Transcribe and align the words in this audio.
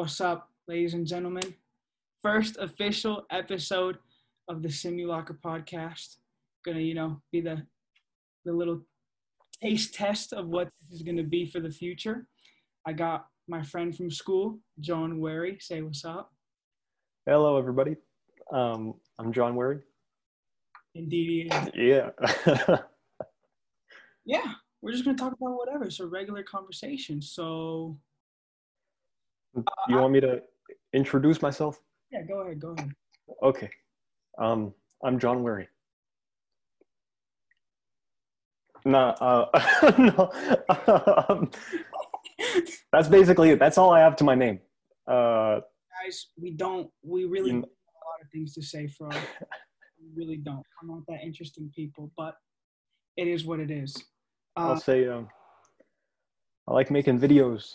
What's 0.00 0.22
up, 0.22 0.48
ladies 0.66 0.94
and 0.94 1.06
gentlemen? 1.06 1.54
First 2.22 2.56
official 2.56 3.26
episode 3.30 3.98
of 4.48 4.62
the 4.62 4.70
Simulacra 4.70 5.36
podcast. 5.44 6.16
Gonna, 6.64 6.80
you 6.80 6.94
know, 6.94 7.20
be 7.30 7.42
the 7.42 7.66
the 8.46 8.52
little 8.54 8.80
taste 9.62 9.92
test 9.92 10.32
of 10.32 10.48
what 10.48 10.70
this 10.80 11.00
is 11.00 11.02
gonna 11.02 11.22
be 11.22 11.44
for 11.44 11.60
the 11.60 11.70
future. 11.70 12.26
I 12.86 12.94
got 12.94 13.26
my 13.46 13.62
friend 13.62 13.94
from 13.94 14.10
school, 14.10 14.60
John 14.80 15.20
Wherry. 15.20 15.58
Say 15.60 15.82
what's 15.82 16.02
up. 16.06 16.32
Hello, 17.26 17.58
everybody. 17.58 17.96
Um, 18.50 18.94
I'm 19.18 19.34
John 19.34 19.54
Wherry. 19.54 19.80
Indeed. 20.94 21.52
Yeah. 21.74 22.12
Yeah, 24.24 24.52
we're 24.80 24.92
just 24.92 25.04
gonna 25.04 25.18
talk 25.18 25.32
about 25.32 25.58
whatever. 25.58 25.84
It's 25.84 26.00
a 26.00 26.06
regular 26.06 26.42
conversation. 26.42 27.20
So 27.20 27.98
you 29.88 29.96
want 29.96 30.12
me 30.12 30.20
to 30.20 30.40
introduce 30.92 31.42
myself? 31.42 31.80
yeah, 32.12 32.22
go 32.26 32.40
ahead, 32.40 32.60
go 32.60 32.74
ahead. 32.76 32.90
Okay. 33.42 33.70
Um, 34.38 34.74
I'm 35.04 35.18
John 35.18 35.42
Wherry. 35.42 35.68
Nah, 38.84 39.10
uh, 39.20 39.92
no. 39.98 40.30
um, 41.28 41.50
that's 42.92 43.08
basically 43.08 43.50
it. 43.50 43.58
That's 43.58 43.76
all 43.78 43.90
I 43.92 44.00
have 44.00 44.16
to 44.16 44.24
my 44.24 44.34
name. 44.34 44.60
Uh, 45.06 45.60
Guys, 46.02 46.28
we 46.40 46.52
don't. 46.52 46.90
We 47.02 47.24
really 47.24 47.50
You 47.50 47.60
don't 47.60 47.62
have 47.62 47.94
a 47.94 48.08
lot 48.08 48.20
of 48.24 48.30
things 48.32 48.54
to 48.54 48.62
say 48.62 48.86
for. 48.86 49.08
We 49.10 50.08
really 50.14 50.38
don't. 50.38 50.62
I'm 50.80 50.88
not 50.88 51.02
that 51.08 51.20
interesting 51.22 51.70
people, 51.76 52.10
but 52.16 52.36
it 53.16 53.28
is 53.28 53.44
what 53.44 53.60
it 53.60 53.70
is. 53.70 53.94
I'll 54.56 54.72
Uh, 54.72 54.78
say 54.78 55.06
um, 55.08 55.28
I 56.66 56.72
like 56.72 56.90
making 56.90 57.20
videos 57.20 57.74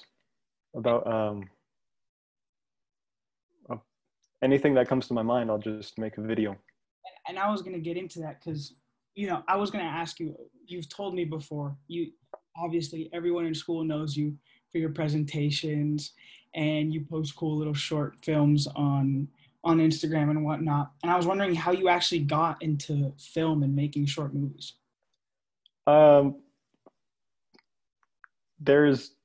about 0.75 1.05
um, 1.05 1.47
anything 4.45 4.73
that 4.75 4.87
comes 4.87 5.07
to 5.07 5.13
my 5.13 5.21
mind. 5.23 5.49
I'll 5.49 5.57
just 5.57 5.97
make 5.97 6.17
a 6.17 6.21
video. 6.21 6.55
and 7.27 7.37
I 7.37 7.51
was 7.51 7.61
gonna 7.61 7.79
get 7.79 7.97
into 7.97 8.19
that 8.19 8.39
because 8.39 8.73
you 9.15 9.27
know 9.27 9.43
I 9.47 9.57
was 9.57 9.71
gonna 9.71 9.83
ask 9.83 10.19
you. 10.19 10.35
You've 10.67 10.89
told 10.89 11.13
me 11.13 11.25
before. 11.25 11.75
You 11.87 12.11
obviously 12.57 13.09
everyone 13.13 13.45
in 13.45 13.53
school 13.53 13.83
knows 13.83 14.15
you 14.15 14.37
for 14.71 14.77
your 14.77 14.91
presentations, 14.91 16.13
and 16.53 16.93
you 16.93 17.01
post 17.01 17.35
cool 17.35 17.57
little 17.57 17.73
short 17.73 18.15
films 18.23 18.67
on 18.75 19.27
on 19.65 19.79
Instagram 19.79 20.29
and 20.29 20.45
whatnot. 20.45 20.91
And 21.01 21.11
I 21.11 21.17
was 21.17 21.25
wondering 21.25 21.55
how 21.55 21.71
you 21.71 21.89
actually 21.89 22.19
got 22.19 22.61
into 22.61 23.11
film 23.17 23.63
and 23.63 23.75
making 23.75 24.05
short 24.05 24.33
movies. 24.33 24.73
Um, 25.87 26.35
there's, 28.59 29.15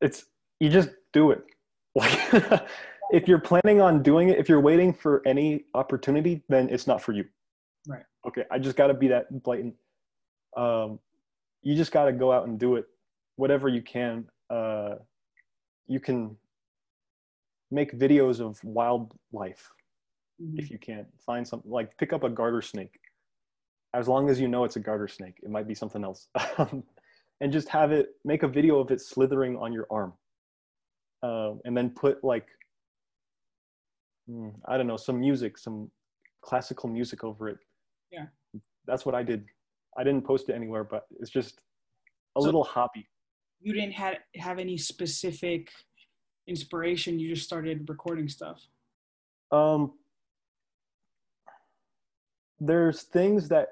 it's 0.00 0.24
you 0.60 0.68
just 0.68 0.90
do 1.12 1.30
it. 1.30 1.42
Like, 1.94 2.62
if 3.10 3.28
you're 3.28 3.40
planning 3.40 3.80
on 3.80 4.02
doing 4.02 4.28
it, 4.28 4.38
if 4.38 4.48
you're 4.48 4.60
waiting 4.60 4.92
for 4.92 5.22
any 5.26 5.64
opportunity, 5.74 6.42
then 6.48 6.68
it's 6.68 6.86
not 6.86 7.00
for 7.02 7.12
you. 7.12 7.24
Right. 7.86 8.04
Okay. 8.26 8.44
I 8.50 8.58
just 8.58 8.76
got 8.76 8.88
to 8.88 8.94
be 8.94 9.08
that 9.08 9.42
blatant. 9.42 9.74
Um, 10.56 10.98
you 11.62 11.74
just 11.74 11.92
got 11.92 12.04
to 12.06 12.12
go 12.12 12.32
out 12.32 12.46
and 12.46 12.58
do 12.58 12.76
it, 12.76 12.86
whatever 13.36 13.68
you 13.68 13.82
can. 13.82 14.26
Uh, 14.50 14.96
you 15.86 16.00
can 16.00 16.36
make 17.70 17.92
videos 17.98 18.40
of 18.40 18.62
wildlife 18.64 19.70
Mhm. 20.40 20.58
if 20.58 20.70
you 20.70 20.78
can't 20.78 21.06
find 21.20 21.46
something 21.46 21.70
like 21.70 21.96
pick 21.98 22.12
up 22.12 22.22
a 22.22 22.30
garter 22.30 22.62
snake 22.62 22.98
as 23.92 24.06
long 24.06 24.30
as 24.30 24.40
you 24.40 24.46
know 24.48 24.64
it's 24.64 24.76
a 24.76 24.80
garter 24.80 25.08
snake 25.08 25.38
it 25.42 25.50
might 25.50 25.66
be 25.66 25.74
something 25.74 26.04
else 26.04 26.28
and 27.40 27.52
just 27.52 27.68
have 27.68 27.90
it 27.90 28.10
make 28.24 28.42
a 28.44 28.48
video 28.48 28.78
of 28.78 28.90
it 28.90 29.00
slithering 29.00 29.56
on 29.56 29.72
your 29.72 29.86
arm 29.90 30.12
um, 31.22 31.60
and 31.64 31.76
then 31.76 31.90
put 31.90 32.22
like 32.22 32.46
i 34.66 34.76
don't 34.76 34.86
know 34.86 34.96
some 34.96 35.18
music 35.18 35.56
some 35.58 35.90
classical 36.42 36.88
music 36.88 37.24
over 37.24 37.48
it 37.48 37.58
Yeah. 38.10 38.26
that's 38.86 39.04
what 39.06 39.14
i 39.14 39.22
did 39.22 39.44
i 39.96 40.04
didn't 40.04 40.24
post 40.24 40.48
it 40.48 40.54
anywhere 40.54 40.84
but 40.84 41.06
it's 41.20 41.30
just 41.30 41.60
a 42.36 42.40
So- 42.40 42.44
little 42.46 42.64
hobby 42.64 43.06
You 43.60 43.72
didn't 43.72 43.92
have 43.94 44.16
have 44.36 44.58
any 44.60 44.76
specific 44.78 45.70
inspiration. 46.46 47.18
You 47.18 47.34
just 47.34 47.44
started 47.44 47.76
recording 47.88 48.28
stuff. 48.28 48.58
Um, 49.50 49.98
there's 52.60 53.02
things 53.02 53.48
that 53.48 53.68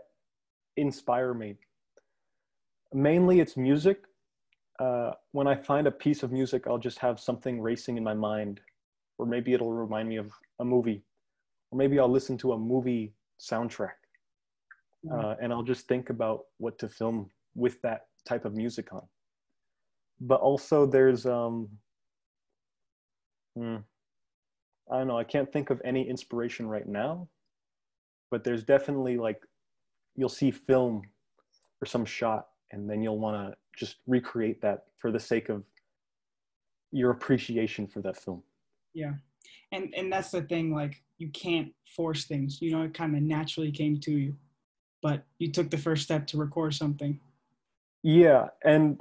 inspire 0.77 1.33
me. 1.35 1.55
Mainly, 2.93 3.41
it's 3.41 3.57
music. 3.57 3.99
Uh, 4.79 5.13
when 5.33 5.47
I 5.47 5.55
find 5.55 5.87
a 5.87 5.91
piece 6.05 6.23
of 6.25 6.33
music, 6.33 6.67
I'll 6.67 6.79
just 6.89 6.99
have 6.99 7.19
something 7.21 7.61
racing 7.63 7.97
in 7.97 8.05
my 8.05 8.15
mind, 8.15 8.61
or 9.19 9.25
maybe 9.27 9.55
it'll 9.55 9.73
remind 9.73 10.09
me 10.09 10.17
of 10.17 10.31
a 10.61 10.65
movie, 10.65 11.03
or 11.71 11.79
maybe 11.79 11.99
I'll 11.99 12.09
listen 12.09 12.37
to 12.39 12.53
a 12.53 12.59
movie 12.59 13.15
soundtrack, 13.41 13.99
uh, 15.13 15.35
and 15.41 15.53
I'll 15.53 15.63
just 15.63 15.87
think 15.89 16.11
about 16.11 16.45
what 16.59 16.79
to 16.79 16.89
film 16.89 17.31
with 17.55 17.81
that 17.83 18.07
type 18.27 18.45
of 18.45 18.55
music 18.55 18.93
on. 18.93 19.03
But 20.21 20.41
also, 20.41 20.87
there's 20.87 21.27
um, 21.27 21.69
hmm, 23.57 23.77
I 24.91 24.99
don't 24.99 25.09
know. 25.09 25.19
I 25.19 25.25
can't 25.25 25.53
think 25.53 25.71
of 25.71 25.81
any 25.85 26.09
inspiration 26.09 26.67
right 26.69 26.89
now, 26.89 27.29
but 28.31 28.45
there's 28.45 28.65
definitely 28.65 29.17
like 29.17 29.43
you'll 30.15 30.29
see 30.29 30.51
film 30.51 31.03
or 31.83 31.87
some 31.87 32.05
shot, 32.05 32.49
and 32.73 32.89
then 32.89 33.03
you'll 33.03 33.19
want 33.19 33.51
to 33.51 33.57
just 33.79 33.97
recreate 34.07 34.61
that 34.63 34.85
for 34.99 35.13
the 35.13 35.21
sake 35.21 35.49
of 35.49 35.63
your 36.93 37.11
appreciation 37.11 37.87
for 37.87 38.01
that 38.01 38.17
film. 38.17 38.43
Yeah. 38.95 39.13
And 39.73 39.95
and 39.97 40.13
that's 40.13 40.31
the 40.31 40.43
thing, 40.43 40.75
like 40.75 41.03
you 41.19 41.29
can't 41.31 41.73
force 41.95 42.25
things. 42.27 42.61
You 42.61 42.73
know, 42.73 42.83
it 42.83 42.95
kind 42.95 43.17
of 43.17 43.23
naturally 43.23 43.71
came 43.71 43.99
to 44.01 44.13
you. 44.13 44.35
But 45.03 45.25
you 45.39 45.51
took 45.53 45.71
the 45.71 45.79
first 45.79 46.03
step 46.03 46.27
to 46.29 46.39
record 46.39 46.75
something. 46.75 47.21
Yeah, 48.03 48.49
and 48.65 49.01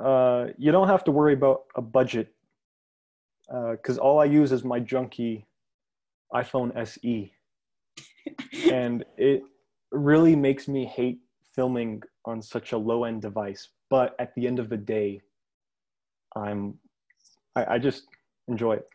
uh, 0.00 0.46
you 0.58 0.72
don't 0.72 0.88
have 0.88 1.04
to 1.04 1.10
worry 1.10 1.34
about 1.34 1.62
a 1.76 1.82
budget 1.82 2.34
because 3.72 3.98
all 3.98 4.20
I 4.20 4.24
use 4.24 4.52
is 4.52 4.64
my 4.64 4.80
junky 4.80 5.44
iPhone 6.32 6.74
SE, 6.76 7.32
and 8.70 9.04
it 9.16 9.42
really 9.92 10.34
makes 10.34 10.66
me 10.66 10.84
hate 10.84 11.20
filming 11.54 12.02
on 12.24 12.42
such 12.42 12.72
a 12.72 12.78
low 12.78 13.04
end 13.04 13.22
device. 13.22 13.68
But 13.90 14.16
at 14.18 14.34
the 14.34 14.46
end 14.46 14.58
of 14.58 14.68
the 14.68 14.76
day, 14.76 15.20
I'm 16.34 16.74
I, 17.56 17.74
I 17.74 17.78
just 17.78 18.04
enjoy 18.48 18.74
it. 18.74 18.88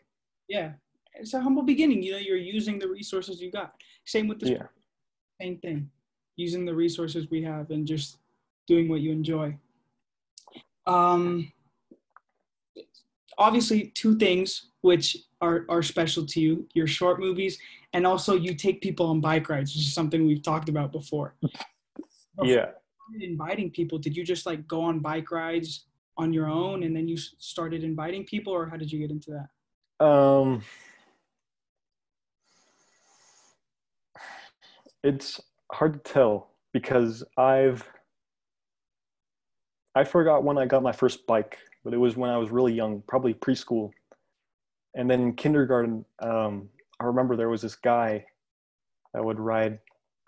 yeah. 0.48 0.72
It's 1.20 1.34
a 1.34 1.40
humble 1.40 1.62
beginning. 1.62 2.02
You 2.02 2.12
know, 2.12 2.18
you're 2.18 2.36
using 2.36 2.78
the 2.78 2.88
resources 2.88 3.40
you 3.40 3.50
got. 3.50 3.74
Same 4.06 4.26
with 4.26 4.40
this 4.40 4.50
Yeah. 4.50 4.66
same 5.40 5.58
thing. 5.58 5.90
Using 6.36 6.64
the 6.64 6.74
resources 6.74 7.28
we 7.30 7.42
have 7.42 7.70
and 7.70 7.86
just 7.86 8.18
doing 8.66 8.88
what 8.88 9.00
you 9.00 9.12
enjoy. 9.12 9.56
Um 10.86 11.52
obviously 13.38 13.88
two 13.94 14.16
things 14.18 14.66
which 14.82 15.16
are, 15.40 15.64
are 15.70 15.82
special 15.82 16.26
to 16.26 16.40
you 16.40 16.68
your 16.74 16.86
short 16.86 17.18
movies 17.18 17.58
and 17.94 18.06
also 18.06 18.34
you 18.34 18.54
take 18.54 18.82
people 18.82 19.06
on 19.06 19.18
bike 19.20 19.48
rides 19.48 19.74
which 19.74 19.84
is 19.86 19.94
something 19.94 20.26
we've 20.26 20.42
talked 20.42 20.68
about 20.68 20.92
before 20.92 21.34
Yeah. 22.42 22.72
inviting 23.22 23.70
people 23.70 23.98
did 23.98 24.14
you 24.16 24.24
just 24.24 24.44
like 24.46 24.66
go 24.68 24.82
on 24.82 24.98
bike 24.98 25.30
rides 25.30 25.86
on 26.18 26.32
your 26.34 26.48
own 26.48 26.82
and 26.82 26.94
then 26.94 27.08
you 27.08 27.16
started 27.16 27.82
inviting 27.82 28.24
people 28.24 28.52
or 28.52 28.66
how 28.68 28.76
did 28.76 28.92
you 28.92 28.98
get 28.98 29.10
into 29.10 29.30
that 29.30 30.04
Um, 30.04 30.62
it's 35.02 35.40
hard 35.72 36.04
to 36.04 36.12
tell 36.12 36.50
because 36.72 37.24
I've 37.36 37.84
I 39.94 40.04
forgot 40.04 40.44
when 40.44 40.56
I 40.56 40.66
got 40.66 40.82
my 40.82 40.92
first 40.92 41.26
bike, 41.26 41.58
but 41.84 41.92
it 41.92 41.96
was 41.96 42.16
when 42.16 42.30
I 42.30 42.38
was 42.38 42.50
really 42.50 42.72
young, 42.72 43.02
probably 43.08 43.34
preschool. 43.34 43.90
And 44.94 45.10
then 45.10 45.20
in 45.20 45.32
kindergarten, 45.34 46.04
um, 46.20 46.68
I 47.00 47.04
remember 47.04 47.34
there 47.36 47.48
was 47.48 47.62
this 47.62 47.74
guy 47.74 48.24
that 49.12 49.24
would 49.24 49.40
ride 49.40 49.78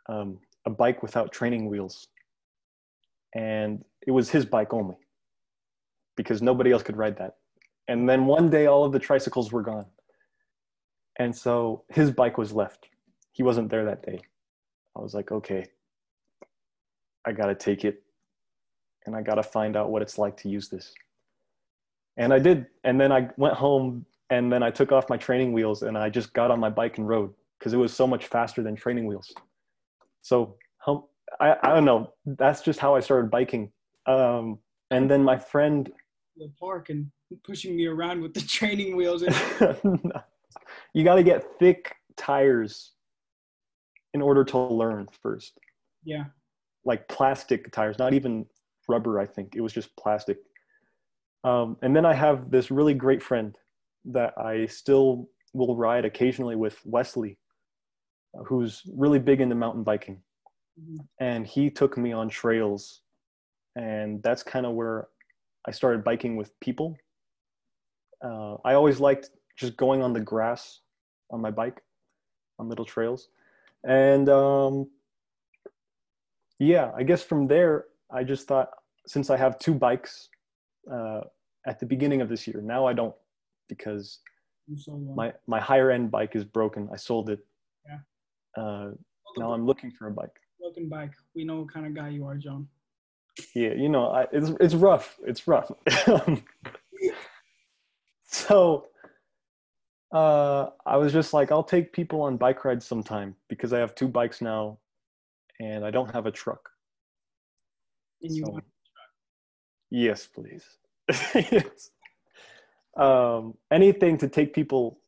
um, 0.08 0.38
a 0.66 0.70
bike 0.70 1.02
without 1.02 1.30
training 1.30 1.68
wheels, 1.68 2.08
and 3.34 3.84
it 4.06 4.10
was 4.10 4.30
his 4.30 4.44
bike 4.44 4.72
only 4.72 4.96
because 6.16 6.42
nobody 6.42 6.72
else 6.72 6.82
could 6.82 6.96
ride 6.96 7.16
that. 7.18 7.36
And 7.88 8.08
then 8.08 8.26
one 8.26 8.50
day, 8.50 8.66
all 8.66 8.84
of 8.84 8.92
the 8.92 8.98
tricycles 8.98 9.52
were 9.52 9.62
gone. 9.62 9.86
And 11.18 11.34
so 11.34 11.84
his 11.88 12.10
bike 12.10 12.38
was 12.38 12.52
left. 12.52 12.88
He 13.32 13.42
wasn't 13.42 13.70
there 13.70 13.84
that 13.84 14.04
day. 14.04 14.20
I 14.96 15.00
was 15.00 15.14
like, 15.14 15.32
okay, 15.32 15.66
I 17.26 17.32
got 17.32 17.46
to 17.46 17.54
take 17.54 17.84
it 17.84 18.02
and 19.06 19.16
I 19.16 19.22
got 19.22 19.36
to 19.36 19.42
find 19.42 19.76
out 19.76 19.90
what 19.90 20.02
it's 20.02 20.18
like 20.18 20.36
to 20.38 20.48
use 20.48 20.68
this. 20.68 20.92
And 22.16 22.32
I 22.32 22.38
did. 22.38 22.66
And 22.84 23.00
then 23.00 23.10
I 23.10 23.28
went 23.36 23.54
home 23.54 24.04
and 24.30 24.52
then 24.52 24.62
I 24.62 24.70
took 24.70 24.92
off 24.92 25.08
my 25.08 25.16
training 25.16 25.52
wheels 25.52 25.82
and 25.82 25.96
I 25.96 26.10
just 26.10 26.32
got 26.32 26.50
on 26.50 26.60
my 26.60 26.70
bike 26.70 26.98
and 26.98 27.08
rode 27.08 27.32
because 27.58 27.72
it 27.72 27.78
was 27.78 27.92
so 27.92 28.06
much 28.06 28.26
faster 28.26 28.62
than 28.62 28.76
training 28.76 29.06
wheels. 29.06 29.32
So 30.20 30.56
I, 31.40 31.56
I 31.62 31.68
don't 31.68 31.84
know. 31.84 32.12
That's 32.26 32.60
just 32.60 32.78
how 32.78 32.94
I 32.94 33.00
started 33.00 33.30
biking. 33.30 33.72
Um, 34.06 34.58
and 34.90 35.10
then 35.10 35.22
my 35.22 35.38
friend 35.38 35.90
the 36.36 36.50
park 36.58 36.88
and 36.88 37.10
pushing 37.44 37.76
me 37.76 37.86
around 37.86 38.20
with 38.20 38.34
the 38.34 38.40
training 38.58 38.96
wheels. 38.96 39.24
You 40.94 41.04
got 41.04 41.14
to 41.14 41.22
get 41.22 41.58
thick 41.58 41.94
tires 42.16 42.92
in 44.14 44.22
order 44.22 44.44
to 44.44 44.58
learn 44.58 45.08
first. 45.22 45.58
yeah, 46.04 46.24
Like 46.84 47.08
plastic 47.08 47.70
tires, 47.72 47.98
not 47.98 48.12
even 48.14 48.46
rubber, 48.88 49.20
I 49.20 49.26
think. 49.26 49.54
It 49.56 49.60
was 49.60 49.72
just 49.72 49.94
plastic. 49.96 50.38
Um, 51.44 51.76
and 51.82 51.94
then 51.94 52.04
I 52.04 52.14
have 52.14 52.50
this 52.50 52.70
really 52.70 52.94
great 52.94 53.22
friend 53.22 53.56
that 54.06 54.36
I 54.38 54.66
still 54.66 55.28
will 55.54 55.76
ride 55.76 56.04
occasionally 56.04 56.56
with, 56.56 56.78
Wesley, 56.84 57.38
who's 58.46 58.82
really 58.96 59.18
big 59.18 59.40
into 59.40 59.54
mountain 59.54 59.82
biking. 59.84 60.22
Mhm. 60.80 60.98
And 61.20 61.46
he 61.46 61.70
took 61.70 61.96
me 61.96 62.12
on 62.12 62.28
trails. 62.28 63.02
And 63.76 64.22
that's 64.22 64.42
kind 64.42 64.66
of 64.66 64.74
where 64.74 65.08
I 65.66 65.70
started 65.70 66.04
biking 66.04 66.36
with 66.36 66.58
people. 66.60 66.96
Uh, 68.22 68.56
I 68.64 68.74
always 68.74 69.00
liked 69.00 69.30
just 69.56 69.76
going 69.76 70.02
on 70.02 70.12
the 70.12 70.20
grass 70.20 70.80
on 71.30 71.40
my 71.40 71.50
bike 71.50 71.82
on 72.58 72.68
little 72.68 72.84
trails. 72.84 73.28
And 73.84 74.28
um, 74.28 74.90
yeah, 76.58 76.90
I 76.96 77.02
guess 77.02 77.22
from 77.22 77.46
there, 77.46 77.86
I 78.10 78.24
just 78.24 78.46
thought 78.46 78.70
since 79.06 79.30
I 79.30 79.36
have 79.36 79.58
two 79.58 79.74
bikes 79.74 80.28
uh, 80.92 81.22
at 81.66 81.80
the 81.80 81.86
beginning 81.86 82.20
of 82.20 82.28
this 82.28 82.46
year, 82.46 82.60
now 82.62 82.86
I 82.86 82.92
don't 82.92 83.14
because 83.68 84.20
I'm 84.68 84.78
so 84.78 84.92
young. 84.92 85.16
my, 85.16 85.32
my 85.46 85.60
higher 85.60 85.90
end 85.90 86.10
bike 86.10 86.36
is 86.36 86.44
broken. 86.44 86.88
I 86.92 86.96
sold 86.96 87.30
it. 87.30 87.40
Yeah. 87.86 88.62
Uh, 88.62 88.90
now 89.38 89.52
I'm 89.52 89.66
looking 89.66 89.90
for 89.90 90.08
a 90.08 90.10
bike. 90.12 90.36
broken 90.60 90.88
bike. 90.88 91.12
We 91.34 91.44
know 91.44 91.60
what 91.60 91.72
kind 91.72 91.86
of 91.86 91.94
guy 91.94 92.10
you 92.10 92.26
are, 92.26 92.36
John. 92.36 92.68
yeah 93.54 93.72
you 93.72 93.88
know 93.88 94.08
I, 94.08 94.26
it's 94.30 94.50
it's 94.60 94.74
rough 94.74 95.18
it's 95.26 95.48
rough 95.48 95.70
so 98.26 98.86
uh 100.12 100.68
i 100.86 100.96
was 100.96 101.12
just 101.12 101.32
like 101.32 101.50
i'll 101.50 101.62
take 101.64 101.92
people 101.92 102.20
on 102.22 102.36
bike 102.36 102.64
rides 102.64 102.84
sometime 102.86 103.34
because 103.48 103.72
i 103.72 103.78
have 103.78 103.94
two 103.94 104.08
bikes 104.08 104.40
now 104.40 104.78
and 105.60 105.84
i 105.84 105.90
don't 105.90 106.12
have 106.14 106.26
a 106.26 106.30
truck 106.30 106.68
And 108.22 108.34
you 108.36 108.44
So- 108.44 108.52
want 108.52 108.64
yes 109.90 110.26
please 110.26 110.64
yes. 111.34 111.90
um 112.96 113.54
anything 113.70 114.18
to 114.18 114.28
take 114.28 114.52
people 114.54 114.98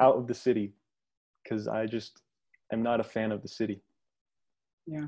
out 0.00 0.16
of 0.16 0.26
the 0.26 0.34
city 0.34 0.74
because 1.42 1.66
i 1.68 1.86
just 1.86 2.20
am 2.72 2.82
not 2.82 3.00
a 3.00 3.04
fan 3.04 3.32
of 3.32 3.42
the 3.42 3.48
city 3.48 3.82
yeah, 4.86 5.06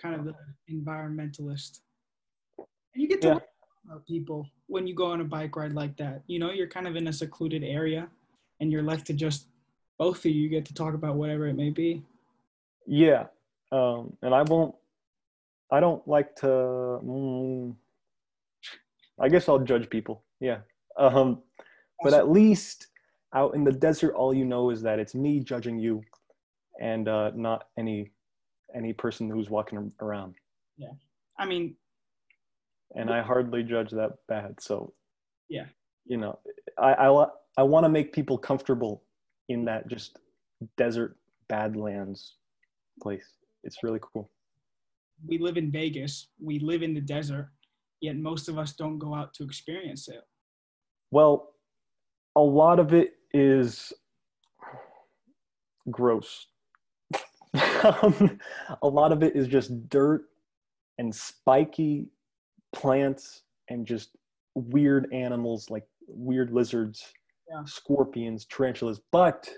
kind 0.00 0.14
of 0.14 0.24
the 0.24 0.34
environmentalist. 0.72 1.80
And 2.58 3.02
you 3.02 3.06
get 3.06 3.20
to 3.20 3.28
Yeah. 3.28 3.96
people 4.08 4.46
when 4.66 4.86
you 4.86 4.94
go 4.94 5.06
on 5.12 5.20
a 5.20 5.24
bike 5.24 5.56
ride 5.56 5.74
like 5.74 5.94
that. 5.98 6.22
You 6.26 6.38
know, 6.38 6.50
you're 6.52 6.68
kind 6.68 6.88
of 6.88 6.96
in 6.96 7.06
a 7.08 7.12
secluded 7.12 7.62
area 7.62 8.08
and 8.60 8.70
you're 8.70 8.82
left 8.82 9.06
to 9.06 9.12
just 9.14 9.46
both 9.98 10.24
of 10.24 10.30
you 10.30 10.48
get 10.48 10.64
to 10.66 10.74
talk 10.74 10.94
about 10.94 11.16
whatever 11.16 11.46
it 11.46 11.54
may 11.54 11.70
be. 11.70 12.02
Yeah, 12.86 13.26
um, 13.72 14.16
and 14.22 14.34
I 14.34 14.42
won't. 14.42 14.74
I 15.70 15.80
don't 15.80 16.06
like 16.08 16.34
to. 16.36 16.46
Mm, 16.46 17.74
I 19.20 19.28
guess 19.28 19.48
I'll 19.48 19.58
judge 19.58 19.88
people. 19.90 20.24
Yeah, 20.40 20.58
um, 20.96 21.42
but 22.02 22.14
at 22.14 22.30
least 22.30 22.88
out 23.34 23.54
in 23.54 23.62
the 23.64 23.72
desert, 23.72 24.14
all 24.14 24.34
you 24.34 24.44
know 24.44 24.70
is 24.70 24.82
that 24.82 24.98
it's 24.98 25.14
me 25.14 25.40
judging 25.40 25.78
you, 25.78 26.02
and 26.80 27.08
uh, 27.08 27.30
not 27.34 27.68
any 27.78 28.10
any 28.74 28.92
person 28.92 29.28
who's 29.30 29.50
walking 29.50 29.92
around. 30.00 30.34
Yeah, 30.76 30.92
I 31.38 31.44
mean, 31.46 31.76
And 32.96 33.10
I 33.10 33.20
hardly 33.22 33.62
judge 33.62 33.90
that 33.90 34.12
bad. 34.28 34.60
So 34.60 34.94
Yeah. 35.48 35.66
you 36.06 36.16
know, 36.16 36.38
I 36.78 36.94
I, 36.94 37.26
I 37.56 37.62
want 37.62 37.84
to 37.84 37.88
make 37.88 38.12
people 38.12 38.38
comfortable 38.38 39.02
in 39.48 39.64
that 39.66 39.88
just 39.88 40.18
desert 40.76 41.16
badlands 41.48 42.36
place. 43.02 43.26
It's 43.64 43.82
really 43.82 44.00
cool. 44.00 44.30
we 45.26 45.38
live 45.38 45.56
in 45.56 45.70
Vegas, 45.70 46.28
we 46.42 46.58
live 46.60 46.82
in 46.82 46.94
the 46.94 47.00
desert, 47.00 47.50
yet 48.00 48.16
most 48.16 48.48
of 48.48 48.58
us 48.58 48.72
don't 48.72 48.98
go 48.98 49.14
out 49.14 49.34
to 49.34 49.44
experience 49.44 50.08
it. 50.08 50.22
Well, 51.10 51.54
a 52.36 52.40
lot 52.40 52.78
of 52.78 52.94
it 52.94 53.14
is 53.34 53.92
gross. 55.90 56.46
um, 58.02 58.38
a 58.82 58.86
lot 58.86 59.12
of 59.12 59.22
it 59.22 59.34
is 59.34 59.48
just 59.48 59.88
dirt 59.88 60.22
and 60.98 61.14
spiky 61.14 62.06
plants 62.72 63.42
and 63.68 63.86
just 63.86 64.10
weird 64.54 65.12
animals 65.12 65.70
like 65.70 65.86
weird 66.06 66.52
lizards, 66.52 67.12
Yeah. 67.50 67.64
scorpions, 67.64 68.46
tarantulas. 68.46 69.00
But 69.10 69.50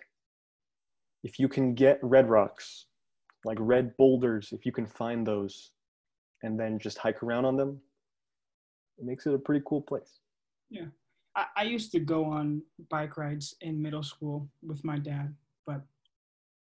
if 1.25 1.39
you 1.39 1.49
can 1.49 1.75
get 1.75 1.99
red 2.03 2.29
rocks, 2.29 2.87
like 3.45 3.59
red 3.61 3.95
boulders, 3.97 4.49
if 4.53 4.65
you 4.65 4.73
can 4.73 4.87
find 4.87 5.27
those 5.27 5.73
and 6.43 6.59
then 6.59 6.79
just 6.79 6.99
hike 6.99 7.23
around 7.23 7.45
on 7.45 7.57
them, 7.57 7.81
it 8.99 9.05
makes 9.05 9.27
it 9.27 9.35
a 9.35 9.39
pretty 9.39 9.63
cool 9.67 9.83
place. 9.83 10.21
I, 11.35 11.47
I 11.57 11.63
used 11.65 11.93
to 11.93 12.01
go 12.01 12.25
on 12.25 12.63
bike 12.91 13.17
rides 13.17 13.57
in 13.61 13.81
middle 13.81 14.03
school 14.03 14.49
with 14.63 14.85
my 14.85 14.99
dad, 14.99 15.35
but 15.67 15.83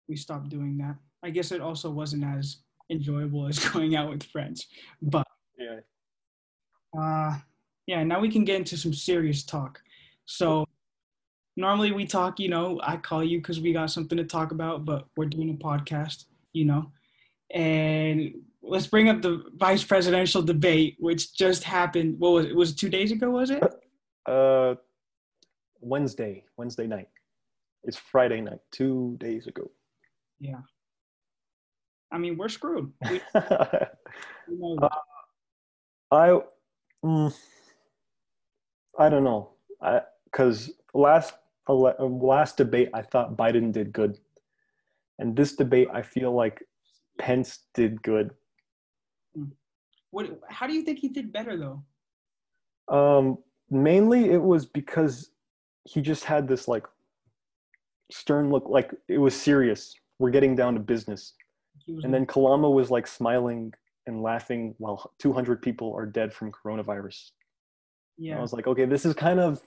we 0.08 0.16
stopped 0.16 0.48
doing 0.48 0.78
that. 0.78 0.96
I 1.22 1.30
guess 1.30 1.52
it 1.52 1.60
also 1.60 1.90
wasn't 1.90 2.24
as 2.24 2.58
enjoyable 2.90 3.46
as 3.48 3.58
going 3.58 3.96
out 3.96 4.10
with 4.10 4.22
friends. 4.24 4.66
But 5.02 5.26
Yeah. 5.58 5.80
uh, 6.98 7.38
yeah, 7.86 8.02
now 8.04 8.20
we 8.20 8.30
can 8.30 8.44
get 8.44 8.56
into 8.56 8.76
some 8.76 8.94
serious 8.94 9.42
talk. 9.44 9.80
So 10.24 10.64
normally 11.56 11.92
we 11.92 12.06
talk, 12.06 12.38
you 12.38 12.48
know, 12.48 12.80
I 12.82 12.96
call 12.96 13.22
you 13.24 13.38
because 13.38 13.60
we 13.60 13.72
got 13.72 13.90
something 13.90 14.18
to 14.18 14.24
talk 14.24 14.52
about, 14.52 14.84
but 14.84 15.06
we're 15.16 15.26
doing 15.26 15.50
a 15.50 15.64
podcast, 15.64 16.24
you 16.52 16.64
know, 16.64 16.90
and 17.52 18.34
let's 18.62 18.86
bring 18.86 19.08
up 19.08 19.22
the 19.22 19.44
vice 19.56 19.84
presidential 19.84 20.42
debate, 20.42 20.96
which 20.98 21.34
just 21.34 21.64
happened. 21.64 22.18
What 22.18 22.32
was 22.32 22.44
it? 22.46 22.54
Was 22.56 22.70
it 22.72 22.78
two 22.78 22.88
days 22.88 23.12
ago? 23.12 23.30
Was 23.30 23.50
it? 23.50 23.62
Uh, 24.26 24.74
Wednesday, 25.80 26.44
Wednesday 26.56 26.86
night. 26.86 27.08
It's 27.84 27.96
Friday 27.96 28.40
night, 28.40 28.60
two 28.70 29.16
days 29.18 29.46
ago. 29.46 29.70
Yeah. 30.38 30.60
I 32.12 32.18
mean, 32.18 32.36
we're 32.36 32.48
screwed. 32.48 32.92
We, 33.10 33.20
we 34.48 34.56
know 34.58 34.78
Uh. 34.82 34.88
I, 36.12 36.40
mm, 37.04 37.34
I 38.98 39.08
don't 39.08 39.22
know, 39.22 39.50
I 39.80 40.02
because 40.24 40.72
last 40.94 41.34
uh, 41.68 41.74
last 41.74 42.56
debate 42.56 42.90
I 42.94 43.02
thought 43.02 43.36
Biden 43.36 43.72
did 43.72 43.92
good, 43.92 44.18
and 45.18 45.36
this 45.36 45.56
debate 45.56 45.88
I 45.92 46.02
feel 46.02 46.32
like 46.32 46.62
Pence 47.18 47.60
did 47.74 48.02
good. 48.02 48.30
what? 50.10 50.40
How 50.48 50.66
do 50.66 50.72
you 50.72 50.82
think 50.82 50.98
he 50.98 51.08
did 51.08 51.32
better 51.32 51.56
though? 51.56 51.84
Um, 52.94 53.38
mainly 53.70 54.30
it 54.30 54.42
was 54.42 54.66
because 54.66 55.30
he 55.84 56.00
just 56.00 56.24
had 56.24 56.48
this 56.48 56.66
like 56.68 56.86
stern 58.10 58.50
look, 58.50 58.68
like 58.68 58.92
it 59.08 59.18
was 59.18 59.34
serious. 59.34 59.94
We're 60.18 60.30
getting 60.30 60.54
down 60.54 60.74
to 60.74 60.80
business. 60.80 61.34
And 61.86 62.12
then 62.14 62.26
Kamala 62.26 62.70
was 62.70 62.90
like 62.90 63.06
smiling 63.06 63.72
and 64.06 64.22
laughing 64.22 64.74
while 64.78 65.12
200 65.18 65.62
people 65.62 65.92
are 65.94 66.06
dead 66.06 66.32
from 66.32 66.52
coronavirus. 66.52 67.30
yeah. 68.18 68.38
I 68.38 68.40
was 68.40 68.52
like, 68.52 68.66
okay, 68.66 68.84
this 68.84 69.04
is 69.04 69.14
kind 69.14 69.40
of, 69.40 69.60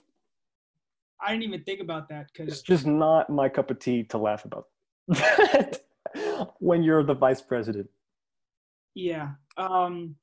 I 1.24 1.32
didn't 1.32 1.44
even 1.44 1.64
think 1.64 1.80
about 1.80 2.08
that 2.10 2.28
because 2.32 2.52
it's 2.52 2.62
just 2.62 2.86
not 2.86 3.30
my 3.30 3.48
cup 3.48 3.70
of 3.70 3.78
tea 3.78 4.04
to 4.04 4.18
laugh 4.18 4.44
about 4.44 4.66
when 6.58 6.82
you're 6.82 7.02
the 7.02 7.14
vice 7.14 7.40
president. 7.40 7.88
yeah. 8.94 9.30
Um. 9.56 10.16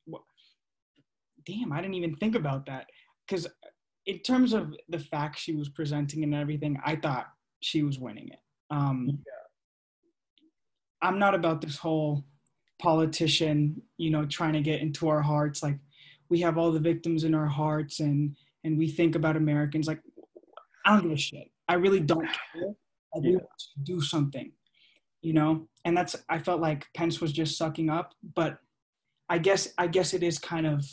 Damn, 1.46 1.72
I 1.72 1.82
didn't 1.82 1.96
even 1.96 2.16
think 2.18 2.36
about 2.36 2.68
that 2.68 2.86
because 3.28 3.48
in 4.06 4.20
terms 4.20 4.54
of 4.54 4.76
the 4.90 5.00
facts 5.00 5.42
she 5.42 5.54
was 5.54 5.70
presenting 5.70 6.24
and 6.24 6.36
everything, 6.36 6.80
I 6.86 6.96
thought 6.96 7.28
she 7.62 7.84
was 7.84 8.00
winning 8.00 8.30
it. 8.30 8.40
Um. 8.70 9.20
I'm 11.02 11.18
not 11.18 11.34
about 11.34 11.62
this 11.62 11.78
whole 11.78 12.24
politician, 12.80 13.82
you 13.98 14.12
know, 14.12 14.26
trying 14.26 14.54
to 14.54 14.62
get 14.62 14.82
into 14.82 15.08
our 15.08 15.22
hearts. 15.22 15.64
Like 15.64 15.78
we 16.30 16.40
have 16.42 16.58
all 16.58 16.72
the 16.72 16.80
victims 16.80 17.24
in 17.24 17.34
our 17.36 17.48
hearts 17.48 18.00
and 18.00 18.36
and 18.64 18.78
we 18.78 18.88
think 18.88 19.16
about 19.16 19.38
Americans. 19.38 19.88
Like 19.88 20.02
I 20.86 20.94
don't 20.96 21.04
give 21.04 21.12
a 21.12 21.18
shit. 21.18 21.52
I 21.68 21.76
really 21.76 22.00
don't 22.00 22.26
care. 22.26 22.74
I 23.16 23.20
do 23.20 23.30
Yeah. 23.30 23.38
want 23.38 23.60
to 23.60 23.80
do 23.84 24.02
something, 24.02 24.52
you 25.22 25.34
know. 25.34 25.68
And 25.86 25.96
that's 25.96 26.16
I 26.30 26.40
felt 26.40 26.62
like 26.62 26.88
Pence 26.94 27.22
was 27.22 27.32
just 27.34 27.58
sucking 27.58 27.90
up, 27.90 28.14
but 28.36 28.60
I 29.30 29.38
guess 29.38 29.74
I 29.78 29.88
guess 29.88 30.14
it 30.14 30.24
is 30.24 30.40
kind 30.40 30.66
of 30.68 30.86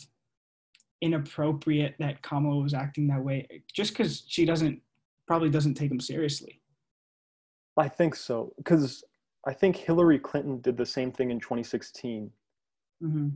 inappropriate 1.00 1.94
that 1.98 2.22
Kamala 2.22 2.62
was 2.62 2.74
acting 2.74 3.06
that 3.08 3.22
way, 3.22 3.46
just 3.72 3.92
because 3.92 4.24
she 4.26 4.44
doesn't 4.44 4.82
probably 5.26 5.50
doesn't 5.50 5.74
take 5.74 5.90
him 5.90 6.00
seriously. 6.00 6.60
I 7.76 7.88
think 7.88 8.14
so. 8.16 8.52
Because 8.56 9.04
I 9.46 9.52
think 9.52 9.76
Hillary 9.76 10.18
Clinton 10.18 10.60
did 10.60 10.76
the 10.76 10.86
same 10.86 11.12
thing 11.12 11.30
in 11.30 11.40
2016. 11.40 12.30
hmm 13.00 13.28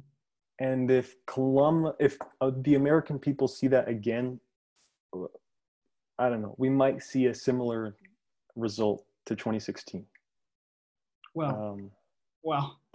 and 0.58 0.90
if 0.90 1.16
Colum, 1.26 1.92
if 1.98 2.18
uh, 2.40 2.52
the 2.60 2.74
American 2.76 3.18
people 3.18 3.48
see 3.48 3.66
that 3.68 3.88
again, 3.88 4.38
I 6.22 6.28
don't 6.28 6.40
know, 6.40 6.54
we 6.56 6.70
might 6.70 7.02
see 7.02 7.26
a 7.26 7.34
similar 7.34 7.96
result 8.54 9.04
to 9.26 9.34
2016. 9.34 10.06
Well, 11.34 11.50
Um, 11.72 11.90
well, 12.44 12.78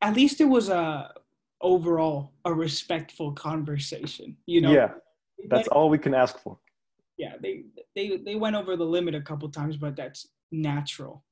at 0.00 0.14
least 0.14 0.40
it 0.40 0.46
was 0.46 0.68
a 0.68 1.12
overall 1.60 2.32
a 2.44 2.52
respectful 2.52 3.32
conversation. 3.32 4.36
You 4.46 4.60
know. 4.62 4.72
yeah, 4.72 4.90
that's 5.48 5.68
all 5.68 5.88
we 5.88 5.98
can 5.98 6.14
ask 6.14 6.38
for. 6.40 6.58
yeah. 7.16 7.34
They 7.40 7.64
they 7.94 8.16
they 8.16 8.34
went 8.34 8.56
over 8.56 8.76
the 8.76 8.84
limit 8.84 9.14
a 9.14 9.20
couple 9.20 9.48
times, 9.48 9.76
but 9.76 9.94
that's 9.96 10.28
natural. 10.50 11.24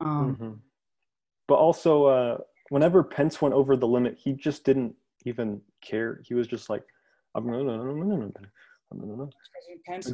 Um, 0.00 0.36
Mhm. 0.36 0.58
But 1.48 1.54
also, 1.56 2.04
uh, 2.06 2.38
whenever 2.68 3.02
Pence 3.02 3.42
went 3.42 3.54
over 3.54 3.76
the 3.76 3.86
limit, 3.88 4.16
he 4.16 4.32
just 4.32 4.64
didn't 4.64 4.94
even 5.24 5.60
care. 5.80 6.20
He 6.24 6.34
was 6.34 6.46
just 6.46 6.70
like, 6.70 6.84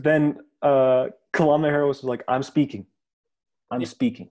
then 0.03 0.39
uh, 0.63 1.07
Kamala 1.33 1.69
Harris 1.69 2.03
was 2.03 2.05
like, 2.05 2.23
I'm 2.29 2.43
speaking. 2.43 2.87
I'm 3.71 3.81
yeah. 3.81 3.89
speaking. 3.89 4.31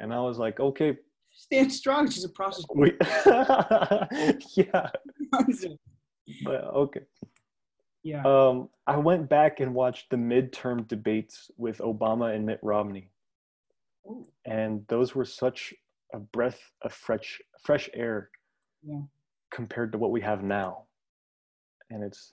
And 0.00 0.12
I 0.12 0.20
was 0.20 0.38
like, 0.38 0.58
okay. 0.60 0.96
Stand 1.30 1.72
strong. 1.72 2.10
She's 2.10 2.24
a 2.24 2.28
prostitute. 2.28 2.76
We- 2.76 2.92
yeah. 4.56 4.90
but 6.44 6.64
okay. 6.64 7.00
Yeah. 8.02 8.22
Um, 8.24 8.68
I 8.86 8.96
went 8.96 9.28
back 9.28 9.60
and 9.60 9.74
watched 9.74 10.10
the 10.10 10.16
midterm 10.16 10.88
debates 10.88 11.50
with 11.56 11.78
Obama 11.78 12.34
and 12.34 12.44
Mitt 12.44 12.58
Romney. 12.62 13.10
Ooh. 14.06 14.26
And 14.44 14.84
those 14.88 15.14
were 15.14 15.24
such 15.24 15.72
a 16.12 16.18
breath 16.18 16.60
of 16.82 16.92
fresh, 16.92 17.40
fresh 17.64 17.88
air 17.94 18.30
yeah. 18.82 19.00
compared 19.52 19.92
to 19.92 19.98
what 19.98 20.10
we 20.10 20.20
have 20.20 20.42
now. 20.42 20.84
And 21.92 22.02
it's 22.02 22.32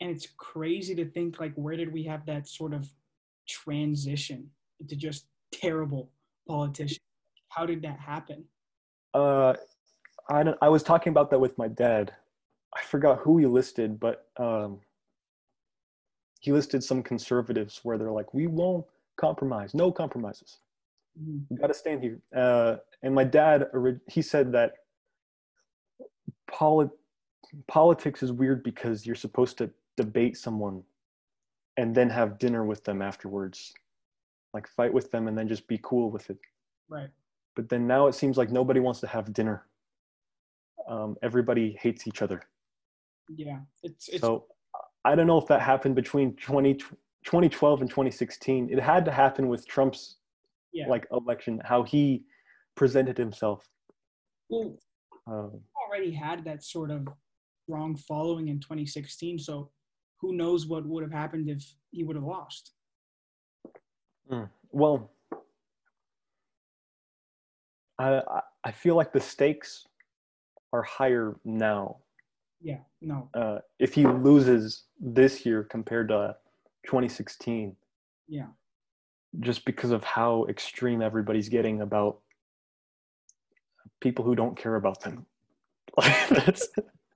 and 0.00 0.10
it's 0.10 0.28
crazy 0.36 0.94
to 0.94 1.04
think 1.04 1.40
like 1.40 1.54
where 1.54 1.76
did 1.76 1.92
we 1.92 2.04
have 2.04 2.24
that 2.26 2.46
sort 2.46 2.72
of 2.74 2.88
transition 3.48 4.50
into 4.80 4.96
just 4.96 5.26
terrible 5.52 6.10
politicians? 6.46 7.00
How 7.48 7.66
did 7.66 7.82
that 7.82 7.98
happen? 7.98 8.44
uh, 9.14 9.54
I 10.28 10.44
don't, 10.44 10.56
I 10.62 10.68
was 10.68 10.84
talking 10.84 11.10
about 11.10 11.30
that 11.30 11.40
with 11.40 11.58
my 11.58 11.66
dad. 11.66 12.12
I 12.76 12.82
forgot 12.82 13.18
who 13.18 13.38
he 13.38 13.46
listed, 13.46 13.98
but 13.98 14.28
um, 14.36 14.78
he 16.38 16.52
listed 16.52 16.84
some 16.84 17.02
conservatives 17.02 17.80
where 17.82 17.98
they're 17.98 18.12
like, 18.12 18.32
we 18.32 18.46
won't 18.46 18.86
compromise, 19.16 19.74
no 19.74 19.90
compromises. 19.90 20.58
Mhm. 21.20 21.42
You 21.50 21.56
got 21.58 21.66
to 21.66 21.74
stand 21.74 22.02
here. 22.04 22.20
Uh, 22.34 22.76
and 23.02 23.12
my 23.12 23.24
dad, 23.24 23.66
he 24.06 24.22
said 24.22 24.52
that 24.52 24.74
polit- 26.48 26.96
politics 27.66 28.22
is 28.22 28.32
weird 28.32 28.62
because 28.62 29.06
you're 29.06 29.14
supposed 29.14 29.58
to 29.58 29.70
debate 29.96 30.36
someone 30.36 30.82
and 31.76 31.94
then 31.94 32.10
have 32.10 32.38
dinner 32.38 32.64
with 32.64 32.84
them 32.84 33.02
afterwards, 33.02 33.72
like 34.54 34.66
fight 34.66 34.92
with 34.92 35.10
them 35.10 35.28
and 35.28 35.36
then 35.36 35.48
just 35.48 35.66
be 35.66 35.78
cool 35.82 36.10
with 36.10 36.30
it. 36.30 36.38
Right. 36.88 37.08
But 37.56 37.68
then 37.68 37.86
now 37.86 38.06
it 38.06 38.14
seems 38.14 38.36
like 38.36 38.50
nobody 38.50 38.80
wants 38.80 39.00
to 39.00 39.06
have 39.06 39.32
dinner. 39.32 39.66
Um, 40.88 41.16
everybody 41.22 41.76
hates 41.80 42.06
each 42.06 42.22
other. 42.22 42.42
Yeah. 43.28 43.60
It's 43.82 44.08
it's 44.08 44.20
so 44.20 44.46
I 45.04 45.14
don't 45.14 45.26
know 45.26 45.38
if 45.38 45.46
that 45.46 45.60
happened 45.60 45.94
between 45.94 46.34
20, 46.36 46.74
2012 46.74 47.80
and 47.80 47.90
2016. 47.90 48.70
It 48.70 48.80
had 48.80 49.04
to 49.04 49.10
happen 49.10 49.48
with 49.48 49.66
Trump's 49.66 50.16
yeah. 50.72 50.86
like 50.88 51.06
election, 51.12 51.60
how 51.64 51.82
he 51.82 52.24
presented 52.74 53.16
himself. 53.16 53.68
well, 54.48 54.76
Um, 55.26 55.60
already 55.86 56.12
had 56.12 56.44
that 56.44 56.62
sort 56.62 56.90
of 56.90 57.08
strong 57.70 57.94
following 57.96 58.48
in 58.48 58.58
2016. 58.58 59.38
So 59.38 59.70
who 60.20 60.34
knows 60.34 60.66
what 60.66 60.84
would 60.86 61.02
have 61.04 61.12
happened 61.12 61.48
if 61.48 61.64
he 61.92 62.02
would 62.04 62.16
have 62.16 62.24
lost? 62.24 62.72
well, 64.72 65.10
I 67.98 68.08
I- 68.20 68.42
I 68.62 68.72
feel 68.72 68.94
like 68.94 69.12
the 69.12 69.20
stakes 69.20 69.86
are 70.72 70.82
higher 70.82 71.36
now. 71.44 71.96
Yeah. 72.60 72.80
No. 73.00 73.28
Uh, 73.34 73.58
if 73.78 73.94
he 73.94 74.04
loses 74.06 74.84
this 75.00 75.46
year 75.46 75.64
compared 75.64 76.08
to 76.08 76.36
2016, 76.86 77.74
Yeah. 78.28 78.48
just 79.40 79.64
because 79.64 79.90
of 79.92 80.04
how 80.04 80.44
extreme 80.46 81.00
everybody's 81.02 81.48
getting 81.48 81.80
about 81.80 82.20
people 84.00 84.24
who 84.24 84.34
don't 84.34 84.56
care 84.58 84.76
about 84.76 85.00
them. 85.00 85.26
that's 86.30 86.68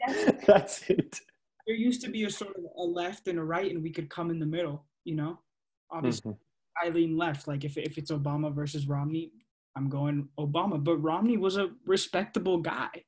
that's 0.07 0.34
it. 0.89 1.21
There 1.67 1.77
used 1.77 2.03
to 2.03 2.11
be 2.11 2.25
a 2.25 2.31
sort 2.31 2.57
of 2.57 2.65
a 2.77 2.83
left 2.83 3.29
and 3.29 3.39
a 3.39 3.43
right, 3.45 3.71
and 3.73 3.83
we 3.83 3.91
could 3.91 4.11
come 4.11 4.31
in 4.31 4.39
the 4.39 4.47
middle. 4.47 4.85
You 5.05 5.17
know, 5.17 5.39
obviously 5.91 6.33
Mhm. 6.33 6.39
I 6.83 6.89
lean 6.91 7.17
left. 7.17 7.47
Like 7.49 7.65
if 7.65 7.77
if 7.79 7.99
it's 7.99 8.11
Obama 8.11 8.53
versus 8.53 8.87
Romney, 8.89 9.33
I'm 9.77 9.89
going 9.89 10.29
Obama. 10.39 10.83
But 10.83 10.99
Romney 10.99 11.37
was 11.37 11.57
a 11.57 11.71
respectable 11.87 12.59
guy. 12.59 13.05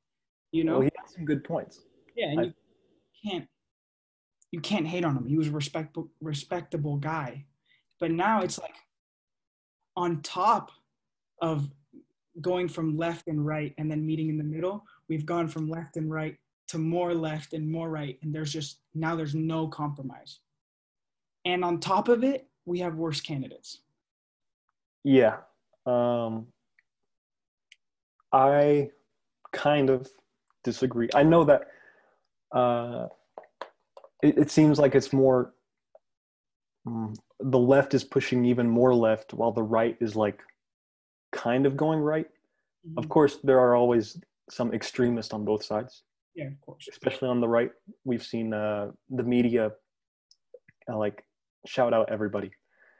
You 0.52 0.64
know. 0.64 0.72
Well, 0.78 0.82
he 0.82 0.90
had 0.96 1.08
some 1.10 1.24
good 1.24 1.44
points. 1.44 1.84
Yeah, 2.16 2.28
and 2.30 2.40
I- 2.40 2.44
you 2.44 3.30
can't 3.30 3.48
you 4.52 4.60
can't 4.60 4.86
hate 4.86 5.04
on 5.04 5.16
him. 5.16 5.26
He 5.26 5.36
was 5.36 5.48
a 5.48 5.52
respectable 5.52 6.10
respectable 6.20 6.96
guy. 6.96 7.46
But 7.98 8.12
now 8.12 8.42
it's 8.42 8.58
like 8.58 8.76
on 9.96 10.22
top 10.22 10.70
of 11.42 11.68
going 12.40 12.68
from 12.68 12.96
left 12.96 13.26
and 13.28 13.44
right 13.44 13.74
and 13.78 13.90
then 13.90 14.04
meeting 14.06 14.28
in 14.28 14.36
the 14.38 14.44
middle, 14.44 14.86
we've 15.08 15.24
gone 15.26 15.48
from 15.48 15.68
left 15.68 15.96
and 15.96 16.10
right 16.10 16.36
to 16.68 16.78
more 16.78 17.14
left 17.14 17.52
and 17.52 17.70
more 17.70 17.88
right 17.90 18.18
and 18.22 18.34
there's 18.34 18.52
just 18.52 18.80
now 18.94 19.14
there's 19.16 19.34
no 19.34 19.68
compromise. 19.68 20.40
And 21.44 21.64
on 21.64 21.78
top 21.78 22.08
of 22.08 22.24
it, 22.24 22.48
we 22.64 22.80
have 22.80 22.96
worse 22.96 23.20
candidates. 23.20 23.78
Yeah. 25.04 25.36
Um, 25.86 26.48
I 28.32 28.90
kind 29.52 29.88
of 29.90 30.10
disagree. 30.64 31.08
I 31.14 31.22
know 31.22 31.44
that 31.44 31.68
uh, 32.52 33.06
it, 34.22 34.36
it 34.38 34.50
seems 34.50 34.80
like 34.80 34.96
it's 34.96 35.12
more, 35.12 35.52
mm, 36.86 37.14
the 37.38 37.58
left 37.58 37.94
is 37.94 38.02
pushing 38.02 38.44
even 38.44 38.68
more 38.68 38.92
left 38.92 39.32
while 39.32 39.52
the 39.52 39.62
right 39.62 39.96
is 40.00 40.16
like 40.16 40.42
kind 41.30 41.66
of 41.66 41.76
going 41.76 42.00
right. 42.00 42.28
Of 42.96 43.04
Mhm. 43.04 43.08
course, 43.08 43.38
there 43.44 43.60
are 43.60 43.76
always 43.76 44.20
some 44.50 44.72
extremists 44.72 45.32
on 45.32 45.44
both 45.44 45.64
sides, 45.64 46.02
Yeah, 46.36 46.48
of 46.48 46.60
course. 46.60 46.86
especially 46.90 47.28
on 47.28 47.40
the 47.40 47.48
right. 47.48 47.70
We've 48.04 48.22
seen 48.22 48.52
uh, 48.52 48.90
the 49.08 49.22
media 49.22 49.72
uh, 50.90 50.96
like 50.96 51.24
shout 51.66 51.94
out 51.94 52.12
everybody. 52.12 52.50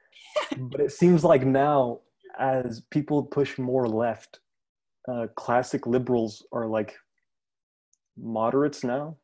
but 0.58 0.80
it 0.80 0.92
seems 0.92 1.22
like 1.22 1.44
now, 1.44 2.00
as 2.38 2.82
people 2.90 3.22
push 3.22 3.58
more 3.58 3.86
left, 3.86 4.40
uh, 5.08 5.26
classic 5.36 5.86
liberals 5.86 6.44
are 6.52 6.66
like 6.66 6.96
moderates 8.18 8.82
now, 8.82 9.16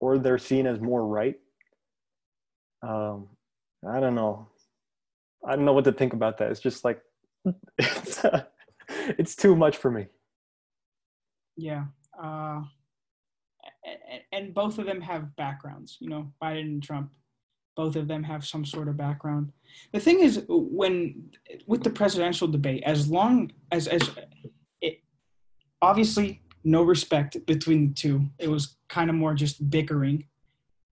or 0.00 0.18
they're 0.18 0.38
seen 0.38 0.66
as 0.66 0.80
more 0.80 1.06
right. 1.06 1.36
Um, 2.82 3.28
I 3.88 4.00
don't 4.00 4.14
know. 4.14 4.48
I 5.46 5.54
don't 5.56 5.64
know 5.64 5.72
what 5.72 5.84
to 5.84 5.92
think 5.92 6.14
about 6.14 6.38
that. 6.38 6.50
It's 6.50 6.60
just 6.60 6.84
like 6.84 7.00
it's 7.78 8.24
uh, 8.24 8.44
it's 9.18 9.36
too 9.36 9.54
much 9.54 9.76
for 9.76 9.90
me. 9.90 10.06
Yeah. 11.56 11.84
Uh, 12.20 12.62
and, 14.10 14.22
and 14.32 14.54
both 14.54 14.78
of 14.78 14.86
them 14.86 15.00
have 15.00 15.34
backgrounds, 15.36 15.96
you 16.00 16.08
know, 16.08 16.32
Biden 16.42 16.60
and 16.60 16.82
Trump. 16.82 17.12
Both 17.76 17.94
of 17.96 18.08
them 18.08 18.24
have 18.24 18.44
some 18.44 18.64
sort 18.64 18.88
of 18.88 18.96
background. 18.96 19.52
The 19.92 20.00
thing 20.00 20.20
is, 20.20 20.44
when 20.48 21.30
with 21.66 21.84
the 21.84 21.90
presidential 21.90 22.48
debate, 22.48 22.82
as 22.84 23.08
long 23.08 23.52
as 23.70 23.86
as 23.86 24.10
it 24.80 25.00
obviously 25.80 26.42
no 26.64 26.82
respect 26.82 27.36
between 27.46 27.88
the 27.88 27.94
two. 27.94 28.26
It 28.38 28.48
was 28.48 28.76
kind 28.88 29.10
of 29.10 29.16
more 29.16 29.34
just 29.34 29.70
bickering, 29.70 30.26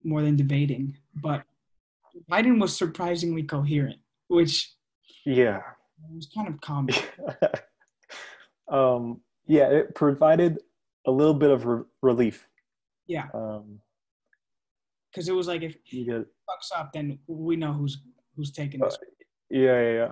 more 0.02 0.22
than 0.22 0.36
debating. 0.36 0.96
But 1.14 1.44
Biden 2.30 2.60
was 2.60 2.76
surprisingly 2.76 3.42
coherent, 3.42 3.98
which 4.28 4.72
Yeah. 5.24 5.58
it 5.58 6.14
was 6.14 6.28
kind 6.34 6.48
of 6.48 6.60
comic. 6.60 7.12
um, 8.68 9.20
yeah, 9.46 9.68
it 9.70 9.94
provided 9.94 10.58
a 11.06 11.10
little 11.10 11.34
bit 11.34 11.50
of 11.50 11.66
re- 11.66 11.84
relief. 12.02 12.46
Yeah, 13.10 13.26
Um, 13.34 13.80
because 15.10 15.28
it 15.28 15.32
was 15.34 15.48
like 15.48 15.62
if 15.62 15.74
you 15.92 16.04
get, 16.04 16.20
fucks 16.48 16.70
up, 16.78 16.92
then 16.92 17.18
we 17.26 17.56
know 17.56 17.72
who's 17.72 17.98
who's 18.36 18.52
taking 18.52 18.78
this. 18.80 18.96
yeah, 19.50 19.80
yeah, 19.82 19.92
yeah. 20.00 20.10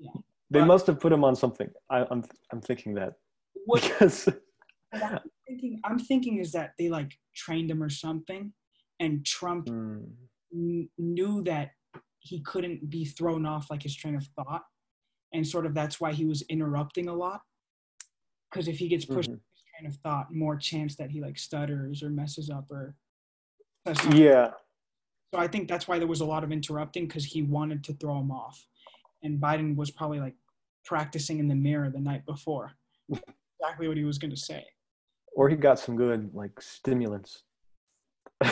Yeah. 0.00 0.10
They 0.50 0.58
But- 0.60 0.66
must 0.66 0.86
have 0.88 0.98
put 0.98 1.12
him 1.12 1.22
on 1.22 1.36
something. 1.36 1.70
I, 1.88 1.98
I'm, 2.10 2.24
I'm 2.52 2.60
thinking 2.60 2.94
that 2.94 3.12
What 3.66 3.82
because 3.88 4.28
I'm 4.92 5.20
thinking, 5.46 5.80
I'm 5.84 5.98
thinking 6.00 6.38
is 6.38 6.50
that 6.52 6.72
they 6.76 6.88
like 6.88 7.12
trained 7.36 7.70
him 7.70 7.80
or 7.84 7.88
something, 7.88 8.52
and 8.98 9.24
Trump 9.24 9.66
kn- 9.68 10.88
knew 10.98 11.42
that 11.44 11.70
he 12.18 12.40
couldn't 12.40 12.90
be 12.90 13.04
thrown 13.04 13.46
off 13.46 13.70
like 13.70 13.84
his 13.84 13.94
train 13.94 14.16
of 14.16 14.26
thought, 14.34 14.62
and 15.32 15.46
sort 15.46 15.66
of 15.66 15.72
that's 15.74 16.00
why 16.00 16.12
he 16.12 16.24
was 16.24 16.42
interrupting 16.48 17.08
a 17.08 17.14
lot. 17.14 17.42
because 18.50 18.66
if 18.66 18.78
he 18.82 18.88
gets 18.88 19.04
pushed 19.04 19.30
Mhm. 19.30 19.38
Train 19.80 19.90
of 19.90 19.96
thought, 19.98 20.32
more 20.32 20.56
chance 20.56 20.96
that 20.96 21.10
he 21.10 21.20
like 21.20 21.38
stutters 21.38 22.02
or 22.02 22.10
messes 22.10 22.50
up 22.50 22.70
or. 22.70 22.94
Yeah. 24.12 24.50
So 25.32 25.40
I 25.40 25.46
think 25.46 25.68
that's 25.68 25.88
why 25.88 25.98
there 25.98 26.08
was 26.08 26.20
a 26.20 26.24
lot 26.24 26.44
of 26.44 26.52
interrupting 26.52 27.06
because 27.06 27.24
he 27.24 27.42
wanted 27.42 27.84
to 27.84 27.94
throw 27.94 28.18
him 28.18 28.30
off, 28.30 28.66
and 29.22 29.40
Biden 29.40 29.76
was 29.76 29.90
probably 29.90 30.20
like 30.20 30.34
practicing 30.84 31.38
in 31.38 31.48
the 31.48 31.54
mirror 31.54 31.88
the 31.88 32.00
night 32.00 32.26
before, 32.26 32.72
exactly 33.10 33.88
what 33.88 33.96
he 33.96 34.04
was 34.04 34.18
going 34.18 34.32
to 34.32 34.36
say. 34.36 34.64
Or 35.36 35.48
he 35.48 35.56
got 35.56 35.78
some 35.78 35.96
good 35.96 36.30
like 36.34 36.60
stimulants. 36.60 37.44
um, 38.42 38.50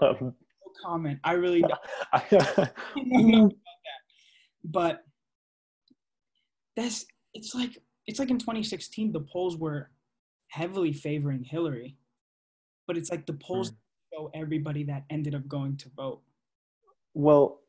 No 0.00 0.34
comment. 0.84 1.18
I 1.24 1.32
really 1.32 1.62
don't 1.62 1.72
I, 2.12 2.24
know 2.96 3.44
about 3.46 3.54
that, 3.54 3.54
but 4.64 5.04
that's 6.76 7.04
it's 7.34 7.54
like 7.54 7.76
it's 8.06 8.18
like 8.18 8.30
in 8.30 8.38
2016 8.38 9.12
the 9.12 9.20
polls 9.20 9.56
were 9.56 9.90
heavily 10.48 10.92
favoring 10.92 11.44
Hillary, 11.44 11.96
but 12.86 12.96
it's 12.96 13.10
like 13.10 13.26
the 13.26 13.34
polls 13.34 13.72
show 14.12 14.30
everybody 14.34 14.84
that 14.84 15.04
ended 15.10 15.34
up 15.34 15.46
going 15.48 15.76
to 15.78 15.88
vote. 15.96 16.20
well, 17.14 17.60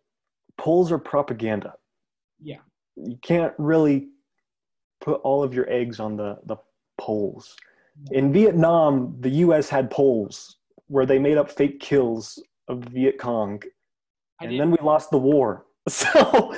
polls 0.58 0.92
are 0.92 1.00
propaganda. 1.00 1.74
Yeah. 2.42 2.60
You 2.96 3.18
can't 3.22 3.54
really 3.58 4.10
put 5.02 5.22
all 5.22 5.44
of 5.44 5.54
your 5.54 5.70
eggs 5.70 6.00
on 6.00 6.18
the, 6.18 6.38
the 6.46 6.58
polls. 6.98 7.56
In 8.12 8.32
Vietnam, 8.32 9.16
the 9.20 9.30
US 9.30 9.70
had 9.70 9.90
polls 9.90 10.58
where 10.88 11.06
they 11.06 11.20
made 11.20 11.38
up 11.38 11.50
fake 11.52 11.80
kills 11.80 12.42
of 12.68 12.84
Viet 12.86 13.18
Cong, 13.20 13.62
I 14.40 14.46
and 14.46 14.60
then 14.60 14.72
we 14.72 14.78
lost 14.82 15.12
the 15.12 15.18
war. 15.18 15.66
So 15.88 16.54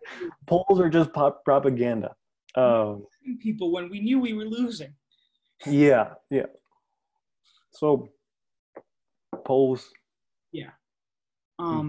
polls 0.46 0.78
are 0.80 0.88
just 0.88 1.12
pop 1.12 1.44
propaganda. 1.44 2.14
Um, 2.54 3.04
people 3.40 3.72
when 3.72 3.88
we 3.88 4.00
knew 4.00 4.20
we 4.20 4.32
were 4.32 4.44
losing. 4.44 4.94
Yeah, 5.66 6.14
yeah. 6.30 6.46
So 7.72 8.08
polls, 9.44 9.92
Yeah. 10.52 10.70
Um, 11.58 11.88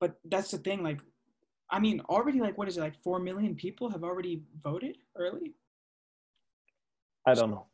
but 0.00 0.16
that's 0.24 0.50
the 0.50 0.58
thing. 0.58 0.82
Like, 0.82 1.00
I 1.70 1.78
mean, 1.78 2.00
already 2.08 2.40
like 2.40 2.56
what 2.56 2.68
is 2.68 2.76
it? 2.76 2.80
Like 2.80 3.02
four 3.02 3.18
million 3.18 3.54
people 3.54 3.90
have 3.90 4.04
already 4.04 4.42
voted 4.62 4.96
early. 5.16 5.54
I 7.26 7.34
don't 7.34 7.50
know. 7.50 7.66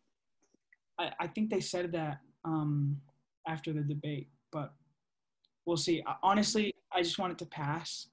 I, 0.98 1.12
I 1.20 1.26
think 1.26 1.50
they 1.50 1.60
said 1.60 1.92
that 1.92 2.18
um, 2.44 3.00
after 3.46 3.72
the 3.72 3.80
debate, 3.80 4.28
but 4.52 4.72
we'll 5.64 5.76
see. 5.76 6.02
Uh, 6.06 6.14
Honestly, 6.22 6.74
I 6.92 7.02
just 7.02 7.18
want 7.18 7.32
it 7.32 7.38
to 7.38 7.46
pass 7.46 8.08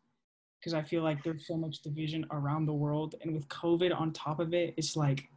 because 0.59 0.73
I 0.73 0.81
feel 0.81 1.03
like 1.03 1.23
there's 1.23 1.47
so 1.47 1.57
much 1.57 1.81
division 1.81 2.25
around 2.31 2.65
the 2.65 2.73
world, 2.73 3.15
and 3.21 3.33
with 3.33 3.47
COVID 3.49 3.97
on 3.97 4.11
top 4.13 4.39
of 4.39 4.53
it, 4.53 4.73
it's 4.77 4.95
like 4.95 5.27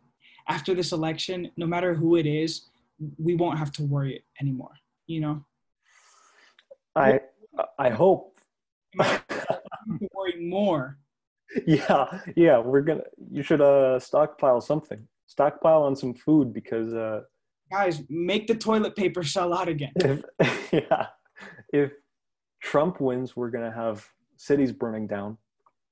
after 0.49 0.75
this 0.75 0.93
election, 0.93 1.51
no 1.57 1.67
matter 1.67 1.95
who 1.95 2.17
it 2.17 2.27
is, 2.27 2.69
we 3.19 3.35
won't 3.35 3.59
have 3.59 3.73
to 3.73 3.83
worry 3.85 4.25
anymore. 4.41 4.73
You 5.07 5.21
know, 5.21 5.45
I 6.97 7.21
I 7.79 7.91
hope. 7.91 8.39
we 8.95 8.99
might 8.99 9.23
have 9.31 9.99
to 10.01 10.09
worry 10.15 10.47
more. 10.49 10.99
yeah, 11.67 12.21
yeah. 12.37 12.59
We're 12.59 12.83
gonna. 12.83 13.05
You 13.31 13.43
should 13.43 13.61
uh 13.61 13.99
stockpile 13.99 14.61
something. 14.61 15.07
Stockpile 15.27 15.83
on 15.83 15.97
some 15.97 16.15
food 16.15 16.53
because 16.53 16.95
uh 16.95 17.23
Guys, 17.71 18.03
make 18.09 18.47
the 18.47 18.55
toilet 18.55 18.97
paper 18.97 19.23
sell 19.23 19.53
out 19.53 19.69
again. 19.69 19.93
if 19.97 20.73
yeah 20.73 21.07
if 21.73 21.93
Trump 22.63 23.01
wins, 23.01 23.37
we're 23.37 23.51
gonna 23.51 23.73
have 23.73 24.07
cities 24.37 24.73
burning 24.73 25.07
down. 25.07 25.39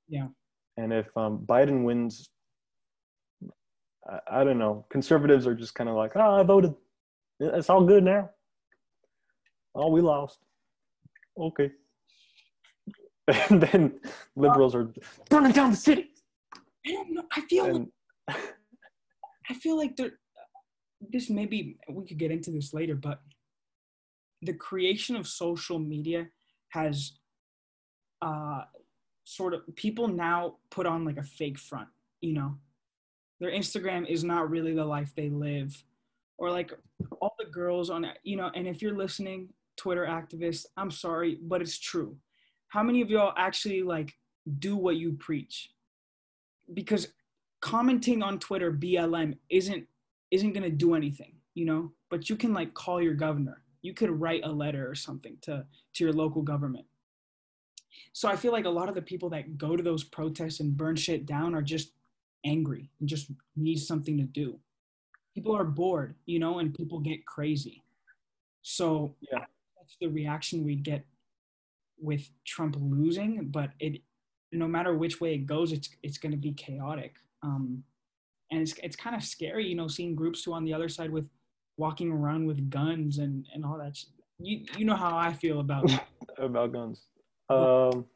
Yeah. 0.09 0.29
And 0.77 0.93
if 0.93 1.07
um, 1.17 1.45
Biden 1.47 1.85
wins, 1.85 2.29
I, 4.09 4.41
I 4.41 4.45
don't 4.45 4.59
know. 4.59 4.85
Conservatives 4.89 5.47
are 5.47 5.55
just 5.55 5.75
kind 5.75 5.89
of 5.89 5.97
like, 5.97 6.13
oh, 6.17 6.41
I 6.41 6.43
voted. 6.43 6.75
It's 7.41 7.71
all 7.71 7.85
good 7.85 8.05
now. 8.05 8.31
Oh, 9.75 9.91
we 9.91 10.01
lost. 10.01 10.39
Okay. 11.39 11.71
And 13.51 13.61
then 13.61 13.99
liberals 14.37 14.77
are 14.77 14.93
burning 15.29 15.51
down 15.51 15.73
the 15.73 15.77
city. 15.77 16.11
I 16.87 16.93
don't 16.93 17.13
know. 17.13 17.25
I 17.37 17.41
feel 17.41 17.65
And 17.65 17.89
I 18.29 19.55
feel 19.55 19.77
like 19.77 19.97
there. 19.97 20.13
This 21.13 21.29
maybe 21.29 21.77
we 21.91 22.07
could 22.07 22.19
get 22.19 22.31
into 22.31 22.51
this 22.53 22.73
later, 22.73 22.95
but 22.95 23.21
the 24.43 24.55
creation 24.55 25.17
of 25.17 25.27
social 25.27 25.79
media 25.79 26.29
has 26.69 27.13
uh, 28.23 28.63
sort 29.25 29.55
of 29.55 29.63
people 29.75 30.09
now 30.09 30.57
put 30.71 30.87
on 30.87 31.05
like 31.05 31.17
a 31.17 31.23
fake 31.23 31.59
front. 31.59 31.89
You 32.21 32.33
know, 32.35 32.59
their 33.41 33.51
Instagram 33.51 34.09
is 34.09 34.25
not 34.25 34.51
really 34.51 34.75
the 34.75 34.85
life 34.85 35.13
they 35.15 35.29
live, 35.29 35.83
or 36.39 36.51
like 36.51 36.73
all 37.21 37.35
the 37.39 37.47
girls 37.47 37.91
on 37.91 38.07
you 38.23 38.37
know. 38.37 38.51
And 38.55 38.67
if 38.67 38.83
you're 38.83 38.97
listening, 38.97 39.49
Twitter 39.77 40.07
activists, 40.07 40.67
I'm 40.77 40.91
sorry, 40.91 41.39
but 41.43 41.61
it's 41.61 41.79
true. 41.79 42.17
How 42.69 42.83
many 42.83 43.01
of 43.03 43.11
y'all 43.11 43.35
actually 43.37 43.83
like 43.83 44.13
do 44.59 44.77
what 44.77 44.97
you 44.97 45.13
preach? 45.13 45.71
Because 46.73 47.09
commenting 47.61 48.23
on 48.23 48.39
Twitter 48.39 48.73
BLM 48.73 49.37
isn't 49.51 49.87
isn't 50.31 50.53
gonna 50.53 50.71
do 50.71 50.95
anything, 50.95 51.35
you 51.55 51.65
know. 51.65 51.93
But 52.11 52.31
you 52.31 52.37
can 52.37 52.55
like 52.55 52.75
call 52.75 53.03
your 53.03 53.15
governor. 53.15 53.63
You 53.83 53.95
could 53.95 54.11
write 54.11 54.45
a 54.45 54.51
letter 54.51 54.89
or 54.91 54.95
something 54.95 55.37
to 55.43 55.67
to 55.95 56.05
your 56.05 56.13
local 56.13 56.43
government. 56.43 56.87
So 58.13 58.29
I 58.29 58.37
feel 58.37 58.53
like 58.53 58.65
a 58.65 58.71
lot 58.71 58.89
of 58.89 58.95
the 58.95 59.03
people 59.03 59.31
that 59.31 59.59
go 59.59 59.77
to 59.77 59.83
those 59.83 60.05
protests 60.05 60.61
and 60.61 60.77
burn 60.77 60.97
shit 60.97 61.27
down 61.27 61.55
are 61.55 61.63
just 61.63 61.93
angry 62.47 62.89
and 63.01 63.09
just 63.09 63.31
need 63.57 63.77
something 63.79 64.17
to 64.17 64.25
do. 64.25 64.59
People 65.35 65.55
are 65.55 65.65
bored, 65.65 66.15
you 66.25 66.39
know, 66.39 66.59
and 66.61 66.73
people 66.75 66.99
get 67.01 67.27
crazy. 67.27 67.83
So 68.63 69.15
Yeah. 69.21 69.45
that's 69.77 69.97
the 70.01 70.07
reaction 70.09 70.65
we 70.65 70.77
get 70.77 71.05
with 71.99 72.31
Trump 72.45 72.77
losing, 72.79 73.49
but 73.51 73.71
it 73.81 74.03
no 74.53 74.69
matter 74.69 74.95
which 74.97 75.21
way 75.21 75.35
it 75.35 75.45
goes, 75.47 75.73
it's 75.73 75.91
it's 76.03 76.19
going 76.19 76.33
to 76.33 76.39
be 76.39 76.53
chaotic. 76.53 77.17
Um, 77.43 77.85
and 78.51 78.61
it's 78.63 78.75
it's 78.83 78.97
kind 78.97 79.17
of 79.17 79.23
scary, 79.23 79.67
you 79.67 79.75
know, 79.75 79.89
seeing 79.89 80.15
groups 80.15 80.45
who 80.45 80.53
on 80.53 80.65
the 80.65 80.73
other 80.73 80.89
side 80.89 81.11
with 81.11 81.29
walking 81.77 82.11
around 82.13 82.47
with 82.47 82.71
guns 82.71 83.19
and 83.19 83.47
and 83.53 83.65
all 83.65 83.77
that. 83.79 83.99
You 84.39 84.65
you 84.79 84.85
know 84.85 84.95
how 84.97 85.17
I 85.17 85.33
feel 85.33 85.61
about. 85.61 85.91
about 86.39 86.73
guns. 86.73 86.99
Um, 87.51 88.07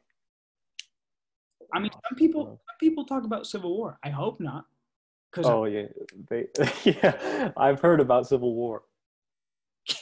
I 1.73 1.79
mean, 1.79 1.91
some 1.91 2.17
people 2.17 2.45
some 2.45 2.77
people 2.79 3.05
talk 3.05 3.23
about 3.23 3.47
civil 3.47 3.77
war. 3.77 3.97
I 4.03 4.09
hope 4.09 4.39
not, 4.39 4.65
because 5.31 5.49
oh 5.49 5.65
yeah, 5.65 5.87
they 6.29 6.47
yeah. 6.83 7.51
I've 7.57 7.79
heard 7.79 7.99
about 7.99 8.27
civil 8.27 8.55
war. 8.55 8.83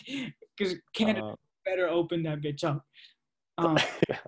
because 0.57 0.75
Canada 0.93 1.25
Uh, 1.25 1.35
better 1.65 1.87
open 1.87 2.23
that 2.23 2.41
bitch 2.41 2.63
up. 2.63 2.85
Um, 3.57 3.77
yeah. 4.07 4.19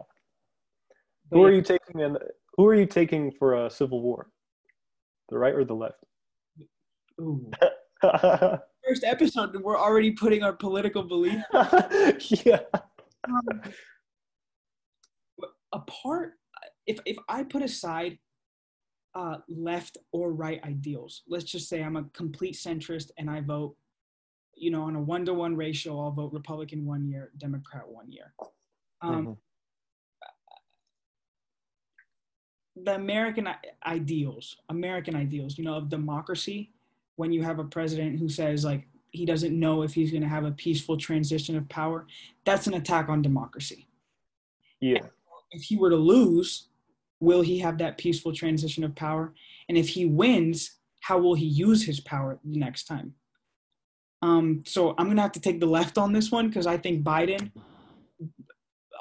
Who 1.32 1.45
are 1.45 1.54
you 1.54 1.62
taking 1.62 2.01
in? 2.01 2.17
Who 2.58 2.67
are 2.67 2.75
you 2.75 2.86
taking 2.86 3.32
for 3.32 3.65
a 3.65 3.69
civil 3.69 4.01
war? 4.01 4.30
The 5.30 5.38
right 5.38 5.54
or 5.54 5.63
the 5.63 5.73
left? 5.73 6.04
ooh. 7.21 7.49
First 8.01 9.06
episode, 9.06 9.56
and 9.56 9.63
we're 9.63 9.80
already 9.80 10.12
putting 10.12 10.43
our 10.43 10.51
political 10.51 11.04
belief 11.04 11.41
yeah. 12.45 12.60
um, 13.23 13.62
apart 15.71 16.34
if 16.88 17.00
if 17.06 17.17
i 17.30 17.44
put 17.44 17.62
aside 17.62 18.17
uh, 19.13 19.38
left 19.50 19.98
or 20.13 20.32
right 20.32 20.63
ideals 20.63 21.24
let's 21.28 21.44
just 21.44 21.67
say 21.67 21.84
i'm 21.84 21.98
a 21.98 22.04
complete 22.13 22.56
centrist 22.56 23.12
and 23.17 23.30
i 23.30 23.41
vote 23.41 23.76
you 24.56 24.72
know 24.72 24.84
on 24.84 24.96
a 24.96 25.02
one-to-one 25.02 25.56
ratio 25.56 26.00
i'll 26.00 26.12
vote 26.12 26.32
republican 26.32 26.86
one 26.86 27.06
year 27.06 27.32
democrat 27.38 27.88
one 27.88 28.10
year 28.12 28.34
um, 29.02 29.28
Mhm. 29.28 29.38
the 32.86 32.96
american 32.96 33.50
ideals 33.86 34.58
american 34.70 35.15
ideals 35.15 35.58
you 35.58 35.63
know 35.65 35.76
of 35.76 35.89
democracy 35.89 36.72
when 37.17 37.34
you 37.34 37.44
have 37.44 37.60
a 37.60 37.63
president 37.65 38.17
who 38.17 38.30
says 38.30 38.63
like 38.63 38.88
he 39.12 39.26
doesn't 39.26 39.60
know 39.60 39.82
if 39.82 39.94
he's 39.94 40.10
going 40.10 40.24
to 40.24 40.28
have 40.30 40.46
a 40.46 40.52
peaceful 40.52 40.96
transition 40.96 41.58
of 41.58 41.67
power 41.67 42.08
that's 42.46 42.67
an 42.67 42.76
attack 42.76 43.10
on 43.10 43.22
democracy 43.22 43.88
Yeah. 44.80 45.00
if 45.52 45.63
he 45.63 45.76
were 45.76 45.89
to 45.89 45.98
lose, 45.98 46.70
will 47.21 47.41
he 47.41 47.60
have 47.60 47.77
that 47.77 47.97
peaceful 47.97 48.34
transition 48.34 48.84
of 48.84 48.93
power? 48.95 49.34
And 49.69 49.77
if 49.77 49.88
he 49.88 50.05
wins, 50.05 50.79
how 50.99 51.19
will 51.19 51.36
he 51.36 51.45
use 51.45 51.86
his 51.86 52.01
power 52.01 52.38
the 52.43 52.60
next 52.60 52.86
time? 52.86 53.13
Um, 54.21 54.63
so 54.65 54.93
I'm 54.97 55.07
gonna 55.07 55.21
have 55.21 55.31
to 55.34 55.39
take 55.39 55.60
the 55.60 55.65
left 55.65 55.97
on 55.97 56.12
this 56.12 56.31
one 56.31 56.49
because 56.49 56.67
I 56.67 56.77
think 56.77 57.03
Biden. 57.03 57.51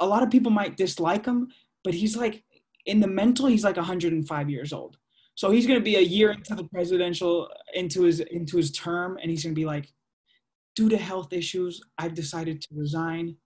A 0.00 0.06
lot 0.06 0.22
of 0.22 0.30
people 0.30 0.50
might 0.50 0.76
dislike 0.76 1.26
him, 1.26 1.48
but 1.84 1.92
he's 1.92 2.16
like 2.16 2.42
in 2.86 3.00
the 3.00 3.06
mental, 3.06 3.46
he's 3.46 3.64
like 3.64 3.76
105 3.76 4.50
years 4.50 4.72
old. 4.72 4.96
So 5.34 5.50
he's 5.50 5.66
gonna 5.66 5.80
be 5.80 5.96
a 5.96 6.00
year 6.00 6.30
into 6.30 6.54
the 6.54 6.64
presidential 6.64 7.48
into 7.74 8.02
his 8.02 8.20
into 8.20 8.56
his 8.56 8.70
term, 8.70 9.18
and 9.20 9.30
he's 9.30 9.42
gonna 9.42 9.54
be 9.54 9.66
like, 9.66 9.90
due 10.74 10.88
to 10.88 10.96
health 10.96 11.32
issues, 11.32 11.82
I've 11.98 12.14
decided 12.14 12.62
to 12.62 12.68
resign. 12.74 13.36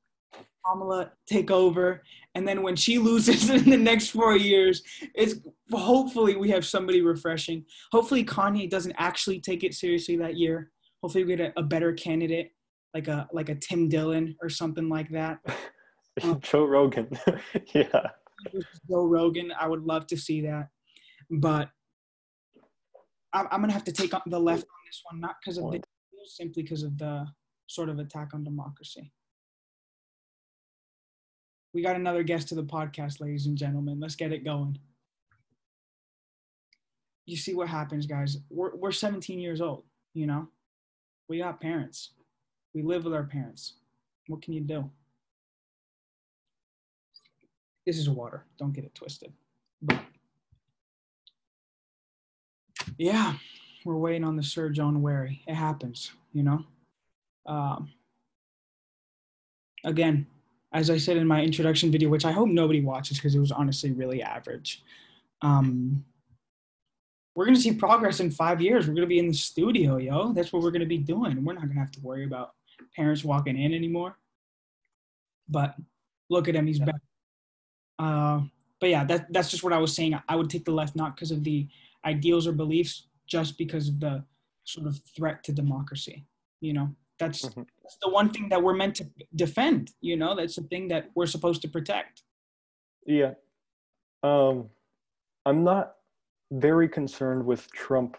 Kamala 0.64 1.12
take 1.26 1.50
over, 1.50 2.02
and 2.34 2.46
then 2.46 2.62
when 2.62 2.76
she 2.76 2.98
loses 2.98 3.50
in 3.50 3.70
the 3.70 3.76
next 3.76 4.08
four 4.08 4.36
years, 4.36 4.82
it's 5.14 5.34
hopefully 5.72 6.36
we 6.36 6.50
have 6.50 6.66
somebody 6.66 7.02
refreshing. 7.02 7.64
Hopefully 7.92 8.24
Kanye 8.24 8.68
doesn't 8.68 8.94
actually 8.98 9.40
take 9.40 9.64
it 9.64 9.74
seriously 9.74 10.16
that 10.16 10.36
year. 10.36 10.70
Hopefully 11.02 11.24
we 11.24 11.36
get 11.36 11.52
a, 11.56 11.60
a 11.60 11.62
better 11.62 11.92
candidate, 11.92 12.52
like 12.94 13.08
a 13.08 13.28
like 13.32 13.48
a 13.48 13.54
Tim 13.54 13.88
Dillon 13.88 14.36
or 14.42 14.48
something 14.48 14.88
like 14.88 15.10
that. 15.10 15.38
Joe 16.40 16.64
Rogan. 16.64 17.08
yeah. 17.74 18.08
Joe 18.88 19.04
Rogan, 19.04 19.52
I 19.58 19.68
would 19.68 19.84
love 19.84 20.06
to 20.08 20.16
see 20.16 20.40
that, 20.42 20.68
but 21.30 21.70
I'm, 23.32 23.46
I'm 23.50 23.60
gonna 23.60 23.72
have 23.72 23.84
to 23.84 23.92
take 23.92 24.14
on 24.14 24.22
the 24.26 24.38
left 24.38 24.62
on 24.62 24.86
this 24.86 25.02
one, 25.10 25.20
not 25.20 25.36
because 25.42 25.58
of 25.58 25.70
the 25.70 25.82
simply 26.26 26.62
because 26.62 26.82
of 26.82 26.96
the 26.98 27.26
sort 27.66 27.88
of 27.88 27.98
attack 27.98 28.30
on 28.34 28.44
democracy. 28.44 29.12
We 31.74 31.82
got 31.82 31.96
another 31.96 32.22
guest 32.22 32.48
to 32.48 32.54
the 32.54 32.62
podcast, 32.62 33.20
ladies 33.20 33.46
and 33.46 33.58
gentlemen. 33.58 33.98
Let's 33.98 34.14
get 34.14 34.32
it 34.32 34.44
going. 34.44 34.78
You 37.26 37.36
see 37.36 37.52
what 37.52 37.68
happens, 37.68 38.06
guys. 38.06 38.38
We're, 38.48 38.76
we're 38.76 38.92
17 38.92 39.40
years 39.40 39.60
old, 39.60 39.82
you 40.14 40.26
know? 40.26 40.48
We 41.28 41.38
got 41.38 41.60
parents. 41.60 42.10
We 42.74 42.82
live 42.82 43.04
with 43.04 43.14
our 43.14 43.24
parents. 43.24 43.74
What 44.28 44.40
can 44.40 44.54
you 44.54 44.60
do? 44.60 44.88
This 47.84 47.98
is 47.98 48.08
water. 48.08 48.44
Don't 48.56 48.72
get 48.72 48.84
it 48.84 48.94
twisted. 48.94 49.32
But 49.82 50.00
yeah, 52.98 53.34
we're 53.84 53.96
waiting 53.96 54.24
on 54.24 54.36
the 54.36 54.44
surge 54.44 54.78
on 54.78 55.02
Wherry. 55.02 55.42
It 55.48 55.54
happens, 55.54 56.12
you 56.32 56.44
know? 56.44 56.64
Um, 57.46 57.90
again, 59.84 60.26
as 60.74 60.90
I 60.90 60.98
said 60.98 61.16
in 61.16 61.26
my 61.26 61.40
introduction 61.40 61.90
video, 61.92 62.08
which 62.08 62.24
I 62.24 62.32
hope 62.32 62.48
nobody 62.48 62.80
watches 62.80 63.16
because 63.16 63.34
it 63.36 63.38
was 63.38 63.52
honestly 63.52 63.92
really 63.92 64.22
average. 64.22 64.82
Um, 65.40 66.04
we're 67.34 67.46
gonna 67.46 67.56
see 67.56 67.74
progress 67.74 68.20
in 68.20 68.30
five 68.30 68.60
years. 68.60 68.86
We're 68.86 68.94
gonna 68.94 69.06
be 69.06 69.20
in 69.20 69.28
the 69.28 69.34
studio, 69.34 69.96
yo. 69.98 70.32
That's 70.32 70.52
what 70.52 70.62
we're 70.62 70.72
gonna 70.72 70.84
be 70.84 70.98
doing. 70.98 71.44
We're 71.44 71.54
not 71.54 71.68
gonna 71.68 71.80
have 71.80 71.92
to 71.92 72.00
worry 72.00 72.24
about 72.24 72.54
parents 72.94 73.24
walking 73.24 73.56
in 73.56 73.72
anymore. 73.72 74.18
But 75.48 75.76
look 76.28 76.48
at 76.48 76.56
him, 76.56 76.66
he's 76.66 76.80
yeah. 76.80 76.86
back. 76.86 77.00
Uh, 77.98 78.40
but 78.80 78.90
yeah, 78.90 79.04
that 79.04 79.32
that's 79.32 79.50
just 79.50 79.62
what 79.62 79.72
I 79.72 79.78
was 79.78 79.94
saying. 79.94 80.18
I 80.28 80.36
would 80.36 80.50
take 80.50 80.64
the 80.64 80.72
left 80.72 80.96
not 80.96 81.14
because 81.14 81.30
of 81.30 81.44
the 81.44 81.68
ideals 82.04 82.48
or 82.48 82.52
beliefs, 82.52 83.06
just 83.26 83.56
because 83.58 83.88
of 83.88 84.00
the 84.00 84.24
sort 84.64 84.88
of 84.88 85.00
threat 85.16 85.44
to 85.44 85.52
democracy. 85.52 86.26
You 86.60 86.72
know, 86.72 86.94
that's, 87.18 87.44
mm-hmm. 87.44 87.62
that's 87.82 87.98
the 88.02 88.10
one 88.10 88.30
thing 88.30 88.48
that 88.48 88.62
we're 88.62 88.74
meant 88.74 88.96
to 88.96 89.06
defend. 89.34 89.92
You 90.00 90.16
know, 90.16 90.34
that's 90.34 90.56
the 90.56 90.62
thing 90.62 90.88
that 90.88 91.10
we're 91.14 91.26
supposed 91.26 91.62
to 91.62 91.68
protect. 91.68 92.22
Yeah, 93.06 93.32
um, 94.22 94.70
I'm 95.46 95.64
not 95.64 95.94
very 96.50 96.88
concerned 96.88 97.44
with 97.44 97.70
Trump. 97.72 98.16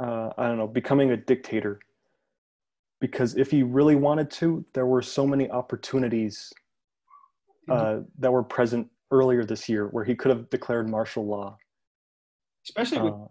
Uh, 0.00 0.30
I 0.38 0.46
don't 0.46 0.58
know, 0.58 0.66
becoming 0.66 1.10
a 1.10 1.16
dictator. 1.16 1.80
Because 3.00 3.36
if 3.36 3.50
he 3.50 3.64
really 3.64 3.96
wanted 3.96 4.30
to, 4.30 4.64
there 4.74 4.86
were 4.86 5.02
so 5.02 5.26
many 5.26 5.50
opportunities 5.50 6.52
uh, 7.68 7.74
mm-hmm. 7.74 8.02
that 8.20 8.30
were 8.30 8.44
present 8.44 8.88
earlier 9.10 9.44
this 9.44 9.68
year 9.68 9.88
where 9.88 10.04
he 10.04 10.14
could 10.14 10.30
have 10.30 10.48
declared 10.50 10.88
martial 10.88 11.26
law. 11.26 11.56
Especially 12.64 13.00
with, 13.00 13.14
uh, 13.14 13.26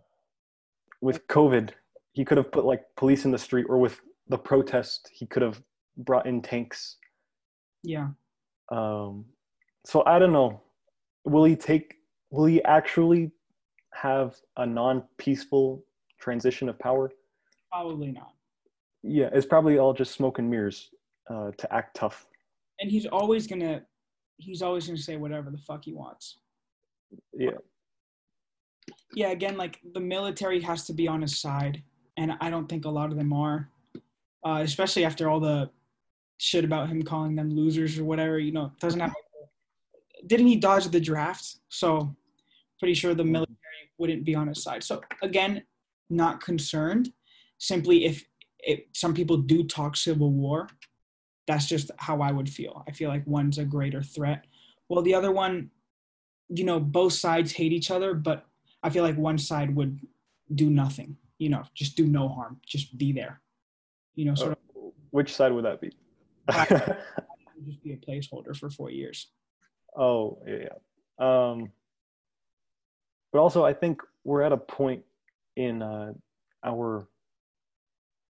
with 1.00 1.26
COVID, 1.28 1.70
he 2.12 2.26
could 2.26 2.38
have 2.38 2.52
put 2.52 2.66
like 2.66 2.82
police 2.98 3.24
in 3.24 3.32
the 3.32 3.38
street, 3.38 3.66
or 3.70 3.78
with 3.78 4.02
the 4.32 4.38
protest, 4.38 5.12
he 5.14 5.26
could 5.28 5.44
have 5.44 5.62
brought 5.98 6.26
in 6.26 6.42
tanks. 6.42 6.98
Yeah. 7.84 8.08
Um, 8.72 9.26
so 9.86 10.04
I 10.06 10.18
don't 10.18 10.32
know. 10.32 10.62
Will 11.26 11.44
he 11.44 11.56
take? 11.56 11.96
Will 12.32 12.46
he 12.46 12.64
actually 12.64 13.32
have 13.94 14.38
a 14.58 14.66
non-peaceful 14.66 15.84
transition 16.20 16.70
of 16.70 16.80
power? 16.80 17.12
Probably 17.72 18.12
not. 18.12 18.34
Yeah, 19.04 19.30
it's 19.34 19.46
probably 19.46 19.78
all 19.78 19.94
just 19.94 20.14
smoke 20.14 20.40
and 20.40 20.50
mirrors 20.50 20.90
uh, 21.30 21.52
to 21.58 21.74
act 21.74 21.98
tough. 21.98 22.28
And 22.80 22.90
he's 22.90 23.06
always 23.06 23.48
gonna, 23.48 23.82
he's 24.38 24.62
always 24.62 24.88
gonna 24.88 24.98
say 24.98 25.18
whatever 25.18 25.52
the 25.52 25.58
fuck 25.58 25.84
he 25.84 25.94
wants. 25.94 26.38
Yeah. 27.34 27.58
Yeah. 29.14 29.32
Again, 29.32 29.58
like 29.58 29.80
the 29.94 30.00
military 30.00 30.62
has 30.62 30.86
to 30.86 30.94
be 30.94 31.08
on 31.08 31.22
his 31.22 31.38
side, 31.38 31.84
and 32.18 32.32
I 32.40 32.50
don't 32.50 32.70
think 32.70 32.86
a 32.86 32.90
lot 32.90 33.12
of 33.12 33.18
them 33.18 33.34
are, 33.34 33.70
uh, 34.44 34.62
especially 34.64 35.06
after 35.06 35.30
all 35.30 35.40
the 35.40 35.70
shit 36.38 36.66
about 36.66 36.90
him 36.90 37.04
calling 37.04 37.36
them 37.36 37.56
losers 37.56 37.98
or 38.00 38.06
whatever. 38.06 38.40
You 38.40 38.52
know, 38.52 38.72
doesn't 38.80 39.00
have. 39.00 39.14
Didn't 40.28 40.48
he 40.48 40.56
dodge 40.56 40.88
the 40.88 41.00
draft? 41.00 41.58
So, 41.70 42.16
pretty 42.80 42.94
sure 42.94 43.14
the 43.14 43.24
military 43.24 43.58
wouldn't 44.02 44.26
be 44.26 44.36
on 44.36 44.48
his 44.48 44.64
side. 44.64 44.84
So 44.84 45.02
again, 45.22 45.64
not 46.10 46.44
concerned. 46.44 47.14
Simply, 47.60 48.06
if 48.06 48.26
it, 48.60 48.88
some 48.94 49.14
people 49.14 49.38
do 49.38 49.64
talk 49.64 49.96
civil 49.96 50.32
war, 50.32 50.68
that's 51.48 51.68
just 51.68 51.92
how 51.98 52.22
I 52.22 52.32
would 52.32 52.50
feel. 52.50 52.84
I 52.88 52.92
feel 52.92 53.10
like 53.10 53.26
one's 53.26 53.60
a 53.60 53.64
greater 53.64 54.02
threat. 54.02 54.46
Well, 54.90 55.04
the 55.04 55.14
other 55.14 55.32
one, 55.32 55.70
you 56.50 56.64
know, 56.64 56.80
both 56.80 57.14
sides 57.14 57.54
hate 57.54 57.72
each 57.72 57.92
other, 57.92 58.14
but 58.14 58.46
I 58.84 58.90
feel 58.90 59.04
like 59.04 59.18
one 59.18 59.38
side 59.38 59.76
would 59.76 60.00
do 60.54 60.70
nothing. 60.70 61.18
You 61.38 61.50
know, 61.50 61.64
just 61.76 61.96
do 61.96 62.08
no 62.08 62.28
harm, 62.28 62.60
just 62.66 62.98
be 62.98 63.12
there. 63.12 63.42
You 64.16 64.26
know, 64.26 64.36
sort 64.36 64.52
uh, 64.52 64.80
of. 64.80 64.94
Which 65.12 65.36
side 65.36 65.52
would 65.52 65.66
that 65.66 65.82
be? 65.82 65.92
just 67.66 67.84
be 67.84 67.94
a 67.94 67.98
placeholder 67.98 68.56
for 68.56 68.70
four 68.70 68.90
years. 68.90 69.28
Oh 69.96 70.40
yeah. 70.48 70.70
Um, 71.20 71.72
but 73.32 73.40
also 73.40 73.64
I 73.64 73.74
think 73.74 74.02
we're 74.24 74.42
at 74.42 74.52
a 74.52 74.58
point 74.58 75.04
in 75.56 75.82
uh, 75.82 76.14
our, 76.64 77.08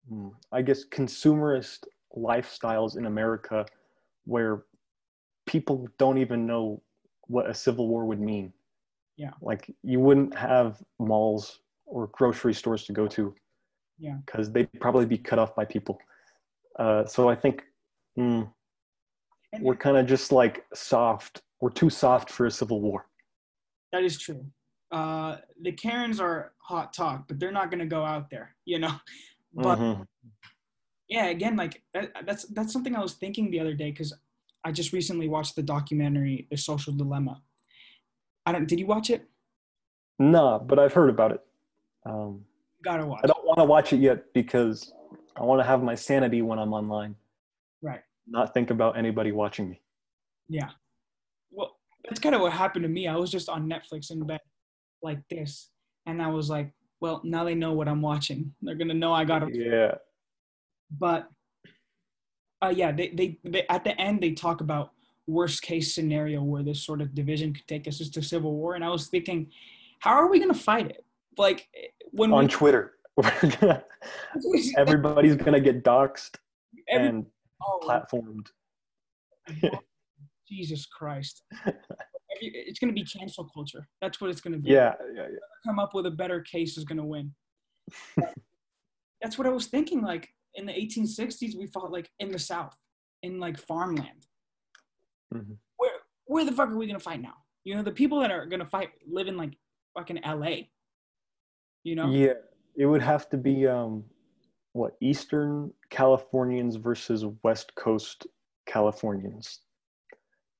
hmm, 0.10 0.30
I 0.52 0.62
guess, 0.62 0.86
consumerist 0.86 1.86
lifestyles 2.16 2.98
in 2.98 3.06
America 3.06 3.66
where 4.26 4.64
people 5.46 5.88
don't 5.98 6.18
even 6.18 6.46
know 6.46 6.82
what 7.28 7.50
a 7.50 7.54
civil 7.54 7.88
war 7.88 8.06
would 8.06 8.20
mean. 8.20 8.54
Yeah. 9.18 9.32
Like 9.42 9.74
you 9.84 10.00
wouldn't 10.00 10.36
have 10.36 10.82
malls 11.00 11.60
or 11.86 12.08
grocery 12.08 12.54
stores 12.54 12.86
to 12.86 12.94
go 12.94 13.08
to. 13.08 13.34
Yeah. 14.02 14.18
Because 14.26 14.52
they'd 14.52 14.68
probably 14.82 15.06
be 15.06 15.18
cut 15.18 15.40
off 15.40 15.56
by 15.56 15.64
people. 15.64 15.98
Uh, 16.78 17.06
so 17.06 17.30
I 17.30 17.36
think 17.36 17.64
mm, 18.20 18.52
we're 19.62 19.76
kind 19.76 19.96
of 19.96 20.06
just 20.08 20.34
like 20.34 20.66
soft. 20.74 21.44
We're 21.62 21.70
too 21.70 21.90
soft 21.90 22.30
for 22.30 22.48
a 22.48 22.52
civil 22.52 22.82
war. 22.82 23.06
That 23.94 24.04
is 24.04 24.18
true 24.18 24.46
uh, 24.92 25.38
the 25.62 25.72
Karens 25.72 26.20
are 26.20 26.52
hot 26.58 26.94
talk, 26.94 27.28
but 27.28 27.40
they're 27.40 27.52
not 27.52 27.72
going 27.72 27.80
to 27.80 27.86
go 27.86 28.04
out 28.04 28.30
there, 28.30 28.56
you 28.66 28.80
know. 28.80 28.94
But 29.54 29.80
mm-hmm. 29.80 30.04
yeah, 31.10 31.26
again, 31.26 31.58
like 31.58 31.84
that, 31.94 32.14
that's 32.26 32.46
that's 32.46 32.72
something 32.72 32.96
I 32.96 33.02
was 33.02 33.16
thinking 33.16 33.52
the 33.52 33.60
other 33.60 33.74
day 33.74 33.92
because 33.92 34.14
I 34.64 34.72
just 34.72 34.94
recently 34.94 35.28
watched 35.28 35.58
the 35.58 35.62
documentary 35.62 36.48
The 36.50 36.56
Social 36.56 36.94
Dilemma. 36.94 37.42
I 38.46 38.54
don't. 38.54 38.66
Did 38.66 38.80
you 38.80 38.86
watch 38.86 39.10
it? 39.10 39.28
No, 40.20 40.58
but 40.66 40.80
I've 40.80 40.94
heard 40.94 41.10
about 41.10 41.34
it. 41.34 41.42
Um, 42.06 42.46
Gotta 42.82 43.06
watch. 43.06 43.20
I 43.26 43.28
don't 43.28 43.41
want 43.52 43.68
to 43.68 43.70
watch 43.70 43.92
it 43.92 44.00
yet 44.00 44.34
because 44.34 44.94
I 45.36 45.44
want 45.44 45.60
to 45.60 45.66
have 45.66 45.84
my 45.84 45.96
sanity 45.96 46.42
when 46.42 46.58
I'm 46.58 46.74
online. 46.74 47.16
Right. 47.82 48.00
Not 48.28 48.54
think 48.54 48.70
about 48.70 48.98
anybody 48.98 49.34
watching 49.34 49.70
me. 49.70 49.82
Yeah. 50.48 50.70
Well, 51.52 51.76
that's 52.06 52.20
kind 52.22 52.34
of 52.34 52.42
what 52.42 52.54
happened 52.54 52.84
to 52.84 52.90
me. 52.90 53.08
I 53.08 53.18
was 53.18 53.30
just 53.30 53.50
on 53.50 53.70
Netflix 53.70 54.10
in 54.10 54.26
bed 54.26 54.40
like 55.02 55.20
this. 55.30 55.70
And 56.06 56.22
I 56.22 56.28
was 56.28 56.50
like, 56.50 56.72
well, 57.02 57.20
now 57.26 57.44
they 57.44 57.56
know 57.56 57.74
what 57.74 57.90
I'm 57.90 58.02
watching. 58.02 58.54
They're 58.62 58.76
gonna 58.76 58.94
know 58.94 59.12
I 59.12 59.26
got 59.26 59.44
it. 59.44 59.50
Yeah. 59.54 59.96
But 60.98 61.28
uh, 62.62 62.74
yeah, 62.74 62.92
they, 62.92 63.10
they, 63.10 63.40
they 63.44 63.68
at 63.68 63.84
the 63.84 64.00
end 64.00 64.22
they 64.22 64.32
talk 64.32 64.62
about 64.62 64.92
worst 65.28 65.62
case 65.62 65.94
scenario 65.94 66.42
where 66.42 66.64
this 66.64 66.84
sort 66.84 67.02
of 67.02 67.14
division 67.14 67.54
could 67.54 67.68
take 67.68 67.88
us 67.88 67.98
to 67.98 68.22
civil 68.22 68.54
war, 68.56 68.76
and 68.76 68.84
I 68.84 68.90
was 68.90 69.08
thinking, 69.08 69.52
how 70.00 70.12
are 70.12 70.30
we 70.30 70.40
gonna 70.40 70.54
fight 70.54 70.92
it? 70.92 71.06
Like 71.38 71.68
when 72.12 72.32
on 72.32 72.46
we, 72.46 72.52
Twitter, 72.52 72.94
everybody's 74.78 75.36
gonna 75.36 75.60
get 75.60 75.84
doxxed 75.84 76.38
Every, 76.90 77.08
and 77.08 77.26
oh, 77.64 77.80
platformed. 77.84 78.48
Jesus 80.48 80.86
Christ 80.86 81.44
it's 82.42 82.80
to 82.94 83.00
be 83.00 83.06
cancel 83.06 83.50
culture. 83.54 83.88
That's 84.02 84.20
what 84.20 84.30
it's 84.30 84.42
to 84.54 84.60
be. 84.60 84.72
Yeah, 84.72 84.94
yeah, 85.14 85.28
yeah. 85.30 85.38
Come 85.66 85.80
up 85.80 85.94
with 85.94 86.06
a 86.06 86.12
better 86.12 86.42
case 86.42 86.78
is 86.78 86.86
to 86.98 87.04
win. 87.04 87.34
That's 89.22 89.38
what 89.38 89.48
I 89.48 89.52
was 89.52 89.68
thinking. 89.68 90.02
Like 90.02 90.30
in 90.56 90.66
the 90.66 90.74
1860s, 90.74 91.58
we 91.58 91.68
fought 91.68 91.92
like 91.92 92.10
in 92.20 92.32
the 92.32 92.40
South, 92.40 92.76
in 93.24 93.40
like 93.40 93.60
farmland. 93.60 94.26
Mm-hmm. 95.34 95.54
Where 95.78 95.92
where 96.26 96.46
the 96.46 96.52
fuck 96.52 96.70
are 96.70 96.78
we 96.78 96.88
to 97.00 97.04
fight 97.04 97.22
now? 97.22 97.36
You 97.64 97.76
know, 97.76 97.84
the 97.84 97.92
people 97.92 98.20
that 98.22 98.32
are 98.32 98.48
to 98.60 98.66
fight 98.66 98.90
live 99.08 99.28
in 99.28 99.38
like 99.38 99.54
fucking 99.98 100.22
LA. 100.26 100.68
You 101.84 101.96
know? 101.96 102.12
Yeah, 102.12 102.34
it 102.76 102.86
would 102.86 103.02
have 103.02 103.30
to 103.30 103.38
be 103.38 103.68
um, 103.68 104.04
what 104.74 104.96
Eastern 105.02 105.72
Californians 105.90 106.76
versus 106.76 107.26
West 107.44 107.74
Coast 107.76 108.28
Californians. 108.66 109.60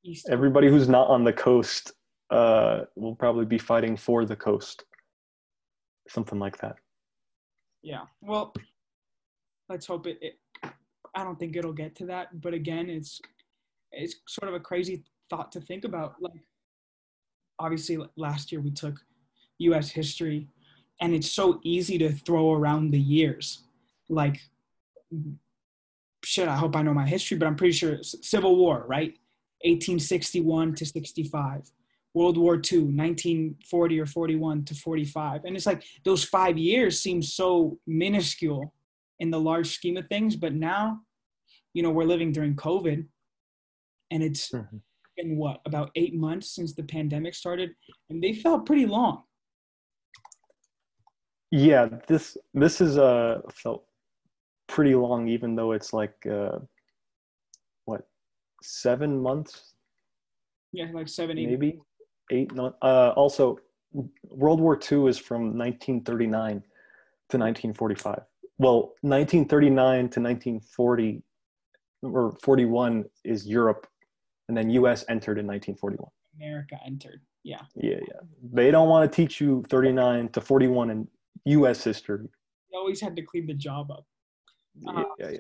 East 0.04 0.28
Everybody 0.30 0.68
who's 0.68 0.90
not 0.90 1.08
on 1.08 1.24
the 1.24 1.34
coast 1.34 1.94
uh, 2.30 2.82
will 2.96 3.16
probably 3.16 3.46
be 3.46 3.58
fighting 3.58 3.96
for 3.96 4.26
the 4.26 4.36
coast. 4.36 4.84
Something 6.08 6.40
like 6.40 6.58
that. 6.60 6.76
Yeah. 7.84 8.02
Well, 8.22 8.54
let's 9.70 9.86
hope 9.86 10.08
it, 10.08 10.18
it. 10.22 10.40
I 11.16 11.24
don't 11.24 11.40
think 11.40 11.56
it'll 11.56 11.74
get 11.74 11.96
to 11.98 12.06
that, 12.08 12.42
but 12.42 12.54
again, 12.54 12.90
it's 12.90 13.20
it's 13.92 14.16
sort 14.28 14.48
of 14.48 14.56
a 14.56 14.60
crazy 14.60 15.04
thought 15.30 15.52
to 15.52 15.62
think 15.62 15.84
about. 15.84 16.16
Like, 16.22 16.40
obviously, 17.60 17.98
last 18.16 18.52
year 18.52 18.62
we 18.62 18.72
took 18.72 18.96
U.S. 19.60 19.90
history, 19.90 20.48
and 21.02 21.14
it's 21.14 21.32
so 21.32 21.60
easy 21.64 21.98
to 21.98 22.12
throw 22.12 22.54
around 22.54 22.92
the 22.92 23.00
years. 23.00 23.64
Like, 24.08 24.40
shit. 26.24 26.48
I 26.48 26.56
hope 26.56 26.76
I 26.76 26.82
know 26.84 26.94
my 26.94 27.08
history, 27.08 27.38
but 27.38 27.48
I'm 27.48 27.56
pretty 27.56 27.74
sure 27.74 27.94
it's 27.94 28.16
Civil 28.28 28.56
War, 28.56 28.86
right? 28.88 29.18
1861 29.64 30.76
to 30.76 30.86
65. 30.86 31.72
World 32.14 32.38
War 32.38 32.56
II, 32.56 32.80
1940 32.84 34.00
or 34.00 34.06
41 34.06 34.66
to 34.66 34.76
45. 34.76 35.46
And 35.46 35.56
it's 35.56 35.66
like 35.66 35.84
those 36.04 36.24
five 36.24 36.58
years 36.58 37.00
seem 37.00 37.22
so 37.22 37.80
minuscule 37.88 38.74
in 39.20 39.32
the 39.32 39.40
large 39.40 39.70
scheme 39.74 39.96
of 39.98 40.08
things. 40.08 40.36
But 40.36 40.54
now, 40.54 41.02
you 41.74 41.84
know, 41.84 41.90
we're 41.90 42.04
living 42.04 42.32
during 42.34 42.56
COVID 42.56 43.06
and 44.12 44.24
it's 44.24 44.50
Mhm. 44.52 44.82
been 45.16 45.38
what, 45.38 45.62
about 45.66 45.92
eight 45.96 46.14
months 46.14 46.50
since 46.50 46.74
the 46.74 46.84
pandemic 46.84 47.34
started. 47.34 47.76
And 48.10 48.22
they 48.22 48.34
felt 48.34 48.66
pretty 48.66 48.86
long. 48.86 49.24
Yeah, 51.52 51.90
this 52.08 52.38
this 52.54 52.80
is 52.82 52.98
uh 52.98 53.42
felt 53.54 53.86
pretty 54.68 54.96
long, 54.96 55.28
even 55.28 55.56
though 55.56 55.74
it's 55.74 55.92
like 55.92 56.16
uh, 56.26 56.60
what 57.86 58.08
seven 58.64 59.22
months, 59.22 59.74
Yeah, 60.72 60.86
like 60.94 61.10
seven, 61.10 61.38
eight. 61.38 61.50
maybe 61.50 61.80
eight. 62.32 62.52
Uh, 62.58 63.10
also, 63.18 63.60
World 64.30 64.62
War 64.62 64.80
II 64.92 65.08
is 65.08 65.18
from 65.18 65.58
1939 65.58 66.52
to 66.52 67.38
1945. 67.38 68.22
Well, 68.58 68.94
1939 69.02 70.10
to 70.10 70.20
1940 70.22 71.22
or 72.04 72.32
41 72.42 73.06
is 73.26 73.46
Europe, 73.46 73.88
and 74.48 74.56
then 74.58 74.70
U.S. 74.70 75.04
entered 75.10 75.38
in 75.38 75.46
1941. 75.48 76.10
America 76.38 76.78
entered. 76.86 77.22
Yeah. 77.44 77.62
Yeah, 77.76 77.96
yeah. 78.08 78.20
They 78.54 78.72
don't 78.72 78.88
want 78.88 79.12
to 79.12 79.14
teach 79.16 79.42
you 79.42 79.64
39 79.70 80.30
to 80.30 80.42
41 80.42 80.90
in 80.92 81.08
U.S. 81.46 81.84
history. 81.84 82.28
They 82.72 82.78
always 82.78 83.02
had 83.02 83.16
to 83.16 83.22
clean 83.22 83.48
the 83.48 83.54
job 83.54 83.92
up. 83.92 84.06
Yeah, 84.76 85.04
yeah, 85.20 85.30
yeah. 85.32 85.40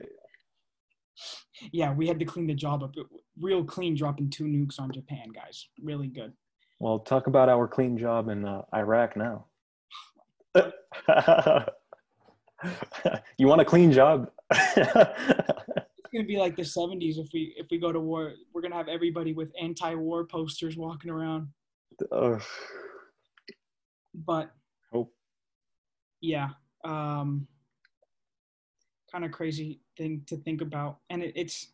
Yeah, 1.72 1.94
we 1.94 2.08
had 2.08 2.20
to 2.20 2.26
clean 2.26 2.48
the 2.48 2.56
job 2.56 2.84
up. 2.84 2.96
Real 3.40 3.64
clean 3.64 3.96
dropping 3.96 4.30
two 4.30 4.46
nukes 4.46 4.80
on 4.80 4.92
Japan, 4.92 5.30
guys. 5.34 5.68
Really 5.82 6.08
good. 6.08 6.34
Well, 6.80 7.00
talk 7.00 7.28
about 7.28 7.48
our 7.48 7.68
clean 7.68 7.98
job 7.98 8.30
in 8.30 8.46
uh, 8.46 8.64
Iraq 8.74 9.16
now. 9.16 9.46
you 13.38 13.48
want 13.48 13.62
a 13.62 13.66
clean 13.66 13.92
job? 13.92 14.32
It's 16.14 16.18
gonna 16.18 16.28
be 16.28 16.38
like 16.38 16.58
the 16.58 16.64
'70s 16.64 17.18
if 17.18 17.30
we 17.34 17.54
if 17.56 17.68
we 17.72 17.78
go 17.78 17.94
to 17.94 18.00
war. 18.02 18.34
We're 18.54 18.62
gonna 18.62 18.76
have 18.76 18.90
everybody 18.90 19.32
with 19.32 19.54
anti-war 19.58 20.26
posters 20.26 20.76
walking 20.76 21.10
around. 21.10 21.48
Ugh. 22.12 22.42
But. 24.14 24.52
Yeah, 26.22 26.50
um, 26.84 27.48
kind 29.12 29.26
of 29.26 29.32
crazy 29.32 29.80
thing 29.98 30.24
to 30.28 30.38
think 30.38 30.62
about, 30.62 30.98
and 31.10 31.22
it, 31.24 31.34
it's 31.36 31.74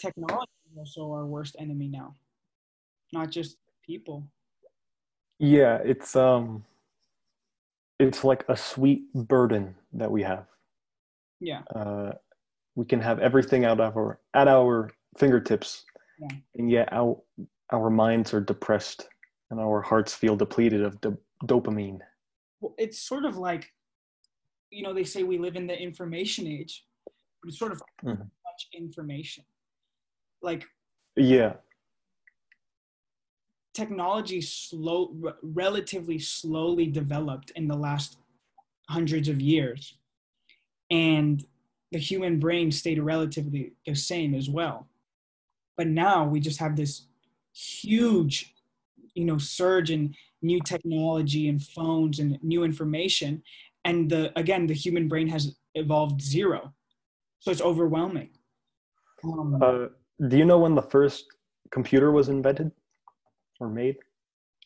technology 0.00 0.46
also 0.76 1.10
our 1.12 1.26
worst 1.26 1.56
enemy 1.58 1.88
now, 1.88 2.14
not 3.12 3.30
just 3.30 3.56
people. 3.84 4.24
yeah, 5.38 5.78
it's 5.84 6.14
um, 6.16 6.64
it's 7.98 8.24
like 8.24 8.44
a 8.48 8.56
sweet 8.56 9.12
burden 9.14 9.74
that 9.92 10.10
we 10.10 10.22
have. 10.22 10.46
Yeah, 11.40 11.62
Uh, 11.74 12.12
we 12.74 12.84
can 12.84 13.00
have 13.00 13.18
everything 13.20 13.64
out 13.64 13.80
of 13.80 13.96
our 13.96 14.20
at 14.34 14.48
our 14.48 14.90
fingertips, 15.16 15.84
Yeah. 16.18 16.36
and 16.56 16.70
yet 16.70 16.88
our 16.92 17.16
our 17.70 17.90
minds 17.90 18.32
are 18.34 18.40
depressed 18.40 19.08
and 19.50 19.60
our 19.60 19.80
hearts 19.82 20.14
feel 20.14 20.36
depleted 20.36 20.82
of 20.82 21.00
do- 21.00 21.18
dopamine. 21.44 22.00
It's 22.76 22.98
sort 23.00 23.24
of 23.24 23.36
like, 23.36 23.72
you 24.70 24.82
know, 24.82 24.92
they 24.92 25.04
say 25.04 25.22
we 25.22 25.38
live 25.38 25.56
in 25.56 25.66
the 25.66 25.78
information 25.80 26.46
age, 26.46 26.84
but 27.42 27.48
it's 27.48 27.58
sort 27.58 27.72
of 27.72 27.82
Mhm. 28.02 28.18
much 28.44 28.68
information. 28.72 29.44
Like 30.42 30.64
Yeah, 31.16 31.56
technology 33.74 34.40
slow 34.40 35.10
re- 35.14 35.32
relatively 35.42 36.18
slowly 36.18 36.86
developed 36.86 37.50
in 37.52 37.68
the 37.68 37.76
last 37.76 38.18
hundreds 38.88 39.28
of 39.28 39.40
years 39.40 39.98
and 40.90 41.46
the 41.92 41.98
human 41.98 42.38
brain 42.40 42.70
stayed 42.72 42.98
relatively 42.98 43.72
the 43.84 43.94
same 43.94 44.34
as 44.34 44.48
well 44.48 44.88
but 45.76 45.86
now 45.86 46.26
we 46.26 46.40
just 46.40 46.58
have 46.58 46.76
this 46.76 47.06
huge 47.52 48.54
you 49.18 49.24
know 49.24 49.38
surge 49.38 49.90
in 49.96 50.02
new 50.50 50.60
technology 50.72 51.48
and 51.50 51.60
phones 51.76 52.18
and 52.20 52.38
new 52.42 52.62
information 52.70 53.42
and 53.84 53.98
the 54.12 54.22
again 54.42 54.66
the 54.66 54.74
human 54.84 55.08
brain 55.12 55.28
has 55.28 55.42
evolved 55.74 56.20
zero 56.34 56.60
so 57.40 57.50
it's 57.50 57.60
overwhelming 57.70 58.30
um, 59.24 59.60
Uh, 59.62 59.86
do 60.30 60.36
you 60.40 60.44
know 60.50 60.58
when 60.64 60.74
the 60.80 60.86
first 60.94 61.24
computer 61.76 62.08
was 62.18 62.28
invented 62.28 62.70
or 63.60 63.68
made? 63.68 63.96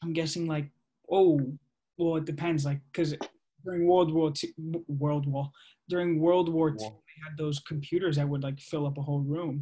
I'm 0.02 0.12
guessing 0.12 0.44
like 0.46 0.66
oh 1.10 1.40
well 1.98 2.16
it 2.20 2.26
depends 2.32 2.60
like 2.68 2.80
because 2.90 3.10
during 3.64 3.82
World 3.86 4.10
War 4.16 4.30
Two 4.38 4.48
World 5.04 5.26
War 5.32 5.44
during 5.88 6.10
World 6.20 6.48
War 6.56 6.68
Two 6.70 6.84
War. 6.84 7.00
they 7.06 7.16
had 7.26 7.34
those 7.42 7.58
computers 7.72 8.14
that 8.16 8.28
would 8.28 8.42
like 8.48 8.58
fill 8.60 8.86
up 8.86 8.98
a 8.98 9.02
whole 9.08 9.24
room. 9.34 9.56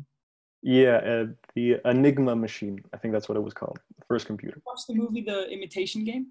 Yeah, 0.62 0.96
uh, 0.96 1.27
the 1.55 1.81
Enigma 1.87 2.37
machine. 2.37 2.83
I 2.92 2.99
think 2.99 3.12
that's 3.12 3.29
what 3.29 3.37
it 3.37 3.40
was 3.42 3.55
called. 3.55 3.79
The 3.99 4.05
first 4.07 4.27
computer. 4.27 4.61
Watch 4.66 4.81
the 4.87 4.94
movie 4.94 5.23
The 5.23 5.49
Imitation 5.49 6.05
Game. 6.05 6.27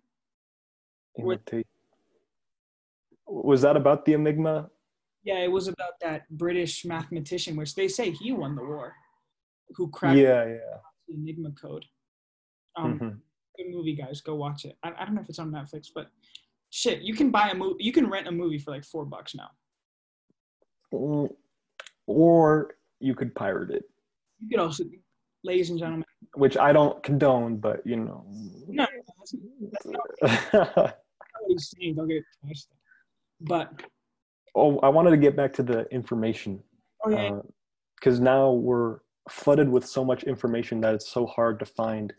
Imita- 1.19 1.63
Was 3.25 3.61
that 3.63 3.75
about 3.75 4.05
the 4.05 4.13
Enigma? 4.13 4.69
Yeah, 5.23 5.39
it 5.39 5.51
was 5.51 5.67
about 5.67 5.93
that 6.01 6.29
British 6.29 6.85
mathematician, 6.85 7.55
which 7.55 7.75
they 7.75 7.87
say 7.87 8.11
he 8.11 8.31
won 8.31 8.55
the 8.55 8.63
war, 8.63 8.93
who 9.75 9.89
cracked 9.89 10.17
Yeah, 10.17 10.45
yeah. 10.45 10.77
the 11.07 11.15
Enigma 11.15 11.51
code. 11.51 11.85
Um, 12.75 12.99
Mhm. 12.99 13.19
Good 13.57 13.69
movie, 13.75 13.93
guys. 13.95 14.21
Go 14.21 14.35
watch 14.35 14.63
it. 14.65 14.77
I, 14.83 14.93
I 14.97 15.05
don't 15.05 15.15
know 15.15 15.21
if 15.21 15.27
it's 15.29 15.39
on 15.39 15.51
Netflix, 15.51 15.87
but 15.93 16.09
shit, 16.69 17.01
you 17.01 17.13
can 17.13 17.29
buy 17.31 17.49
a 17.49 17.55
movie. 17.55 17.83
You 17.83 17.91
can 17.91 18.07
rent 18.09 18.27
a 18.27 18.31
movie 18.31 18.57
for 18.59 18.71
like 18.71 18.85
four 18.85 19.03
bucks 19.05 19.35
now. 19.35 19.49
Mm, 20.93 21.35
Or 22.07 22.75
you 22.99 23.15
could 23.15 23.35
pirate 23.35 23.69
it, 23.71 23.83
You 24.47 24.59
also, 24.59 24.83
ladies 25.43 25.69
and 25.69 25.79
gentlemen, 25.79 26.05
which 26.35 26.57
I 26.57 26.71
don't 26.71 27.01
condone, 27.03 27.57
but 27.57 27.85
you 27.85 27.97
know. 27.97 28.25
no, 28.67 28.85
that's, 29.17 29.35
that's 29.71 29.85
not 29.85 30.73
what 30.75 30.95
he's 31.47 31.73
saying. 31.77 31.95
Don't 31.95 32.07
get 32.07 32.23
twisted. 32.45 32.75
But 33.41 33.83
oh, 34.55 34.79
I 34.79 34.89
wanted 34.89 35.11
to 35.11 35.17
get 35.17 35.35
back 35.35 35.53
to 35.53 35.63
the 35.63 35.87
information 35.91 36.61
oh 37.05 37.09
yeah, 37.09 37.39
because 37.95 38.19
now 38.19 38.51
we're 38.51 38.99
flooded 39.29 39.69
with 39.69 39.85
so 39.85 40.03
much 40.03 40.23
information 40.23 40.81
that 40.81 40.95
it's 40.95 41.09
so 41.09 41.25
hard 41.25 41.59
to 41.59 41.65
find 41.65 42.13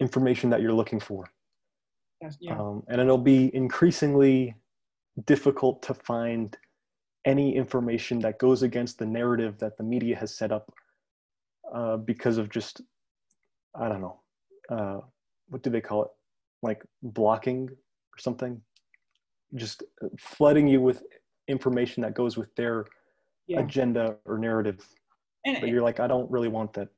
information 0.00 0.50
that 0.50 0.60
you're 0.60 0.72
looking 0.72 1.00
for. 1.00 1.24
yeah. 2.40 2.58
um, 2.58 2.82
and 2.88 3.00
it'll 3.00 3.18
be 3.18 3.54
increasingly 3.54 4.54
difficult 5.26 5.82
to 5.82 5.94
find 5.94 6.56
any 7.24 7.54
information 7.54 8.18
that 8.18 8.38
goes 8.38 8.62
against 8.62 8.98
the 8.98 9.06
narrative 9.06 9.58
that 9.58 9.76
the 9.76 9.84
media 9.84 10.16
has 10.16 10.34
set 10.34 10.50
up 10.50 10.72
uh, 11.74 11.96
because 11.96 12.38
of 12.38 12.48
just 12.48 12.80
i 13.74 13.88
don't 13.88 14.00
know 14.00 14.20
uh, 14.70 15.00
what 15.48 15.62
do 15.62 15.70
they 15.70 15.80
call 15.80 16.04
it 16.04 16.10
like 16.62 16.82
blocking 17.02 17.68
or 17.68 18.18
something 18.18 18.60
just 19.54 19.82
flooding 20.18 20.66
you 20.66 20.80
with 20.80 21.02
information 21.48 22.02
that 22.02 22.14
goes 22.14 22.36
with 22.36 22.54
their 22.54 22.86
yeah. 23.46 23.60
agenda 23.60 24.16
or 24.24 24.38
narrative 24.38 24.86
And 25.44 25.60
but 25.60 25.68
you're 25.68 25.82
like 25.82 26.00
i 26.00 26.06
don't 26.06 26.30
really 26.30 26.48
want 26.48 26.72
that 26.74 26.88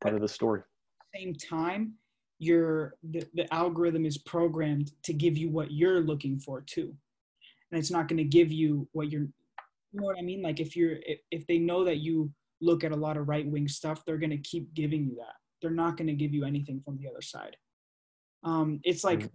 part 0.00 0.14
of 0.14 0.20
the 0.20 0.28
story 0.28 0.62
same 1.16 1.34
time, 1.34 1.94
your 2.38 2.94
the, 3.10 3.24
the 3.34 3.52
algorithm 3.52 4.04
is 4.04 4.18
programmed 4.18 4.92
to 5.04 5.12
give 5.12 5.36
you 5.36 5.48
what 5.48 5.70
you're 5.70 6.00
looking 6.00 6.38
for 6.38 6.60
too, 6.60 6.94
and 7.70 7.78
it's 7.78 7.90
not 7.90 8.08
going 8.08 8.18
to 8.18 8.24
give 8.24 8.52
you 8.52 8.88
what 8.92 9.10
you're. 9.10 9.28
You 9.92 10.00
know 10.00 10.06
what 10.06 10.18
I 10.18 10.22
mean? 10.22 10.42
Like 10.42 10.60
if 10.60 10.76
you're 10.76 10.96
if, 11.06 11.20
if 11.30 11.46
they 11.46 11.58
know 11.58 11.84
that 11.84 11.98
you 11.98 12.30
look 12.60 12.84
at 12.84 12.92
a 12.92 12.96
lot 12.96 13.16
of 13.16 13.28
right 13.28 13.46
wing 13.46 13.68
stuff, 13.68 14.04
they're 14.04 14.18
going 14.18 14.30
to 14.30 14.38
keep 14.38 14.72
giving 14.74 15.04
you 15.04 15.16
that. 15.16 15.34
They're 15.60 15.70
not 15.70 15.96
going 15.96 16.08
to 16.08 16.12
give 16.14 16.32
you 16.34 16.44
anything 16.44 16.80
from 16.84 16.98
the 16.98 17.08
other 17.08 17.22
side. 17.22 17.56
Um, 18.44 18.80
it's 18.84 19.04
like, 19.04 19.20
Mm. 19.20 19.30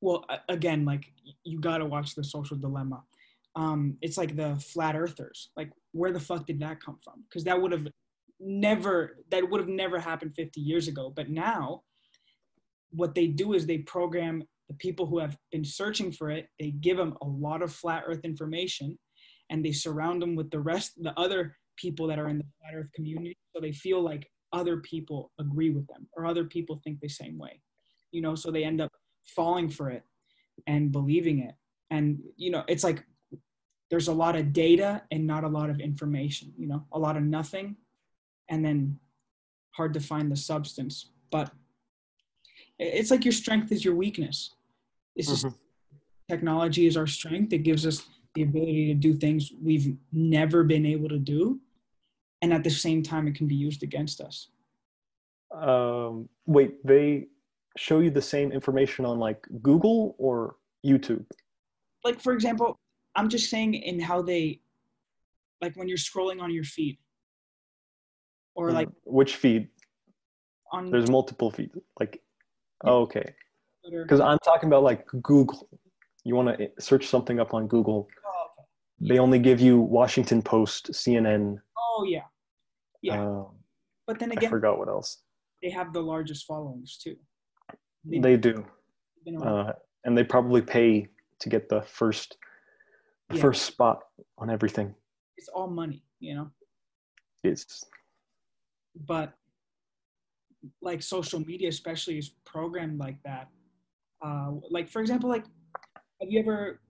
well, 0.00 0.24
again, 0.48 0.84
like 0.84 1.12
you 1.44 1.60
got 1.60 1.78
to 1.78 1.86
watch 1.86 2.14
the 2.14 2.24
Social 2.24 2.56
Dilemma. 2.56 3.02
Um, 3.56 3.96
it's 4.00 4.16
like 4.16 4.36
the 4.36 4.56
flat 4.56 4.96
earthers. 4.96 5.50
Like, 5.56 5.70
where 5.92 6.12
the 6.12 6.20
fuck 6.20 6.46
did 6.46 6.60
that 6.60 6.80
come 6.80 6.98
from? 7.02 7.24
Because 7.28 7.44
that 7.44 7.60
would 7.60 7.72
have 7.72 7.86
never 8.40 9.18
that 9.30 9.48
would 9.48 9.60
have 9.60 9.68
never 9.68 9.98
happened 9.98 10.34
50 10.34 10.60
years 10.62 10.88
ago 10.88 11.12
but 11.14 11.28
now 11.28 11.82
what 12.90 13.14
they 13.14 13.26
do 13.26 13.52
is 13.52 13.66
they 13.66 13.78
program 13.78 14.42
the 14.68 14.74
people 14.76 15.04
who 15.04 15.18
have 15.18 15.36
been 15.52 15.64
searching 15.64 16.10
for 16.10 16.30
it 16.30 16.48
they 16.58 16.70
give 16.70 16.96
them 16.96 17.16
a 17.20 17.26
lot 17.26 17.60
of 17.60 17.70
flat 17.70 18.02
earth 18.06 18.24
information 18.24 18.98
and 19.50 19.62
they 19.62 19.72
surround 19.72 20.22
them 20.22 20.34
with 20.36 20.50
the 20.50 20.58
rest 20.58 20.92
the 21.02 21.12
other 21.20 21.54
people 21.80 22.06
that 22.06 22.18
are 22.18 22.28
in 22.28 22.38
the 22.38 22.44
flat 22.58 22.78
earth 22.78 22.92
community 22.94 23.36
so 23.54 23.60
they 23.60 23.72
feel 23.72 24.00
like 24.02 24.28
other 24.52 24.78
people 24.78 25.30
agree 25.38 25.70
with 25.70 25.86
them 25.86 26.06
or 26.16 26.26
other 26.26 26.44
people 26.44 26.80
think 26.82 26.98
the 27.00 27.08
same 27.08 27.38
way 27.38 27.60
you 28.12 28.20
know 28.20 28.34
so 28.34 28.50
they 28.50 28.64
end 28.64 28.80
up 28.80 28.90
falling 29.24 29.68
for 29.68 29.90
it 29.90 30.02
and 30.66 30.92
believing 30.92 31.40
it. 31.40 31.54
And 31.90 32.20
you 32.36 32.50
know 32.50 32.64
it's 32.68 32.84
like 32.84 33.04
there's 33.90 34.08
a 34.08 34.12
lot 34.12 34.36
of 34.36 34.52
data 34.52 35.02
and 35.10 35.26
not 35.26 35.42
a 35.44 35.48
lot 35.48 35.68
of 35.68 35.80
information 35.80 36.52
you 36.56 36.68
know 36.68 36.86
a 36.92 36.98
lot 36.98 37.16
of 37.16 37.24
nothing 37.24 37.76
and 38.48 38.64
then 38.64 38.98
hard 39.72 39.94
to 39.94 40.00
find 40.00 40.30
the 40.30 40.36
substance. 40.36 41.10
But 41.30 41.50
it's 42.78 43.10
like 43.10 43.24
your 43.24 43.32
strength 43.32 43.70
is 43.70 43.84
your 43.84 43.94
weakness. 43.94 44.54
It's 45.14 45.28
just 45.28 45.46
mm-hmm. 45.46 45.56
technology 46.28 46.86
is 46.86 46.96
our 46.96 47.06
strength. 47.06 47.52
It 47.52 47.58
gives 47.58 47.86
us 47.86 48.08
the 48.34 48.42
ability 48.42 48.86
to 48.88 48.94
do 48.94 49.14
things 49.14 49.52
we've 49.62 49.96
never 50.12 50.64
been 50.64 50.86
able 50.86 51.08
to 51.08 51.18
do 51.18 51.60
and 52.42 52.52
at 52.52 52.64
the 52.64 52.70
same 52.70 53.02
time 53.02 53.28
it 53.28 53.34
can 53.34 53.46
be 53.46 53.54
used 53.54 53.82
against 53.82 54.20
us. 54.20 54.48
Um, 55.54 56.28
wait 56.46 56.84
they 56.86 57.26
show 57.76 58.00
you 58.00 58.10
the 58.10 58.22
same 58.22 58.52
information 58.52 59.04
on 59.04 59.18
like 59.18 59.44
google 59.62 60.14
or 60.18 60.56
youtube? 60.86 61.24
Like 62.04 62.20
for 62.20 62.32
example 62.32 62.78
i'm 63.16 63.28
just 63.28 63.50
saying 63.50 63.74
in 63.74 63.98
how 63.98 64.22
they 64.22 64.60
like 65.60 65.76
when 65.76 65.88
you're 65.88 65.98
scrolling 65.98 66.40
on 66.40 66.52
your 66.52 66.64
feed. 66.64 66.98
Or 68.54 68.68
hmm. 68.68 68.74
like 68.74 68.88
which 69.04 69.36
feed? 69.36 69.68
on 70.72 70.90
there's 70.90 71.10
multiple 71.10 71.50
feeds 71.50 71.76
like 71.98 72.22
oh, 72.84 73.00
okay. 73.02 73.34
Because 73.90 74.20
i'm 74.20 74.38
talking 74.44 74.68
about 74.68 74.82
like 74.82 75.06
google. 75.22 75.68
You 76.24 76.36
want 76.36 76.58
to 76.58 76.70
search 76.78 77.06
something 77.06 77.40
up 77.40 77.54
on 77.54 77.66
google. 77.66 78.08
Oh, 78.24 78.46
okay. 78.58 79.14
they 79.14 79.18
only 79.18 79.38
give 79.38 79.60
you 79.60 79.80
washington 79.80 80.42
post 80.42 80.92
cnn 80.92 81.60
oh 82.00 82.04
yeah. 82.04 82.22
Yeah. 83.02 83.22
Um, 83.22 83.46
but 84.06 84.18
then 84.18 84.32
again 84.32 84.48
i 84.48 84.50
forgot 84.50 84.78
what 84.78 84.88
else. 84.88 85.22
they 85.62 85.70
have 85.70 85.92
the 85.92 86.00
largest 86.00 86.46
followings 86.46 86.98
too. 87.02 87.16
They, 88.04 88.18
they 88.18 88.36
do 88.36 88.64
uh, 89.42 89.72
and 90.04 90.16
they 90.16 90.24
probably 90.24 90.62
pay 90.62 91.08
to 91.40 91.48
get 91.48 91.68
the 91.68 91.82
first 91.82 92.36
the 93.28 93.36
yeah. 93.36 93.42
first 93.42 93.62
spot 93.62 94.00
on 94.38 94.50
everything. 94.50 94.94
It's 95.36 95.48
all 95.48 95.68
money 95.68 96.02
you 96.20 96.34
know? 96.34 96.50
It's 97.42 97.84
but 99.06 99.32
like 100.82 101.02
social 101.02 101.40
media 101.40 101.68
especially 101.68 102.18
is 102.18 102.32
programmed 102.44 102.98
like 102.98 103.16
that. 103.24 103.48
Uh, 104.22 104.52
like 104.70 104.88
for 104.90 105.00
example 105.00 105.30
like 105.30 105.44
have 106.20 106.30
you 106.30 106.38
ever 106.38 106.80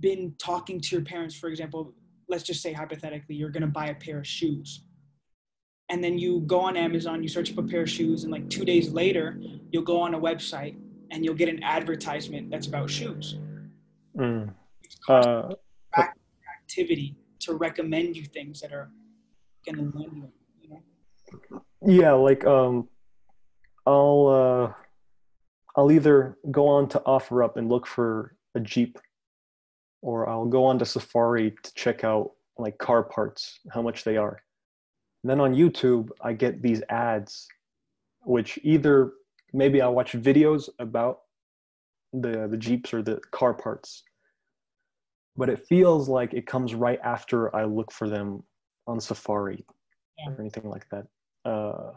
been 0.00 0.34
talking 0.38 0.80
to 0.80 0.96
your 0.96 1.04
parents 1.04 1.34
for 1.34 1.48
example 1.50 1.92
let's 2.28 2.42
just 2.42 2.62
say 2.62 2.72
hypothetically 2.72 3.34
you're 3.34 3.50
going 3.50 3.62
to 3.62 3.66
buy 3.66 3.86
a 3.86 3.94
pair 3.94 4.18
of 4.18 4.26
shoes 4.26 4.84
and 5.88 6.02
then 6.02 6.18
you 6.18 6.40
go 6.40 6.60
on 6.60 6.76
amazon 6.76 7.22
you 7.22 7.28
search 7.28 7.50
up 7.52 7.58
a 7.58 7.62
pair 7.62 7.82
of 7.82 7.90
shoes 7.90 8.24
and 8.24 8.32
like 8.32 8.48
two 8.48 8.64
days 8.64 8.90
later 8.92 9.40
you'll 9.70 9.82
go 9.82 10.00
on 10.00 10.14
a 10.14 10.20
website 10.20 10.76
and 11.10 11.24
you'll 11.24 11.34
get 11.34 11.48
an 11.48 11.62
advertisement 11.62 12.50
that's 12.50 12.66
about 12.66 12.90
shoes 12.90 13.38
mm. 14.16 14.52
uh, 15.08 15.54
activity 16.68 17.16
to 17.40 17.54
recommend 17.54 18.16
you 18.16 18.24
things 18.24 18.60
that 18.60 18.72
are 18.72 18.90
going 19.64 19.90
to 19.90 19.98
lend 19.98 20.16
you 20.16 20.28
you 20.60 20.68
know? 20.70 21.62
yeah, 21.86 22.12
like 22.12 22.44
um, 22.44 22.88
I'll 23.86 24.26
uh, 24.26 24.72
I'll 25.76 25.92
either 25.92 26.36
go 26.50 26.66
on 26.66 26.88
to 26.90 27.02
OfferUp 27.06 27.56
and 27.56 27.68
look 27.68 27.86
for 27.86 28.34
a 28.54 28.60
Jeep, 28.60 28.98
or 30.02 30.28
I'll 30.28 30.46
go 30.46 30.64
on 30.64 30.78
to 30.78 30.84
Safari 30.84 31.54
to 31.62 31.74
check 31.74 32.04
out 32.04 32.32
like 32.58 32.78
car 32.78 33.02
parts, 33.02 33.60
how 33.72 33.82
much 33.82 34.04
they 34.04 34.16
are. 34.16 34.40
And 35.22 35.30
then 35.30 35.40
on 35.40 35.54
YouTube, 35.54 36.10
I 36.20 36.32
get 36.32 36.62
these 36.62 36.82
ads, 36.88 37.48
which 38.22 38.58
either 38.62 39.12
maybe 39.52 39.80
I 39.82 39.88
watch 39.88 40.12
videos 40.12 40.68
about 40.78 41.20
the 42.12 42.48
the 42.48 42.56
Jeeps 42.56 42.94
or 42.94 43.02
the 43.02 43.20
car 43.32 43.54
parts, 43.54 44.02
but 45.36 45.48
it 45.48 45.66
feels 45.66 46.08
like 46.08 46.34
it 46.34 46.46
comes 46.46 46.74
right 46.74 47.00
after 47.02 47.54
I 47.54 47.64
look 47.64 47.92
for 47.92 48.08
them 48.08 48.42
on 48.86 49.00
Safari 49.00 49.64
yeah. 50.18 50.32
or 50.32 50.40
anything 50.40 50.68
like 50.68 50.88
that 50.90 51.06
uh, 51.48 51.92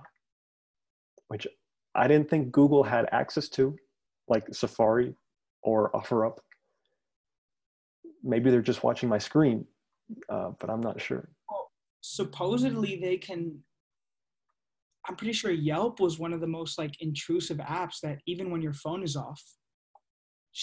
which 1.28 1.48
I 1.96 2.08
didn't 2.08 2.30
think 2.30 2.52
Google 2.52 2.84
had 2.84 3.08
access 3.12 3.50
to, 3.50 3.76
like 4.28 4.54
Safari 4.54 5.14
or 5.64 5.92
OfferUp. 5.92 6.38
Maybe 8.24 8.52
they're 8.52 8.62
just 8.62 8.84
watching 8.84 9.10
my 9.10 9.18
screen, 9.18 9.66
uh, 10.30 10.52
but 10.60 10.70
I'm 10.70 10.82
not 10.82 11.02
sure. 11.02 11.30
Well, 11.50 11.72
supposedly 12.02 13.00
they 13.00 13.18
can. 13.18 13.60
I'm 15.08 15.16
pretty 15.16 15.34
sure 15.34 15.52
Yelp 15.52 16.00
was 16.00 16.20
one 16.20 16.32
of 16.32 16.42
the 16.42 16.48
most 16.48 16.78
like 16.78 17.02
intrusive 17.02 17.58
apps 17.58 18.00
that 18.04 18.20
even 18.28 18.52
when 18.52 18.62
your 18.62 18.74
phone 18.74 19.02
is 19.02 19.16
off, 19.16 19.42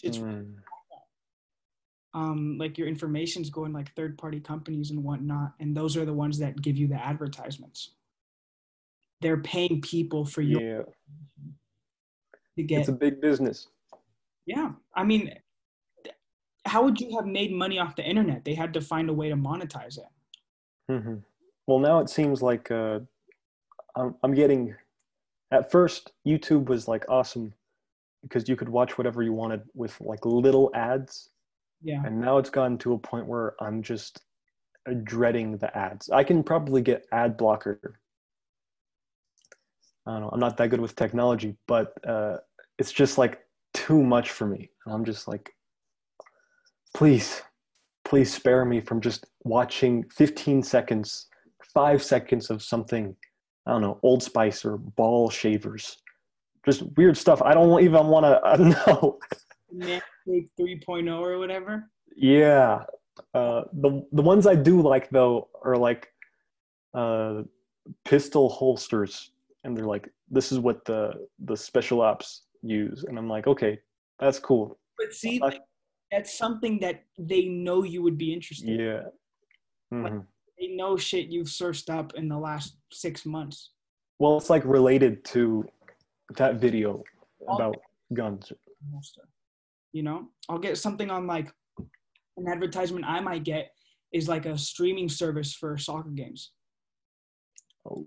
it's 0.04 0.18
mm. 0.18 0.54
um 2.14 2.56
like 2.58 2.78
your 2.78 2.86
information's 2.86 3.50
going 3.50 3.72
like 3.72 3.92
third 3.94 4.16
party 4.16 4.38
companies 4.38 4.90
and 4.90 5.02
whatnot, 5.02 5.52
and 5.58 5.76
those 5.76 5.96
are 5.96 6.04
the 6.04 6.14
ones 6.14 6.38
that 6.38 6.60
give 6.62 6.76
you 6.76 6.86
the 6.86 6.94
advertisements 6.94 7.90
they're 9.20 9.38
paying 9.38 9.80
people 9.80 10.24
for 10.24 10.42
you. 10.42 10.60
yeah. 10.60 10.82
to 12.56 12.62
get 12.62 12.80
it's 12.80 12.88
a 12.88 12.92
big 12.92 13.20
business 13.20 13.68
yeah 14.46 14.70
i 14.94 15.04
mean 15.04 15.32
how 16.68 16.82
would 16.84 17.00
you 17.00 17.16
have 17.16 17.26
made 17.26 17.52
money 17.52 17.78
off 17.78 17.96
the 17.96 18.04
internet? 18.04 18.44
They 18.44 18.54
had 18.54 18.72
to 18.74 18.80
find 18.80 19.08
a 19.08 19.12
way 19.12 19.28
to 19.28 19.36
monetize 19.36 19.98
it. 19.98 20.04
Mm-hmm. 20.90 21.16
well 21.66 21.78
now 21.80 21.98
it 21.98 22.08
seems 22.08 22.40
like 22.40 22.70
uh, 22.70 23.00
I'm, 23.94 24.14
I'm 24.22 24.32
getting 24.32 24.74
at 25.50 25.70
first 25.70 26.12
youtube 26.26 26.64
was 26.64 26.88
like 26.88 27.04
awesome 27.10 27.52
because 28.22 28.48
you 28.48 28.56
could 28.56 28.70
watch 28.70 28.96
whatever 28.96 29.22
you 29.22 29.34
wanted 29.34 29.60
with 29.74 30.00
like 30.00 30.24
little 30.24 30.70
ads. 30.74 31.28
Yeah. 31.82 32.02
And 32.06 32.18
now 32.18 32.38
it's 32.38 32.48
gotten 32.48 32.78
to 32.78 32.94
a 32.94 32.98
point 32.98 33.26
where 33.26 33.54
i'm 33.60 33.82
just 33.82 34.22
dreading 35.04 35.58
the 35.58 35.76
ads. 35.76 36.08
I 36.10 36.24
can 36.24 36.42
probably 36.42 36.80
get 36.80 37.06
ad 37.12 37.36
blocker. 37.36 38.00
I 40.06 40.12
don't 40.12 40.22
know, 40.22 40.30
I'm 40.32 40.40
not 40.40 40.56
that 40.56 40.70
good 40.70 40.80
with 40.80 40.96
technology, 40.96 41.56
but 41.66 41.92
uh, 42.06 42.38
it's 42.78 42.92
just 42.92 43.18
like 43.18 43.40
too 43.74 44.02
much 44.02 44.30
for 44.30 44.46
me. 44.46 44.70
And 44.86 44.94
I'm 44.94 45.04
just 45.04 45.28
like, 45.28 45.52
please, 46.98 47.42
please 48.04 48.34
spare 48.34 48.64
me 48.64 48.80
from 48.80 49.00
just 49.00 49.24
watching 49.44 50.02
15 50.10 50.64
seconds, 50.64 51.28
five 51.72 52.02
seconds 52.02 52.50
of 52.50 52.60
something, 52.60 53.14
I 53.66 53.70
don't 53.70 53.82
know, 53.82 54.00
Old 54.02 54.20
Spice 54.20 54.64
or 54.64 54.78
ball 54.78 55.30
shavers. 55.30 55.98
Just 56.66 56.82
weird 56.96 57.16
stuff. 57.16 57.40
I 57.40 57.54
don't 57.54 57.84
even 57.84 58.08
want 58.08 58.24
to 58.24 58.44
uh, 58.44 58.56
know. 58.56 59.18
Manscaped 59.72 60.50
3.0 60.60 61.20
or 61.20 61.38
whatever. 61.38 61.88
Yeah. 62.16 62.82
Uh, 63.32 63.62
the 63.74 64.04
the 64.10 64.22
ones 64.22 64.48
I 64.48 64.56
do 64.56 64.82
like 64.82 65.08
though 65.10 65.48
are 65.64 65.76
like 65.76 66.08
uh, 66.94 67.42
pistol 68.04 68.48
holsters 68.48 69.30
and 69.62 69.76
they're 69.76 69.86
like 69.86 70.08
this 70.30 70.50
is 70.50 70.58
what 70.58 70.84
the 70.84 71.12
the 71.44 71.56
special 71.56 72.00
ops 72.00 72.42
use 72.62 73.04
and 73.04 73.18
i'm 73.18 73.28
like 73.28 73.46
okay 73.46 73.78
that's 74.18 74.38
cool 74.38 74.78
but 74.98 75.12
see 75.12 75.38
like, 75.40 75.60
that's 76.10 76.36
something 76.36 76.78
that 76.80 77.04
they 77.18 77.44
know 77.44 77.82
you 77.82 78.02
would 78.02 78.18
be 78.18 78.32
interested 78.32 78.68
yeah. 78.68 79.02
Mm-hmm. 79.92 80.02
like, 80.04 80.12
they 80.58 80.68
know 80.68 80.96
shit 80.96 81.28
you've 81.28 81.48
searched 81.48 81.90
up 81.90 82.14
in 82.14 82.28
the 82.28 82.38
last 82.38 82.76
six 82.92 83.24
months. 83.24 83.70
Well 84.18 84.36
it's 84.36 84.50
like 84.50 84.64
related 84.64 85.24
to 85.26 85.64
that 86.36 86.56
video 86.56 87.02
about 87.48 87.76
guns. 88.12 88.52
You 89.92 90.02
know? 90.02 90.28
I'll 90.48 90.58
get 90.58 90.78
something 90.78 91.10
on 91.10 91.26
like 91.26 91.52
an 92.36 92.46
advertisement 92.48 93.04
i 93.04 93.20
might 93.20 93.42
get 93.42 93.72
is 94.12 94.28
like 94.28 94.46
a 94.46 94.56
streaming 94.56 95.08
service 95.08 95.52
for 95.52 95.76
soccer 95.76 96.10
games. 96.10 96.52
Like 97.84 98.06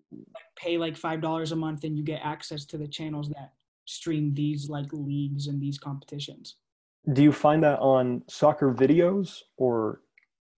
pay 0.55 0.77
like 0.77 0.95
five 0.95 1.21
dollars 1.21 1.51
a 1.51 1.55
month 1.55 1.83
and 1.83 1.97
you 1.97 2.03
get 2.03 2.21
access 2.23 2.65
to 2.65 2.77
the 2.77 2.87
channels 2.87 3.29
that 3.29 3.53
stream 3.85 4.33
these 4.33 4.69
like 4.69 4.91
leagues 4.91 5.47
and 5.47 5.61
these 5.61 5.77
competitions. 5.77 6.57
Do 7.11 7.23
you 7.23 7.31
find 7.31 7.63
that 7.63 7.79
on 7.79 8.23
soccer 8.27 8.73
videos 8.73 9.39
or 9.57 10.01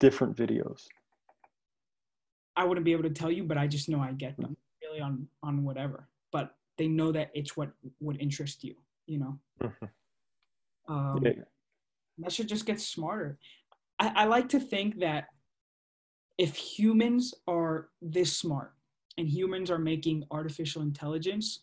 different 0.00 0.36
videos? 0.36 0.86
I 2.56 2.64
wouldn't 2.64 2.84
be 2.84 2.92
able 2.92 3.04
to 3.04 3.10
tell 3.10 3.30
you, 3.30 3.44
but 3.44 3.58
I 3.58 3.66
just 3.66 3.88
know 3.88 4.00
I 4.00 4.12
get 4.12 4.36
them 4.36 4.56
really 4.82 5.00
on 5.00 5.26
on 5.42 5.64
whatever. 5.64 6.08
But 6.32 6.54
they 6.76 6.88
know 6.88 7.12
that 7.12 7.30
it's 7.34 7.56
what 7.56 7.70
would 8.00 8.20
interest 8.20 8.62
you, 8.62 8.74
you 9.06 9.18
know. 9.18 9.38
Mm-hmm. 9.62 10.92
Um, 10.92 11.20
yeah. 11.24 11.32
That 12.18 12.32
should 12.32 12.48
just 12.48 12.66
get 12.66 12.80
smarter. 12.80 13.38
I, 13.98 14.12
I 14.14 14.24
like 14.26 14.48
to 14.50 14.60
think 14.60 15.00
that 15.00 15.28
if 16.36 16.54
humans 16.54 17.34
are 17.46 17.88
this 18.02 18.36
smart, 18.36 18.74
and 19.18 19.28
humans 19.28 19.70
are 19.70 19.78
making 19.78 20.24
artificial 20.30 20.82
intelligence, 20.82 21.60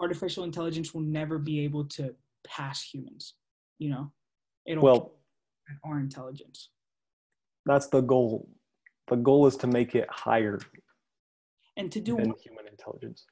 artificial 0.00 0.44
intelligence 0.44 0.92
will 0.92 1.02
never 1.02 1.38
be 1.38 1.60
able 1.60 1.84
to 1.84 2.14
pass 2.44 2.82
humans. 2.82 3.34
You 3.80 3.88
know, 3.88 4.12
it'll 4.66 4.84
Well, 4.84 5.12
our 5.84 5.98
intelligence. 5.98 6.68
that's 7.64 7.88
the 7.88 8.02
goal. 8.02 8.48
The 9.08 9.16
goal 9.16 9.46
is 9.46 9.56
to 9.56 9.66
make 9.66 9.94
it 9.94 10.08
higher 10.10 10.60
And 11.76 11.90
to 11.90 12.00
do 12.00 12.16
than 12.16 12.34
human 12.44 12.68
intelligence. 12.68 13.26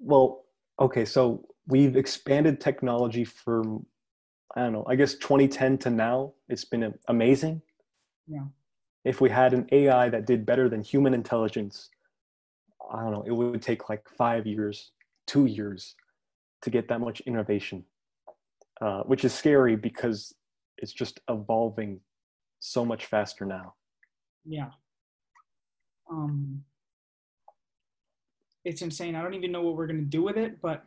Well, 0.00 0.44
okay, 0.80 1.04
so 1.04 1.46
we've 1.68 1.96
expanded 1.96 2.60
technology 2.60 3.24
from 3.24 3.86
I 4.56 4.62
don't 4.62 4.72
know, 4.72 4.84
I 4.88 4.96
guess 4.96 5.14
2010 5.14 5.78
to 5.78 5.90
now, 5.90 6.32
it's 6.48 6.64
been 6.64 6.92
amazing. 7.06 7.62
Yeah. 8.26 8.46
If 9.04 9.20
we 9.20 9.30
had 9.30 9.52
an 9.52 9.68
AI 9.70 10.08
that 10.08 10.26
did 10.26 10.44
better 10.44 10.68
than 10.68 10.82
human 10.82 11.14
intelligence, 11.14 11.90
I 12.92 13.02
don't 13.02 13.12
know, 13.12 13.24
it 13.26 13.30
would 13.30 13.62
take 13.62 13.88
like 13.88 14.08
five 14.08 14.46
years, 14.46 14.90
two 15.26 15.46
years 15.46 15.94
to 16.62 16.70
get 16.70 16.88
that 16.88 17.00
much 17.00 17.20
innovation, 17.20 17.84
uh, 18.80 19.02
which 19.02 19.24
is 19.24 19.34
scary 19.34 19.76
because 19.76 20.34
it's 20.78 20.92
just 20.92 21.20
evolving 21.28 22.00
so 22.60 22.84
much 22.84 23.06
faster 23.06 23.44
now. 23.44 23.74
Yeah. 24.44 24.70
Um, 26.10 26.62
it's 28.64 28.82
insane. 28.82 29.14
I 29.14 29.22
don't 29.22 29.34
even 29.34 29.52
know 29.52 29.62
what 29.62 29.76
we're 29.76 29.86
gonna 29.86 30.02
do 30.02 30.22
with 30.22 30.36
it, 30.36 30.60
but 30.60 30.84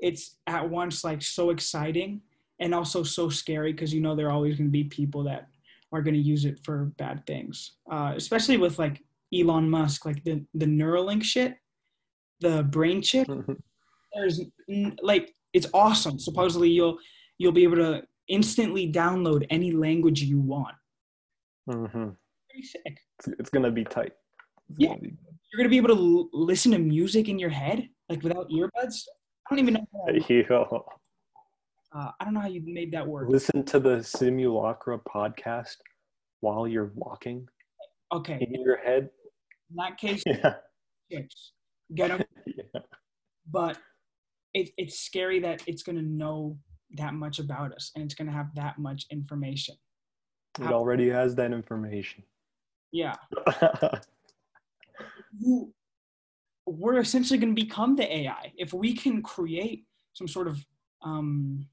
it's 0.00 0.36
at 0.46 0.68
once 0.68 1.04
like 1.04 1.22
so 1.22 1.50
exciting 1.50 2.20
and 2.60 2.74
also 2.74 3.02
so 3.02 3.28
scary 3.28 3.72
because 3.72 3.94
you 3.94 4.00
know 4.00 4.14
there 4.14 4.28
are 4.28 4.32
always 4.32 4.56
gonna 4.56 4.68
be 4.68 4.84
people 4.84 5.22
that 5.24 5.48
are 5.92 6.02
gonna 6.02 6.16
use 6.16 6.44
it 6.44 6.58
for 6.64 6.86
bad 6.98 7.26
things. 7.26 7.72
Uh, 7.90 8.12
especially 8.16 8.56
with 8.56 8.78
like 8.78 9.02
Elon 9.34 9.68
Musk, 9.68 10.04
like 10.04 10.22
the 10.24 10.44
the 10.54 10.66
Neuralink 10.66 11.22
shit, 11.22 11.56
the 12.40 12.62
brain 12.64 13.02
chip. 13.02 13.28
There's 14.14 14.40
like 15.02 15.34
it's 15.52 15.66
awesome. 15.72 16.18
Supposedly 16.18 16.70
you'll 16.70 16.98
you'll 17.42 17.50
be 17.50 17.64
able 17.64 17.76
to 17.76 18.02
instantly 18.28 18.90
download 18.92 19.44
any 19.50 19.72
language 19.72 20.22
you 20.22 20.38
want. 20.38 20.76
hmm 21.68 22.10
Pretty 22.50 22.66
sick. 22.66 22.98
It's, 23.18 23.28
it's 23.40 23.50
gonna 23.50 23.70
be 23.70 23.82
tight. 23.84 24.12
It's 24.70 24.78
Yeah. 24.78 24.88
gonna 24.90 25.00
be- 25.00 25.16
you're 25.50 25.58
gonna 25.58 25.68
be 25.68 25.76
able 25.76 25.88
to 25.96 26.00
l- 26.00 26.28
listen 26.32 26.70
to 26.72 26.78
music 26.78 27.28
in 27.28 27.38
your 27.38 27.50
head 27.50 27.88
like 28.08 28.22
without 28.22 28.48
earbuds. 28.50 28.96
I 29.50 29.50
don't 29.50 29.58
even 29.58 29.74
know. 29.74 29.86
How, 30.48 30.84
uh, 31.94 32.10
I 32.20 32.24
don't 32.24 32.32
know 32.34 32.40
how 32.40 32.48
you 32.48 32.62
made 32.64 32.92
that 32.92 33.06
work. 33.06 33.28
Listen 33.28 33.64
to 33.64 33.80
the 33.80 34.02
Simulacra 34.02 34.98
podcast 35.00 35.76
while 36.40 36.66
you're 36.68 36.92
walking 36.94 37.48
Okay, 38.12 38.38
in 38.40 38.60
your 38.62 38.76
head. 38.76 39.10
in 39.70 39.76
that 39.76 39.98
case, 39.98 40.22
Yeah. 41.10 41.22
get 41.94 42.10
'em. 42.12 42.22
yeah. 42.46 42.80
But 43.50 43.78
it, 44.54 44.70
it's 44.78 45.00
scary 45.00 45.40
that 45.40 45.62
it's 45.66 45.82
gonna 45.82 46.02
know 46.02 46.58
that 46.96 47.14
much 47.14 47.38
about 47.38 47.72
us 47.72 47.90
and 47.94 48.04
it's 48.04 48.14
gonna 48.14 48.32
have 48.32 48.54
that 48.54 48.78
much 48.78 49.06
information. 49.10 49.76
It 50.60 50.66
already 50.66 51.08
has 51.08 51.34
that 51.36 51.52
information. 51.52 52.22
Yeah, 52.92 53.14
you, 55.38 55.72
we're 56.66 56.98
essentially 56.98 57.38
gonna 57.38 57.54
become 57.54 57.96
the 57.96 58.14
AI 58.14 58.52
if 58.56 58.72
we 58.72 58.94
can 58.94 59.22
create 59.22 59.84
some 60.12 60.28
sort 60.28 60.46
of 60.46 60.64
um, 61.02 61.66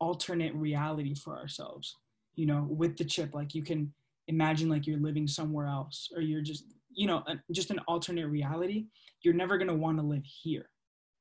alternate 0.00 0.54
reality 0.54 1.14
for 1.14 1.36
ourselves. 1.36 1.96
You 2.36 2.46
know, 2.46 2.66
with 2.70 2.96
the 2.96 3.04
chip, 3.04 3.34
like 3.34 3.54
you 3.54 3.64
can 3.64 3.92
imagine 4.28 4.68
like 4.68 4.86
you're 4.86 5.00
living 5.00 5.26
somewhere 5.26 5.66
else, 5.66 6.08
or 6.14 6.20
you're 6.20 6.42
just, 6.42 6.64
you 6.92 7.06
know, 7.06 7.24
just 7.50 7.70
an 7.70 7.80
alternate 7.88 8.28
reality. 8.28 8.86
You're 9.22 9.34
never 9.34 9.58
gonna 9.58 9.74
want 9.74 9.98
to 9.98 10.04
live 10.04 10.24
here, 10.24 10.70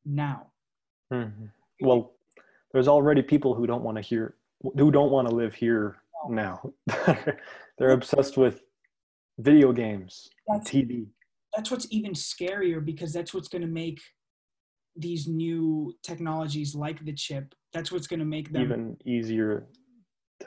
now. 0.05 0.51
Mhm. 1.11 1.51
Well, 1.82 2.16
there's 2.74 2.88
already 2.88 3.22
people 3.22 3.53
who 3.53 3.65
don't 3.68 3.84
want 3.84 3.97
to 3.97 4.01
hear, 4.01 4.36
who 4.78 4.91
don't 4.91 5.11
want 5.11 5.28
to 5.30 5.36
live 5.36 5.53
here 5.55 5.97
now. 6.30 6.74
They're 7.78 7.91
obsessed 7.91 8.38
with 8.38 8.61
video 9.39 9.72
games, 9.72 10.30
That's 10.47 10.70
TV. 10.72 11.05
that's 11.55 11.70
what's 11.70 11.88
even 11.91 12.13
scarier 12.13 12.84
because 12.84 13.13
that's 13.13 13.34
what's 13.36 13.47
gonna 13.47 13.68
make 13.68 13.99
these 14.95 15.28
new 15.28 15.93
technologies 16.01 16.74
like 16.74 17.05
the 17.05 17.13
chip. 17.13 17.53
That's 17.74 17.91
what's 17.91 18.07
gonna 18.07 18.26
make 18.26 18.51
them. 18.51 18.63
Even 18.63 18.97
easier 19.05 19.68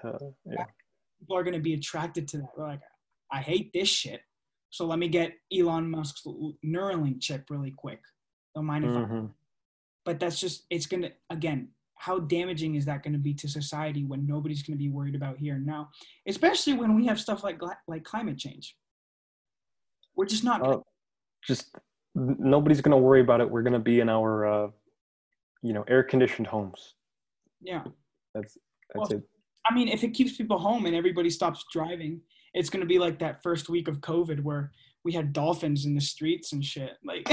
to, 0.02 0.18
yeah. 0.44 0.64
people 1.20 1.36
are 1.36 1.44
going 1.44 1.54
to 1.54 1.60
be 1.60 1.74
attracted 1.74 2.26
to 2.28 2.38
that. 2.38 2.46
They're 2.56 2.66
like, 2.66 2.80
I 3.32 3.38
hate 3.40 3.72
this 3.72 3.88
shit. 3.88 4.20
So 4.70 4.86
let 4.86 4.98
me 5.00 5.08
get 5.08 5.32
Elon 5.56 5.90
Musk's 5.90 6.22
Neuralink 6.64 7.20
chip 7.20 7.44
really 7.50 7.72
quick. 7.76 8.00
Don't 8.54 8.66
mind 8.66 8.84
if 8.84 8.90
I, 8.92 9.00
Mhm. 9.00 9.30
but 10.04 10.20
that's 10.20 10.38
just, 10.38 10.64
it's 10.70 10.86
going 10.86 11.02
to, 11.02 11.12
again, 11.28 11.68
how 12.01 12.18
damaging 12.18 12.76
is 12.76 12.86
that 12.86 13.03
going 13.03 13.12
to 13.12 13.18
be 13.18 13.34
to 13.34 13.46
society 13.46 14.07
when 14.07 14.26
nobody's 14.26 14.62
going 14.62 14.72
to 14.74 14.82
be 14.82 14.88
worried 14.88 15.14
about 15.14 15.36
here 15.36 15.57
and 15.57 15.66
now, 15.66 15.90
especially 16.26 16.72
when 16.72 16.96
we 16.96 17.05
have 17.05 17.20
stuff 17.20 17.44
like, 17.44 17.61
like 17.86 18.05
climate 18.05 18.38
change. 18.38 18.74
We're 20.16 20.24
just 20.24 20.42
not, 20.42 20.66
Oh, 20.66 20.82
just 21.46 21.76
nobody's 22.14 22.80
gonna 22.80 22.96
worry 22.98 23.20
about 23.20 23.42
it. 23.42 23.51
We're 23.51 23.62
gonna 23.62 23.78
be 23.78 24.01
in 24.01 24.09
our, 24.09 24.46
uh, 24.46 24.68
you 25.62 25.74
know, 25.74 25.84
air-conditioned 25.88 26.46
homes. 26.48 26.94
yeah. 27.61 27.84
That's 28.34 28.57
that's 28.94 29.11
Well, 29.11 29.18
it. 29.18 29.22
I 29.70 29.74
mean, 29.74 29.88
if 29.88 30.03
it 30.03 30.14
keeps 30.14 30.36
people 30.38 30.59
home 30.59 30.86
and 30.86 30.96
everybody 30.96 31.28
stops 31.28 31.66
driving, 31.70 32.22
it's 32.55 32.70
going 32.70 32.80
to 32.80 32.86
be 32.86 32.98
like 32.98 33.18
that 33.18 33.42
first 33.42 33.68
week 33.68 33.88
of 33.88 34.01
COVID 34.01 34.42
where 34.42 34.72
we 35.05 35.12
had 35.12 35.34
dolphins 35.34 35.84
in 35.84 35.94
the 35.94 36.01
streets 36.01 36.55
and 36.55 36.64
shit. 36.64 36.96
Like, 37.05 37.28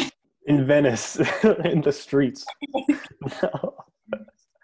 In 0.47 0.67
Venice, 0.67 1.15
in 1.63 1.81
the 1.81 1.91
streets. 1.93 2.45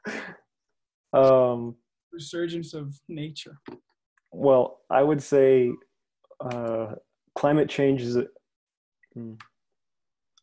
um. 1.14 1.76
resurgence 2.12 2.74
of 2.74 3.00
nature. 3.08 3.60
Well, 4.32 4.80
I 4.90 5.04
would 5.04 5.22
say 5.22 5.72
uh, 6.40 6.96
climate 7.36 7.70
change 7.70 8.02
is 8.02 8.18
mm, 9.16 9.38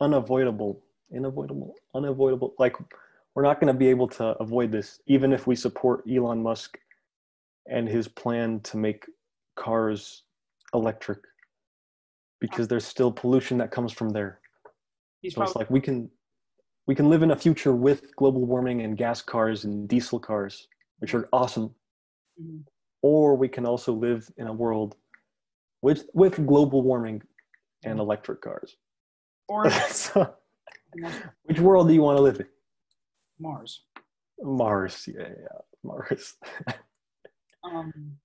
unavoidable, 0.01 0.83
unavoidable, 1.15 1.75
unavoidable. 1.95 2.55
Like 2.59 2.77
we're 3.35 3.43
not 3.43 3.61
going 3.61 3.73
to 3.73 3.79
be 3.79 3.89
able 3.89 4.09
to 4.09 4.25
avoid 4.41 4.73
this, 4.73 5.01
even 5.07 5.33
if 5.33 5.47
we 5.47 5.55
support 5.55 6.05
Elon 6.11 6.43
Musk 6.43 6.79
and 7.67 7.89
his 7.89 8.09
plan 8.09 8.61
to 8.61 8.77
make 8.77 9.05
cars 9.57 10.23
electric, 10.75 11.19
because 12.41 12.69
there's 12.69 12.87
still 12.87 13.13
pollution 13.13 13.59
that 13.59 13.71
comes 13.71 13.93
from 13.93 14.11
there. 14.11 14.41
He's 15.23 15.35
So 15.35 15.43
it's 15.43 15.57
like 15.57 15.71
we 15.71 15.81
can 15.81 16.11
we 16.91 16.97
can 16.97 17.09
live 17.09 17.23
in 17.23 17.31
a 17.31 17.37
future 17.37 17.73
with 17.73 18.17
global 18.17 18.45
warming 18.45 18.83
and 18.83 18.97
gas 18.97 19.23
cars 19.23 19.63
and 19.63 19.89
diesel 19.89 20.19
cars, 20.19 20.67
which 20.99 21.15
are 21.15 21.29
awesome 21.33 21.73
Mhm. 22.37 22.67
or 23.03 23.37
we 23.37 23.49
can 23.49 23.65
also 23.65 23.93
live 23.93 24.29
in 24.39 24.49
a 24.49 24.53
world 24.53 24.97
with 25.83 26.11
with 26.15 26.45
global 26.49 26.83
warming 26.83 27.23
and 27.85 28.01
electric 28.01 28.41
cars. 28.41 28.77
or 29.49 29.71
so, 30.05 30.35
which 31.45 31.61
world 31.61 31.87
do 31.87 31.95
you 31.95 32.03
want 32.03 32.17
to 32.19 32.23
live 32.23 32.41
in? 32.41 32.49
Mars. 33.39 33.85
Mars, 34.41 35.07
yeah, 35.07 35.29
yeah, 35.45 35.61
Mars. 35.85 36.35
Um, 37.63 38.19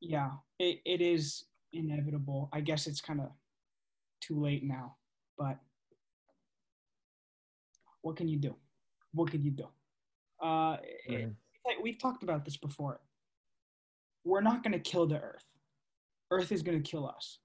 yeah, 0.00 0.30
it, 0.58 0.80
it 0.84 1.00
is 1.02 1.44
inevitable. 1.72 2.48
I 2.52 2.62
guess 2.62 2.86
it's 2.88 3.02
kind 3.02 3.20
of 3.20 3.30
too 4.22 4.40
late 4.40 4.64
now, 4.64 4.96
but 5.36 5.58
what 8.04 8.16
can 8.16 8.28
you 8.28 8.36
do? 8.36 8.54
What 9.12 9.30
can 9.30 9.42
you 9.42 9.50
do? 9.50 9.66
Uh, 10.40 10.76
it- 11.06 11.32
we've 11.82 11.98
talked 11.98 12.22
about 12.22 12.44
this 12.44 12.56
before. 12.58 13.00
We're 14.24 14.42
not 14.42 14.62
going 14.62 14.72
to 14.72 14.78
kill 14.78 15.06
the 15.06 15.18
Earth. 15.20 15.44
Earth 16.30 16.52
is 16.52 16.62
going 16.62 16.80
to 16.82 16.90
kill 16.90 17.06
us, 17.08 17.38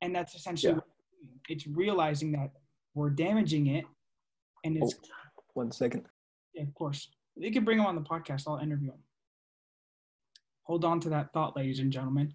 and 0.00 0.14
that's 0.14 0.34
essentially 0.34 0.72
Yeah. 0.72 0.76
what 0.78 0.86
we're 0.88 1.26
doing. 1.26 1.40
it's 1.48 1.66
realizing 1.66 2.32
that 2.32 2.50
we're 2.94 3.10
damaging 3.10 3.66
it, 3.68 3.84
and 4.64 4.76
it's 4.76 4.94
One 5.54 5.70
second. 5.72 6.06
Yeah, 6.54 6.62
of 6.64 6.74
course. 6.74 7.10
You 7.34 7.50
can 7.52 7.64
bring 7.64 7.78
him 7.78 7.86
on 7.86 7.94
the 7.94 8.02
podcast. 8.02 8.44
I'll 8.46 8.58
interview 8.58 8.92
him. 8.92 9.02
Hold 10.64 10.84
on 10.84 11.00
to 11.00 11.08
that 11.10 11.32
thought, 11.32 11.56
ladies 11.56 11.78
and 11.80 11.90
gentlemen. 11.92 12.34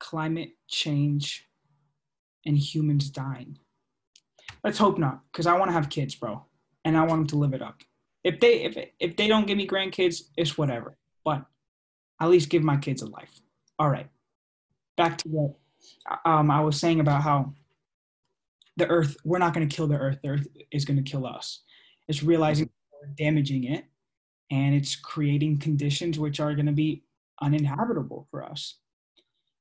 Climate 0.00 0.52
change 0.68 1.48
and 2.44 2.56
humans 2.58 3.10
dying. 3.10 3.58
Let's 4.64 4.78
hope 4.78 4.98
not, 4.98 5.22
because 5.32 5.46
I 5.46 5.56
want 5.58 5.68
to 5.68 5.72
have 5.72 5.88
kids, 5.88 6.14
bro, 6.16 6.44
and 6.86 6.96
I 6.96 7.00
want 7.00 7.18
them 7.18 7.26
to 7.26 7.36
live 7.36 7.52
it 7.52 7.60
up. 7.60 7.82
If 8.22 8.38
they 8.40 8.62
if 8.62 8.78
if 9.00 9.16
they 9.16 9.26
don't 9.26 9.46
give 9.46 9.58
me 9.58 9.66
grandkids, 9.66 10.22
it's 10.36 10.56
whatever. 10.56 10.96
But 11.24 11.44
at 12.20 12.30
least 12.30 12.48
give 12.48 12.62
my 12.62 12.76
kids 12.76 13.02
a 13.02 13.06
life. 13.06 13.40
All 13.78 13.90
right. 13.90 14.08
Back 14.96 15.18
to 15.18 15.28
what 15.28 15.50
um, 16.24 16.50
I 16.50 16.60
was 16.60 16.80
saying 16.80 17.00
about 17.00 17.22
how 17.22 17.52
the 18.76 18.86
Earth. 18.86 19.16
We're 19.24 19.38
not 19.38 19.52
going 19.52 19.68
to 19.68 19.76
kill 19.76 19.88
the 19.88 19.98
Earth. 19.98 20.18
The 20.22 20.28
Earth 20.30 20.46
is 20.70 20.84
going 20.84 21.02
to 21.02 21.10
kill 21.10 21.26
us. 21.26 21.62
It's 22.08 22.22
realizing 22.22 22.70
we're 22.92 23.12
damaging 23.18 23.64
it 23.64 23.84
and 24.52 24.74
it's 24.74 24.94
creating 24.94 25.58
conditions 25.58 26.20
which 26.20 26.38
are 26.38 26.54
going 26.54 26.66
to 26.66 26.72
be 26.72 27.02
uninhabitable 27.42 28.28
for 28.30 28.44
us. 28.44 28.76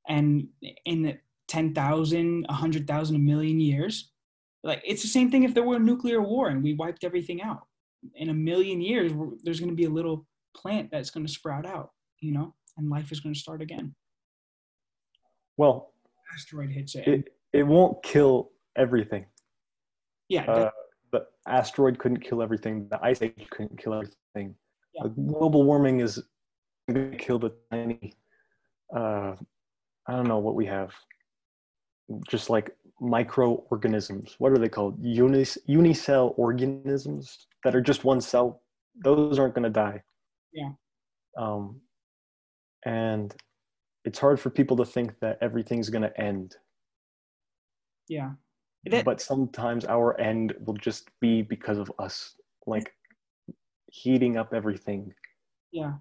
And 0.07 0.49
in 0.85 1.01
the 1.01 1.17
10,000, 1.47 2.45
100,000, 2.47 3.15
a 3.15 3.19
million 3.19 3.59
years, 3.59 4.11
like 4.65 4.81
it's 4.83 5.01
the 5.01 5.07
same 5.07 5.31
thing 5.31 5.43
if 5.43 5.53
there 5.53 5.63
were 5.63 5.77
a 5.77 5.79
nuclear 5.79 6.21
war 6.21 6.49
and 6.49 6.61
we 6.61 6.73
wiped 6.73 7.03
everything 7.03 7.41
out. 7.41 7.65
In 8.15 8.29
a 8.29 8.33
million 8.33 8.81
years 8.81 9.13
there's 9.43 9.59
going 9.59 9.69
to 9.69 9.75
be 9.75 9.85
a 9.85 9.89
little 9.89 10.25
plant 10.55 10.89
that's 10.91 11.09
going 11.09 11.25
to 11.25 11.31
sprout 11.31 11.65
out 11.65 11.91
you 12.19 12.31
know 12.31 12.53
and 12.77 12.89
life 12.89 13.11
is 13.11 13.19
going 13.19 13.33
to 13.33 13.39
start 13.39 13.61
again. 13.61 13.95
Well 15.57 15.91
asteroid 16.33 16.71
hits 16.71 16.95
it. 16.95 17.07
it, 17.07 17.23
it 17.53 17.63
won't 17.63 18.03
kill 18.03 18.51
everything. 18.75 19.25
Yeah 20.27 20.45
uh, 20.45 20.71
the 21.11 21.25
asteroid 21.47 21.99
couldn't 21.99 22.21
kill 22.21 22.41
everything. 22.41 22.87
The 22.89 22.99
ice 23.01 23.21
age 23.21 23.47
couldn't 23.51 23.81
kill 23.81 23.93
everything. 23.93 24.55
Yeah. 24.95 25.05
Uh, 25.05 25.07
global 25.07 25.63
warming 25.63 25.99
is 26.01 26.21
going 26.89 27.11
to 27.11 27.17
kill 27.17 27.39
the 27.39 27.51
tiny 27.71 28.13
uh, 28.95 29.33
i 30.07 30.11
don't 30.11 30.27
know 30.27 30.37
what 30.37 30.55
we 30.55 30.65
have 30.65 30.91
just 32.27 32.49
like 32.49 32.75
microorganisms. 33.01 34.35
What 34.39 34.51
are 34.51 34.57
they 34.57 34.69
called? 34.69 34.97
Unis, 35.03 35.57
unicell 35.67 36.33
organisms 36.37 37.47
that 37.63 37.75
are 37.75 37.81
just 37.81 38.03
one 38.03 38.21
cell. 38.21 38.61
Those 39.03 39.39
aren't 39.39 39.55
going 39.55 39.63
to 39.63 39.69
die. 39.69 40.01
Yeah. 40.53 40.71
um, 41.37 41.81
and 42.85 43.35
it's 44.05 44.19
hard 44.19 44.39
for 44.39 44.49
people 44.49 44.77
to 44.77 44.85
think 44.85 45.19
that 45.19 45.37
everything's 45.41 45.89
going 45.89 46.03
to 46.03 46.21
end. 46.21 46.55
Yeah. 48.07 48.31
That- 48.85 49.03
but 49.03 49.19
sometimes 49.19 49.83
our 49.85 50.19
end 50.21 50.53
will 50.65 50.75
just 50.75 51.09
be 51.19 51.41
because 51.41 51.77
of 51.79 51.91
us 51.99 52.35
like 52.67 52.93
heating 53.87 54.37
up 54.37 54.53
everything. 54.53 55.13
Yeah. 55.71 55.93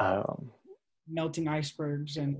Um, 0.00 0.50
melting 1.06 1.46
icebergs 1.48 2.16
and 2.16 2.36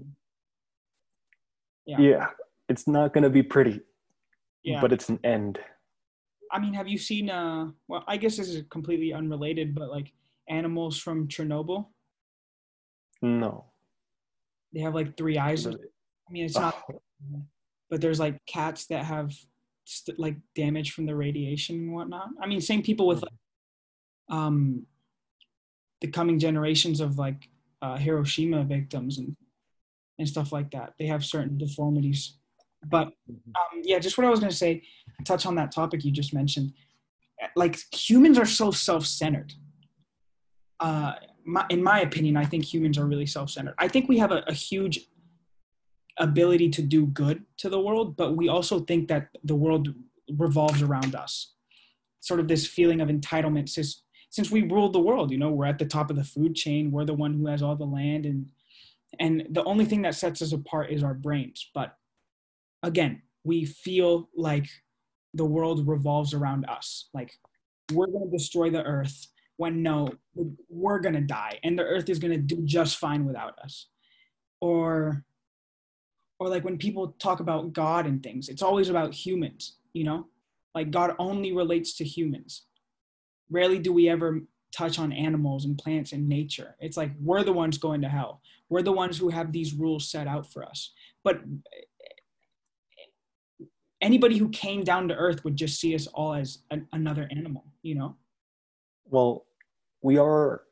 yeah. 1.86 1.98
Yeah. 1.98 2.26
it's 2.68 2.86
not 2.86 3.12
going 3.12 3.24
to 3.24 3.30
be 3.30 3.42
pretty 3.42 3.80
yeah. 4.64 4.80
but 4.80 4.92
it's 4.92 5.08
an 5.08 5.20
end. 5.24 5.58
I 6.52 6.58
mean 6.58 6.74
have 6.74 6.88
you 6.88 6.98
seen 6.98 7.28
uh 7.28 7.68
well 7.88 8.04
i 8.06 8.16
guess 8.16 8.36
this 8.36 8.48
is 8.48 8.62
completely 8.70 9.12
unrelated 9.12 9.74
but 9.74 9.90
like 9.90 10.12
animals 10.48 10.98
from 10.98 11.28
chernobyl? 11.28 11.86
No. 13.22 13.64
They 14.72 14.80
have 14.80 14.94
like 14.94 15.16
three 15.16 15.38
eyes 15.38 15.66
i 15.66 15.72
mean 16.30 16.44
it's 16.44 16.56
not 16.56 16.76
Oh, 16.90 17.42
but 17.90 18.00
there's 18.00 18.20
like 18.20 18.44
cats 18.46 18.86
that 18.86 19.04
have 19.04 19.32
st- 19.84 20.18
like 20.18 20.36
damage 20.54 20.92
from 20.92 21.06
the 21.06 21.14
radiation 21.14 21.76
and 21.76 21.92
whatnot. 21.94 22.28
I 22.40 22.46
mean, 22.46 22.60
same 22.60 22.82
people 22.82 23.06
with 23.06 23.22
like, 23.22 24.38
um, 24.38 24.86
the 26.00 26.08
coming 26.08 26.38
generations 26.38 27.00
of 27.00 27.18
like 27.18 27.48
uh, 27.82 27.96
Hiroshima 27.96 28.64
victims 28.64 29.18
and 29.18 29.36
and 30.18 30.28
stuff 30.28 30.52
like 30.52 30.70
that. 30.70 30.94
They 30.98 31.06
have 31.06 31.24
certain 31.24 31.58
deformities. 31.58 32.38
But 32.84 33.08
um, 33.28 33.82
yeah, 33.82 33.98
just 33.98 34.16
what 34.16 34.26
I 34.26 34.30
was 34.30 34.40
gonna 34.40 34.52
say, 34.52 34.82
touch 35.24 35.46
on 35.46 35.54
that 35.56 35.72
topic 35.72 36.04
you 36.04 36.10
just 36.10 36.32
mentioned. 36.32 36.72
Like 37.54 37.78
humans 37.92 38.38
are 38.38 38.46
so 38.46 38.70
self-centered. 38.70 39.52
Uh, 40.80 41.14
my, 41.44 41.64
in 41.70 41.82
my 41.82 42.00
opinion, 42.00 42.36
I 42.36 42.44
think 42.44 42.64
humans 42.64 42.98
are 42.98 43.06
really 43.06 43.26
self-centered. 43.26 43.74
I 43.78 43.88
think 43.88 44.08
we 44.08 44.18
have 44.18 44.32
a, 44.32 44.42
a 44.46 44.52
huge 44.52 45.00
ability 46.18 46.70
to 46.70 46.82
do 46.82 47.06
good 47.06 47.44
to 47.58 47.68
the 47.68 47.80
world, 47.80 48.16
but 48.16 48.36
we 48.36 48.48
also 48.48 48.80
think 48.80 49.08
that 49.08 49.28
the 49.44 49.54
world 49.54 49.94
revolves 50.38 50.82
around 50.82 51.14
us. 51.14 51.52
Sort 52.20 52.40
of 52.40 52.48
this 52.48 52.66
feeling 52.66 53.00
of 53.00 53.08
entitlement 53.08 53.68
since 53.68 54.02
since 54.28 54.50
we 54.50 54.62
ruled 54.62 54.92
the 54.92 55.00
world, 55.00 55.30
you 55.30 55.38
know, 55.38 55.50
we're 55.50 55.66
at 55.66 55.78
the 55.78 55.86
top 55.86 56.10
of 56.10 56.16
the 56.16 56.24
food 56.24 56.54
chain, 56.54 56.90
we're 56.90 57.04
the 57.04 57.14
one 57.14 57.32
who 57.32 57.46
has 57.46 57.62
all 57.62 57.76
the 57.76 57.84
land 57.84 58.26
and 58.26 58.50
and 59.18 59.46
the 59.50 59.64
only 59.64 59.84
thing 59.84 60.02
that 60.02 60.14
sets 60.14 60.42
us 60.42 60.52
apart 60.52 60.90
is 60.90 61.02
our 61.02 61.14
brains. 61.14 61.70
But 61.74 61.96
again, 62.82 63.22
we 63.44 63.64
feel 63.64 64.28
like 64.36 64.66
the 65.34 65.44
world 65.44 65.86
revolves 65.86 66.34
around 66.34 66.66
us. 66.66 67.08
Like 67.14 67.32
we're 67.92 68.06
going 68.06 68.30
to 68.30 68.36
destroy 68.36 68.70
the 68.70 68.82
earth 68.82 69.28
when 69.56 69.82
no, 69.82 70.08
we're 70.68 70.98
going 70.98 71.14
to 71.14 71.20
die 71.20 71.58
and 71.62 71.78
the 71.78 71.84
earth 71.84 72.08
is 72.08 72.18
going 72.18 72.32
to 72.32 72.38
do 72.38 72.62
just 72.64 72.98
fine 72.98 73.24
without 73.24 73.58
us. 73.58 73.86
Or 74.60 75.24
or 76.38 76.48
like 76.48 76.64
when 76.64 76.76
people 76.76 77.16
talk 77.18 77.40
about 77.40 77.72
God 77.72 78.06
and 78.06 78.22
things, 78.22 78.50
it's 78.50 78.62
always 78.62 78.90
about 78.90 79.14
humans, 79.14 79.78
you 79.94 80.04
know? 80.04 80.26
Like 80.74 80.90
God 80.90 81.14
only 81.18 81.52
relates 81.52 81.96
to 81.96 82.04
humans. 82.04 82.66
Rarely 83.50 83.78
do 83.78 83.92
we 83.92 84.10
ever 84.10 84.42
touch 84.76 84.98
on 84.98 85.12
animals 85.12 85.64
and 85.64 85.78
plants 85.78 86.12
and 86.12 86.28
nature. 86.28 86.76
It's 86.80 86.96
like 86.96 87.12
we're 87.20 87.42
the 87.44 87.52
ones 87.52 87.78
going 87.78 88.02
to 88.02 88.08
hell. 88.08 88.42
We're 88.68 88.82
the 88.82 88.92
ones 88.92 89.16
who 89.16 89.28
have 89.30 89.52
these 89.52 89.72
rules 89.74 90.10
set 90.10 90.26
out 90.26 90.46
for 90.52 90.64
us. 90.64 90.92
But 91.24 91.40
anybody 94.00 94.36
who 94.36 94.48
came 94.50 94.84
down 94.84 95.08
to 95.08 95.14
earth 95.14 95.44
would 95.44 95.56
just 95.56 95.80
see 95.80 95.94
us 95.94 96.06
all 96.08 96.34
as 96.34 96.58
an, 96.70 96.86
another 96.92 97.28
animal, 97.30 97.64
you 97.82 97.94
know? 97.94 98.16
well 99.08 99.46
we 100.02 100.18
are 100.18 100.62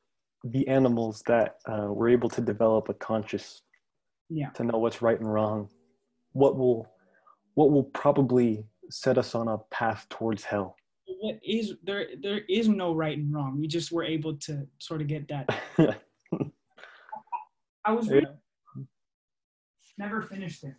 the 0.42 0.66
animals 0.66 1.22
that 1.28 1.54
uh, 1.68 1.86
were 1.88 2.08
able 2.08 2.28
to 2.28 2.40
develop 2.40 2.88
a 2.88 2.94
conscious 2.94 3.62
Yeah. 4.28 4.50
to 4.56 4.64
know 4.64 4.78
what's 4.78 5.00
right 5.02 5.18
and 5.20 5.32
wrong 5.32 5.68
what 6.32 6.56
will 6.58 6.88
what 7.54 7.70
will 7.70 7.84
probably 7.84 8.66
set 8.90 9.16
us 9.18 9.36
on 9.36 9.46
a 9.48 9.58
path 9.70 10.04
towards 10.10 10.42
hell 10.42 10.74
What 11.06 11.38
is 11.42 11.74
there 11.82 12.08
there 12.22 12.40
is 12.48 12.68
no 12.68 12.94
right 12.94 13.16
and 13.16 13.32
wrong. 13.32 13.58
We 13.60 13.68
just 13.68 13.92
were 13.92 14.04
able 14.04 14.36
to 14.38 14.66
sort 14.78 15.00
of 15.00 15.06
get 15.06 15.28
that 15.28 15.48
I 17.84 17.92
was 17.92 18.08
reading, 18.08 18.36
never 19.98 20.22
finished 20.22 20.64
it. 20.64 20.74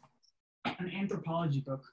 An 0.65 0.91
anthropology 0.95 1.61
book. 1.61 1.84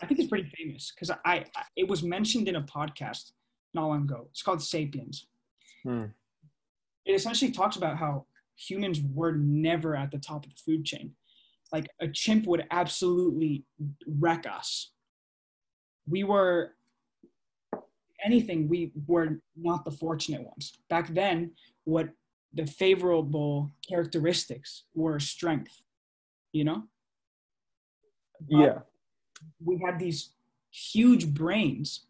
I 0.00 0.06
think 0.06 0.20
it's 0.20 0.28
pretty 0.28 0.50
famous 0.56 0.92
because 0.94 1.10
I, 1.10 1.44
I 1.56 1.64
it 1.76 1.88
was 1.88 2.02
mentioned 2.02 2.48
in 2.48 2.56
a 2.56 2.62
podcast 2.62 3.32
not 3.74 3.88
long 3.88 4.02
ago. 4.02 4.28
It's 4.30 4.42
called 4.42 4.62
Sapiens. 4.62 5.26
Hmm. 5.84 6.04
It 7.04 7.12
essentially 7.12 7.50
talks 7.50 7.76
about 7.76 7.96
how 7.96 8.26
humans 8.56 9.00
were 9.12 9.32
never 9.32 9.96
at 9.96 10.10
the 10.10 10.18
top 10.18 10.44
of 10.44 10.50
the 10.50 10.60
food 10.64 10.84
chain. 10.84 11.12
Like 11.72 11.88
a 12.00 12.08
chimp 12.08 12.46
would 12.46 12.64
absolutely 12.70 13.64
wreck 14.06 14.46
us. 14.46 14.90
We 16.06 16.22
were 16.22 16.74
anything, 18.24 18.68
we 18.68 18.92
were 19.06 19.40
not 19.56 19.84
the 19.84 19.90
fortunate 19.90 20.42
ones. 20.42 20.78
Back 20.88 21.08
then, 21.14 21.52
what 21.84 22.08
the 22.54 22.66
favorable 22.66 23.70
characteristics 23.88 24.84
were 24.94 25.18
strength, 25.20 25.82
you 26.52 26.64
know? 26.64 26.84
yeah 28.48 28.78
we 29.64 29.80
had 29.84 29.98
these 29.98 30.30
huge 30.70 31.28
brains 31.28 32.06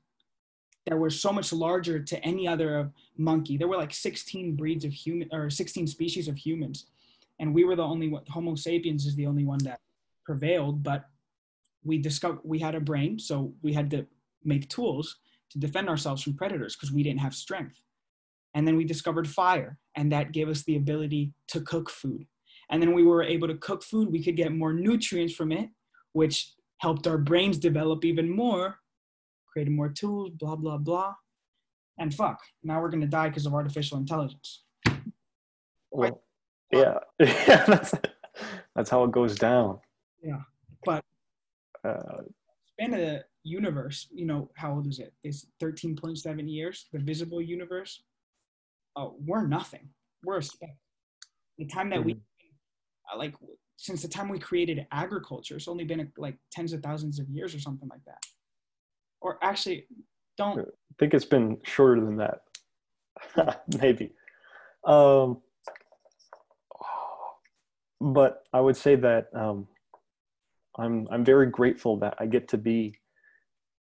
that 0.87 0.99
were 0.99 1.11
so 1.11 1.33
much 1.33 1.53
larger 1.53 2.01
to 2.01 2.19
any 2.25 2.49
other 2.49 2.91
monkey. 3.17 3.57
There 3.57 3.69
were 3.69 3.77
like 3.77 3.95
16 3.95 4.57
breeds 4.57 4.85
of 4.85 4.93
human 4.93 5.29
or 5.33 5.49
16 5.49 5.87
species 5.87 6.29
of 6.29 6.37
humans, 6.37 6.87
and 7.39 7.55
we 7.55 7.65
were 7.65 7.77
the 7.77 7.85
only 7.85 8.09
one. 8.09 8.25
Homo 8.29 8.55
sapiens 8.55 9.07
is 9.07 9.15
the 9.15 9.27
only 9.27 9.45
one 9.45 9.59
that 9.65 9.81
prevailed. 10.25 10.83
But 10.83 11.09
we 11.85 11.99
discovered 11.99 12.41
we 12.45 12.59
had 12.59 12.75
a 12.75 12.81
brain, 12.81 13.19
so 13.19 13.55
we 13.63 13.73
had 13.73 13.91
to 13.91 14.07
make 14.45 14.69
tools 14.69 15.17
to 15.53 15.59
defend 15.59 15.89
ourselves 15.89 16.23
from 16.23 16.35
predators 16.35 16.75
because 16.77 16.93
we 16.93 17.03
didn't 17.03 17.21
have 17.21 17.35
strength. 17.35 17.81
And 18.55 18.67
then 18.67 18.77
we 18.77 18.85
discovered 18.85 19.27
fire, 19.29 19.79
and 19.97 20.13
that 20.13 20.33
gave 20.33 20.49
us 20.49 20.63
the 20.65 20.77
ability 20.77 21.33
to 21.49 21.61
cook 21.63 21.89
food. 21.89 22.27
And 22.71 22.83
then 22.83 22.93
we 22.95 23.03
were 23.03 23.23
able 23.23 23.49
to 23.49 23.55
cook 23.57 23.83
food. 23.83 24.11
We 24.11 24.23
could 24.23 24.37
get 24.37 24.53
more 24.53 24.73
nutrients 24.73 25.35
from 25.35 25.53
it, 25.53 25.71
which 26.13 26.53
helped 26.79 27.07
our 27.07 27.19
brains 27.19 27.59
develop 27.59 28.05
even 28.05 28.29
more, 28.35 28.79
created 29.51 29.73
more 29.73 29.89
tools, 29.89 30.31
blah, 30.39 30.57
blah, 30.57 30.79
blah. 30.79 31.15
And 31.99 32.13
fuck, 32.13 32.39
now 32.63 32.81
we're 32.81 32.91
gonna 32.91 33.07
die 33.07 33.29
because 33.29 33.47
of 33.47 33.55
artificial 33.55 33.99
intelligence. 33.99 34.65
well, 35.91 36.23
yeah 36.73 36.99
yeah 37.21 37.65
that's 37.67 37.93
that's 38.75 38.89
how 38.89 39.05
it 39.05 39.13
goes 39.13 39.37
down 39.37 39.79
Yeah. 40.23 40.41
But 40.87 41.05
uh, 41.85 42.23
span 42.73 42.95
of 42.95 43.01
the 43.01 43.25
universe, 43.45 44.09
you 44.13 44.27
know, 44.27 44.51
how 44.55 44.75
old 44.75 44.87
is 44.87 44.99
it? 44.99 45.13
It's 45.25 45.47
13.7 45.63 46.53
years, 46.53 46.87
the 46.93 46.99
visible 46.99 47.41
universe. 47.41 48.03
Oh, 48.97 49.17
we're 49.25 49.47
nothing. 49.47 49.89
We're 50.25 50.39
a 50.39 50.43
speck. 50.43 50.77
The 51.59 51.67
time 51.67 51.91
that 51.91 52.05
we, 52.05 52.17
uh, 53.13 53.19
like, 53.19 53.35
since 53.77 54.03
the 54.03 54.09
time 54.09 54.29
we 54.29 54.39
created 54.39 54.87
agriculture, 54.93 55.57
it's 55.57 55.69
only 55.69 55.85
been 55.85 56.01
uh, 56.01 56.05
like 56.17 56.37
tens 56.53 56.73
of 56.73 56.83
thousands 56.83 57.19
of 57.19 57.29
years 57.29 57.55
or 57.55 57.61
something 57.61 57.89
like 57.89 58.05
that. 58.07 58.23
Or 59.21 59.39
actually, 59.43 59.87
don't 60.37 60.61
I 60.61 60.95
think 60.99 61.15
it's 61.15 61.25
been 61.25 61.59
shorter 61.65 62.01
than 62.01 62.17
that. 62.17 62.43
Maybe. 63.81 64.13
Um, 64.85 65.41
but 68.01 68.45
I 68.53 68.61
would 68.61 68.77
say 68.77 68.97
that 68.97 69.29
um, 69.35 69.69
I'm 70.77 71.09
I'm 71.11 71.25
very 71.25 71.47
grateful 71.47 71.99
that 71.99 72.15
I 72.19 72.27
get 72.27 72.49
to 72.49 72.59
be 72.59 72.99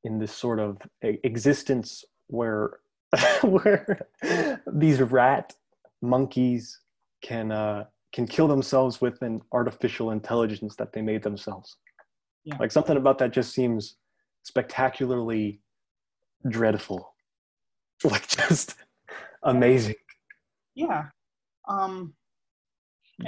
in 0.05 0.19
this 0.19 0.33
sort 0.33 0.59
of 0.59 0.79
existence 1.03 2.05
where 2.29 2.79
where 3.43 4.07
these 4.73 5.01
rat 5.01 5.55
monkeys 6.03 6.81
can 7.23 7.53
uh, 7.53 7.85
can 8.13 8.27
kill 8.27 8.49
themselves 8.49 9.01
with 9.01 9.21
an 9.23 9.41
artificial 9.53 10.11
intelligence 10.11 10.77
that 10.77 10.93
they 10.93 11.03
made 11.03 11.23
themselves. 11.23 11.77
Yeah. 12.45 12.57
Like 12.59 12.73
something 12.73 12.97
about 12.97 13.19
that 13.19 13.33
just 13.33 13.53
seems 13.53 13.97
spectacularly 14.43 15.61
dreadful. 16.49 17.07
Like 18.03 18.27
just 18.29 18.77
amazing. 19.43 19.97
Yeah. 20.75 21.09
Um, 21.69 22.15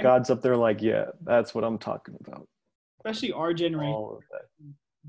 God's 0.01 0.31
up 0.31 0.41
there 0.41 0.57
like, 0.57 0.81
yeah, 0.81 1.05
that's 1.21 1.53
what 1.53 1.63
I'm 1.63 1.77
talking 1.77 2.17
about. 2.25 2.47
especially 2.97 3.31
our 3.33 3.53
generation. 3.53 3.93
All 3.93 4.17
of 4.17 4.23
that. 4.31 4.47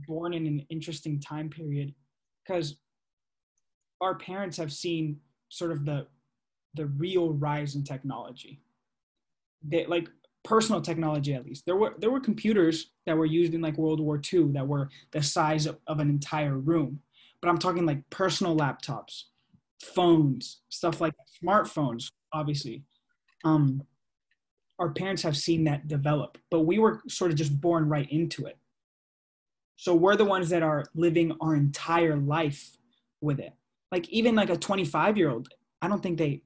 Born 0.07 0.35
in 0.35 0.47
an 0.47 0.67
interesting 0.71 1.21
time 1.21 1.49
period 1.49 1.95
because 2.45 2.77
our 4.01 4.17
parents 4.17 4.57
have 4.57 4.73
seen 4.73 5.19
sort 5.49 5.73
of 5.73 5.85
the 5.85 6.07
the 6.75 6.87
real 6.87 7.33
rise 7.33 7.77
in 7.77 7.85
technology. 7.85 8.61
They 9.63 9.87
like 9.87 10.09
personal 10.43 10.81
technology 10.81 11.33
at 11.35 11.47
least. 11.47 11.65
There 11.65 11.77
were 11.77 11.95
there 11.99 12.11
were 12.11 12.21
computers 12.21 12.91
that 13.07 13.17
were 13.17 13.27
used 13.27 13.55
in 13.55 13.61
like 13.61 13.79
world 13.79 14.01
war 14.01 14.21
ii 14.33 14.53
that 14.53 14.67
were 14.67 14.91
the 15.13 15.23
size 15.23 15.67
of, 15.67 15.79
of 15.87 16.01
an 16.01 16.09
entire 16.09 16.59
room 16.59 17.01
but 17.45 17.51
i'm 17.51 17.59
talking 17.59 17.85
like 17.85 18.09
personal 18.11 18.57
laptops 18.57 19.25
phones 19.83 20.63
stuff 20.71 21.01
like 21.01 21.13
smartphones 21.43 22.11
obviously. 22.33 22.83
Um 23.45 23.83
our 24.79 24.91
parents 24.91 25.23
have 25.23 25.37
seen 25.37 25.65
that 25.65 25.87
develop 25.87 26.39
but 26.51 26.61
we 26.61 26.79
were 26.79 27.03
sort 27.09 27.31
of 27.31 27.37
just 27.37 27.61
born 27.61 27.89
right 27.89 28.11
into 28.11 28.47
it 28.47 28.59
so 29.77 29.95
we're 29.95 30.17
the 30.17 30.25
ones 30.25 30.49
that 30.51 30.63
are 30.63 30.85
living 30.95 31.37
our 31.41 31.55
entire 31.55 32.17
life 32.17 32.77
with 33.21 33.41
it. 33.41 33.53
Like 33.91 34.09
even 34.09 34.35
like 34.35 34.51
a 34.51 34.57
25 34.57 35.17
year 35.17 35.31
old, 35.31 35.49
I 35.83 35.89
don't 35.89 36.03
think 36.03 36.19
they, 36.19 36.43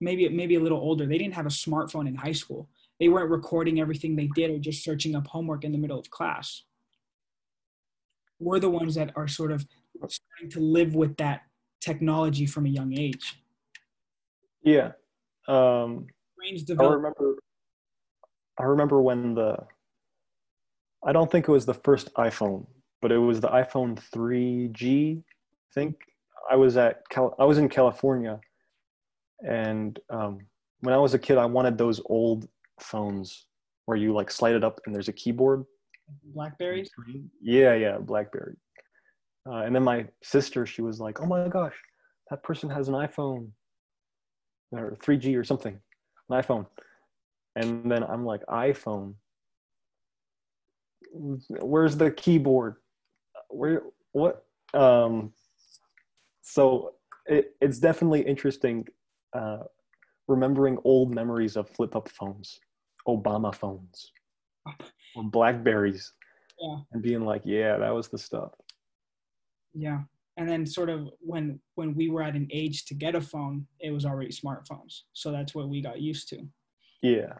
maybe 0.00 0.28
maybe 0.28 0.54
a 0.54 0.60
little 0.60 0.78
older, 0.78 1.06
they 1.06 1.18
didn't 1.18 1.34
have 1.34 1.46
a 1.46 1.50
smartphone 1.50 2.06
in 2.06 2.14
high 2.14 2.32
school. 2.32 2.68
They 3.00 3.08
weren't 3.08 3.30
recording 3.30 3.80
everything 3.80 4.16
they 4.16 4.28
did 4.34 4.50
or 4.50 4.58
just 4.58 4.82
searching 4.82 5.14
up 5.14 5.26
homework 5.26 5.64
in 5.64 5.72
the 5.72 5.78
middle 5.78 5.98
of 5.98 6.10
class. 6.10 6.64
We're 8.40 8.60
the 8.60 8.70
ones 8.70 8.94
that 8.94 9.12
are 9.16 9.28
sort 9.28 9.52
of 9.52 9.66
starting 10.08 10.50
to 10.50 10.60
live 10.60 10.94
with 10.94 11.16
that 11.16 11.42
technology 11.80 12.46
from 12.46 12.66
a 12.66 12.68
young 12.68 12.96
age. 12.96 13.40
Yeah. 14.62 14.92
Um, 15.46 16.06
I 16.78 16.84
remember. 16.84 17.36
I 18.58 18.64
remember 18.64 19.00
when 19.00 19.34
the. 19.34 19.56
I 21.08 21.12
don't 21.12 21.32
think 21.32 21.48
it 21.48 21.50
was 21.50 21.64
the 21.64 21.72
first 21.72 22.12
iPhone, 22.16 22.66
but 23.00 23.10
it 23.10 23.16
was 23.16 23.40
the 23.40 23.48
iPhone 23.48 23.98
3G. 24.14 25.16
I 25.16 25.22
think 25.74 25.96
I 26.50 26.54
was 26.54 26.76
at 26.76 27.00
Cal- 27.08 27.34
I 27.38 27.46
was 27.46 27.56
in 27.56 27.70
California, 27.70 28.38
and 29.42 29.98
um, 30.10 30.40
when 30.80 30.94
I 30.94 30.98
was 30.98 31.14
a 31.14 31.18
kid, 31.18 31.38
I 31.38 31.46
wanted 31.46 31.78
those 31.78 32.02
old 32.04 32.46
phones 32.78 33.46
where 33.86 33.96
you 33.96 34.12
like 34.12 34.30
slide 34.30 34.54
it 34.54 34.62
up 34.62 34.82
and 34.84 34.94
there's 34.94 35.08
a 35.08 35.14
keyboard. 35.14 35.64
Blackberries. 36.34 36.90
Yeah, 37.40 37.72
yeah, 37.72 37.96
BlackBerry. 37.96 38.56
Uh, 39.48 39.62
and 39.64 39.74
then 39.74 39.82
my 39.82 40.06
sister, 40.22 40.66
she 40.66 40.82
was 40.82 41.00
like, 41.00 41.22
"Oh 41.22 41.26
my 41.26 41.48
gosh, 41.48 41.76
that 42.28 42.42
person 42.42 42.68
has 42.68 42.88
an 42.88 42.94
iPhone, 42.94 43.48
or 44.72 44.94
3G 45.02 45.38
or 45.38 45.44
something, 45.44 45.80
an 46.28 46.42
iPhone." 46.42 46.66
And 47.56 47.90
then 47.90 48.04
I'm 48.04 48.26
like, 48.26 48.44
"iPhone? 48.44 49.14
Where's 51.12 51.96
the 51.96 52.10
keyboard? 52.10 52.76
Where? 53.48 53.82
What?" 54.12 54.44
Um, 54.74 55.32
so 56.42 56.94
it, 57.26 57.56
it's 57.60 57.78
definitely 57.78 58.22
interesting 58.22 58.86
uh, 59.32 59.64
remembering 60.26 60.78
old 60.84 61.14
memories 61.14 61.56
of 61.56 61.68
flip-up 61.70 62.08
phones, 62.08 62.58
Obama 63.06 63.54
phones, 63.54 64.12
or 65.16 65.24
Blackberries 65.24 66.12
Yeah. 66.60 66.76
and 66.92 67.02
being 67.02 67.24
like, 67.24 67.42
yeah, 67.44 67.78
that 67.78 67.90
was 67.94 68.08
the 68.08 68.18
stuff. 68.18 68.52
Yeah. 69.74 70.02
And 70.36 70.48
then 70.48 70.64
sort 70.66 70.88
of 70.88 71.08
when 71.20 71.60
when 71.74 71.94
we 71.94 72.10
were 72.10 72.22
at 72.22 72.36
an 72.36 72.48
age 72.52 72.84
to 72.86 72.94
get 72.94 73.14
a 73.14 73.20
phone, 73.20 73.66
it 73.80 73.90
was 73.90 74.04
already 74.04 74.30
smartphones. 74.30 75.02
So 75.12 75.32
that's 75.32 75.54
what 75.54 75.68
we 75.68 75.82
got 75.82 76.00
used 76.00 76.28
to. 76.28 76.46
Yeah. 77.02 77.34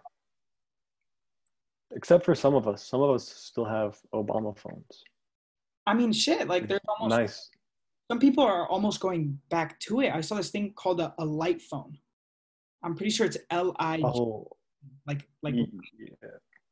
Except 1.94 2.24
for 2.24 2.34
some 2.34 2.54
of 2.54 2.68
us. 2.68 2.86
Some 2.86 3.00
of 3.00 3.10
us 3.14 3.26
still 3.28 3.64
have 3.64 3.96
Obama 4.14 4.56
phones. 4.56 5.02
I 5.86 5.94
mean, 5.94 6.12
shit. 6.12 6.46
Like 6.48 6.68
there's 6.68 6.80
almost 6.88 7.18
Nice. 7.18 7.50
some 8.10 8.18
people 8.18 8.44
are 8.44 8.66
almost 8.68 9.00
going 9.00 9.40
back 9.48 9.80
to 9.80 10.00
it. 10.00 10.12
I 10.14 10.20
saw 10.20 10.36
this 10.36 10.50
thing 10.50 10.72
called 10.74 11.00
a, 11.00 11.14
a 11.18 11.24
light 11.24 11.62
phone. 11.62 11.96
I'm 12.84 12.94
pretty 12.94 13.10
sure 13.10 13.26
it's 13.26 13.38
L 13.50 13.74
I 13.78 14.00
Oh, 14.04 14.46
like 15.06 15.26
like 15.42 15.54
yeah. 15.54 16.28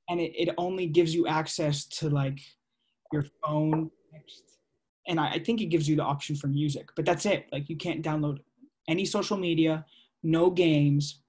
and 0.09 0.21
it, 0.21 0.33
it 0.37 0.55
only 0.59 0.87
gives 0.87 1.15
you 1.15 1.27
access 1.27 1.85
to 1.99 2.09
like 2.11 2.39
your 3.13 3.25
phone 3.45 3.91
text. 4.13 4.43
and 5.09 5.19
I, 5.19 5.31
I 5.33 5.39
think 5.39 5.61
it 5.61 5.67
gives 5.67 5.89
you 5.89 5.97
the 5.97 6.03
option 6.05 6.37
for 6.37 6.47
music 6.49 6.91
but 6.95 7.05
that's 7.05 7.27
it 7.27 7.47
like 7.53 7.69
you 7.69 7.77
can't 7.77 8.03
download 8.05 8.39
any 8.89 9.05
social 9.05 9.37
media 9.37 9.85
no 10.23 10.51
games 10.51 11.23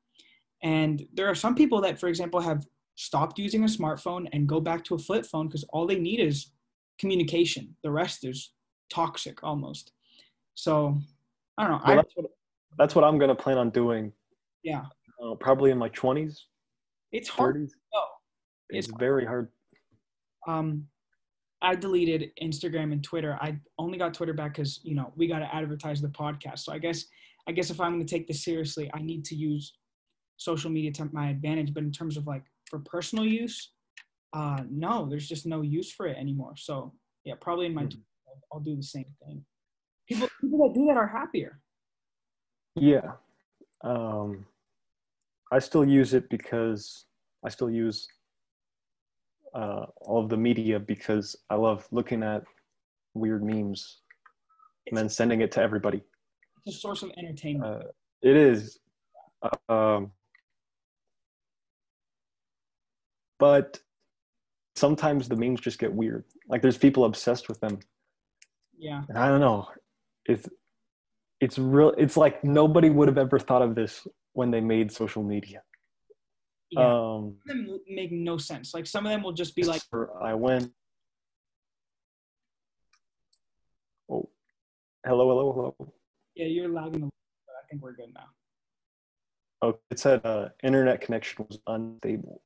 and 0.64 1.08
there 1.14 1.28
are 1.28 1.36
some 1.36 1.56
people 1.56 1.82
that 1.82 2.00
for 2.00 2.08
example 2.08 2.40
have 2.40 2.66
stopped 2.98 3.38
using 3.40 3.64
a 3.64 3.68
smartphone 3.68 4.28
and 4.34 4.48
go 4.48 4.60
back 4.60 4.84
to 4.84 4.96
a 4.96 4.98
flip 4.98 5.26
phone 5.26 5.48
because 5.48 5.64
all 5.72 5.86
they 5.88 6.00
need 6.00 6.20
is 6.20 6.52
communication 7.00 7.76
the 7.84 7.92
rest 7.92 8.26
is 8.26 8.54
toxic 8.90 9.44
almost 9.44 9.92
so 10.56 10.98
i 11.58 11.64
don't 11.64 11.72
know 11.74 11.82
Well, 11.86 11.94
I, 11.94 11.96
that's, 12.02 12.14
what, 12.16 12.26
that's 12.80 12.96
what 12.96 13.04
I'm 13.04 13.18
going 13.20 13.30
to 13.30 13.36
plan 13.36 13.58
on 13.60 13.70
doing. 13.70 14.12
yeah 14.64 14.86
Uh, 15.24 15.36
probably 15.36 15.70
in 15.72 15.78
my 15.78 15.90
20s, 15.90 16.34
it's 17.12 17.30
hard 17.30 17.56
30s. 17.56 17.72
go. 17.94 18.04
It's 18.70 18.88
It's- 18.88 19.00
very 19.00 19.26
hard. 19.26 19.48
um 20.48 20.88
I 21.60 21.74
deleted 21.74 22.22
Instagram 22.48 22.92
and 22.94 23.04
Twitter. 23.04 23.36
I 23.42 23.58
only 23.80 23.98
got 23.98 24.14
Twitter 24.14 24.34
back 24.42 24.52
because 24.54 24.80
you 24.84 24.94
know 24.98 25.12
we 25.16 25.26
got 25.34 25.40
to 25.40 25.50
advertise 25.60 26.00
the 26.02 26.10
podcast. 26.24 26.60
So 26.60 26.72
I 26.72 26.78
guess 26.86 27.00
I 27.48 27.52
guess 27.52 27.72
if 27.72 27.80
I'm 27.82 27.94
going 27.96 28.06
to 28.06 28.14
take 28.16 28.28
this 28.28 28.44
seriously, 28.44 28.86
I 28.94 29.02
need 29.02 29.26
to 29.26 29.36
use 29.36 29.74
social 30.50 30.70
media 30.70 30.92
to 30.98 31.10
my 31.20 31.30
advantage. 31.36 31.74
But 31.74 31.82
in 31.84 31.92
terms 31.92 32.16
of 32.16 32.28
like 32.28 32.44
for 32.70 32.80
personal 32.80 33.26
use, 33.26 33.72
uh, 34.34 34.64
no, 34.70 35.08
there's 35.10 35.28
just 35.28 35.46
no 35.46 35.62
use 35.62 35.92
for 35.92 36.06
it 36.08 36.18
anymore. 36.18 36.54
So 36.58 36.94
yeah, 37.24 37.36
probably 37.40 37.66
in 37.66 37.74
my 37.74 37.84
Mhm. 37.84 37.90
Twitter, 37.92 38.04
I'll, 38.28 38.42
I'll 38.54 38.60
do 38.60 38.76
the 38.76 38.84
same 38.84 39.06
thing. 39.26 39.46
People 40.08 40.28
people 40.42 40.60
that 40.68 40.74
do 40.74 40.86
that 40.88 40.98
are 40.98 41.08
happier. 41.08 41.60
Yeah. 42.76 43.14
Um, 43.84 44.46
I 45.52 45.60
still 45.60 45.86
use 45.86 46.14
it 46.14 46.30
because 46.30 47.06
I 47.46 47.50
still 47.50 47.70
use 47.70 48.08
uh, 49.54 49.86
all 50.02 50.22
of 50.24 50.30
the 50.30 50.38
media 50.38 50.80
because 50.80 51.36
I 51.50 51.56
love 51.56 51.88
looking 51.92 52.22
at 52.24 52.44
weird 53.14 53.44
memes 53.44 54.02
and 54.88 54.98
then 54.98 55.10
sending 55.10 55.42
it 55.42 55.52
to 55.54 55.62
everybody. 55.62 56.04
It's 56.66 56.78
a 56.78 56.80
source 56.80 57.02
of 57.04 57.12
entertainment. 57.18 57.66
Uh, 57.84 57.88
it 58.22 58.36
is. 58.36 58.80
Um, 59.70 60.12
but 63.40 63.80
sometimes 64.76 65.28
the 65.28 65.36
memes 65.36 65.60
just 65.62 65.80
get 65.80 65.94
weird. 65.94 66.24
Like 66.48 66.62
there's 66.62 66.78
people 66.78 67.06
obsessed 67.06 67.48
with 67.50 67.60
them. 67.60 67.80
yeah, 68.78 69.04
And 69.10 69.18
I 69.18 69.28
don't 69.28 69.42
know. 69.42 69.68
It's 70.26 70.48
it's 71.40 71.58
real 71.60 71.94
it's 71.98 72.18
like 72.18 72.44
nobody 72.44 72.90
would 72.90 73.08
have 73.08 73.18
ever 73.18 73.40
thought 73.40 73.62
of 73.62 73.76
this 73.76 74.08
when 74.34 74.52
they 74.52 74.62
made 74.62 74.92
social 74.92 75.24
media. 75.24 75.62
yeah. 76.72 76.82
Um 76.86 77.38
Some 77.48 77.60
of 77.62 77.66
them 77.68 77.80
make 77.90 78.12
no 78.12 78.38
sense. 78.38 78.74
Like 78.74 78.86
some 78.88 79.06
of 79.06 79.12
them 79.12 79.24
will 79.24 79.34
just 79.34 79.56
be 79.56 79.64
like, 79.64 79.82
I 80.22 80.34
went 80.34 80.72
Oh 84.10 84.30
hello, 85.06 85.28
hello, 85.30 85.54
hello. 85.78 85.94
yeah, 86.36 86.46
you're 86.46 86.70
lagging 86.70 87.02
a 87.04 87.06
little, 87.06 87.12
but 87.46 87.54
I 87.64 87.68
think 87.70 87.82
we're 87.82 87.94
good 87.96 88.14
now. 88.14 88.28
Oh, 89.62 89.80
it 89.90 90.00
said 90.00 90.24
uh, 90.26 90.50
internet 90.64 91.02
connection 91.02 91.46
was 91.50 91.60
unstable. 91.68 92.42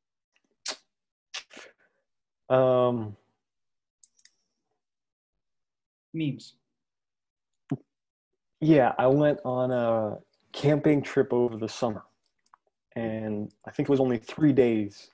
Um, 2.52 3.16
Memes. 6.14 6.56
yeah, 8.60 8.92
I 9.00 9.08
went 9.08 9.40
on 9.46 9.72
a 9.72 10.18
camping 10.52 11.02
trip 11.02 11.32
over 11.32 11.56
the 11.56 11.70
summer, 11.70 12.04
and 12.98 13.54
I 13.66 13.72
think 13.72 13.88
it 13.88 13.90
was 13.90 14.02
only 14.02 14.18
three 14.18 14.52
days 14.52 15.12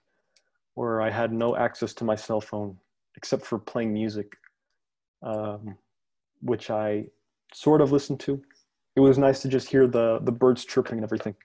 where 0.73 0.99
I 0.99 1.11
had 1.11 1.31
no 1.31 1.55
access 1.55 1.93
to 1.95 2.03
my 2.03 2.15
cell 2.15 2.41
phone 2.41 2.75
except 3.15 3.45
for 3.45 3.59
playing 3.59 3.93
music, 3.93 4.35
um, 5.21 5.77
which 6.41 6.71
I 6.71 7.05
sort 7.53 7.81
of 7.81 7.91
listened 7.91 8.19
to. 8.21 8.41
It 8.95 8.99
was 9.01 9.19
nice 9.19 9.43
to 9.43 9.47
just 9.47 9.69
hear 9.69 9.85
the 9.85 10.19
the 10.23 10.31
birds 10.31 10.65
chirping 10.65 10.97
and 10.97 11.03
everything. 11.03 11.35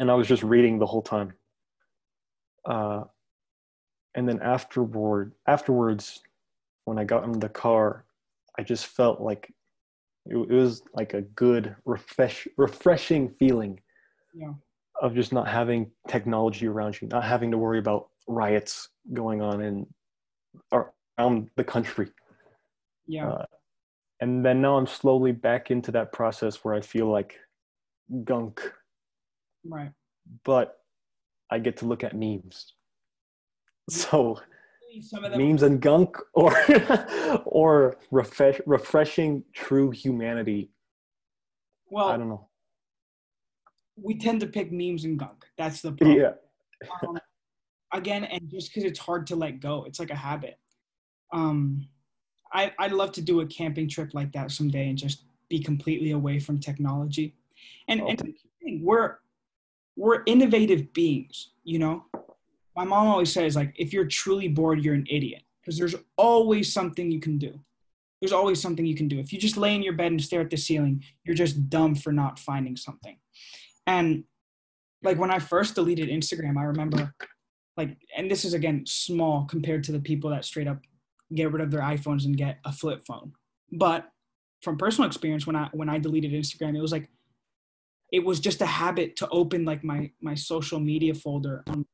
and 0.00 0.10
I 0.10 0.14
was 0.14 0.26
just 0.26 0.42
reading 0.42 0.80
the 0.80 0.86
whole 0.86 1.02
time. 1.02 1.32
Uh, 2.64 3.04
and 4.14 4.28
then 4.28 4.40
afterward, 4.40 5.32
afterwards, 5.46 6.22
when 6.84 6.98
I 6.98 7.04
got 7.04 7.24
in 7.24 7.38
the 7.38 7.48
car, 7.48 8.04
I 8.58 8.62
just 8.62 8.86
felt 8.86 9.20
like 9.20 9.52
it, 10.26 10.36
it 10.36 10.52
was 10.52 10.82
like 10.94 11.14
a 11.14 11.22
good, 11.22 11.74
refresh, 11.84 12.46
refreshing 12.56 13.30
feeling 13.38 13.80
Yeah. 14.34 14.54
of 15.00 15.14
just 15.14 15.32
not 15.32 15.48
having 15.48 15.90
technology 16.08 16.66
around 16.66 17.00
you, 17.00 17.08
not 17.08 17.24
having 17.24 17.50
to 17.52 17.58
worry 17.58 17.78
about 17.78 18.08
riots 18.26 18.88
going 19.12 19.40
on 19.40 19.62
in 19.62 19.86
around 20.72 21.50
the 21.56 21.64
country. 21.64 22.08
Yeah. 23.06 23.28
Uh, 23.30 23.44
and 24.20 24.44
then 24.44 24.60
now 24.60 24.76
I'm 24.76 24.86
slowly 24.86 25.32
back 25.32 25.70
into 25.70 25.90
that 25.92 26.12
process 26.12 26.64
where 26.64 26.74
I 26.74 26.80
feel 26.80 27.06
like 27.06 27.36
gunk, 28.24 28.60
right. 29.64 29.92
but 30.44 30.78
I 31.50 31.58
get 31.58 31.76
to 31.78 31.86
look 31.86 32.04
at 32.04 32.14
memes. 32.14 32.74
So 33.90 34.38
memes 35.36 35.62
and 35.62 35.80
gunk 35.80 36.16
or 36.34 36.52
or 37.44 37.96
refresh, 38.10 38.60
refreshing 38.66 39.44
true 39.52 39.90
humanity. 39.90 40.70
well, 41.90 42.08
I 42.08 42.16
don't 42.16 42.28
know. 42.28 42.48
we 43.96 44.16
tend 44.18 44.40
to 44.40 44.46
pick 44.46 44.72
memes 44.72 45.04
and 45.04 45.18
gunk. 45.18 45.44
That's 45.58 45.80
the 45.82 45.92
problem. 45.92 46.18
Yeah. 46.18 46.32
um, 47.08 47.18
again, 47.92 48.24
and 48.24 48.48
just 48.50 48.70
because 48.72 48.84
it's 48.84 48.98
hard 48.98 49.26
to 49.28 49.36
let 49.36 49.60
go, 49.60 49.84
it's 49.84 49.98
like 50.00 50.10
a 50.10 50.16
habit. 50.16 50.58
Um, 51.32 51.88
I 52.52 52.72
I'd 52.78 52.92
love 52.92 53.12
to 53.12 53.22
do 53.22 53.40
a 53.40 53.46
camping 53.46 53.88
trip 53.88 54.14
like 54.14 54.32
that 54.32 54.50
someday 54.50 54.88
and 54.88 54.98
just 54.98 55.24
be 55.48 55.60
completely 55.62 56.12
away 56.12 56.38
from 56.40 56.58
technology. 56.58 57.34
And, 57.88 58.00
Oh, 58.02 58.08
and 58.08 58.34
we're 58.82 59.18
we're 59.96 60.22
innovative 60.26 60.92
beings, 60.92 61.50
you 61.64 61.78
know. 61.78 62.04
My 62.80 62.86
mom 62.86 63.08
always 63.08 63.30
says 63.30 63.56
like, 63.56 63.74
if 63.76 63.92
you're 63.92 64.06
truly 64.06 64.48
bored, 64.48 64.82
you're 64.82 64.94
an 64.94 65.06
idiot 65.10 65.42
because 65.60 65.76
there's 65.76 65.94
always 66.16 66.72
something 66.72 67.10
you 67.10 67.20
can 67.20 67.36
do. 67.36 67.60
There's 68.22 68.32
always 68.32 68.58
something 68.58 68.86
you 68.86 68.96
can 68.96 69.06
do. 69.06 69.18
If 69.18 69.34
you 69.34 69.38
just 69.38 69.58
lay 69.58 69.74
in 69.74 69.82
your 69.82 69.92
bed 69.92 70.12
and 70.12 70.22
stare 70.22 70.40
at 70.40 70.48
the 70.48 70.56
ceiling, 70.56 71.04
you're 71.22 71.36
just 71.36 71.68
dumb 71.68 71.94
for 71.94 72.10
not 72.10 72.38
finding 72.38 72.78
something. 72.78 73.18
And 73.86 74.24
like 75.02 75.18
when 75.18 75.30
I 75.30 75.40
first 75.40 75.74
deleted 75.74 76.08
Instagram, 76.08 76.56
I 76.56 76.62
remember 76.62 77.14
like, 77.76 77.98
and 78.16 78.30
this 78.30 78.46
is 78.46 78.54
again 78.54 78.84
small 78.86 79.44
compared 79.44 79.84
to 79.84 79.92
the 79.92 80.00
people 80.00 80.30
that 80.30 80.46
straight 80.46 80.66
up 80.66 80.78
get 81.34 81.52
rid 81.52 81.62
of 81.62 81.70
their 81.70 81.82
iPhones 81.82 82.24
and 82.24 82.34
get 82.34 82.60
a 82.64 82.72
flip 82.72 83.04
phone. 83.06 83.32
But 83.70 84.10
from 84.62 84.78
personal 84.78 85.06
experience, 85.06 85.46
when 85.46 85.54
I 85.54 85.68
when 85.72 85.90
I 85.90 85.98
deleted 85.98 86.32
Instagram, 86.32 86.78
it 86.78 86.80
was 86.80 86.92
like 86.92 87.10
it 88.10 88.24
was 88.24 88.40
just 88.40 88.62
a 88.62 88.66
habit 88.66 89.16
to 89.16 89.28
open 89.28 89.66
like 89.66 89.84
my 89.84 90.12
my 90.22 90.34
social 90.34 90.80
media 90.80 91.12
folder 91.12 91.62
on 91.66 91.84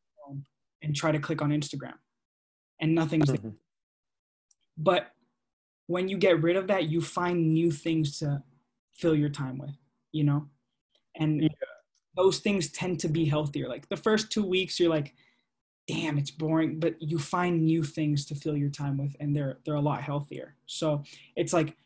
and 0.83 0.95
try 0.95 1.13
to 1.13 1.19
click 1.19 1.43
on 1.43 1.51
Instagram, 1.51 1.99
and 2.81 2.95
nothing's 2.95 3.29
there. 3.29 3.39
Mhm. 3.39 3.57
But 4.77 5.15
when 5.87 6.09
you 6.09 6.19
get 6.19 6.43
rid 6.43 6.57
of 6.57 6.67
that, 6.69 6.89
you 6.89 7.01
find 7.01 7.53
new 7.55 7.71
things 7.71 8.19
to 8.19 8.43
fill 8.93 9.15
your 9.15 9.29
time 9.31 9.59
with, 9.59 9.77
you 10.13 10.25
know? 10.25 10.51
And 11.15 11.43
Yeah. 11.43 11.49
those 12.15 12.41
things 12.41 12.71
tend 12.71 13.01
to 13.01 13.09
be 13.09 13.25
healthier. 13.27 13.69
Like 13.69 13.89
the 13.89 13.97
first 13.97 14.31
two 14.31 14.45
weeks, 14.45 14.79
you're 14.81 14.91
like, 14.91 15.15
damn, 15.87 16.19
it's 16.19 16.31
boring, 16.31 16.81
but 16.81 17.01
you 17.01 17.19
find 17.19 17.65
new 17.65 17.85
things 17.85 18.27
to 18.27 18.35
fill 18.35 18.57
your 18.57 18.71
time 18.71 18.97
with, 18.99 19.15
and 19.21 19.35
they're 19.37 19.61
they're 19.65 19.75
a 19.77 19.81
lot 19.81 20.03
healthier. 20.03 20.57
So 20.67 21.05
it's 21.37 21.53
like, 21.53 21.77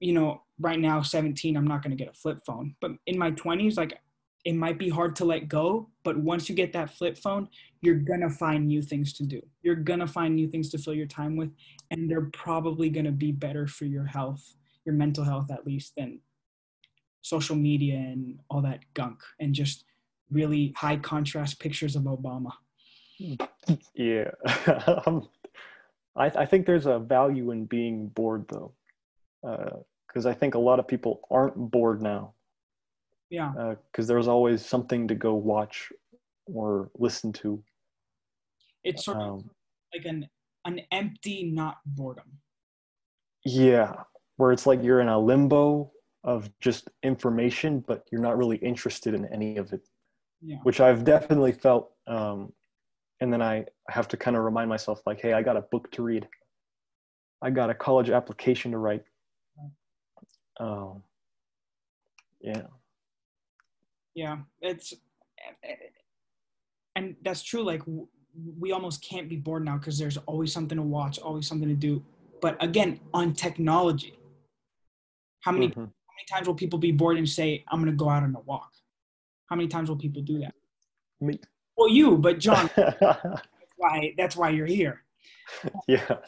you 0.00 0.12
know, 0.12 0.42
right 0.58 0.78
now, 0.80 1.02
17, 1.02 1.56
I'm 1.56 1.66
not 1.66 1.82
gonna 1.82 1.96
get 1.96 2.08
a 2.08 2.12
flip 2.12 2.44
phone. 2.44 2.76
But 2.80 2.98
in 3.06 3.16
my 3.18 3.30
20s, 3.30 3.76
like 3.76 4.00
it 4.48 4.54
might 4.54 4.78
be 4.78 4.88
hard 4.88 5.14
to 5.14 5.26
let 5.26 5.46
go, 5.46 5.90
but 6.04 6.16
once 6.16 6.48
you 6.48 6.54
get 6.54 6.72
that 6.72 6.88
flip 6.88 7.18
phone, 7.18 7.50
you're 7.82 7.96
gonna 7.96 8.30
find 8.30 8.66
new 8.66 8.80
things 8.80 9.12
to 9.12 9.22
do. 9.22 9.42
You're 9.60 9.74
gonna 9.74 10.06
find 10.06 10.34
new 10.34 10.48
things 10.48 10.70
to 10.70 10.78
fill 10.78 10.94
your 10.94 11.06
time 11.06 11.36
with, 11.36 11.50
and 11.90 12.10
they're 12.10 12.30
probably 12.32 12.88
gonna 12.88 13.12
be 13.12 13.30
better 13.30 13.66
for 13.66 13.84
your 13.84 14.06
health, 14.06 14.54
your 14.86 14.94
mental 14.94 15.22
health 15.22 15.50
at 15.50 15.66
least, 15.66 15.96
than 15.96 16.20
social 17.20 17.56
media 17.56 17.96
and 17.96 18.38
all 18.48 18.62
that 18.62 18.80
gunk 18.94 19.20
and 19.38 19.54
just 19.54 19.84
really 20.30 20.72
high 20.78 20.96
contrast 20.96 21.60
pictures 21.60 21.94
of 21.94 22.04
Obama. 22.04 22.52
Yeah. 23.94 24.30
Um, 25.06 25.28
I, 26.16 26.26
I 26.26 26.46
think 26.46 26.64
there's 26.64 26.86
a 26.86 26.98
value 26.98 27.50
in 27.50 27.66
being 27.66 28.08
bored 28.08 28.46
though. 28.48 28.72
Because 30.06 30.24
I 30.24 30.32
think 30.32 30.54
a 30.54 30.58
lot 30.58 30.78
of 30.78 30.88
people 30.88 31.20
aren't 31.30 31.54
bored 31.54 32.00
now. 32.00 32.32
Yeah, 33.30 33.74
Because 33.92 34.06
there's 34.06 34.28
always 34.28 34.64
something 34.64 35.06
to 35.08 35.14
go 35.14 35.34
watch 35.34 35.92
or 36.46 36.90
listen 36.98 37.32
to. 37.34 37.62
it's 38.84 39.04
sort 39.04 39.18
of 39.18 39.40
Um, 39.40 39.50
like 39.94 40.04
an 40.06 40.28
an 40.64 40.80
empty 40.92 41.44
not 41.50 41.76
boredom. 41.86 42.40
yeah. 43.44 44.04
Where 44.36 44.52
it's 44.52 44.66
like 44.66 44.82
you're 44.82 45.00
in 45.00 45.08
a 45.08 45.18
limbo 45.18 45.92
of 46.24 46.50
just 46.60 46.88
information, 47.02 47.80
but 47.80 48.06
you're 48.10 48.20
not 48.20 48.36
really 48.38 48.56
interested 48.58 49.14
in 49.14 49.24
any 49.32 49.56
of 49.56 49.72
it, 49.72 49.88
Yeah, 50.40 50.58
which 50.62 50.80
I've 50.80 51.04
definitely 51.04 51.52
felt. 51.52 51.92
Um, 52.06 52.52
and 53.20 53.32
then 53.32 53.42
I 53.42 53.66
have 53.88 54.08
to 54.08 54.16
kind 54.16 54.36
of 54.36 54.44
remind 54.44 54.68
myself, 54.68 55.02
like, 55.06 55.20
hey, 55.20 55.32
I 55.32 55.42
got 55.42 55.56
a 55.56 55.62
book 55.62 55.90
to 55.92 56.02
read. 56.02 56.28
I 57.42 57.50
got 57.50 57.70
a 57.70 57.74
college 57.74 58.10
application 58.10 58.72
to 58.72 58.78
write. 58.78 59.04
Um, 60.60 61.02
yeah. 62.40 62.66
Yeah, 64.18 64.38
it's 64.60 64.94
and 66.96 67.14
that's 67.22 67.42
true. 67.44 67.62
Like 67.62 67.82
we 68.58 68.72
almost 68.72 69.00
can't 69.00 69.28
be 69.28 69.36
bored 69.36 69.64
now 69.64 69.78
because 69.78 69.96
there's 69.96 70.16
always 70.30 70.52
something 70.52 70.76
to 70.76 70.82
watch, 70.82 71.20
always 71.20 71.46
something 71.46 71.68
to 71.68 71.76
do. 71.76 72.02
But 72.42 72.60
again, 72.60 72.98
on 73.14 73.32
technology, 73.32 74.18
how 75.44 75.52
many 75.52 75.68
Mhm. 75.68 75.86
how 76.08 76.14
many 76.16 76.26
times 76.28 76.48
will 76.48 76.56
people 76.56 76.80
be 76.80 76.90
bored 76.90 77.16
and 77.16 77.28
say, 77.28 77.64
"I'm 77.68 77.78
going 77.80 77.92
to 77.92 77.96
go 78.04 78.08
out 78.08 78.24
on 78.24 78.34
a 78.34 78.40
walk"? 78.40 78.72
How 79.46 79.54
many 79.54 79.68
times 79.68 79.88
will 79.88 80.02
people 80.06 80.22
do 80.22 80.40
that? 80.40 80.54
Me. 81.20 81.38
Well, 81.76 81.88
you, 81.88 82.18
but 82.18 82.40
John, 82.40 82.68
that's 82.76 83.74
why 83.76 84.14
that's 84.18 84.36
why 84.36 84.50
you're 84.50 84.66
here. 84.66 85.04
yeah. 85.86 86.18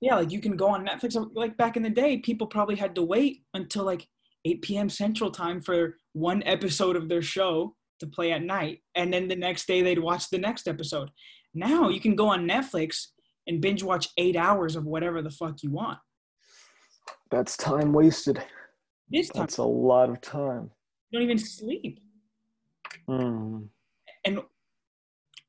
Yeah, 0.00 0.14
like 0.20 0.30
you 0.30 0.40
can 0.40 0.56
go 0.56 0.68
on 0.68 0.86
Netflix. 0.86 1.12
Like 1.34 1.58
back 1.58 1.76
in 1.76 1.82
the 1.82 1.90
day, 1.90 2.16
people 2.16 2.46
probably 2.46 2.76
had 2.76 2.94
to 2.94 3.02
wait 3.02 3.44
until 3.52 3.84
like 3.84 4.08
8 4.44 4.62
p.m. 4.62 4.88
Central 4.88 5.30
Time 5.30 5.60
for 5.60 5.96
one 6.12 6.42
episode 6.44 6.96
of 6.96 7.08
their 7.08 7.22
show 7.22 7.74
to 8.00 8.06
play 8.06 8.32
at 8.32 8.42
night, 8.42 8.80
and 8.94 9.12
then 9.12 9.28
the 9.28 9.36
next 9.36 9.66
day 9.66 9.82
they'd 9.82 9.98
watch 9.98 10.30
the 10.30 10.38
next 10.38 10.66
episode. 10.66 11.10
Now 11.54 11.88
you 11.88 12.00
can 12.00 12.14
go 12.14 12.28
on 12.28 12.48
Netflix 12.48 13.08
and 13.46 13.60
binge 13.60 13.82
watch 13.82 14.08
eight 14.16 14.36
hours 14.36 14.76
of 14.76 14.86
whatever 14.86 15.22
the 15.22 15.30
fuck 15.30 15.62
you 15.62 15.70
want. 15.70 15.98
That's 17.30 17.56
time 17.56 17.92
wasted. 17.92 18.42
This 19.10 19.28
time 19.28 19.42
That's 19.42 19.58
a 19.58 19.64
lot 19.64 20.08
of 20.08 20.20
time. 20.20 20.70
you 21.10 21.18
don't 21.18 21.24
even 21.24 21.38
sleep. 21.38 22.00
Mm. 23.08 23.68
and 24.24 24.40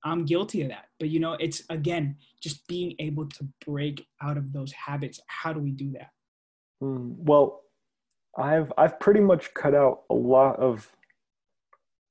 I'm 0.04 0.26
guilty 0.26 0.64
of 0.64 0.70
that. 0.70 0.86
But 1.00 1.10
you 1.10 1.20
know, 1.20 1.34
it's 1.34 1.64
again 1.70 2.16
just 2.42 2.68
being 2.68 2.96
able 3.00 3.28
to 3.28 3.48
break 3.66 4.06
out 4.22 4.38
of 4.38 4.52
those 4.52 4.72
habits. 4.72 5.20
How 5.28 5.54
do 5.54 5.60
we 5.60 5.72
do 5.72 5.92
that? 5.92 6.10
Mm. 6.84 7.16
Well, 7.18 7.62
I've 8.38 8.71
I've 8.77 8.99
pretty 8.99 9.19
much 9.19 9.53
cut 9.53 9.73
out 9.75 10.03
a 10.09 10.13
lot 10.13 10.57
of 10.57 10.89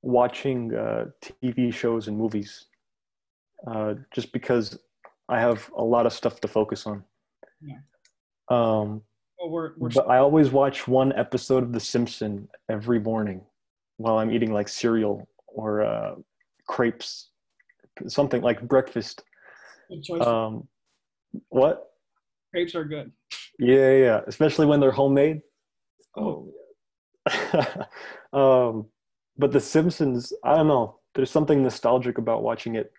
watching 0.01 0.73
uh, 0.73 1.05
TV 1.23 1.73
shows 1.73 2.07
and 2.07 2.17
movies, 2.17 2.65
uh, 3.67 3.95
just 4.13 4.31
because 4.31 4.77
I 5.29 5.39
have 5.39 5.69
a 5.75 5.83
lot 5.83 6.05
of 6.05 6.13
stuff 6.13 6.39
to 6.41 6.47
focus 6.47 6.85
on. 6.85 7.03
Yeah. 7.61 7.77
Um, 8.49 9.01
Well, 9.39 9.49
we're 9.49 9.71
we're 9.77 9.89
but 9.89 10.07
I 10.09 10.17
always 10.17 10.51
watch 10.51 10.87
one 10.87 11.13
episode 11.13 11.63
of 11.63 11.73
The 11.73 11.79
Simpsons 11.79 12.47
every 12.69 12.99
morning 12.99 13.41
while 13.97 14.17
I'm 14.17 14.31
eating 14.31 14.51
like 14.51 14.67
cereal 14.67 15.27
or 15.47 15.81
uh, 15.83 16.15
crepes, 16.67 17.29
something 18.07 18.41
like 18.41 18.61
breakfast. 18.67 19.23
good 19.89 20.03
choice. 20.03 20.21
Um, 20.21 20.67
what? 21.49 21.91
Crepes 22.51 22.75
are 22.75 22.83
good. 22.85 23.11
Yeah, 23.59 23.95
yeah, 23.95 24.21
especially 24.27 24.65
when 24.65 24.79
they're 24.79 24.91
homemade. 24.91 25.41
Oh, 26.17 26.51
um, 28.33 28.85
but 29.37 29.51
The 29.51 29.59
Simpsons, 29.59 30.33
I 30.43 30.55
don't 30.55 30.67
know. 30.67 30.99
There's 31.13 31.29
something 31.29 31.61
nostalgic 31.61 32.17
about 32.17 32.43
watching 32.43 32.75
it 32.75 32.91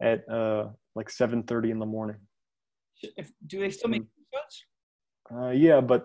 at 0.00 0.28
uh, 0.30 0.68
like 0.94 1.08
7:30 1.08 1.70
in 1.70 1.78
the 1.78 1.86
morning. 1.86 2.16
if, 3.16 3.32
do 3.46 3.60
they 3.60 3.70
still 3.70 3.90
make 3.90 4.02
episodes? 4.32 4.64
Uh, 5.34 5.50
yeah, 5.50 5.80
but 5.80 6.04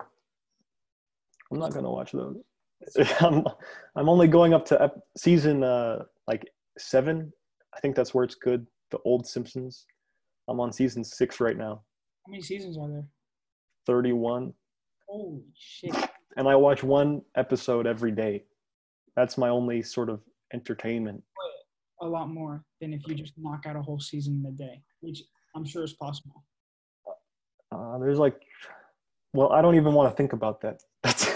I'm 1.51 1.59
not 1.59 1.73
gonna 1.73 1.91
watch 1.91 2.11
those. 2.11 2.37
I'm, 3.19 3.45
I'm 3.95 4.07
only 4.07 4.27
going 4.27 4.53
up 4.53 4.65
to 4.67 4.81
ep- 4.81 4.99
season 5.17 5.63
uh, 5.63 6.03
like 6.27 6.45
seven. 6.77 7.31
I 7.75 7.79
think 7.81 7.95
that's 7.95 8.13
where 8.13 8.23
it's 8.23 8.35
good. 8.35 8.65
The 8.91 8.99
old 9.05 9.27
Simpsons. 9.27 9.85
I'm 10.47 10.59
on 10.59 10.71
season 10.73 11.03
six 11.03 11.39
right 11.39 11.55
now, 11.57 11.83
How 12.25 12.31
many 12.31 12.41
seasons 12.41 12.75
are 12.77 12.87
there? 12.89 13.05
31, 13.85 14.51
Holy 15.07 15.43
shit! 15.55 15.93
And 16.37 16.47
I 16.47 16.55
watch 16.55 16.83
one 16.83 17.21
episode 17.35 17.87
every 17.87 18.11
day. 18.11 18.43
That's 19.15 19.37
my 19.37 19.49
only 19.49 19.81
sort 19.81 20.09
of 20.09 20.21
entertainment. 20.53 21.23
A 22.01 22.07
lot 22.07 22.29
more 22.29 22.63
than 22.79 22.93
if 22.93 23.01
you 23.07 23.15
just 23.15 23.33
knock 23.37 23.65
out 23.65 23.75
a 23.75 23.81
whole 23.81 23.99
season 23.99 24.43
in 24.45 24.53
a 24.53 24.55
day, 24.55 24.81
which 25.01 25.23
I'm 25.55 25.65
sure 25.65 25.83
is 25.83 25.93
possible. 25.93 26.43
Uh, 27.71 27.97
there's 27.99 28.19
like, 28.19 28.39
well, 29.33 29.51
I 29.51 29.61
don't 29.61 29.75
even 29.75 29.93
want 29.93 30.09
to 30.11 30.15
think 30.15 30.33
about 30.33 30.61
that. 30.61 30.81
That's 31.03 31.29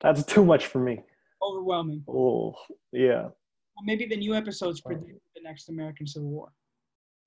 that's 0.00 0.24
too 0.24 0.44
much 0.44 0.66
for 0.66 0.78
me. 0.78 1.02
Overwhelming. 1.42 2.02
Oh, 2.08 2.54
yeah. 2.92 3.22
Well, 3.22 3.84
maybe 3.84 4.06
the 4.06 4.16
new 4.16 4.34
episodes 4.34 4.80
predict 4.80 5.20
the 5.34 5.42
next 5.42 5.68
American 5.68 6.06
Civil 6.06 6.28
War. 6.28 6.48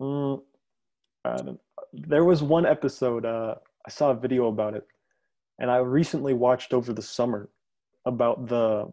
Mm, 0.02 0.42
I 1.26 1.38
don't, 1.38 1.60
there 1.94 2.24
was 2.24 2.44
one 2.44 2.66
episode. 2.66 3.26
Uh, 3.26 3.56
I 3.86 3.90
saw 3.90 4.12
a 4.12 4.16
video 4.16 4.48
about 4.48 4.76
it, 4.76 4.86
and 5.60 5.70
I 5.70 5.78
recently 5.78 6.34
watched 6.34 6.74
over 6.74 6.94
the 6.94 7.02
summer 7.02 7.50
about 8.06 8.48
the 8.48 8.92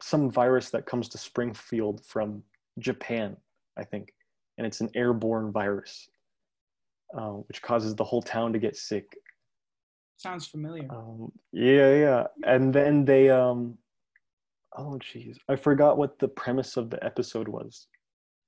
some 0.00 0.30
virus 0.30 0.70
that 0.70 0.86
comes 0.86 1.08
to 1.10 1.18
Springfield 1.18 2.04
from 2.04 2.42
Japan, 2.78 3.36
I 3.78 3.84
think, 3.84 4.12
and 4.58 4.66
it's 4.66 4.80
an 4.80 4.90
airborne 4.94 5.52
virus, 5.52 6.08
uh, 7.16 7.30
which 7.48 7.62
causes 7.62 7.94
the 7.94 8.04
whole 8.04 8.22
town 8.22 8.52
to 8.52 8.58
get 8.58 8.76
sick. 8.76 9.16
Sounds 10.16 10.46
familiar. 10.46 10.86
Um, 10.90 11.30
yeah, 11.52 11.94
yeah, 11.94 12.26
and 12.46 12.72
then 12.72 13.04
they 13.04 13.28
um, 13.30 13.76
oh 14.76 14.98
jeez, 15.02 15.36
I 15.48 15.56
forgot 15.56 15.98
what 15.98 16.18
the 16.18 16.28
premise 16.28 16.76
of 16.76 16.90
the 16.90 17.02
episode 17.04 17.48
was. 17.48 17.88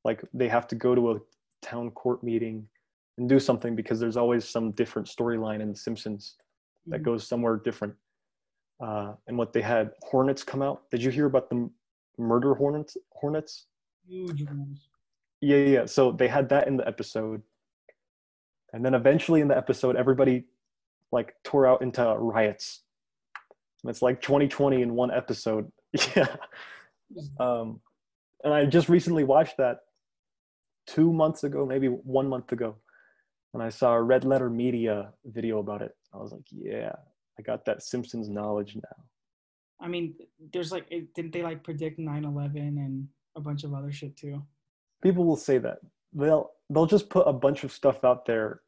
Like 0.05 0.23
they 0.33 0.49
have 0.49 0.69
to 0.69 0.75
go 0.77 0.95
to 0.95 1.13
a 1.13 1.19
town 1.63 1.91
court 1.91 2.23
meeting 2.23 2.69
and 3.19 3.29
do 3.29 3.41
something 3.41 3.75
because 3.75 3.99
there's 3.99 4.17
always 4.17 4.49
some 4.49 4.73
different 4.73 5.09
storyline 5.09 5.61
in 5.61 5.71
The 5.71 5.79
Simpsons 5.79 6.37
that 6.87 7.01
Mhm. 7.01 7.05
goes 7.05 7.27
somewhere 7.27 7.57
different. 7.57 7.95
Uh, 8.81 9.15
and 9.27 9.39
what 9.39 9.53
they 9.53 9.63
had 9.63 9.93
hornets 10.03 10.43
come 10.43 10.63
out. 10.63 10.91
Did 10.91 11.03
you 11.03 11.11
hear 11.11 11.27
about 11.27 11.49
the 11.49 11.71
murder 12.19 12.55
hornets? 12.55 12.97
Hornets? 13.13 13.67
Huge 14.07 14.45
ones. 14.47 14.89
Yeah, 15.41 15.57
yeah. 15.59 15.67
yeah. 15.81 15.87
So 15.87 16.13
they 16.13 16.29
had 16.29 16.49
that 16.51 16.67
in 16.67 16.77
the 16.77 16.87
episode, 16.87 17.43
and 18.73 18.85
then 18.85 18.95
eventually 18.95 19.41
in 19.41 19.49
the 19.49 19.57
episode, 19.57 19.97
everybody 19.97 20.45
like 21.13 21.35
tore 21.45 21.67
out 21.67 21.81
into 21.83 22.03
riots. 22.19 22.83
And 23.83 23.91
it's 23.91 24.03
like 24.03 24.21
2020 24.21 24.83
in 24.83 24.95
one 24.95 25.11
episode. 25.11 25.71
Yeah. 26.17 26.37
Um, 27.39 27.81
and 28.43 28.53
I 28.53 28.65
just 28.65 28.89
recently 28.89 29.23
watched 29.23 29.59
that 29.59 29.81
two 30.87 31.13
months 31.13 31.45
ago, 31.45 31.65
maybe 31.65 31.87
one 31.87 32.29
month 32.29 32.51
ago, 32.51 32.77
and 33.53 33.63
I 33.63 33.69
saw 33.69 33.95
a 33.95 34.03
Red 34.03 34.25
Letter 34.25 34.51
Media 34.51 35.13
video 35.25 35.59
about 35.61 35.83
it. 35.83 35.95
I 36.15 36.19
was 36.19 36.33
like, 36.33 36.45
yeah, 36.51 36.93
I 37.39 37.43
got 37.43 37.65
that 37.65 37.83
Simpsons 37.83 38.29
knowledge 38.29 38.77
now. 38.77 39.05
I 39.81 39.89
mean, 39.89 40.15
there's 40.53 40.71
like, 40.73 40.87
it, 40.91 41.13
didn't 41.15 41.33
they 41.33 41.43
like 41.43 41.65
predict 41.65 41.99
9/11 41.99 42.57
and 42.57 43.09
a 43.37 43.41
bunch 43.41 43.65
of 43.65 43.75
other 43.75 43.91
shit 43.93 44.17
too? 44.17 44.43
People 45.03 45.25
will 45.25 45.37
say 45.37 45.59
that 45.59 45.79
they'll 46.13 46.53
they'll 46.71 46.87
just 46.87 47.11
put 47.11 47.27
a 47.27 47.33
bunch 47.33 47.65
of 47.65 47.73
stuff 47.73 48.05
out 48.05 48.25
there, 48.25 48.61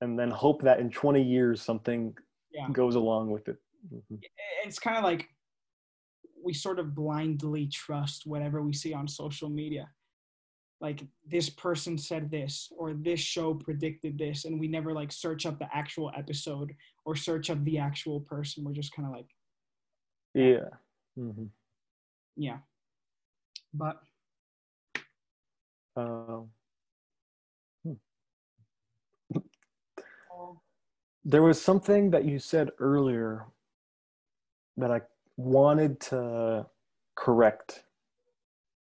and 0.00 0.18
then 0.18 0.30
hope 0.30 0.62
that 0.62 0.78
in 0.80 0.90
20 0.90 1.22
years 1.22 1.60
something 1.60 2.16
Yeah. 2.52 2.68
goes 2.70 2.94
along 2.94 3.30
with 3.30 3.48
it. 3.48 3.58
Mhm. 3.92 4.22
It's 4.64 4.78
kind 4.78 4.96
of 4.96 5.04
like 5.04 5.28
we 6.42 6.54
sort 6.54 6.78
of 6.78 6.94
blindly 6.94 7.66
trust 7.66 8.26
whatever 8.26 8.62
we 8.62 8.72
see 8.72 8.94
on 8.94 9.08
social 9.08 9.50
media. 9.50 9.90
Like 10.80 11.00
this 11.26 11.48
person 11.48 11.96
said 11.96 12.30
this, 12.30 12.70
or 12.76 12.92
this 12.92 13.20
show 13.20 13.54
predicted 13.54 14.18
this, 14.18 14.44
and 14.44 14.60
we 14.60 14.68
never 14.68 14.92
like 14.92 15.12
search 15.12 15.46
up 15.46 15.58
the 15.58 15.68
actual 15.74 16.12
episode 16.16 16.74
or 17.04 17.16
search 17.16 17.48
up 17.50 17.62
the 17.64 17.78
actual 17.78 18.20
person. 18.20 18.64
We're 18.64 18.72
just 18.72 18.94
kind 18.94 19.06
of 19.06 19.14
like, 19.14 19.28
Yeah. 20.34 20.68
hmm 21.16 21.46
yeah. 22.36 22.58
But 23.72 24.00
Um, 25.96 26.50
oh, 30.32 30.60
there 31.24 31.42
was 31.42 31.60
something 31.62 32.10
that 32.10 32.24
you 32.24 32.38
said 32.40 32.70
earlier 32.80 33.46
that 34.76 34.90
I 34.90 35.02
wanted 35.36 36.00
to 36.00 36.66
correct 37.14 37.83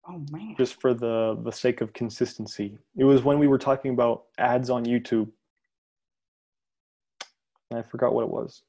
oh 0.08 0.24
man, 0.30 0.54
just 0.56 0.80
for 0.80 0.94
the 0.94 1.38
the 1.42 1.50
sake 1.52 1.80
of 1.80 1.92
consistency. 1.92 2.78
It 2.96 3.04
was 3.04 3.22
when 3.22 3.38
we 3.38 3.48
were 3.48 3.58
talking 3.58 3.92
about 3.92 4.24
ads 4.38 4.70
on 4.70 4.84
YouTube. 4.84 5.30
I 7.74 7.82
forgot 7.82 8.14
what 8.14 8.22
it 8.22 8.30
was. 8.30 8.62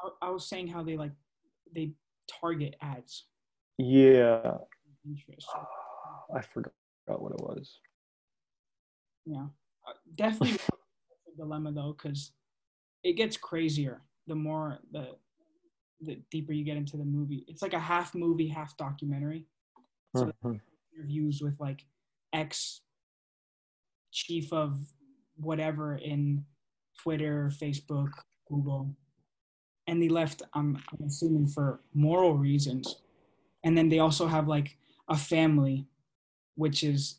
I, 0.00 0.26
I 0.26 0.30
was 0.30 0.46
saying 0.46 0.68
how 0.68 0.82
they 0.82 0.96
like 0.96 1.12
they 1.74 1.92
target 2.40 2.76
ads. 2.80 3.24
Yeah, 3.78 4.58
Interest. 5.04 5.48
I 6.34 6.40
forgot 6.42 6.72
what 7.06 7.32
it 7.32 7.40
was. 7.40 7.78
Yeah, 9.24 9.46
uh, 9.88 9.92
definitely 10.14 10.58
a 11.32 11.36
dilemma 11.36 11.72
though, 11.72 11.96
because 11.96 12.32
it 13.02 13.14
gets 13.14 13.36
crazier 13.36 14.02
the 14.26 14.34
more 14.34 14.78
the 14.92 15.16
the 16.00 16.20
deeper 16.30 16.52
you 16.52 16.64
get 16.64 16.76
into 16.76 16.96
the 16.96 17.04
movie. 17.04 17.44
It's 17.48 17.62
like 17.62 17.74
a 17.74 17.78
half 17.78 18.14
movie, 18.14 18.48
half 18.48 18.76
documentary. 18.76 19.46
So 20.16 20.32
Mhm. 20.44 20.60
Interviews 21.02 21.40
with 21.42 21.54
like 21.58 21.84
ex 22.32 22.80
chief 24.10 24.52
of 24.52 24.78
whatever 25.36 25.96
in 25.96 26.44
Twitter, 27.02 27.50
Facebook, 27.60 28.10
Google, 28.48 28.94
and 29.86 30.02
they 30.02 30.08
left. 30.08 30.42
I'm, 30.54 30.76
I'm 30.92 31.06
assuming 31.06 31.46
for 31.48 31.80
moral 31.94 32.34
reasons, 32.36 33.02
and 33.64 33.76
then 33.76 33.88
they 33.88 33.98
also 33.98 34.26
have 34.26 34.48
like 34.48 34.76
a 35.08 35.16
family, 35.16 35.86
which 36.56 36.84
is 36.84 37.18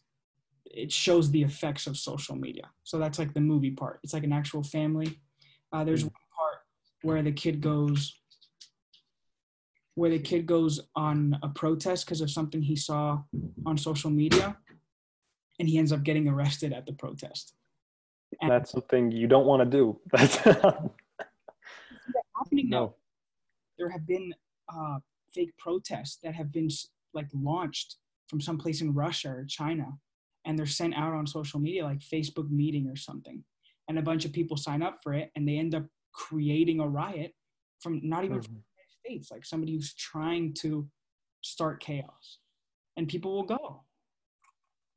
it 0.66 0.92
shows 0.92 1.30
the 1.30 1.44
effects 1.44 1.86
of 1.88 1.98
social 1.98 2.36
media. 2.36 2.70
So 2.84 2.98
that's 2.98 3.20
like 3.20 3.34
the 3.34 3.42
movie 3.42 3.72
part. 3.72 4.00
It's 4.04 4.14
like 4.14 4.24
an 4.24 4.34
actual 4.34 4.64
family. 4.64 5.20
Uh, 5.72 5.84
there's 5.84 6.04
Mm. 6.04 6.12
one 6.12 6.30
part 6.38 6.58
where 7.04 7.22
the 7.22 7.32
kid 7.32 7.62
goes 7.62 8.14
where 9.96 10.10
the 10.10 10.20
kid 10.20 10.46
goes 10.46 10.80
on 10.96 11.38
a 11.44 11.50
protest 11.50 12.06
because 12.06 12.22
of 12.22 12.32
something 12.32 12.62
he 12.62 12.76
saw 12.76 13.22
on 13.66 13.78
social 13.78 14.10
media 14.10 14.58
and 15.60 15.70
he 15.70 15.78
ends 15.78 15.92
up 15.92 16.04
getting 16.04 16.28
arrested 16.28 16.74
at 16.74 16.86
the 16.86 16.94
protest. 16.94 17.54
And 18.42 18.50
That's 18.50 18.72
something 18.72 19.12
you 19.12 19.28
don't 19.28 19.46
want 19.46 19.62
to 19.62 19.66
do. 19.78 20.00
That's 20.12 20.36
happening 20.38 20.90
now. 22.70 22.80
no. 22.80 22.96
There 23.78 23.90
have 23.90 24.08
been 24.08 24.34
uh, 24.74 25.00
fake 25.34 25.56
protests 25.58 26.18
that 26.24 26.34
have 26.36 26.52
been 26.52 26.70
like 27.14 27.28
launched 27.34 27.98
from 28.28 28.42
someplace 28.42 28.82
in 28.82 28.94
Russia 28.94 29.30
or 29.30 29.46
China, 29.46 29.98
and 30.46 30.58
they're 30.58 30.66
sent 30.66 30.96
out 30.96 31.14
on 31.14 31.28
social 31.28 31.60
media 31.60 31.84
like 31.84 32.00
Facebook 32.00 32.50
meeting 32.50 32.88
or 32.88 32.96
something, 32.96 33.44
and 33.88 34.00
a 34.00 34.02
bunch 34.02 34.26
of 34.26 34.34
people 34.34 34.58
sign 34.58 34.82
up 34.82 35.00
for 35.04 35.14
it, 35.14 35.32
and 35.36 35.48
they 35.48 35.58
end 35.58 35.76
up 35.76 35.84
creating 36.14 36.80
a 36.80 36.88
riot 36.88 37.34
from 37.80 38.00
not 38.04 38.24
even 38.24 38.42
from 38.42 38.56
Mhm. 38.56 38.58
the 38.58 38.64
United 38.64 38.73
States, 39.06 39.32
like 39.32 39.46
somebody 39.46 39.74
who's 39.74 39.94
trying 39.94 40.54
to 40.54 40.88
start 41.42 41.80
chaos, 41.82 42.40
and 42.96 43.08
people 43.08 43.34
will 43.34 43.44
go. 43.44 43.82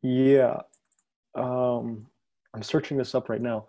Yeah. 0.03 0.61
Um, 1.35 2.07
I'm 2.55 2.63
searching 2.63 2.97
this 2.97 3.15
up 3.15 3.29
right 3.29 3.41
now. 3.41 3.67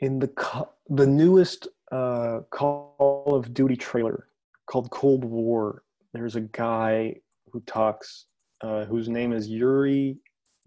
In 0.00 0.18
the 0.18 0.28
co- 0.28 0.70
the 0.88 1.06
newest 1.06 1.68
uh, 1.92 2.40
Call 2.50 3.24
of 3.26 3.54
Duty 3.54 3.76
trailer 3.76 4.26
called 4.66 4.90
Cold 4.90 5.24
War, 5.24 5.84
there's 6.12 6.36
a 6.36 6.40
guy 6.40 7.16
who 7.50 7.60
talks, 7.60 8.26
uh, 8.60 8.84
whose 8.86 9.08
name 9.08 9.32
is 9.32 9.48
Yuri 9.48 10.16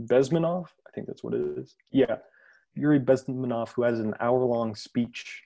Bezmenov. 0.01 0.67
I 0.87 0.91
think 0.95 1.07
that's 1.07 1.23
what 1.23 1.33
it 1.33 1.41
is. 1.57 1.75
Yeah, 1.91 2.17
Yuri 2.73 2.99
Bezmenov, 2.99 3.73
who 3.73 3.83
has 3.83 3.99
an 3.99 4.13
hour-long 4.21 4.75
speech 4.75 5.43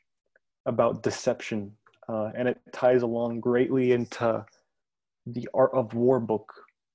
about 0.67 1.01
deception, 1.01 1.71
uh, 2.11 2.31
and 2.35 2.47
it 2.47 2.59
ties 2.73 3.03
along 3.03 3.39
greatly 3.39 3.93
into 3.93 4.45
the 5.25 5.47
Art 5.53 5.71
of 5.73 5.93
War 5.93 6.19
book, 6.19 6.51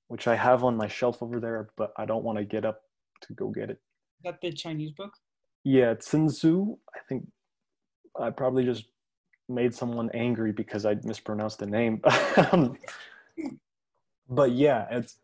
which 0.09 0.27
I 0.27 0.35
have 0.35 0.63
on 0.63 0.77
my 0.77 0.87
shelf 0.87 1.23
over 1.23 1.39
there, 1.39 1.69
but 1.75 1.91
I 1.97 2.05
don't 2.05 2.23
want 2.23 2.37
to 2.37 2.43
get 2.43 2.65
up 2.65 2.81
to 3.21 3.33
go 3.33 3.49
get 3.49 3.69
it. 3.69 3.79
Is 4.19 4.23
that 4.25 4.41
the 4.41 4.51
Chinese 4.51 4.91
book? 4.91 5.11
Yeah, 5.63 5.95
Sun 5.99 6.27
Tzu. 6.27 6.77
I 6.95 6.99
think 7.09 7.27
I 8.19 8.29
probably 8.29 8.63
just 8.63 8.85
made 9.49 9.73
someone 9.73 10.09
angry 10.13 10.51
because 10.51 10.85
I 10.85 10.95
mispronounced 11.03 11.59
the 11.59 11.65
name. 11.65 12.01
Um, 12.51 12.77
but 14.29 14.51
yeah, 14.51 14.85
it's 14.91 15.17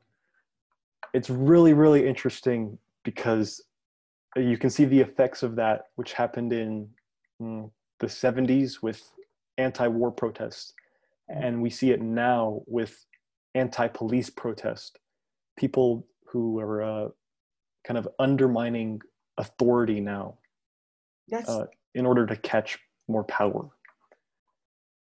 it's 1.14 1.30
really 1.30 1.74
really 1.74 2.08
interesting 2.08 2.78
because 3.04 3.62
you 4.36 4.58
can 4.58 4.70
see 4.70 4.86
the 4.86 5.00
effects 5.00 5.44
of 5.44 5.56
that, 5.58 5.88
which 5.96 6.14
happened 6.14 6.54
in 6.54 6.90
mm, 7.42 7.70
the 8.00 8.08
70s 8.08 8.82
with 8.82 9.04
anti-war 9.58 10.12
protests, 10.12 10.74
and 11.30 11.62
we 11.62 11.70
see 11.70 11.92
it 11.92 12.02
now 12.02 12.62
with 12.68 13.06
anti-police 13.56 14.30
protest. 14.30 15.00
People 15.58 16.08
who 16.32 16.60
are 16.60 16.82
uh, 16.82 17.08
kind 17.86 17.98
of 17.98 18.08
undermining 18.20 19.00
authority 19.38 20.00
now 20.00 20.38
That's 21.30 21.50
uh, 21.50 21.66
in 21.96 22.06
order 22.06 22.26
to 22.26 22.36
catch 22.38 22.80
more 23.08 23.24
power. 23.26 23.70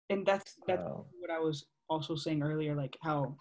and 0.09 0.25
that's 0.25 0.55
that's 0.67 0.81
Uh, 0.81 1.01
what 1.19 1.29
I 1.31 1.39
was 1.39 1.65
also 1.89 2.15
saying 2.15 2.41
earlier, 2.41 2.75
like 2.75 2.97
how 3.03 3.35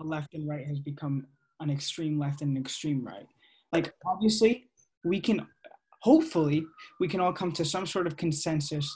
a 0.00 0.04
left 0.04 0.34
and 0.34 0.48
right 0.48 0.66
has 0.66 0.80
become 0.80 1.26
an 1.60 1.70
extreme 1.70 2.18
left 2.18 2.42
and 2.42 2.56
an 2.56 2.62
extreme 2.62 3.04
right. 3.04 3.26
Like 3.72 3.92
obviously, 4.06 4.68
we 5.04 5.20
can 5.20 5.46
hopefully 6.02 6.64
we 7.00 7.08
can 7.08 7.20
all 7.20 7.32
come 7.32 7.52
to 7.52 7.64
some 7.64 7.86
sort 7.86 8.06
of 8.06 8.16
consensus 8.16 8.86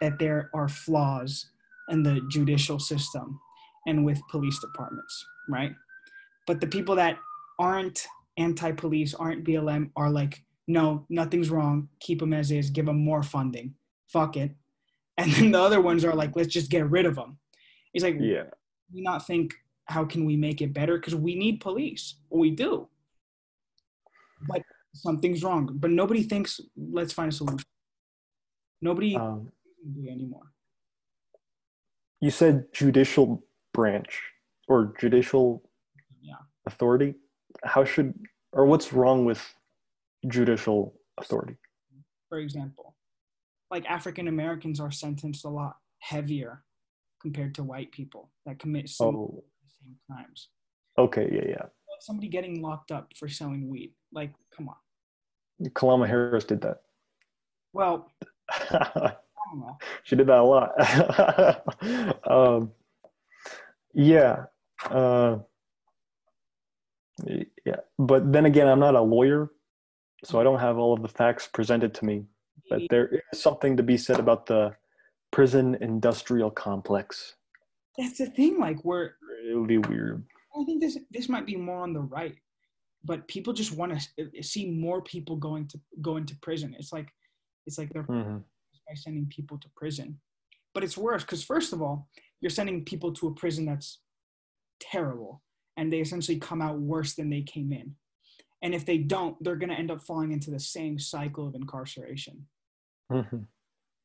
that 0.00 0.18
there 0.18 0.50
are 0.54 0.68
flaws 0.68 1.46
in 1.88 2.02
the 2.02 2.20
judicial 2.28 2.78
system 2.78 3.40
and 3.86 4.04
with 4.04 4.20
police 4.30 4.58
departments, 4.60 5.24
right? 5.48 5.72
But 6.46 6.60
the 6.60 6.66
people 6.66 6.94
that 6.96 7.18
aren't 7.58 8.06
anti-police, 8.36 9.14
aren't 9.14 9.44
BLM, 9.44 9.90
are 9.96 10.10
like, 10.10 10.42
no, 10.66 11.06
nothing's 11.08 11.50
wrong. 11.50 11.88
Keep 12.00 12.20
them 12.20 12.32
as 12.32 12.50
is. 12.50 12.70
Give 12.70 12.86
them 12.86 12.98
more 13.02 13.22
funding. 13.22 13.74
Fuck 14.08 14.36
it. 14.36 14.52
and 15.18 15.32
then 15.32 15.50
the 15.50 15.60
other 15.60 15.80
ones 15.80 16.04
are 16.04 16.14
like, 16.14 16.36
let's 16.36 16.52
just 16.52 16.70
get 16.70 16.88
rid 16.90 17.06
of 17.06 17.14
them. 17.16 17.38
He's 17.92 18.02
like, 18.04 18.16
Yeah. 18.20 18.44
we 18.92 19.00
not 19.00 19.26
think 19.26 19.54
how 19.86 20.04
can 20.04 20.24
we 20.26 20.36
make 20.36 20.60
it 20.60 20.72
better 20.74 20.98
because 20.98 21.14
we 21.14 21.34
need 21.34 21.60
police 21.60 22.16
we 22.30 22.50
do 22.50 22.86
but 24.46 24.60
something's 24.94 25.42
wrong 25.42 25.70
but 25.80 25.90
nobody 25.90 26.22
thinks 26.22 26.60
let's 26.76 27.12
find 27.14 27.32
a 27.32 27.34
solution 27.34 27.64
nobody 28.82 29.16
Um, 29.16 29.50
do 29.94 30.04
it 30.06 30.10
anymore 30.10 30.52
you 32.20 32.30
said 32.30 32.64
judicial 32.72 33.44
branch 33.72 34.20
or 34.68 34.92
judicial 35.00 35.62
Yeah. 36.20 36.34
authority. 36.66 37.14
How 37.64 37.84
should 37.84 38.12
or 38.52 38.66
what's 38.66 38.92
wrong 38.92 39.24
with 39.24 39.40
judicial 40.26 40.94
authority? 41.18 41.56
for 42.28 42.38
example 42.38 42.94
like 43.70 43.84
african 43.88 44.28
americans 44.28 44.80
are 44.80 44.90
sentenced 44.90 45.44
a 45.46 45.48
lot 45.48 45.76
heavier 46.00 46.62
compared 47.22 47.54
to 47.54 47.62
white 47.64 47.90
people 47.92 48.30
that 48.44 48.58
commit 48.58 48.88
some 48.88 49.16
Oh, 49.16 49.44
same 49.66 49.96
crimes 50.06 50.48
okay, 50.98 51.26
yeah, 51.32 51.46
yeah. 51.48 51.66
somebody 52.00 52.28
getting 52.28 52.60
locked 52.60 52.90
up 52.92 53.12
for 53.16 53.28
selling 53.28 53.68
weed 53.70 53.94
like 54.12 54.32
come 54.54 54.68
on 54.68 54.76
Kamala 55.74 56.06
Harris 56.06 56.44
did 56.44 56.60
that. 56.62 56.78
well 57.72 58.10
i 58.50 58.68
don't 58.82 58.96
know 58.96 59.10
she 60.04 60.16
did 60.16 60.26
that 60.26 60.38
a 60.38 60.42
lot. 60.42 60.72
um, 62.30 62.72
yeah, 63.94 64.44
uh, 64.90 65.38
yeah. 67.64 67.76
But 67.98 68.32
then 68.32 68.46
again, 68.46 68.68
I'm 68.68 68.80
not 68.80 68.94
a 68.94 69.00
lawyer, 69.00 69.50
so 70.24 70.40
I 70.40 70.44
don't 70.44 70.60
have 70.60 70.78
all 70.78 70.92
of 70.92 71.02
the 71.02 71.08
facts 71.08 71.48
presented 71.52 71.94
to 71.94 72.04
me. 72.04 72.24
But 72.70 72.82
there 72.90 73.08
is 73.32 73.40
something 73.40 73.76
to 73.76 73.82
be 73.82 73.96
said 73.96 74.18
about 74.18 74.46
the 74.46 74.74
prison 75.30 75.76
industrial 75.80 76.50
complex. 76.50 77.34
that's 77.96 78.18
the 78.18 78.26
thing 78.26 78.58
like 78.58 78.84
we're 78.84 79.12
It 79.50 79.56
would 79.56 79.68
be 79.68 79.78
weird. 79.78 80.24
I 80.58 80.64
think 80.64 80.80
this 80.80 80.98
this 81.10 81.28
might 81.28 81.46
be 81.46 81.56
more 81.56 81.82
on 81.82 81.92
the 81.92 82.00
right, 82.00 82.34
but 83.04 83.26
people 83.28 83.52
just 83.52 83.72
want 83.72 83.98
to 84.18 84.42
see 84.42 84.70
more 84.70 85.02
people 85.02 85.36
going 85.36 85.66
to 85.68 85.80
go 86.00 86.16
into 86.16 86.36
prison. 86.42 86.74
It's 86.78 86.92
like 86.92 87.08
it's 87.66 87.78
like 87.78 87.90
they're 87.92 88.02
hmm 88.02 88.38
by 88.88 88.94
sending 88.94 89.26
people 89.26 89.58
to 89.58 89.68
prison, 89.76 90.18
but 90.74 90.82
it's 90.82 90.96
worse 90.96 91.22
because 91.22 91.44
first 91.44 91.72
of 91.72 91.82
all, 91.82 92.08
you're 92.40 92.50
sending 92.50 92.84
people 92.84 93.12
to 93.12 93.28
a 93.28 93.34
prison 93.34 93.66
that's 93.66 94.00
terrible, 94.80 95.42
and 95.76 95.92
they 95.92 96.00
essentially 96.00 96.38
come 96.38 96.62
out 96.62 96.78
worse 96.78 97.14
than 97.14 97.30
they 97.30 97.42
came 97.42 97.72
in. 97.72 97.94
And 98.62 98.74
if 98.74 98.84
they 98.84 98.98
don't, 98.98 99.36
they're 99.42 99.56
gonna 99.56 99.74
end 99.74 99.90
up 99.90 100.02
falling 100.02 100.32
into 100.32 100.50
the 100.50 100.60
same 100.60 100.98
cycle 100.98 101.46
of 101.46 101.54
incarceration. 101.54 102.46
hmm 103.10 103.42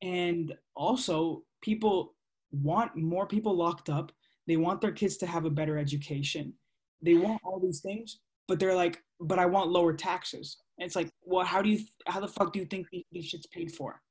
and 0.01 0.53
also 0.75 1.43
people 1.61 2.13
want 2.51 2.93
more 2.93 3.25
people 3.25 3.55
locked 3.55 3.89
up. 3.89 4.11
They 4.47 4.57
want 4.57 4.81
their 4.81 4.91
kids 4.91 5.15
to 5.17 5.25
have 5.25 5.45
a 5.45 5.49
better 5.49 5.77
education. 5.77 6.53
They 7.01 7.13
want 7.13 7.39
all 7.45 7.61
these 7.61 7.79
things 7.79 8.19
but 8.47 8.59
they're 8.59 8.75
like 8.75 9.01
but 9.19 9.39
i 9.39 9.45
want 9.45 9.71
lower 9.71 9.93
taxes. 9.93 10.57
And 10.77 10.86
it's 10.86 10.95
like 10.95 11.09
well 11.23 11.45
how 11.45 11.61
do 11.61 11.69
you 11.69 11.79
how 12.07 12.19
the 12.19 12.27
fuck 12.27 12.53
do 12.53 12.59
you 12.59 12.65
think 12.65 12.88
these 13.11 13.25
shit's 13.25 13.47
paid 13.47 13.71
for 13.71 14.01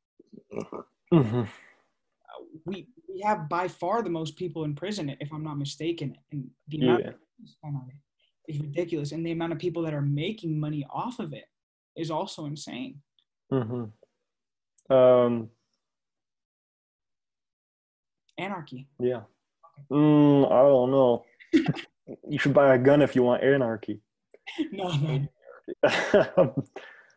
hmm 1.12 1.42
we 2.64 2.86
we 3.08 3.20
have 3.20 3.48
by 3.48 3.66
far 3.68 4.02
the 4.02 4.10
most 4.10 4.36
people 4.36 4.64
in 4.64 4.74
prison 4.74 5.14
if 5.20 5.32
i'm 5.32 5.42
not 5.44 5.58
mistaken 5.58 6.16
and 6.30 6.48
the 6.68 6.78
amount 6.78 7.00
Yeah. 7.02 7.08
of 7.10 7.14
money 7.14 7.46
spent 7.46 7.74
on 7.76 7.88
it 7.90 8.52
is 8.54 8.60
ridiculous 8.60 9.12
and 9.12 9.24
the 9.26 9.32
amount 9.32 9.52
of 9.52 9.58
people 9.58 9.82
that 9.82 9.94
are 9.94 10.02
making 10.02 10.58
money 10.60 10.86
off 10.90 11.18
of 11.18 11.32
it 11.32 11.46
is 11.96 12.10
also 12.10 12.46
insane 12.46 13.00
hmm 13.50 13.84
Um, 14.90 15.50
anarchy 18.38 18.88
yeah. 18.98 19.22
Mm, 19.90 20.46
I 20.50 20.62
don't 20.62 20.90
know. 20.90 21.24
you 22.28 22.38
should 22.38 22.54
buy 22.54 22.74
a 22.74 22.78
gun 22.78 23.02
if 23.02 23.14
you 23.16 23.22
want 23.22 23.42
anarchy. 23.42 24.00
no 24.72 24.88
no 24.96 25.28
I 25.84 25.88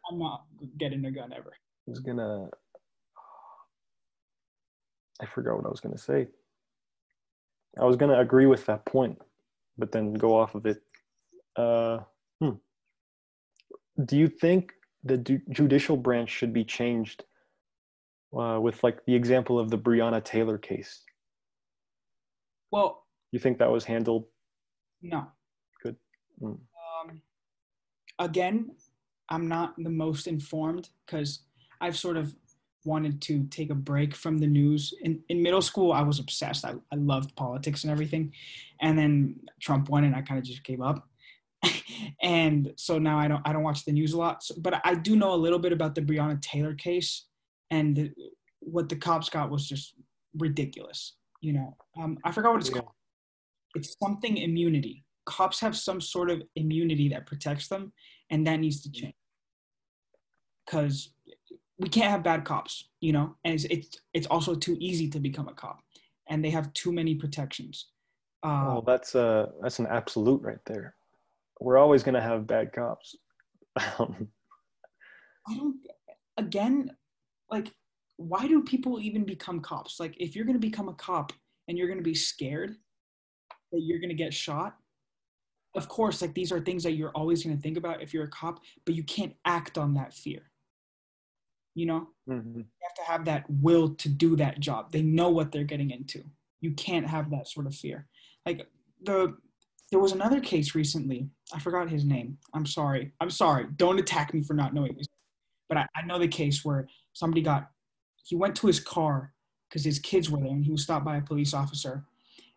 i'm 0.10 0.20
not 0.20 0.46
getting 0.78 1.04
a 1.06 1.12
gun 1.12 1.34
ever 1.34 1.54
was 1.88 2.00
gonna. 2.00 2.50
I 5.22 5.26
forgot 5.26 5.58
what 5.58 5.66
I 5.66 5.70
was 5.70 5.80
gonna 5.80 5.98
say. 5.98 6.28
I 7.80 7.86
was 7.86 7.96
gonna 7.96 8.20
agree 8.20 8.46
with 8.46 8.66
that 8.66 8.86
point, 8.86 9.22
but 9.78 9.92
then 9.92 10.14
go 10.14 10.38
off 10.38 10.56
of 10.56 10.66
it. 10.66 10.82
Uh, 11.56 12.00
hmm. 12.40 12.52
Do 14.04 14.18
you 14.18 14.28
think 14.28 14.74
the 15.04 15.18
du- 15.18 15.42
judicial 15.50 15.96
branch 15.96 16.30
should 16.30 16.54
be 16.54 16.64
changed 16.66 17.24
uh, 18.38 18.60
with 18.62 18.84
like 18.84 19.06
the 19.06 19.16
example 19.16 19.60
of 19.60 19.70
the 19.70 19.78
Breonna 19.78 20.24
Taylor 20.24 20.58
case? 20.58 21.04
well 22.72 23.06
You 23.32 23.40
think 23.40 23.58
that 23.60 23.72
was 23.72 23.86
handled? 23.86 24.26
No. 25.02 25.28
Good. 25.82 25.96
Mm. 26.42 26.58
Um, 26.58 27.22
again, 28.20 28.72
I'm 29.30 29.48
not 29.48 29.76
the 29.78 29.90
most 29.90 30.28
informed 30.28 30.90
because 31.06 31.40
I've 31.82 31.98
sort 31.98 32.18
of 32.18 32.36
wanted 32.86 33.22
to 33.24 33.46
take 33.48 33.70
a 33.70 33.76
break 33.76 34.16
from 34.16 34.38
the 34.38 34.48
news. 34.48 34.94
In, 35.02 35.22
in 35.30 35.42
middle 35.42 35.62
school, 35.62 35.92
I 35.92 36.02
was 36.02 36.20
obsessed. 36.20 36.66
I, 36.66 36.74
I 36.92 36.96
loved 36.96 37.36
politics 37.36 37.84
and 37.84 37.92
everything. 37.92 38.34
And 38.82 38.98
then 38.98 39.40
Trump 39.62 39.90
won 39.90 40.04
and 40.04 40.16
I 40.16 40.22
kind 40.22 40.38
of 40.40 40.46
just 40.46 40.64
gave 40.64 40.82
up. 40.82 41.08
and 42.22 42.74
so 42.78 43.00
now 43.00 43.18
I 43.18 43.28
don't 43.28 43.42
I 43.46 43.54
don't 43.54 43.64
watch 43.64 43.86
the 43.86 43.92
news 43.92 44.14
a 44.14 44.18
lot. 44.18 44.44
So, 44.44 44.56
but 44.58 44.82
I 44.84 44.96
do 44.96 45.16
know 45.16 45.34
a 45.34 45.36
little 45.36 45.60
bit 45.60 45.74
about 45.74 45.96
the 45.96 46.02
Breonna 46.02 46.42
Taylor 46.42 46.76
case 46.76 47.26
and 47.72 47.96
the, 47.96 48.12
what 48.60 48.90
the 48.90 48.96
cops 48.96 49.30
got 49.30 49.50
was 49.50 49.68
just 49.68 49.96
ridiculous. 50.38 51.16
You 51.42 51.54
know, 51.54 51.78
um, 52.00 52.18
I 52.24 52.32
forgot 52.32 52.52
what 52.54 52.62
it's 52.62 52.70
Yeah. 52.70 52.82
called 52.82 52.92
it's 53.76 53.96
something 54.02 54.38
immunity. 54.38 55.04
Cops 55.26 55.60
have 55.60 55.76
some 55.76 56.00
sort 56.00 56.32
of 56.32 56.42
immunity 56.56 57.10
that 57.10 57.26
protects 57.28 57.68
them, 57.68 57.92
and 58.30 58.48
that 58.48 58.60
needs 58.60 58.82
to 58.82 58.92
change. 58.92 59.16
Because 60.66 61.14
we 61.78 61.90
can't 61.90 62.12
have 62.12 62.24
bad 62.24 62.46
cops, 62.46 62.86
you 63.02 63.12
know, 63.12 63.36
and 63.44 63.54
it's 63.54 63.66
it's, 63.66 64.00
it's 64.14 64.28
also 64.28 64.56
too 64.56 64.78
easy 64.80 65.10
to 65.10 65.20
become 65.20 65.48
a 65.48 65.54
cop, 65.54 65.80
and 66.30 66.44
they 66.44 66.50
have 66.50 66.72
too 66.74 66.92
many 66.92 67.16
protections. 67.16 67.88
Uh, 68.44 68.78
Oh, 68.78 68.84
that's 68.86 69.16
a 69.16 69.52
that's 69.62 69.80
an 69.80 69.88
absolute 69.88 70.42
right 70.42 70.64
there. 70.66 70.96
We're 71.60 71.78
always 71.78 72.04
gonna 72.04 72.22
have 72.22 72.48
bad 72.48 72.72
cops. 72.74 73.16
Um, 74.00 74.28
I 75.48 75.56
don't. 75.56 75.76
Again, 76.38 76.92
like, 77.50 77.72
why 78.18 78.48
do 78.48 78.64
people 78.64 79.00
even 79.00 79.24
become 79.24 79.60
cops? 79.62 80.00
Like, 80.00 80.16
if 80.20 80.36
you're 80.36 80.46
gonna 80.46 80.60
become 80.60 80.90
a 80.90 80.94
cop 80.94 81.34
and 81.68 81.78
you're 81.78 81.88
gonna 81.88 82.02
be 82.02 82.16
scared 82.16 82.76
that 83.72 83.82
you're 83.82 84.00
gonna 84.00 84.14
get 84.14 84.34
shot, 84.34 84.78
of 85.76 85.90
course, 85.90 86.22
like 86.22 86.34
these 86.34 86.52
are 86.52 86.62
things 86.62 86.84
that 86.84 86.94
you're 86.94 87.12
always 87.12 87.44
gonna 87.44 87.58
think 87.58 87.78
about 87.78 88.02
if 88.02 88.14
you're 88.14 88.26
a 88.26 88.30
cop, 88.30 88.60
but 88.86 88.96
you 88.96 89.04
can't 89.04 89.34
act 89.44 89.78
on 89.78 89.94
that 89.96 90.14
fear. 90.14 90.52
You 91.76 91.86
know, 91.86 92.08
mhm. 92.28 92.56
you 92.56 92.66
have 92.82 92.96
to 92.96 93.12
have 93.12 93.26
that 93.26 93.46
will 93.50 93.94
to 93.96 94.10
do 94.10 94.36
that 94.38 94.60
job. 94.60 94.92
They 94.92 95.02
know 95.02 95.30
what 95.30 95.52
they're 95.52 95.64
getting 95.64 95.92
into. 95.92 96.24
You 96.62 96.72
can't 96.72 97.06
have 97.06 97.30
that 97.32 97.48
sort 97.48 97.68
of 97.68 97.76
fear. 97.76 98.08
Like 98.46 98.68
the 99.04 99.36
there 99.92 100.00
was 100.00 100.14
another 100.14 100.40
case 100.40 100.74
recently. 100.74 101.30
I 101.54 101.60
forgot 101.60 101.90
his 101.90 102.06
name. 102.06 102.38
I'm 102.54 102.66
sorry. 102.66 103.12
I'm 103.22 103.30
sorry. 103.30 103.68
Don't 103.76 104.00
attack 104.00 104.34
me 104.34 104.42
for 104.42 104.56
not 104.56 104.74
knowing 104.74 104.96
this. 104.96 105.08
But 105.70 105.78
I, 105.78 105.88
I 105.96 106.06
know 106.06 106.18
the 106.18 106.28
case 106.28 106.66
where 106.66 106.88
somebody 107.14 107.42
got 107.42 107.70
he 108.24 108.36
went 108.36 108.56
to 108.56 108.68
his 108.68 108.80
car 108.80 109.34
because 109.70 109.84
his 109.84 110.00
kids 110.00 110.30
were 110.30 110.40
there 110.40 110.48
and 110.48 110.66
he 110.66 110.72
was 110.72 110.84
stopped 110.84 111.06
by 111.06 111.18
a 111.18 111.22
police 111.22 111.54
officer. 111.54 112.04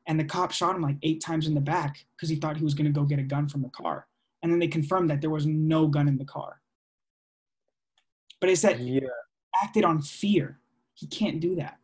And 0.06 0.18
the 0.18 0.24
cop 0.24 0.52
shot 0.52 0.76
him 0.76 0.82
like 0.82 0.96
eight 1.02 1.20
times 1.20 1.46
in 1.46 1.54
the 1.54 1.60
back 1.60 2.06
because 2.16 2.30
he 2.30 2.36
thought 2.36 2.56
he 2.56 2.64
was 2.64 2.74
gonna 2.74 2.90
go 2.90 3.04
get 3.04 3.18
a 3.18 3.24
gun 3.24 3.48
from 3.48 3.62
the 3.62 3.68
car. 3.70 4.06
And 4.42 4.50
then 4.50 4.58
they 4.58 4.68
confirmed 4.68 5.10
that 5.10 5.20
there 5.20 5.30
was 5.30 5.46
no 5.46 5.86
gun 5.86 6.08
in 6.08 6.16
the 6.16 6.24
car. 6.24 6.60
But 8.40 8.50
it's 8.50 8.62
that 8.62 8.80
Yeah. 8.80 9.08
acted 9.62 9.84
on 9.84 10.02
fear. 10.02 10.60
He 10.94 11.06
can't 11.06 11.40
do 11.40 11.56
that. 11.56 11.80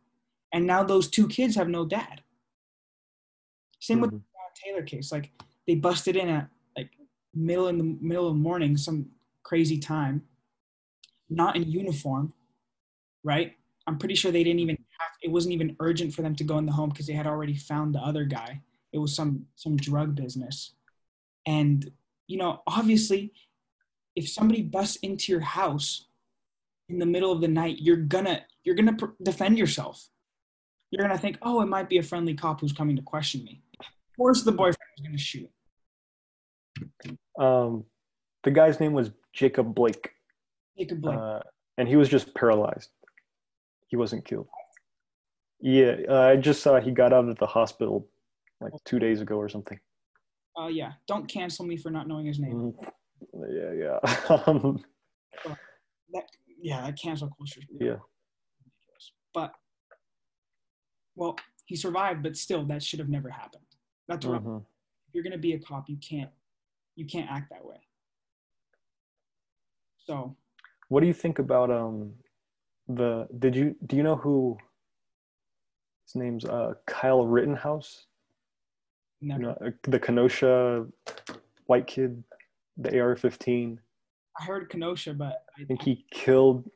And 0.53 0.65
now 0.65 0.83
those 0.83 1.09
two 1.09 1.27
kids 1.27 1.55
have 1.55 1.67
no 1.67 1.85
dad. 1.85 2.23
Same 3.79 4.01
with 4.01 4.11
Mhm. 4.11 4.19
the 4.23 4.61
Taylor 4.63 4.83
case. 4.83 5.11
Like 5.11 5.31
they 5.67 5.75
busted 5.75 6.15
in 6.15 6.29
at 6.29 6.49
like 6.77 6.97
middle 7.33 7.67
in 7.67 7.77
the 7.77 7.83
middle 7.83 8.27
of 8.27 8.35
the 8.35 8.39
morning, 8.41 8.77
some 8.77 9.11
crazy 9.43 9.77
time, 9.77 10.27
not 11.29 11.55
in 11.55 11.69
uniform, 11.69 12.33
right? 13.23 13.57
I'm 13.87 13.97
pretty 13.99 14.15
sure 14.15 14.31
they 14.31 14.43
didn't 14.43 14.59
even 14.59 14.77
have 14.99 15.11
it 15.21 15.29
wasn't 15.29 15.53
even 15.53 15.75
urgent 15.79 16.13
for 16.13 16.21
them 16.21 16.35
to 16.35 16.43
go 16.43 16.57
in 16.57 16.65
the 16.65 16.71
home 16.71 16.89
because 16.89 17.05
they 17.07 17.13
had 17.13 17.27
already 17.27 17.55
found 17.55 17.93
the 17.93 17.99
other 17.99 18.23
guy. 18.25 18.61
It 18.93 18.97
was 18.99 19.13
some 19.13 19.47
some 19.55 19.75
drug 19.75 20.15
business. 20.15 20.73
And 21.45 21.91
you 22.27 22.37
know, 22.37 22.63
obviously, 22.65 23.33
if 24.15 24.27
somebody 24.29 24.63
busts 24.63 24.95
into 24.97 25.31
your 25.31 25.41
house 25.41 26.07
in 26.89 26.99
the 26.99 27.05
middle 27.05 27.31
of 27.31 27.41
the 27.41 27.47
night, 27.47 27.77
you're 27.79 27.97
gonna 27.97 28.41
you're 28.63 28.75
gonna 28.75 28.93
pr- 28.95 29.05
defend 29.23 29.57
yourself. 29.57 30.07
You're 30.91 31.01
gonna 31.07 31.17
think, 31.17 31.37
oh, 31.41 31.61
it 31.61 31.65
might 31.67 31.89
be 31.89 31.97
a 31.97 32.03
friendly 32.03 32.33
cop 32.33 32.61
who's 32.61 32.73
coming 32.73 32.95
to 32.95 33.01
question 33.01 33.43
me. 33.43 33.61
Of 33.79 33.85
course, 34.17 34.43
the 34.43 34.51
boyfriend 34.51 34.77
is 34.97 35.03
gonna 35.05 35.17
shoot. 35.17 35.49
Um, 37.39 37.85
the 38.43 38.51
guy's 38.51 38.79
name 38.79 38.93
was 38.93 39.11
Jacob 39.33 39.73
Blake, 39.73 40.11
Jacob 40.77 41.01
Blake. 41.01 41.17
uh, 41.17 41.39
and 41.77 41.87
he 41.87 41.95
was 41.95 42.09
just 42.09 42.33
paralyzed. 42.35 42.89
He 43.87 43.95
wasn't 43.97 44.25
killed. 44.25 44.47
Yeah, 45.61 45.95
uh, 46.09 46.21
I 46.21 46.35
just 46.35 46.61
saw 46.61 46.79
he 46.79 46.91
got 46.91 47.13
out 47.13 47.27
of 47.27 47.37
the 47.37 47.45
hospital 47.45 48.07
like 48.61 48.73
two 48.85 48.99
days 48.99 49.21
ago 49.21 49.35
or 49.37 49.49
something. 49.49 49.79
Uh, 50.59 50.67
yeah, 50.67 50.93
don't 51.07 51.27
cancel 51.27 51.65
me 51.65 51.75
for 51.75 51.89
not 51.89 52.07
knowing 52.07 52.25
his 52.25 52.39
name. 52.39 52.73
Mhm. 52.73 52.89
Yeah, 53.49 53.71
yeah. 53.73 54.37
um, 54.47 54.83
That 56.13 56.23
yeah, 56.65 56.81
that 56.81 56.97
cancel 56.99 57.29
culture. 57.37 57.61
yeah. 57.79 57.97
But 59.35 59.51
well, 61.15 61.35
he 61.65 61.75
survived, 61.75 62.23
but 62.23 62.35
still, 62.35 62.65
that 62.65 62.81
should 62.81 62.97
have 62.97 63.07
never 63.07 63.29
happened. 63.29 63.61
That's 64.07 64.25
what 64.25 64.43
mhm. 64.43 64.61
if 65.07 65.13
you're 65.13 65.23
gonna 65.23 65.37
be 65.37 65.53
a 65.53 65.59
cop, 65.59 65.87
you 65.87 65.97
can't 65.97 66.31
you 66.95 67.05
can't 67.05 67.29
act 67.29 67.51
that 67.51 67.63
way. 67.63 67.77
So 70.07 70.35
What 70.87 71.01
do 71.01 71.07
you 71.07 71.13
think 71.13 71.37
about 71.37 71.69
um 71.69 72.13
the 72.87 73.27
did 73.37 73.55
you 73.55 73.75
do 73.85 73.95
you 73.95 74.01
know 74.01 74.15
who 74.15 74.57
his 76.07 76.15
name's 76.15 76.45
uh 76.45 76.73
Kyle 76.87 77.27
Rittenhouse? 77.27 78.07
never. 79.21 79.41
You 79.41 79.47
know, 79.47 79.57
uh, 79.67 79.71
the 79.83 79.99
Kenosha 79.99 80.87
white 81.67 81.85
kid, 81.85 82.23
the 82.77 82.99
AR-15. 82.99 83.77
I 84.39 84.43
heard 84.43 84.69
Kenosha, 84.69 85.13
but 85.13 85.43
I 85.59 85.63
think 85.63 85.81
he 85.81 86.05
killed 86.11 86.69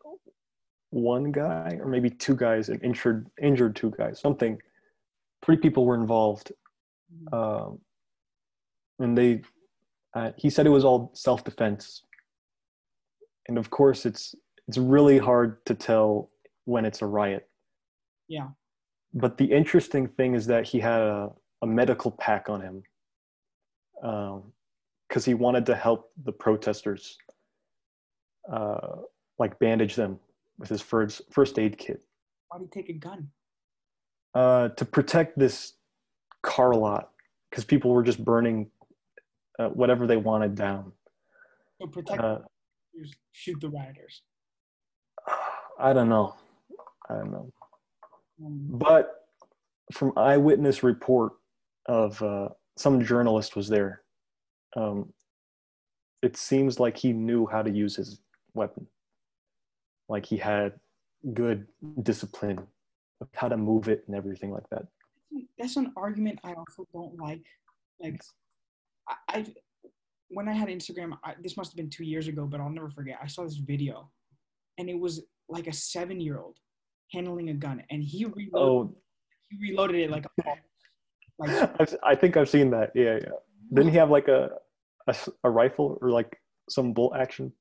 one 0.92 1.32
guy 1.32 1.78
or 1.80 1.88
maybe 1.88 2.10
two 2.10 2.36
guys 2.36 2.70
and 2.70 2.84
injured 2.84 3.28
injured 3.42 3.76
two 3.76 3.92
guys. 3.98 4.20
Something. 4.20 4.60
Three 5.46 5.58
people 5.58 5.86
were 5.86 5.96
involved, 5.96 6.52
um, 7.32 7.80
and 9.00 9.18
they. 9.18 9.42
Uh, 10.14 10.32
he 10.38 10.50
said 10.50 10.66
it 10.66 10.70
was 10.70 10.84
all 10.84 11.12
self-defense, 11.14 12.04
and 13.48 13.58
of 13.58 13.70
course, 13.70 14.06
it's 14.06 14.36
it's 14.68 14.78
really 14.78 15.18
hard 15.18 15.66
to 15.66 15.76
tell 15.76 16.30
when 16.66 16.86
it's 16.86 17.02
a 17.02 17.06
riot. 17.06 17.48
yeah, 18.28 18.50
But 19.14 19.38
the 19.38 19.46
interesting 19.46 20.08
thing 20.08 20.36
is 20.36 20.46
that 20.48 20.68
he 20.68 20.80
had 20.80 21.02
a, 21.02 21.30
a 21.64 21.68
medical 21.68 22.12
pack 22.12 22.50
on 22.50 22.62
him, 22.62 22.84
because 25.08 25.26
he 25.26 25.34
wanted 25.34 25.66
to 25.66 25.76
help 25.76 26.12
the 26.24 26.32
protesters, 26.32 27.18
uh, 28.52 28.98
like 29.38 29.58
bandage 29.60 29.96
them 29.96 30.20
with 30.58 30.70
his 30.70 30.82
first 30.82 31.22
first 31.32 31.58
aid 31.60 31.78
kit. 31.78 32.04
why'd 32.50 32.62
he 32.62 32.68
take 32.68 32.90
a 32.90 32.94
gun? 32.94 33.30
uh, 34.36 34.70
to 34.70 34.86
protect 34.86 35.38
this 35.38 35.74
car 36.44 36.74
lot 36.74 37.12
because 37.50 37.66
people 37.66 37.92
were 37.92 38.04
just 38.04 38.24
burning 38.24 38.70
uh, 39.60 39.70
whatever 39.70 40.08
they 40.08 40.18
wanted 40.18 40.56
down. 40.56 40.92
So 41.82 41.88
protect 41.88 42.22
Uh, 42.22 42.40
shoot 43.32 43.60
the 43.62 43.70
rioters. 43.70 44.22
I 45.80 45.94
don't 45.94 46.10
know. 46.10 46.36
I 47.10 47.14
don't 47.16 47.32
know. 47.32 47.52
Um, 48.46 48.68
But 48.72 49.28
from 49.92 50.14
eyewitness 50.18 50.84
report 50.84 51.34
of 51.88 52.22
uh, 52.22 52.50
some 52.78 53.04
journalist 53.04 53.56
was 53.56 53.68
there, 53.68 54.04
um, 54.76 55.12
it 56.22 56.38
seems 56.38 56.80
like 56.80 56.98
he 56.98 57.14
knew 57.14 57.48
how 57.48 57.62
to 57.64 57.72
use 57.72 57.96
his 57.96 58.20
weapon. 58.54 58.88
Like 60.08 60.26
he 60.26 60.38
had 60.38 60.74
good 61.34 61.68
discipline 62.04 62.60
of 63.22 63.28
how 63.34 63.50
to 63.50 63.58
move 63.58 63.88
it 63.88 64.04
and 64.08 64.16
everything 64.16 64.52
like 64.52 64.68
that. 64.72 64.84
that's 65.58 65.76
an 65.76 65.92
argument 65.96 66.40
I 66.44 66.54
also 66.54 66.88
don't 66.94 67.18
like. 67.20 67.46
Like, 68.02 68.22
I, 69.08 69.16
I 69.30 69.46
when 70.30 70.48
I 70.48 70.54
had 70.54 70.70
Instagram, 70.70 71.18
I, 71.24 71.34
this 71.42 71.58
must 71.58 71.72
have 71.72 71.78
been 71.78 71.90
two 71.90 72.06
years 72.06 72.28
ago, 72.28 72.46
but 72.46 72.60
I'll 72.60 72.70
never 72.70 72.90
forget. 72.90 73.18
I 73.22 73.28
saw 73.28 73.44
this 73.44 73.58
video, 73.58 74.10
and 74.78 74.90
it 74.90 75.00
was 75.00 75.24
like 75.50 75.68
a 75.68 75.74
seven-year-old 75.74 76.58
handling 77.12 77.50
a 77.50 77.54
gun, 77.54 77.84
and 77.90 78.04
he 78.04 78.26
reloaded, 78.26 78.54
Oh, 78.54 78.96
he 79.50 79.72
reloaded 79.72 79.98
it 79.98 80.12
like 80.12 80.26
a 80.26 80.44
like 81.40 81.72
I've, 82.04 82.20
think 82.20 82.38
I've 82.38 82.50
seen 82.50 82.70
that. 82.72 82.92
Yeah, 82.94 83.16
yeah. 83.16 83.30
Didn't 83.74 83.92
he 83.92 83.98
have 83.98 84.12
like 84.12 84.28
a 84.28 84.52
a 85.44 85.50
rifle 85.50 85.98
or 86.02 86.12
like 86.12 86.38
some 86.70 86.94
bolt 86.94 87.14
action? 87.16 87.52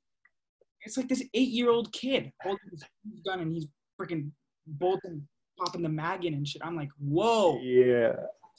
It's 0.88 0.96
like 0.96 1.06
this 1.08 1.22
eight-year-old 1.34 1.92
kid 1.92 2.32
holding 2.42 2.70
his 2.70 2.82
gun, 3.26 3.40
and 3.40 3.52
he's 3.52 3.66
freaking 4.00 4.30
bolting, 4.66 5.20
popping 5.58 5.82
the 5.82 5.88
mag 5.88 6.24
in 6.24 6.32
and 6.32 6.48
shit. 6.48 6.62
I'm 6.64 6.76
like, 6.76 6.88
whoa, 6.98 7.60
Yeah. 7.60 8.12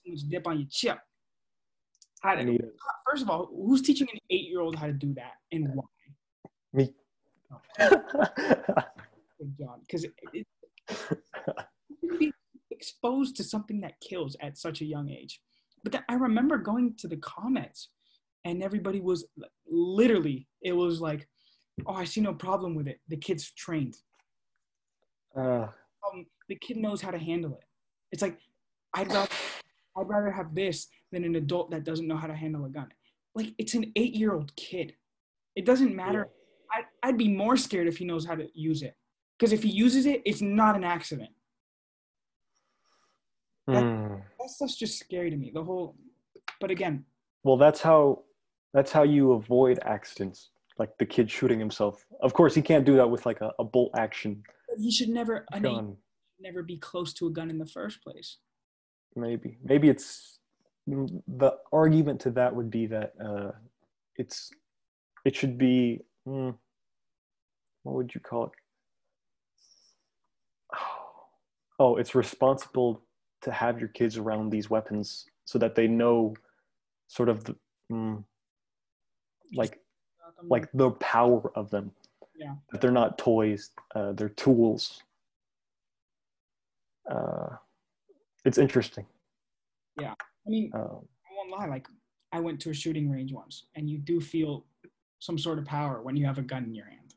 too 0.05 0.11
much 0.11 0.19
dip 0.30 0.45
on 0.47 0.59
your 0.59 0.67
chip. 0.69 0.99
How 2.21 2.34
I 2.34 2.43
to, 2.43 2.53
it. 2.53 2.75
first 3.09 3.23
of 3.23 3.30
all, 3.32 3.47
who's 3.47 3.82
teaching 3.82 4.07
an 4.13 4.19
eight-year-old 4.30 4.75
how 4.75 4.86
to 4.86 4.93
do 4.93 5.11
that 5.15 5.34
and 5.51 5.69
why? 5.73 5.86
Me. 6.71 6.93
Good 7.80 9.57
job, 9.57 9.80
because 9.82 10.03
it, 10.03 10.13
it, 10.34 10.45
be 12.19 12.32
exposed 12.69 13.36
to 13.38 13.43
something 13.43 13.82
that 13.82 13.99
kills 14.01 14.36
at 14.39 14.55
such 14.55 14.82
a 14.82 14.86
young 14.86 15.09
age. 15.09 15.41
But 15.84 15.93
then 15.93 16.03
I 16.09 16.13
remember 16.13 16.59
going 16.59 16.93
to 16.97 17.07
the 17.07 17.17
comments, 17.17 17.89
and 18.45 18.61
everybody 18.61 18.99
was 18.99 19.25
literally, 19.67 20.47
it 20.61 20.73
was 20.73 21.01
like, 21.01 21.27
"Oh, 21.90 21.96
I 21.96 22.06
see 22.06 22.22
no 22.22 22.34
problem 22.34 22.76
with 22.76 22.88
it. 22.88 23.02
The 23.08 23.18
kid's 23.18 23.52
trained. 23.52 23.96
uh, 25.36 25.68
Um, 26.08 26.26
the 26.48 26.56
kid 26.56 26.78
knows 26.78 27.02
how 27.02 27.12
to 27.12 27.18
handle 27.20 27.54
it." 27.56 27.66
It's 28.12 28.22
like, 28.22 28.38
I'd 28.94 29.08
rather, 29.12 29.36
I'd 29.98 30.08
rather 30.16 30.32
have 30.32 30.54
this 30.56 30.88
than 31.12 31.24
an 31.24 31.36
adult 31.36 31.72
that 31.72 31.84
doesn't 31.84 32.08
know 32.08 32.16
how 32.18 32.28
to 32.28 32.36
handle 32.36 32.64
a 32.66 32.70
gun. 32.70 32.90
Like 33.36 33.54
it's 33.58 33.74
an 33.74 33.92
eight-year-old 33.96 34.56
kid. 34.56 34.96
It 35.56 35.66
doesn't 35.66 35.96
matter. 35.96 36.30
I'd, 36.76 36.86
I'd 37.04 37.18
be 37.18 37.28
more 37.28 37.58
scared 37.58 37.88
if 37.88 37.98
he 37.98 38.06
knows 38.06 38.26
how 38.26 38.36
to 38.36 38.48
use 38.54 38.82
it. 38.84 38.96
Because 39.38 39.54
if 39.54 39.64
he 39.64 39.70
uses 39.70 40.06
it, 40.06 40.22
it's 40.26 40.42
not 40.42 40.76
an 40.76 40.84
accident. 40.84 41.32
That 44.40 44.50
stuff's 44.50 44.76
just 44.76 45.00
scary 45.00 45.30
to 45.30 45.38
me. 45.38 45.52
The 45.54 45.64
whole, 45.64 45.96
but 46.60 46.72
again, 46.72 47.06
Well, 47.44 47.58
that's 47.58 47.82
how 47.82 48.24
that's 48.74 48.92
how 48.92 49.04
you 49.04 49.34
avoid 49.34 49.80
accidents, 49.84 50.50
like 50.80 50.97
the 50.97 51.05
kid 51.05 51.30
shooting 51.30 51.59
himself. 51.59 52.05
Of 52.21 52.34
course, 52.34 52.55
he 52.55 52.61
can't 52.61 52.86
do 52.86 52.95
that 52.95 53.09
with 53.09 53.25
like 53.25 53.41
a, 53.41 53.51
a 53.59 53.63
bolt 53.63 53.91
action 53.95 54.43
he 54.77 54.91
should 54.91 55.09
never, 55.09 55.45
gun. 55.51 55.61
should 55.63 56.43
never 56.43 56.63
be 56.63 56.77
close 56.77 57.13
to 57.13 57.27
a 57.27 57.32
gun 57.32 57.49
in 57.49 57.57
the 57.57 57.65
first 57.65 58.03
place. 58.03 58.38
Maybe, 59.15 59.57
maybe 59.63 59.89
it's 59.89 60.39
mm, 60.88 61.21
the 61.27 61.57
argument 61.73 62.19
to 62.21 62.32
that 62.32 62.55
would 62.55 62.69
be 62.69 62.86
that 62.88 63.13
uh, 63.23 63.51
it's 64.15 64.51
it 65.25 65.36
should 65.36 65.57
be 65.57 66.01
mm, 66.27 66.55
what 67.84 67.95
would 67.95 68.13
you 68.13 68.21
call 68.21 68.45
it? 68.45 68.51
Oh, 71.81 71.95
it's 71.95 72.14
responsible 72.14 73.01
to 73.41 73.53
have 73.53 73.80
your 73.80 73.88
kids 73.88 74.18
around 74.18 74.49
these 74.49 74.69
weapons 74.69 75.26
so 75.45 75.57
that 75.60 75.73
they 75.73 75.88
know 75.88 76.34
sort 77.07 77.30
of 77.30 77.45
the 77.45 77.56
mm, 77.89 78.22
like 79.53 79.80
like 80.44 80.70
the 80.74 80.91
power 80.91 81.52
of 81.56 81.70
them. 81.70 81.91
Yeah. 82.36 82.56
That 82.72 82.80
they're 82.82 82.91
not 82.91 83.18
toys, 83.18 83.72
uh, 83.95 84.14
they're 84.14 84.30
tools. 84.30 85.03
Uh, 87.10 87.56
it's 88.45 88.57
interesting. 88.57 89.06
Yeah. 89.99 90.14
I 90.45 90.49
mean, 90.49 90.72
Um, 90.74 91.07
I 91.30 91.36
won't 91.36 91.49
lie. 91.52 91.66
Like, 91.68 91.88
I 92.32 92.40
went 92.40 92.61
to 92.61 92.70
a 92.70 92.74
shooting 92.74 93.10
range 93.10 93.34
once, 93.34 93.66
and 93.76 93.90
you 93.90 93.98
do 93.98 94.22
feel 94.22 94.66
some 95.20 95.38
sort 95.38 95.60
of 95.60 95.66
power 95.66 96.02
when 96.02 96.16
you 96.16 96.26
have 96.26 96.38
a 96.38 96.41
gun 96.41 96.64
in 96.64 96.74
your 96.76 96.86
hand. 96.86 97.14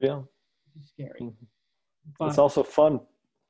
yeah, 0.00 0.22
It's 0.76 0.90
scary, 0.90 1.20
Mhm. 1.20 1.36
but 2.18 2.28
it's 2.28 2.38
also 2.38 2.62
fun. 2.64 3.00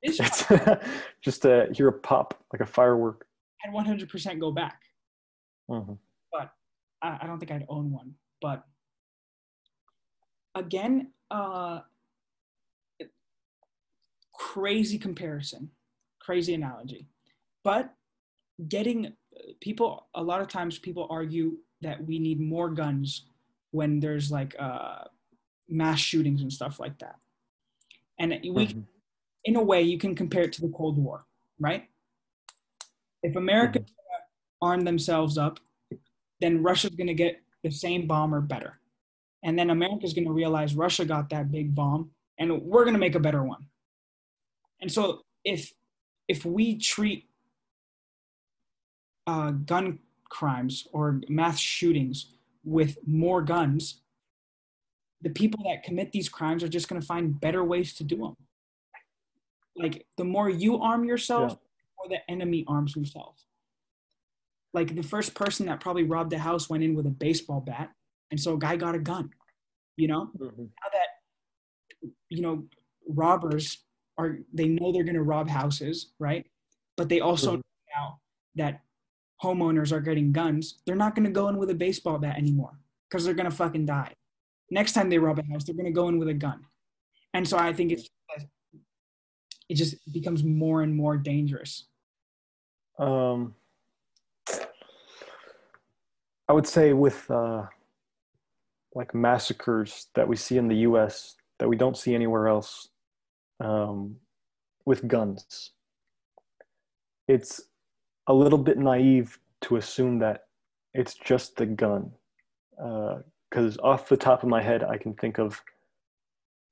it's 0.02 0.20
It's 0.20 0.44
just 1.23 1.43
to 1.43 1.73
hear 1.73 1.89
a 1.89 1.93
pop 1.93 2.44
like 2.52 2.61
a 2.61 2.66
firework. 2.66 3.27
I'd 3.65 3.73
100% 3.73 4.39
go 4.39 4.52
back. 4.52 4.82
Mhm. 5.70 5.98
But 6.31 6.52
I, 7.01 7.19
I 7.23 7.27
don't 7.27 7.39
think 7.39 7.51
I'd 7.51 7.65
own 7.70 7.90
one, 7.90 8.15
but 8.43 8.69
again, 10.55 11.10
uh, 11.31 11.81
crazy 14.32 14.98
comparison, 14.98 15.70
crazy 16.20 16.55
analogy, 16.55 17.06
but 17.62 17.94
getting 18.68 19.12
people 19.60 20.06
a 20.14 20.22
lot 20.22 20.40
of 20.40 20.48
times 20.48 20.78
people 20.78 21.06
argue 21.10 21.56
that 21.81 22.05
we 22.05 22.18
need 22.18 22.40
more 22.40 22.70
guns 22.70 23.26
when 23.72 24.01
there's 24.01 24.31
like 24.31 24.55
uh, 24.59 25.05
mass 25.68 25.98
shootings 25.98 26.43
and 26.43 26.52
stuff 26.52 26.78
like 26.78 26.98
that, 26.98 27.16
and 28.18 28.32
we 28.44 28.66
Mhm. 28.66 28.86
in 29.44 29.56
a 29.56 29.62
way 29.62 29.82
you 29.82 29.98
can 29.98 30.14
compare 30.14 30.43
it 30.44 30.52
to 30.55 30.60
the 30.62 30.68
Cold 30.70 30.97
War, 30.98 31.26
right? 31.59 31.89
If 33.22 33.36
America 33.36 33.85
arm 34.62 34.82
themselves 34.82 35.36
up, 35.36 35.59
then 36.40 36.62
Russia's 36.62 36.94
going 36.94 37.06
to 37.09 37.14
get 37.14 37.43
the 37.62 37.70
same 37.70 38.06
bomb 38.06 38.35
or 38.35 38.40
better. 38.40 38.81
And 39.44 39.58
then 39.58 39.70
America's 39.70 40.14
going 40.14 40.24
to 40.26 40.32
realize 40.32 40.74
Russia 40.74 41.04
got 41.04 41.28
that 41.30 41.52
big 41.52 41.74
bomb 41.74 42.10
and 42.38 42.62
we're 42.62 42.84
going 42.84 42.94
to 42.94 43.00
make 43.00 43.14
a 43.14 43.20
better 43.20 43.44
one. 43.44 43.66
And 44.80 44.90
so 44.90 45.20
if 45.44 45.72
if 46.26 46.44
we 46.44 46.78
treat 46.78 47.28
uh, 49.26 49.50
gun 49.52 49.98
crimes 50.28 50.86
or 50.92 51.20
mass 51.28 51.58
shootings 51.58 52.32
with 52.64 52.96
more 53.06 53.42
guns, 53.42 54.00
the 55.20 55.30
people 55.30 55.62
that 55.64 55.82
commit 55.84 56.12
these 56.12 56.28
crimes 56.28 56.62
are 56.62 56.68
just 56.68 56.88
going 56.88 57.00
to 57.00 57.06
find 57.06 57.38
better 57.40 57.62
ways 57.62 57.94
to 57.94 58.04
do 58.04 58.16
them. 58.16 58.36
like 59.76 60.06
the 60.16 60.24
more 60.24 60.48
you 60.48 60.78
arm 60.80 61.04
yourself, 61.04 61.52
Yeah. 61.52 61.56
the 61.56 61.92
more 61.98 62.08
the 62.18 62.30
enemy 62.30 62.64
arms 62.68 62.94
himself. 62.94 63.44
Like 64.72 64.94
the 64.94 65.02
first 65.02 65.34
person 65.34 65.66
that 65.66 65.80
probably 65.80 66.04
robbed 66.04 66.32
a 66.32 66.38
house 66.38 66.70
went 66.70 66.84
in 66.84 66.94
with 66.94 67.06
a 67.06 67.10
baseball 67.10 67.60
bat, 67.60 67.92
and 68.30 68.40
so 68.40 68.55
a 68.55 68.59
guy 68.59 68.76
got 68.76 68.94
a 68.94 68.98
gun. 68.98 69.30
You 69.96 70.09
know, 70.09 70.30
now 70.38 70.88
that 70.92 72.10
you 72.28 72.42
know 72.42 72.64
robbers 73.09 73.84
are 74.18 74.38
they 74.52 74.68
know 74.68 74.92
they're 74.92 75.05
going 75.05 75.14
to 75.14 75.22
rob 75.22 75.48
houses 75.48 76.12
right? 76.18 76.46
But 76.96 77.09
they 77.09 77.20
also 77.20 77.52
Mhm. 77.52 77.56
know 77.56 77.62
now 77.96 78.20
that 78.56 78.82
homeowners 79.42 79.92
are 79.92 80.01
getting 80.01 80.32
guns 80.32 80.80
they're 80.86 80.96
not 80.96 81.14
going 81.14 81.24
to 81.24 81.30
go 81.30 81.48
in 81.48 81.59
with 81.59 81.70
a 81.70 81.74
baseball 81.74 82.18
bat 82.18 82.36
anymore 82.36 82.78
because 83.09 83.24
they're 83.24 83.34
going 83.34 83.51
to 83.51 83.56
fucking 83.56 83.84
die. 83.86 84.12
Next 84.70 84.92
time 84.92 85.10
they 85.10 85.18
rob 85.18 85.38
a 85.38 85.42
house 85.44 85.64
they're 85.64 85.74
going 85.74 85.86
to 85.86 85.92
go 85.92 86.09
in 86.09 86.18
with 86.18 86.28
a 86.28 86.34
gun. 86.34 86.64
And 87.34 87.46
so 87.46 87.59
i 87.59 87.72
think 87.72 87.92
it's 87.92 88.09
it 89.68 89.74
just 89.76 89.94
becomes 90.12 90.44
more 90.44 90.82
and 90.82 90.94
more 90.94 91.16
dangerous. 91.16 91.86
Um, 92.98 93.55
I 96.48 96.52
would 96.52 96.66
say 96.66 96.92
with 96.92 97.30
uh, 97.30 97.66
like 98.94 99.14
massacres 99.14 100.06
that 100.14 100.26
we 100.26 100.36
see 100.36 100.56
in 100.56 100.68
the 100.68 100.76
U.S. 100.76 101.34
that 101.58 101.68
we 101.68 101.76
don't 101.76 101.96
see 101.96 102.14
anywhere 102.14 102.48
else, 102.48 102.88
um, 103.60 104.16
with 104.86 105.08
guns, 105.08 105.70
it's 107.28 107.62
a 108.26 108.34
little 108.34 108.58
bit 108.58 108.78
naive 108.78 109.38
to 109.62 109.76
assume 109.76 110.18
that 110.18 110.44
it's 110.92 111.14
just 111.14 111.56
the 111.56 111.66
gun, 111.66 112.10
because 113.50 113.78
off 113.82 114.08
the 114.08 114.16
top 114.16 114.42
of 114.42 114.48
my 114.48 114.62
head, 114.62 114.84
I 114.84 114.98
can 114.98 115.14
think 115.14 115.38
of 115.38 115.60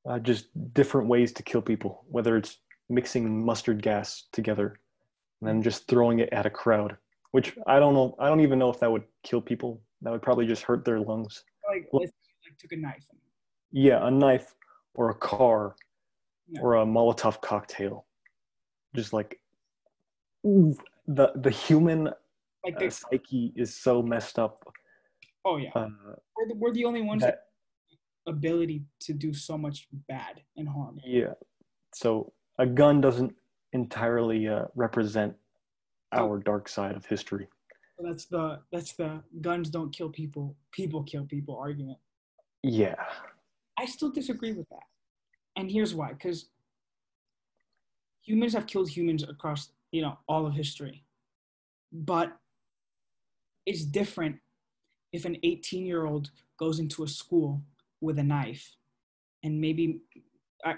uh, 0.08 0.18
just 0.18 0.46
different 0.74 1.08
ways 1.08 1.32
to 1.32 1.42
kill 1.42 1.62
people, 1.62 2.04
whether 2.08 2.36
it's 2.36 2.58
mixing 2.88 3.44
mustard 3.44 3.82
gas 3.82 4.24
together 4.32 4.78
and 5.40 5.48
then 5.48 5.62
just 5.62 5.88
throwing 5.88 6.20
it 6.20 6.28
at 6.32 6.46
a 6.46 6.50
crowd 6.50 6.96
which 7.32 7.56
i 7.66 7.78
don't 7.78 7.94
know 7.94 8.14
i 8.18 8.28
don't 8.28 8.40
even 8.40 8.58
know 8.58 8.70
if 8.70 8.78
that 8.78 8.90
would 8.90 9.04
kill 9.22 9.40
people 9.40 9.80
that 10.02 10.10
would 10.10 10.22
probably 10.22 10.46
just 10.46 10.62
hurt 10.62 10.84
their 10.84 11.00
lungs 11.00 11.44
like 11.68 11.89
say, 11.93 12.12
like 12.44 12.59
took 12.59 12.72
a 12.72 12.76
knife 12.76 13.05
and 13.10 13.20
yeah 13.70 14.06
a 14.06 14.10
knife 14.10 14.55
or 14.94 15.10
a 15.10 15.14
car 15.14 15.74
Yeah. 16.48 16.60
or 16.62 16.76
a 16.76 16.84
molotov 16.84 17.40
cocktail. 17.40 18.05
Just 18.94 19.12
like 19.12 19.40
ooh, 20.47 20.76
the 21.06 21.32
the 21.36 21.51
human 21.51 22.10
like 22.64 22.76
uh, 22.82 22.90
psyche 22.90 23.52
is 23.56 23.74
so 23.74 24.02
messed 24.02 24.39
up. 24.39 24.62
Oh 25.44 25.56
yeah. 25.56 25.70
Uh, 25.74 25.89
we're 26.36 26.48
the, 26.48 26.55
we're 26.55 26.72
the 26.72 26.84
only 26.84 27.02
ones 27.02 27.22
that 27.22 27.47
that 28.26 28.30
ability 28.32 28.84
to 29.01 29.12
do 29.12 29.32
so 29.32 29.56
much 29.59 29.89
bad 30.09 30.43
and 30.56 30.68
harm. 30.68 31.01
Yeah. 31.05 31.34
So 31.94 32.32
a 32.59 32.66
gun 32.66 33.01
doesn't 33.01 33.34
entirely 33.72 34.48
uh, 34.48 34.66
represent 34.74 35.34
our 36.12 36.39
dark 36.39 36.68
side 36.68 36.94
of 36.94 37.06
history 37.06 37.48
that's 37.98 38.27
the 38.27 38.60
that's 38.73 38.93
the 38.94 39.23
guns 39.40 39.69
don't 39.69 39.93
kill 39.93 40.09
people 40.09 40.56
people 40.73 41.02
kill 41.02 41.24
people 41.24 41.56
argument. 41.56 41.98
Yeah. 42.62 42.94
I 43.78 43.86
still 43.86 44.10
disagree 44.10 44.52
with 44.52 44.69
that. 44.70 44.85
And 45.56 45.70
here's 45.70 45.94
why 45.94 46.12
because 46.12 46.47
humans 48.23 48.55
have 48.55 48.66
killed 48.66 48.89
humans 48.89 49.23
across 49.23 49.70
you 49.90 50.02
know 50.02 50.19
all 50.28 50.47
of 50.47 50.55
history. 50.55 51.05
But 51.93 52.36
it's 53.66 53.85
different 53.85 54.36
if 55.12 55.24
an 55.24 55.36
18 55.43 55.86
year 55.86 56.06
old 56.06 56.31
goes 56.59 56.78
into 56.78 57.05
a 57.05 57.09
school 57.09 57.62
with 58.01 58.19
a 58.19 58.23
knife 58.23 58.77
and 59.44 59.60
maybe 59.60 60.01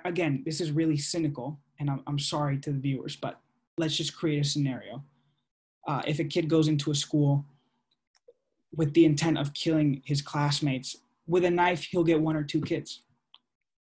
again 0.05 0.43
this 0.45 0.61
is 0.61 0.71
really 0.71 0.97
cynical 0.97 1.59
and 1.79 1.91
i'm, 1.91 2.03
I'm 2.07 2.19
sorry 2.19 2.59
to 2.59 2.73
the 2.73 2.79
viewers 2.79 3.17
but 3.17 3.41
let's 3.79 3.97
just 3.97 4.17
create 4.17 4.41
a 4.41 4.45
scenario 4.45 5.03
uh, 5.87 6.03
if 6.07 6.19
a 6.19 6.25
kid 6.25 6.49
goes 6.49 6.69
into 6.69 6.91
a 6.91 6.95
school 6.95 7.45
with 8.75 8.93
the 8.95 9.05
intent 9.05 9.39
of 9.39 9.55
killing 9.55 10.03
his 10.05 10.21
classmates 10.21 10.97
with 11.27 11.45
a 11.45 11.51
knife 11.51 11.85
he'll 11.85 12.05
get 12.05 12.21
one 12.21 12.37
or 12.37 12.43
two 12.43 12.61
kids. 12.61 13.01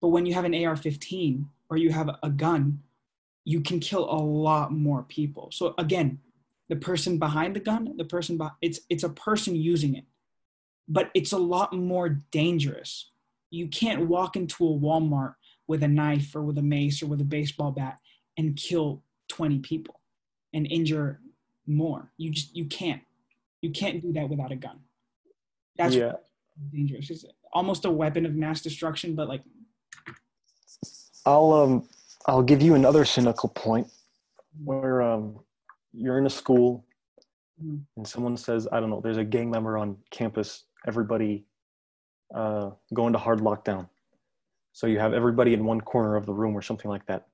But 0.02 0.10
when 0.10 0.26
you 0.26 0.34
have 0.34 0.46
an 0.46 0.54
ar-15 0.54 1.46
or 1.70 1.78
you 1.78 1.92
have 1.92 2.10
a 2.24 2.30
gun 2.30 2.82
you 3.44 3.62
can 3.62 3.80
kill 3.80 4.04
a 4.04 4.22
lot 4.22 4.72
more 4.72 5.04
people. 5.04 5.50
So 5.52 5.74
again 5.78 6.20
the 6.70 6.76
person 6.76 7.18
behind 7.18 7.56
the 7.56 7.60
gun 7.60 7.98
the 7.98 8.06
person 8.06 8.38
behind, 8.38 8.56
it's 8.62 8.82
it's 8.90 9.04
a 9.04 9.10
person 9.10 9.56
using 9.56 9.96
it 9.96 10.06
but 10.88 11.10
it's 11.14 11.32
a 11.32 11.38
lot 11.38 11.74
more 11.74 12.10
dangerous. 12.32 13.12
You 13.50 13.68
can't 13.68 14.08
walk 14.08 14.36
into 14.36 14.68
a 14.68 14.78
walmart 14.78 15.36
with 15.68 15.84
a 15.84 15.88
knife 15.88 16.36
or 16.36 16.42
with 16.42 16.58
a 16.58 16.64
mace 16.64 17.02
or 17.02 17.08
with 17.08 17.22
a 17.22 17.26
baseball 17.26 17.72
bat 17.72 17.98
and 18.38 18.58
kill 18.58 19.04
20 19.30 19.60
people 19.60 20.02
and 20.54 20.68
injure 20.70 21.22
more. 21.76 22.12
You 22.18 22.30
just 22.32 22.56
you 22.56 22.66
can't. 22.66 23.02
You 23.62 23.72
can't 23.72 24.02
do 24.02 24.12
that 24.14 24.28
without 24.30 24.52
a 24.52 24.56
gun. 24.56 24.80
That's 25.78 25.96
yeah. 25.96 26.14
dangerous. 26.72 27.10
It's 27.10 27.26
almost 27.54 27.86
a 27.86 27.92
weapon 27.92 28.26
of 28.26 28.34
mass 28.34 28.62
destruction 28.62 29.16
but 29.16 29.28
like 29.28 29.44
I'll 31.26 31.52
um 31.54 31.88
I'll 32.26 32.44
give 32.44 32.62
you 32.62 32.76
another 32.76 33.06
cynical 33.06 33.50
point 33.50 33.88
where 34.64 35.02
um 35.02 35.40
you're 35.94 36.18
in 36.18 36.26
a 36.26 36.30
school 36.30 36.86
Mhm. 37.62 37.82
and 37.98 38.08
someone 38.08 38.38
says 38.38 38.68
I 38.72 38.80
don't 38.80 38.90
know 38.90 39.02
there's 39.02 39.18
a 39.18 39.24
gang 39.24 39.52
member 39.52 39.78
on 39.78 39.98
campus 40.10 40.66
everybody 40.88 41.46
uh 42.34 42.72
go 42.94 43.08
into 43.08 43.20
hard 43.20 43.40
lockdown. 43.40 43.88
So 44.74 44.88
you 44.88 45.00
have 45.00 45.14
everybody 45.14 45.54
in 45.54 45.66
one 45.66 45.82
corner 45.82 46.16
of 46.16 46.26
the 46.26 46.34
room 46.34 46.56
or 46.56 46.62
something 46.62 46.90
like 46.90 47.06
that. 47.08 47.28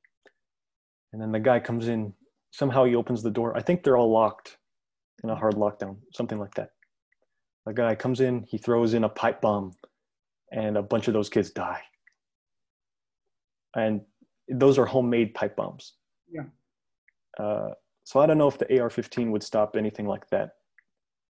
And 1.13 1.21
then 1.21 1.31
the 1.31 1.39
guy 1.39 1.59
comes 1.59 1.87
in 1.87 2.13
somehow 2.51 2.83
he 2.85 2.95
opens 2.95 3.21
the 3.23 3.31
door 3.31 3.55
I 3.57 3.61
think 3.61 3.83
they're 3.83 3.97
all 3.97 4.11
locked 4.11 4.57
in 5.23 5.29
a 5.29 5.35
hard 5.35 5.55
lockdown 5.55 5.97
something 6.13 6.39
like 6.39 6.53
that 6.55 6.71
A 7.67 7.73
guy 7.73 7.95
comes 7.95 8.19
in 8.21 8.43
he 8.43 8.57
throws 8.57 8.93
in 8.93 9.03
a 9.03 9.09
pipe 9.09 9.41
bomb 9.41 9.73
and 10.51 10.77
a 10.77 10.81
bunch 10.81 11.07
of 11.07 11.13
those 11.13 11.29
kids 11.29 11.51
die 11.51 11.81
and 13.75 14.01
those 14.49 14.77
are 14.79 14.85
homemade 14.85 15.33
pipe 15.33 15.55
bombs. 15.57 15.93
Yeah. 16.31 16.45
Uh, 17.37 17.71
so 18.05 18.19
I 18.21 18.25
don't 18.25 18.37
know 18.37 18.47
if 18.47 18.57
the 18.57 18.79
AR-15 18.79 19.29
would 19.31 19.43
stop 19.43 19.75
anything 19.75 20.07
like 20.07 20.27
that. 20.29 20.51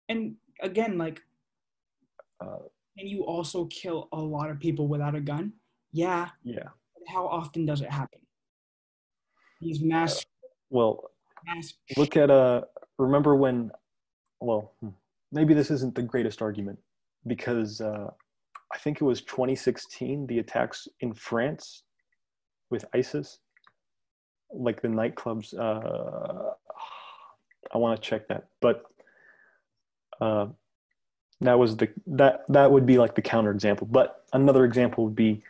and 0.08 0.34
again 0.62 0.96
like 0.98 1.20
Uh, 2.40 2.64
can 2.98 3.06
you 3.06 3.24
also 3.24 3.66
kill 3.66 4.08
a 4.12 4.20
lot 4.20 4.50
of 4.50 4.58
people 4.58 4.86
without 4.88 5.14
a 5.14 5.20
gun 5.20 5.52
yeah 5.92 6.28
yeah. 6.44 6.68
how 7.14 7.24
often 7.38 7.64
does 7.66 7.80
it 7.82 7.90
happen 8.00 8.20
these 9.60 9.80
mass 9.80 10.24
Well, 10.72 11.10
look 11.98 12.16
at 12.16 12.30
uh. 12.30 12.62
Remember 12.98 13.36
when? 13.36 13.70
Well, 14.40 14.72
hmm, 14.80 14.88
maybe 15.30 15.52
this 15.52 15.70
isn't 15.70 15.94
the 15.94 16.02
greatest 16.02 16.40
argument 16.40 16.78
because 17.26 17.82
uh, 17.82 18.10
I 18.72 18.78
think 18.78 19.02
it 19.02 19.04
was 19.04 19.20
2016 19.20 20.26
the 20.26 20.38
attacks 20.38 20.88
in 21.00 21.12
France 21.12 21.82
with 22.70 22.86
ISIS, 22.94 23.38
like 24.50 24.80
the 24.80 24.88
nightclubs. 24.88 25.52
Uh, 25.52 26.54
I 27.74 27.78
want 27.78 28.00
to 28.00 28.08
check 28.08 28.26
that, 28.28 28.48
but 28.62 28.84
uh, 30.22 30.46
that 31.42 31.58
was 31.58 31.76
the 31.76 31.90
that 32.06 32.44
that 32.48 32.72
would 32.72 32.86
be 32.86 32.96
like 32.96 33.14
the 33.14 33.22
counter 33.22 33.50
example. 33.50 33.86
But 33.90 34.24
another 34.32 34.64
example 34.64 35.04
would 35.04 35.16
be 35.16 35.42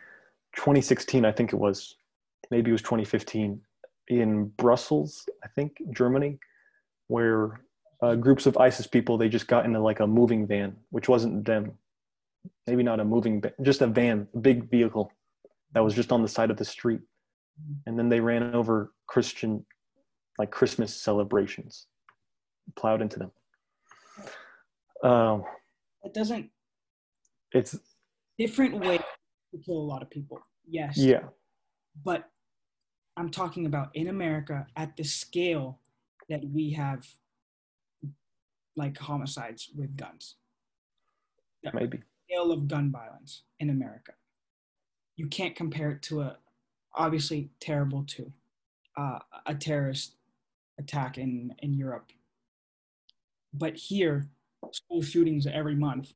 2016. 0.57 1.23
I 1.23 1.31
think 1.31 1.53
it 1.53 1.57
was, 1.57 1.95
maybe 2.51 2.71
it 2.71 2.73
was 2.73 2.81
2015 2.81 3.61
in 4.07 4.47
Brussels. 4.57 5.27
I 5.43 5.47
think 5.49 5.77
Germany, 5.91 6.39
where 7.07 7.61
uh, 8.01 8.15
groups 8.15 8.45
of 8.45 8.57
ISIS 8.57 8.87
people 8.87 9.17
they 9.17 9.29
just 9.29 9.47
got 9.47 9.65
into 9.65 9.79
like 9.79 9.99
a 9.99 10.07
moving 10.07 10.47
van, 10.47 10.75
which 10.89 11.09
wasn't 11.09 11.45
them. 11.45 11.73
Maybe 12.67 12.83
not 12.83 12.99
a 12.99 13.05
moving, 13.05 13.41
van, 13.41 13.53
just 13.61 13.81
a 13.81 13.87
van, 13.87 14.27
a 14.33 14.37
big 14.37 14.69
vehicle 14.69 15.11
that 15.73 15.83
was 15.83 15.93
just 15.93 16.11
on 16.11 16.21
the 16.21 16.27
side 16.27 16.51
of 16.51 16.57
the 16.57 16.65
street, 16.65 16.99
and 17.85 17.97
then 17.97 18.09
they 18.09 18.19
ran 18.19 18.53
over 18.53 18.91
Christian, 19.07 19.65
like 20.37 20.51
Christmas 20.51 20.93
celebrations, 20.93 21.87
plowed 22.75 23.01
into 23.01 23.19
them. 23.19 23.31
Um, 25.03 25.43
it 26.03 26.13
doesn't 26.13 26.49
it's 27.53 27.77
different 28.37 28.79
way 28.79 28.97
to 28.97 29.57
kill 29.65 29.77
a 29.77 29.87
lot 29.87 30.01
of 30.01 30.09
people 30.09 30.39
yes 30.67 30.97
yeah, 30.97 31.21
but 32.03 32.29
i'm 33.17 33.29
talking 33.29 33.65
about 33.65 33.89
in 33.95 34.07
america 34.07 34.65
at 34.75 34.95
the 34.95 35.03
scale 35.03 35.79
that 36.29 36.43
we 36.51 36.71
have 36.71 37.07
like 38.75 38.97
homicides 38.97 39.69
with 39.75 39.95
guns 39.95 40.35
maybe. 41.73 41.99
scale 42.27 42.51
of 42.51 42.67
gun 42.67 42.91
violence 42.91 43.43
in 43.59 43.69
america 43.69 44.13
you 45.15 45.27
can't 45.27 45.55
compare 45.55 45.91
it 45.91 46.01
to 46.01 46.21
a 46.21 46.37
obviously 46.95 47.49
terrible 47.59 48.03
too 48.05 48.31
uh, 48.95 49.17
a 49.47 49.55
terrorist 49.55 50.15
attack 50.79 51.17
in 51.17 51.53
in 51.59 51.73
europe 51.73 52.11
but 53.53 53.75
here 53.75 54.27
school 54.71 55.01
shootings 55.01 55.45
every 55.45 55.75
month 55.75 56.13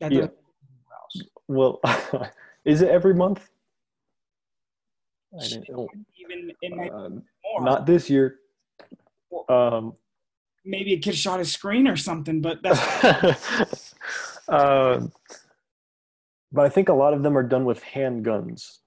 that 0.00 0.12
Yeah. 0.12 0.26
Well, 1.48 1.80
is 2.64 2.82
it 2.82 2.88
every 2.88 3.14
month? 3.14 3.48
I 5.38 5.46
didn't. 5.46 5.68
oh, 5.76 5.88
Even 6.18 6.52
it 6.62 6.76
might 6.76 6.92
uh, 6.92 7.08
more. 7.08 7.22
not 7.60 7.86
this 7.86 8.08
year. 8.08 8.36
Um, 9.48 9.94
Maybe 10.64 10.94
a 10.94 10.98
kid 10.98 11.14
shot 11.16 11.40
a 11.40 11.44
screen 11.44 11.86
or 11.86 11.96
something, 11.96 12.40
but 12.40 12.62
that's 12.62 13.94
um, 14.48 15.12
but 16.52 16.64
I 16.64 16.68
think 16.68 16.88
a 16.88 16.94
lot 16.94 17.12
of 17.12 17.22
them 17.22 17.36
are 17.36 17.42
done 17.42 17.64
with 17.64 17.82
handguns, 17.82 18.78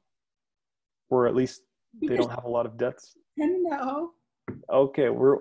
or 1.09 1.27
at 1.27 1.35
least 1.35 1.61
they 2.01 2.15
don't 2.15 2.31
have 2.31 2.45
a 2.45 2.49
lot 2.49 2.65
of 2.65 2.77
deaths. 2.77 3.15
no. 3.35 4.11
Okay, 4.71 5.09
we're 5.09 5.39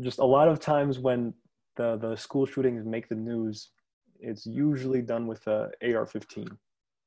just 0.00 0.18
a 0.18 0.24
lot 0.24 0.48
of 0.48 0.58
times 0.58 0.98
when 0.98 1.32
the 1.76 1.96
the 1.98 2.16
school 2.16 2.46
shootings 2.46 2.84
make 2.84 3.08
the 3.08 3.14
news, 3.14 3.70
it's 4.18 4.46
usually 4.46 5.02
done 5.02 5.26
with 5.26 5.46
a 5.46 5.70
AR-15, 5.82 6.48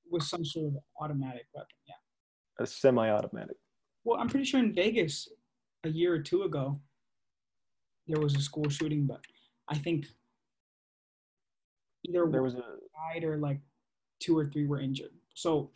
With 0.09 0.23
some 0.23 0.43
sort 0.43 0.67
of 0.67 0.73
automatic 0.99 1.45
weapon, 1.53 1.75
yeah. 1.87 1.93
a 2.63 2.65
semi-automatic. 2.65 3.57
Well, 4.03 4.19
I'm 4.19 4.27
pretty 4.27 4.45
sure 4.45 4.59
in 4.59 4.73
Vegas 4.73 5.29
a 5.83 5.89
year 5.89 6.13
or 6.13 6.19
two 6.19 6.43
ago 6.43 6.79
there 8.07 8.19
was 8.19 8.35
a 8.35 8.41
school 8.41 8.67
shooting, 8.69 9.05
but 9.05 9.21
I 9.67 9.77
think 9.77 10.07
either 12.07 12.27
There 12.29 12.43
was 12.43 12.55
a 12.55 12.63
died 13.13 13.23
or 13.23 13.37
like 13.37 13.59
two 14.19 14.37
or 14.37 14.45
three 14.45 14.65
were 14.65 14.79
injured. 14.79 15.11
So 15.33 15.71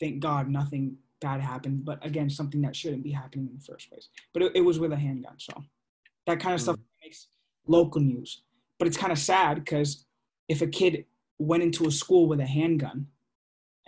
thank 0.00 0.20
God 0.20 0.48
nothing 0.48 0.96
bad 1.20 1.40
happened. 1.40 1.84
But 1.84 2.04
again, 2.04 2.30
something 2.30 2.60
that 2.62 2.76
shouldn't 2.76 3.02
be 3.02 3.10
happening 3.10 3.48
in 3.48 3.54
the 3.54 3.64
first 3.64 3.88
place. 3.90 4.08
But 4.32 4.42
it, 4.42 4.52
it 4.56 4.60
was 4.60 4.78
with 4.78 4.92
a 4.92 4.96
handgun, 4.96 5.34
so 5.38 5.64
that 6.26 6.40
kind 6.40 6.54
of 6.54 6.60
stuff 6.60 6.76
hmm. 6.76 6.82
makes 7.06 7.28
local 7.66 8.00
news. 8.00 8.42
But 8.78 8.86
it's 8.86 8.96
kind 8.96 9.12
of 9.12 9.18
sad 9.18 9.64
because 9.64 10.04
if 10.48 10.62
a 10.62 10.66
kid 10.66 11.04
went 11.38 11.62
into 11.62 11.86
a 11.86 11.90
school 11.90 12.28
with 12.28 12.40
a 12.40 12.46
handgun 12.46 13.06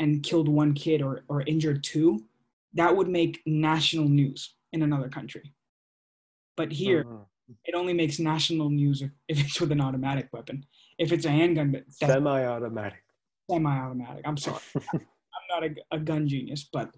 and 0.01 0.23
killed 0.23 0.49
one 0.49 0.73
kid 0.73 1.03
or, 1.03 1.23
or 1.29 1.43
injured 1.43 1.85
two, 1.85 2.25
that 2.75 2.95
would 2.97 3.09
make 3.09 3.41
national 3.47 4.09
news 4.09 4.55
in 4.73 4.83
another 4.83 5.09
country. 5.09 5.55
But 6.57 6.73
here, 6.73 7.05
Mhm. 7.05 7.27
it 7.65 7.75
only 7.75 7.93
makes 7.93 8.19
national 8.19 8.71
news 8.71 9.03
if, 9.03 9.11
if 9.29 9.41
it's 9.45 9.61
with 9.61 9.71
an 9.73 9.81
automatic 9.81 10.29
weapon. 10.33 10.65
If 10.99 11.13
it's 11.13 11.27
a 11.27 11.31
handgun, 11.31 11.73
that- 11.73 11.85
that's 11.87 11.99
semi-automatic. 11.99 13.03
semi-automatic. 13.51 14.23
I'm 14.27 14.37
sorry, 14.37 14.63
I'm 14.93 15.47
not 15.53 15.65
a, 15.65 15.71
a 15.93 15.99
gun 15.99 16.27
genius, 16.27 16.65
but 16.73 16.91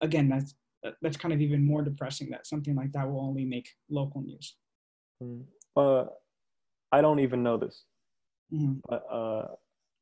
again, 0.00 0.28
that's 0.28 0.54
that's 1.02 1.16
kind 1.16 1.34
of 1.34 1.40
even 1.40 1.64
more 1.64 1.82
depressing 1.82 2.30
that 2.30 2.46
something 2.46 2.76
like 2.76 2.92
that 2.92 3.08
will 3.10 3.20
only 3.20 3.44
make 3.44 3.68
local 3.90 4.20
news. 4.22 4.56
Mm. 5.20 5.44
Uh, 5.74 6.04
I 6.92 7.00
don't 7.00 7.18
even 7.26 7.42
know 7.42 7.56
this, 7.56 7.84
Mhm. 8.52 8.80
but 8.88 9.02
uh, 9.10 9.48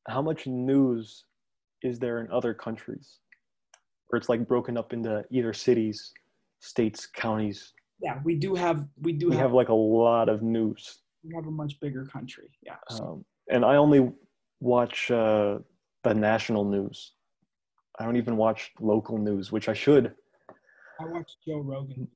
how 0.07 0.21
much 0.21 0.47
news 0.47 1.25
is 1.85 1.98
there 1.98 2.20
in 2.20 2.31
other 2.32 2.52
countries 2.55 3.19
where 4.09 4.19
it's 4.19 4.28
like 4.28 4.48
broken 4.48 4.77
up 4.77 4.93
into 4.93 5.24
either 5.31 5.52
cities, 5.52 6.12
states, 6.61 7.06
counties? 7.06 7.73
Yeah, 8.01 8.19
we 8.24 8.35
do 8.35 8.55
have 8.55 8.89
we 9.01 9.12
do 9.12 9.28
We 9.28 9.36
have, 9.36 9.44
have 9.44 9.52
like 9.52 9.69
a 9.69 9.74
lot 9.74 10.28
of 10.28 10.43
news, 10.43 10.98
we 11.23 11.32
have 11.35 11.47
a 11.47 11.51
much 11.51 11.78
bigger 11.81 12.05
country. 12.06 12.48
Yeah, 12.62 12.77
so, 12.89 13.05
um, 13.05 13.24
and 13.51 13.65
I 13.65 13.77
only 13.77 14.11
watch 14.61 15.11
uh, 15.11 15.59
the 16.02 16.15
national 16.15 16.65
news. 16.65 17.12
I 18.01 18.05
don't 18.05 18.16
even 18.16 18.36
watch 18.36 18.73
local 18.81 19.19
news, 19.19 19.52
which 19.52 19.69
I 19.69 19.74
should. 19.74 20.12
I 21.01 21.05
watch 21.06 21.31
Joe 21.47 21.61
Rogan. 21.61 22.09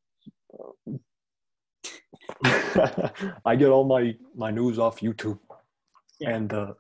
I 3.45 3.57
get 3.57 3.69
all 3.69 3.85
my 3.85 4.15
my 4.35 4.51
news 4.51 4.79
off 4.79 5.01
YouTube 5.01 5.39
Yeah. 6.21 6.31
and 6.31 6.53
uh, 6.53 6.75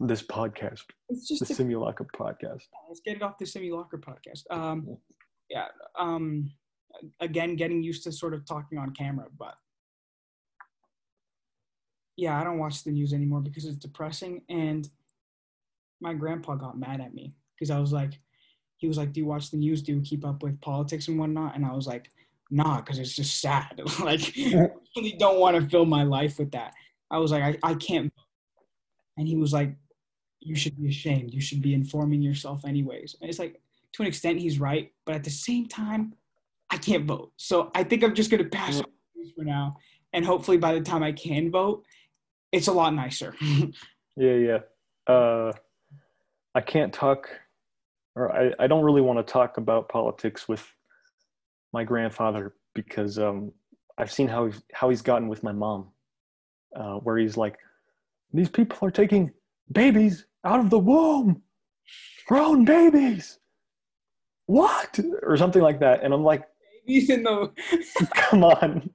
this 0.00 0.22
podcast, 0.22 0.82
It's 1.08 1.28
the 1.28 1.36
just 1.36 1.50
a, 1.50 1.54
Simulacra 1.54 2.06
podcast. 2.14 2.62
let's 2.88 3.00
get 3.04 3.16
it 3.16 3.22
off 3.22 3.38
the 3.38 3.46
Simulacra 3.46 3.98
podcast. 3.98 4.42
Um, 4.50 4.96
yeah. 5.48 5.66
Um, 5.98 6.50
again, 7.20 7.56
getting 7.56 7.82
used 7.82 8.04
to 8.04 8.12
sort 8.12 8.34
of 8.34 8.46
talking 8.46 8.78
on 8.78 8.92
camera, 8.92 9.26
but 9.38 9.54
yeah, 12.16 12.40
I 12.40 12.44
don't 12.44 12.58
watch 12.58 12.84
the 12.84 12.90
news 12.90 13.12
anymore 13.12 13.40
because 13.40 13.64
it's 13.64 13.76
depressing. 13.76 14.42
And 14.48 14.88
my 16.00 16.14
grandpa 16.14 16.54
got 16.54 16.78
mad 16.78 17.00
at 17.00 17.14
me 17.14 17.34
because 17.54 17.70
I 17.70 17.78
was 17.78 17.92
like, 17.92 18.18
he 18.78 18.88
was 18.88 18.98
like, 18.98 19.12
"Do 19.12 19.20
you 19.20 19.26
watch 19.26 19.50
the 19.50 19.56
news? 19.56 19.82
Do 19.82 19.92
you 19.92 20.00
keep 20.02 20.24
up 20.24 20.42
with 20.42 20.60
politics 20.60 21.08
and 21.08 21.18
whatnot?" 21.18 21.54
And 21.56 21.64
I 21.64 21.72
was 21.72 21.86
like, 21.86 22.10
"Nah, 22.50 22.76
because 22.76 22.98
it's 22.98 23.14
just 23.14 23.40
sad. 23.40 23.80
like, 24.02 24.32
I 24.36 24.68
really 24.96 25.16
don't 25.18 25.40
want 25.40 25.56
to 25.56 25.68
fill 25.68 25.86
my 25.86 26.02
life 26.02 26.38
with 26.38 26.50
that." 26.52 26.74
I 27.10 27.18
was 27.18 27.32
like, 27.32 27.42
"I, 27.42 27.70
I 27.70 27.74
can't." 27.74 28.12
And 29.16 29.26
he 29.26 29.36
was 29.36 29.52
like, 29.52 29.74
"You 30.46 30.54
should 30.54 30.76
be 30.80 30.88
ashamed. 30.88 31.34
You 31.34 31.40
should 31.40 31.62
be 31.62 31.74
informing 31.74 32.22
yourself 32.22 32.64
anyways." 32.64 33.16
And 33.20 33.28
it's 33.28 33.38
like, 33.38 33.60
to 33.92 34.02
an 34.02 34.08
extent, 34.08 34.40
he's 34.40 34.58
right, 34.60 34.92
but 35.04 35.14
at 35.14 35.24
the 35.24 35.30
same 35.30 35.66
time, 35.66 36.14
I 36.70 36.76
can't 36.78 37.04
vote. 37.04 37.32
So 37.36 37.70
I 37.74 37.84
think 37.84 38.02
I'm 38.04 38.14
just 38.14 38.30
gonna 38.30 38.44
pass 38.44 38.82
news 39.14 39.32
for 39.36 39.44
now, 39.44 39.76
and 40.12 40.24
hopefully 40.24 40.56
by 40.58 40.72
the 40.74 40.80
time 40.80 41.02
I 41.02 41.12
can 41.12 41.50
vote, 41.50 41.84
it's 42.52 42.68
a 42.68 42.72
lot 42.72 42.94
nicer. 42.94 43.34
Yeah, 44.16 44.34
yeah. 44.34 44.58
Uh, 45.06 45.52
I 46.54 46.62
can't 46.62 46.92
talk, 46.92 47.28
or 48.14 48.34
I, 48.34 48.52
I 48.58 48.66
don't 48.66 48.82
really 48.82 49.02
want 49.02 49.18
to 49.18 49.30
talk 49.30 49.58
about 49.58 49.90
politics 49.90 50.48
with 50.48 50.66
my 51.72 51.84
grandfather 51.84 52.54
because 52.74 53.18
um, 53.18 53.52
I've 53.98 54.10
seen 54.10 54.26
how 54.26 54.46
he's, 54.46 54.62
how 54.72 54.88
he's 54.88 55.02
gotten 55.02 55.28
with 55.28 55.42
my 55.42 55.52
mom, 55.52 55.88
uh, 56.74 56.94
where 56.94 57.18
he's 57.18 57.36
like, 57.36 57.58
"These 58.32 58.48
people 58.48 58.78
are 58.88 58.90
taking 58.90 59.32
babies 59.70 60.26
out 60.44 60.60
of 60.60 60.70
the 60.70 60.78
womb, 60.78 61.42
grown 62.26 62.64
babies, 62.64 63.38
what?" 64.46 64.98
or 65.22 65.36
something 65.36 65.62
like 65.62 65.80
that, 65.80 66.02
and 66.02 66.12
I'm 66.14 66.24
like, 66.24 66.44
Even 66.86 67.22
though 67.24 67.52
"Come 68.14 68.44
on, 68.44 68.90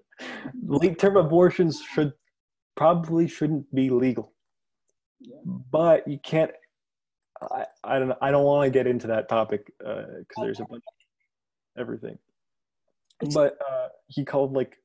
late 0.66 1.00
term 1.00 1.18
abortions 1.18 1.82
should 1.94 2.14
probably 2.76 3.28
shouldn't 3.28 3.74
be 3.74 3.90
legal." 3.90 4.34
Yeah. 5.24 5.38
but 5.46 6.08
you 6.08 6.18
can't 6.24 6.52
i, 7.52 7.66
I 7.84 8.00
don't 8.00 8.18
i 8.22 8.32
don't 8.32 8.44
want 8.44 8.66
to 8.66 8.72
get 8.72 8.88
into 8.88 9.08
that 9.08 9.30
topic 9.30 9.68
because 9.78 10.26
there's 10.38 10.60
a 10.60 10.66
bunch 10.66 10.84
of 10.88 11.80
everything 11.80 12.18
but 13.34 13.58
uh, 13.70 13.90
he 14.08 14.26
called 14.26 14.54
like 14.54 14.78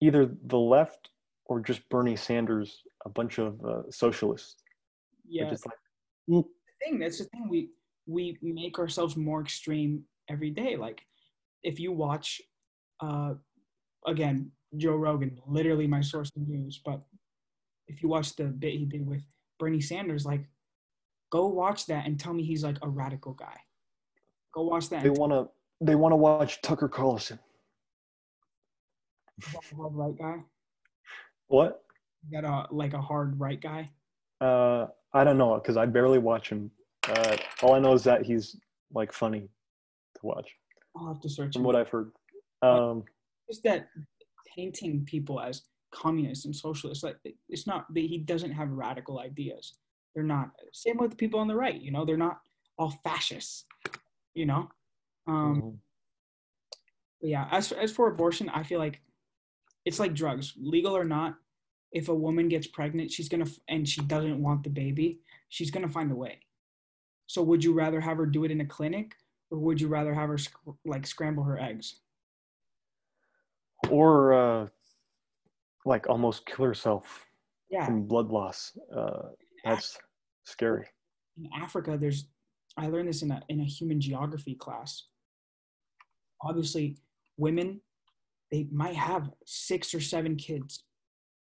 either 0.00 0.28
the 0.46 0.58
left 0.58 1.10
or 1.44 1.60
just 1.60 1.88
bernie 1.88 2.16
sanders 2.16 2.82
a 3.06 3.08
bunch 3.08 3.38
of 3.38 3.64
uh, 3.64 3.82
socialists 3.90 4.56
yeah, 5.28 5.44
Which 5.44 5.54
is 5.54 5.66
like 5.66 5.74
the 6.28 6.44
thing. 6.84 6.98
That's 6.98 7.18
the 7.18 7.24
thing. 7.24 7.48
We 7.48 7.70
we 8.06 8.38
make 8.42 8.78
ourselves 8.78 9.16
more 9.16 9.40
extreme 9.40 10.04
every 10.28 10.50
day. 10.50 10.76
Like 10.76 11.02
if 11.62 11.80
you 11.80 11.92
watch, 11.92 12.40
uh, 13.00 13.34
again, 14.06 14.50
Joe 14.76 14.96
Rogan, 14.96 15.38
literally 15.46 15.86
my 15.86 16.00
source 16.00 16.30
of 16.36 16.46
news. 16.48 16.80
But 16.84 17.00
if 17.88 18.02
you 18.02 18.08
watch 18.08 18.36
the 18.36 18.44
bit 18.44 18.74
he 18.74 18.84
did 18.84 19.06
with 19.06 19.22
Bernie 19.58 19.80
Sanders, 19.80 20.24
like, 20.24 20.44
go 21.30 21.46
watch 21.46 21.86
that 21.86 22.06
and 22.06 22.18
tell 22.18 22.34
me 22.34 22.44
he's 22.44 22.64
like 22.64 22.78
a 22.82 22.88
radical 22.88 23.32
guy. 23.32 23.56
Go 24.54 24.62
watch 24.62 24.88
that. 24.90 25.02
they 25.02 25.10
want 25.10 25.32
to 25.32 25.48
they 25.80 25.94
want 25.94 26.12
to 26.12 26.16
watch 26.16 26.62
tucker 26.62 26.88
carlson 26.88 27.38
tell 29.42 29.60
me 29.60 29.68
he's 29.68 29.72
right 29.76 30.18
guy. 30.18 30.42
what 31.48 31.82
Is 32.24 32.30
that 32.32 32.44
a 32.44 32.66
like 32.70 32.94
a 32.94 33.00
hard 33.00 33.38
right 33.38 33.60
guy? 33.60 33.90
uh 34.40 34.86
i 35.14 35.24
don't 35.24 35.38
know 35.38 35.54
because 35.54 35.76
i 35.76 35.86
barely 35.86 36.18
watch 36.18 36.50
him 36.50 36.70
uh 37.08 37.36
all 37.62 37.74
i 37.74 37.78
know 37.78 37.94
is 37.94 38.04
that 38.04 38.24
he's 38.24 38.56
like 38.92 39.12
funny 39.12 39.48
to 40.14 40.20
watch 40.22 40.50
I'll 40.96 41.08
have 41.08 41.20
to 41.20 41.28
search. 41.28 41.52
from 41.52 41.60
him. 41.62 41.66
what 41.66 41.76
i've 41.76 41.88
heard 41.88 42.12
um 42.62 43.04
just 43.48 43.62
that 43.64 43.88
painting 44.54 45.04
people 45.04 45.40
as 45.40 45.62
communists 45.92 46.44
and 46.44 46.54
socialists 46.54 47.02
like 47.04 47.16
it's 47.48 47.66
not 47.66 47.92
that 47.94 48.00
he 48.00 48.18
doesn't 48.18 48.52
have 48.52 48.70
radical 48.70 49.20
ideas 49.20 49.78
they're 50.14 50.24
not 50.24 50.50
same 50.72 50.98
with 50.98 51.16
people 51.16 51.40
on 51.40 51.48
the 51.48 51.54
right 51.54 51.80
you 51.80 51.90
know 51.90 52.04
they're 52.04 52.16
not 52.16 52.40
all 52.78 52.90
fascists 53.04 53.64
you 54.34 54.44
know 54.44 54.68
um 55.26 55.62
mhm. 55.62 55.76
but 57.20 57.30
yeah 57.30 57.48
as 57.50 57.72
as 57.72 57.92
for 57.92 58.08
abortion 58.08 58.50
i 58.50 58.62
feel 58.62 58.78
like 58.78 59.00
it's 59.86 59.98
like 60.00 60.12
drugs 60.12 60.52
legal 60.58 60.94
or 60.94 61.04
not 61.04 61.36
if 61.92 62.08
a 62.08 62.14
woman 62.14 62.48
gets 62.48 62.66
pregnant 62.66 63.10
she's 63.10 63.28
gonna 63.28 63.46
and 63.68 63.88
she 63.88 64.00
doesn't 64.02 64.42
want 64.42 64.62
the 64.62 64.70
baby 64.70 65.20
she's 65.48 65.70
gonna 65.70 65.88
find 65.88 66.10
a 66.10 66.16
way 66.16 66.38
so 67.26 67.42
would 67.42 67.62
you 67.62 67.72
rather 67.72 68.00
have 68.00 68.16
her 68.16 68.26
do 68.26 68.44
it 68.44 68.50
in 68.50 68.60
a 68.60 68.66
clinic 68.66 69.14
or 69.50 69.58
would 69.58 69.80
you 69.80 69.88
rather 69.88 70.14
have 70.14 70.28
her 70.28 70.38
sc- 70.38 70.56
like 70.84 71.06
scramble 71.06 71.44
her 71.44 71.58
eggs 71.58 72.00
or 73.90 74.34
uh, 74.34 74.66
like 75.84 76.08
almost 76.08 76.46
kill 76.46 76.64
herself 76.64 77.26
yeah 77.70 77.86
from 77.86 78.04
blood 78.04 78.28
loss. 78.28 78.76
Uh, 78.94 79.28
that's 79.64 79.98
scary. 80.44 80.86
in 81.36 81.48
Africa, 81.54 81.96
there's 82.00 82.26
I 82.76 82.88
learned 82.88 83.08
this 83.08 83.22
in 83.22 83.30
a 83.30 83.42
in 83.48 83.60
a 83.60 83.64
human 83.64 84.00
geography 84.00 84.54
class. 84.54 85.04
Obviously, 86.42 86.96
women 87.36 87.80
they 88.52 88.68
might 88.70 88.94
have 88.94 89.30
six 89.44 89.92
or 89.94 90.00
seven 90.00 90.36
kids 90.36 90.84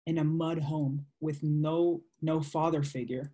in 0.06 0.18
a 0.18 0.24
mud 0.24 0.58
home 0.58 1.06
with 1.20 1.42
no 1.42 2.02
no 2.20 2.40
father 2.40 2.82
figure. 2.82 3.32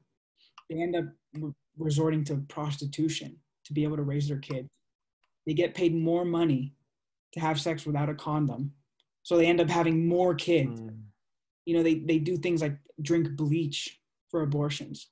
They 0.69 0.81
end 0.81 0.97
up 0.97 1.05
re- 1.35 1.53
resorting 1.79 2.25
to 2.25 2.37
prostitution 2.49 3.37
to 3.65 3.73
be 3.73 3.85
able 3.85 3.97
to 3.97 4.03
raise 4.03 4.29
their 4.29 4.39
kid. 4.39 4.69
They 5.47 5.55
get 5.55 5.75
paid 5.75 5.95
more 5.95 6.25
money 6.25 6.75
to 7.33 7.41
have 7.41 7.61
sex 7.61 7.87
without 7.87 8.09
a 8.09 8.15
condom. 8.15 8.73
So 9.23 9.37
they 9.37 9.47
end 9.47 9.61
up 9.61 9.69
having 9.69 10.07
more 10.07 10.35
kids. 10.35 10.81
Mm. 10.81 11.03
You 11.67 11.77
know, 11.77 11.83
they, 11.83 11.97
they 11.97 12.19
do 12.19 12.37
things 12.37 12.63
like 12.63 12.77
drink 13.03 13.37
bleach 13.37 14.01
for 14.31 14.43
abortions. 14.43 15.09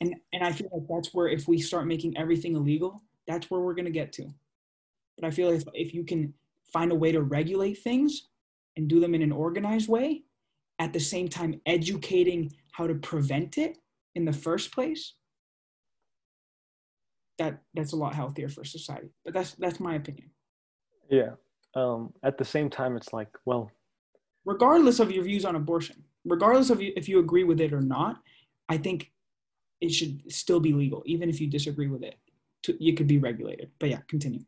And 0.00 0.14
and 0.32 0.44
I 0.44 0.52
feel 0.52 0.68
like 0.72 0.86
that's 0.88 1.14
where 1.14 1.28
if 1.28 1.48
we 1.48 1.58
start 1.60 1.86
making 1.86 2.16
everything 2.16 2.54
illegal, 2.54 3.02
that's 3.26 3.50
where 3.50 3.60
we're 3.60 3.74
gonna 3.74 3.90
get 3.90 4.12
to. 4.14 4.28
But 5.16 5.26
I 5.26 5.30
feel 5.30 5.50
if 5.50 5.64
if 5.74 5.92
you 5.92 6.04
can 6.04 6.34
find 6.72 6.92
a 6.92 6.94
way 6.94 7.10
to 7.12 7.22
regulate 7.22 7.78
things 7.78 8.28
and 8.76 8.88
do 8.88 9.00
them 9.00 9.14
in 9.14 9.22
an 9.22 9.32
organized 9.32 9.88
way, 9.88 10.22
at 10.78 10.92
the 10.92 11.00
same 11.00 11.28
time 11.28 11.60
educating 11.66 12.52
how 12.72 12.86
to 12.86 12.94
prevent 12.94 13.58
it 13.58 13.78
in 14.14 14.24
the 14.24 14.32
first 14.32 14.72
place, 14.72 15.14
that 17.38 17.60
that's 17.74 17.92
a 17.92 17.96
lot 17.96 18.14
healthier 18.14 18.48
for 18.48 18.64
society. 18.64 19.10
But 19.24 19.34
that's 19.34 19.52
that's 19.54 19.80
my 19.80 19.94
opinion. 19.94 20.30
Yeah. 21.10 21.30
Um, 21.74 22.12
at 22.22 22.38
the 22.38 22.44
same 22.44 22.70
time, 22.70 22.96
it's 22.96 23.12
like, 23.12 23.28
well, 23.44 23.70
Regardless 24.44 24.98
of 24.98 25.10
your 25.10 25.24
views 25.24 25.44
on 25.44 25.56
abortion, 25.56 26.02
regardless 26.24 26.70
of 26.70 26.80
you, 26.80 26.92
if 26.96 27.08
you 27.08 27.18
agree 27.18 27.44
with 27.44 27.60
it 27.60 27.72
or 27.72 27.82
not, 27.82 28.20
I 28.68 28.78
think 28.78 29.12
it 29.80 29.90
should 29.90 30.22
still 30.32 30.58
be 30.58 30.72
legal, 30.72 31.02
even 31.06 31.28
if 31.28 31.40
you 31.40 31.48
disagree 31.48 31.88
with 31.88 32.02
it. 32.02 32.16
To, 32.64 32.76
you 32.82 32.94
could 32.94 33.06
be 33.06 33.18
regulated. 33.18 33.70
But 33.78 33.90
yeah, 33.90 34.00
continue. 34.08 34.40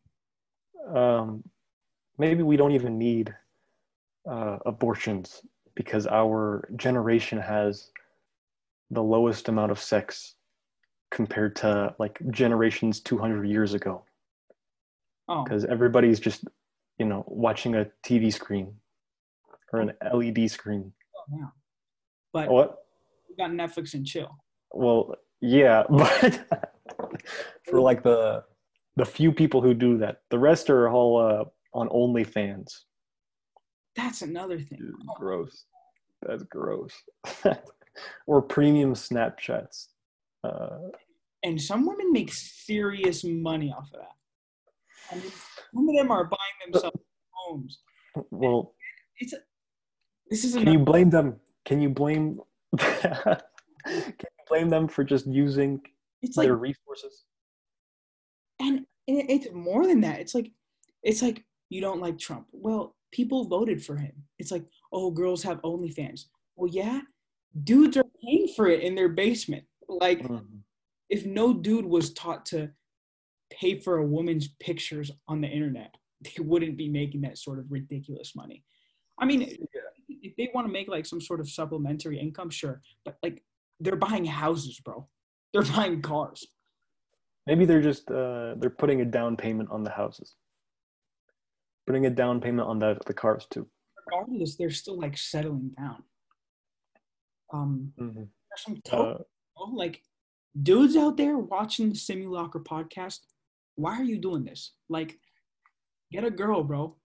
um, 0.94 1.44
maybe 2.18 2.42
we 2.42 2.56
don't 2.56 2.72
even 2.72 2.98
need 2.98 3.34
uh, 4.28 4.58
abortions 4.66 5.42
because 5.80 6.06
our 6.06 6.68
generation 6.76 7.38
has 7.38 7.88
the 8.90 9.02
lowest 9.02 9.48
amount 9.48 9.72
of 9.72 9.78
sex 9.78 10.34
compared 11.10 11.56
to 11.56 11.94
like 11.98 12.18
generations 12.30 13.00
200 13.00 13.48
years 13.48 13.72
ago 13.72 14.04
Oh, 15.26 15.42
because 15.42 15.64
everybody's 15.64 16.20
just 16.20 16.44
you 16.98 17.06
know 17.06 17.24
watching 17.28 17.76
a 17.76 17.86
tv 18.06 18.30
screen 18.30 18.74
or 19.72 19.80
an 19.80 19.92
led 20.12 20.50
screen 20.50 20.92
yeah. 21.32 21.46
But 22.34 22.50
what 22.50 22.78
we 23.26 23.36
got 23.36 23.52
Netflix 23.52 23.94
and 23.94 24.04
chill. 24.06 24.28
well 24.74 25.14
yeah 25.40 25.84
but 25.90 26.44
for 27.64 27.80
like 27.80 28.02
the 28.02 28.44
the 28.96 29.06
few 29.06 29.32
people 29.32 29.62
who 29.62 29.72
do 29.72 29.96
that 29.96 30.22
the 30.28 30.38
rest 30.38 30.68
are 30.68 30.90
all 30.90 31.16
uh, 31.16 31.44
on 31.72 31.88
onlyfans 31.88 32.70
That's 33.96 34.22
another 34.22 34.58
thing. 34.58 34.78
Dude, 34.78 34.94
gross. 35.16 35.64
That's 36.26 36.42
gross. 36.44 36.92
or 38.26 38.42
premium 38.42 38.94
Snapchats. 38.94 39.88
Uh, 40.44 40.78
And 41.42 41.60
some 41.60 41.86
women 41.86 42.12
make 42.12 42.32
serious 42.32 43.24
money 43.24 43.72
off 43.76 43.88
of 43.94 44.00
that. 44.00 44.16
I 45.10 45.14
mean, 45.16 45.32
some 45.74 45.88
of 45.88 45.96
them 45.96 46.10
are 46.10 46.24
buying 46.24 46.72
themselves 46.72 47.00
homes. 47.32 47.78
well, 48.30 48.74
It's 49.18 49.32
a, 49.32 49.38
this 50.30 50.44
is 50.44 50.54
can 50.54 50.72
you 50.72 50.78
blame 50.78 51.10
them? 51.10 51.40
Can 51.64 51.80
you 51.80 51.88
blame? 51.90 52.38
can 52.78 53.40
you 53.86 54.12
blame 54.48 54.68
them 54.68 54.86
for 54.88 55.02
just 55.02 55.26
using 55.26 55.80
it's 56.22 56.36
like 56.36 56.46
their 56.46 56.56
resources? 56.56 57.24
and 58.60 58.84
it's 59.06 59.48
more 59.52 59.86
than 59.86 60.00
that 60.02 60.20
it's 60.20 60.34
like 60.34 60.52
it's 61.02 61.22
like 61.22 61.42
you 61.70 61.80
don't 61.80 62.00
like 62.00 62.18
trump 62.18 62.46
well 62.52 62.94
people 63.10 63.48
voted 63.48 63.82
for 63.82 63.96
him 63.96 64.12
it's 64.38 64.52
like 64.52 64.64
oh 64.92 65.10
girls 65.10 65.42
have 65.42 65.60
onlyfans. 65.62 66.26
Well 66.56 66.70
yeah 66.70 67.00
dudes 67.64 67.96
are 67.96 68.04
paying 68.22 68.48
for 68.54 68.68
it 68.68 68.80
in 68.82 68.94
their 68.94 69.08
basement. 69.08 69.64
Like 69.88 70.20
Mhm. 70.20 70.62
if 71.08 71.26
no 71.26 71.52
dude 71.52 71.84
was 71.86 72.12
taught 72.12 72.46
to 72.46 72.70
pay 73.50 73.78
for 73.80 73.98
a 73.98 74.06
woman's 74.06 74.48
pictures 74.60 75.10
on 75.26 75.40
the 75.40 75.48
internet 75.48 75.94
they 76.20 76.42
wouldn't 76.42 76.76
be 76.76 76.88
making 76.88 77.22
that 77.22 77.38
sort 77.38 77.58
of 77.58 77.70
ridiculous 77.70 78.36
money. 78.36 78.64
I 79.18 79.24
mean 79.26 79.42
if 80.08 80.34
they 80.36 80.50
want 80.54 80.66
to 80.66 80.72
make 80.72 80.88
like 80.88 81.06
some 81.06 81.20
sort 81.20 81.40
of 81.40 81.48
supplementary 81.48 82.18
income 82.18 82.50
sure 82.50 82.82
but 83.04 83.16
like 83.22 83.42
they're 83.80 83.96
buying 83.96 84.24
houses 84.24 84.80
bro. 84.80 85.08
They're 85.52 85.62
buying 85.76 86.00
cars. 86.02 86.46
Maybe 87.46 87.64
they're 87.64 87.82
just 87.82 88.08
uh, 88.10 88.54
they're 88.58 88.70
putting 88.82 89.00
a 89.00 89.04
down 89.04 89.36
payment 89.36 89.70
on 89.70 89.82
the 89.82 89.90
houses, 89.90 90.36
putting 91.86 92.06
a 92.06 92.10
down 92.10 92.40
payment 92.40 92.68
on 92.68 92.78
the 92.78 92.98
the 93.06 93.14
cars 93.14 93.46
too. 93.50 93.66
Regardless, 94.10 94.56
they're 94.56 94.70
still 94.70 94.98
like 94.98 95.16
settling 95.16 95.70
down. 95.78 96.02
Um, 97.52 97.92
Mhm. 97.98 98.28
there's 98.48 98.62
some 98.62 98.80
Uh, 98.92 99.18
like 99.72 100.02
dudes 100.62 100.96
out 100.96 101.16
there 101.16 101.38
watching 101.38 101.90
the 101.90 101.94
Simulacra 101.96 102.62
podcast. 102.62 103.20
Why 103.76 103.98
are 103.98 104.04
you 104.04 104.18
doing 104.18 104.44
this? 104.44 104.74
Like, 104.88 105.20
get 106.10 106.24
a 106.24 106.30
girl, 106.30 106.64
bro. 106.64 106.96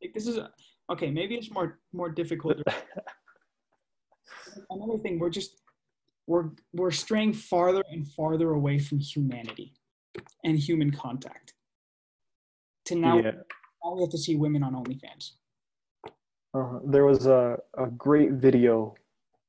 Like 0.00 0.14
this 0.14 0.26
is 0.26 0.36
a, 0.36 0.52
okay. 0.90 1.10
Maybe 1.10 1.36
it's 1.36 1.50
more 1.50 1.80
more 1.92 2.10
difficult. 2.10 2.58
Another 4.70 4.98
thing, 4.98 5.18
we're 5.18 5.30
just 5.30 5.60
we're 6.26 6.50
we're 6.72 6.90
straying 6.90 7.32
farther 7.32 7.82
and 7.90 8.06
farther 8.12 8.52
away 8.52 8.78
from 8.78 8.98
humanity 8.98 9.74
and 10.44 10.58
human 10.58 10.90
contact. 10.90 11.54
To 12.86 12.94
now, 12.96 13.18
yeah. 13.18 13.32
now 13.84 13.94
we 13.94 14.00
have 14.02 14.10
to 14.10 14.18
see 14.18 14.36
women 14.36 14.62
on 14.62 14.74
OnlyFans. 14.74 15.32
Uh, 16.54 16.78
there 16.84 17.06
was 17.06 17.26
a, 17.26 17.58
a 17.78 17.86
great 17.86 18.32
video 18.32 18.94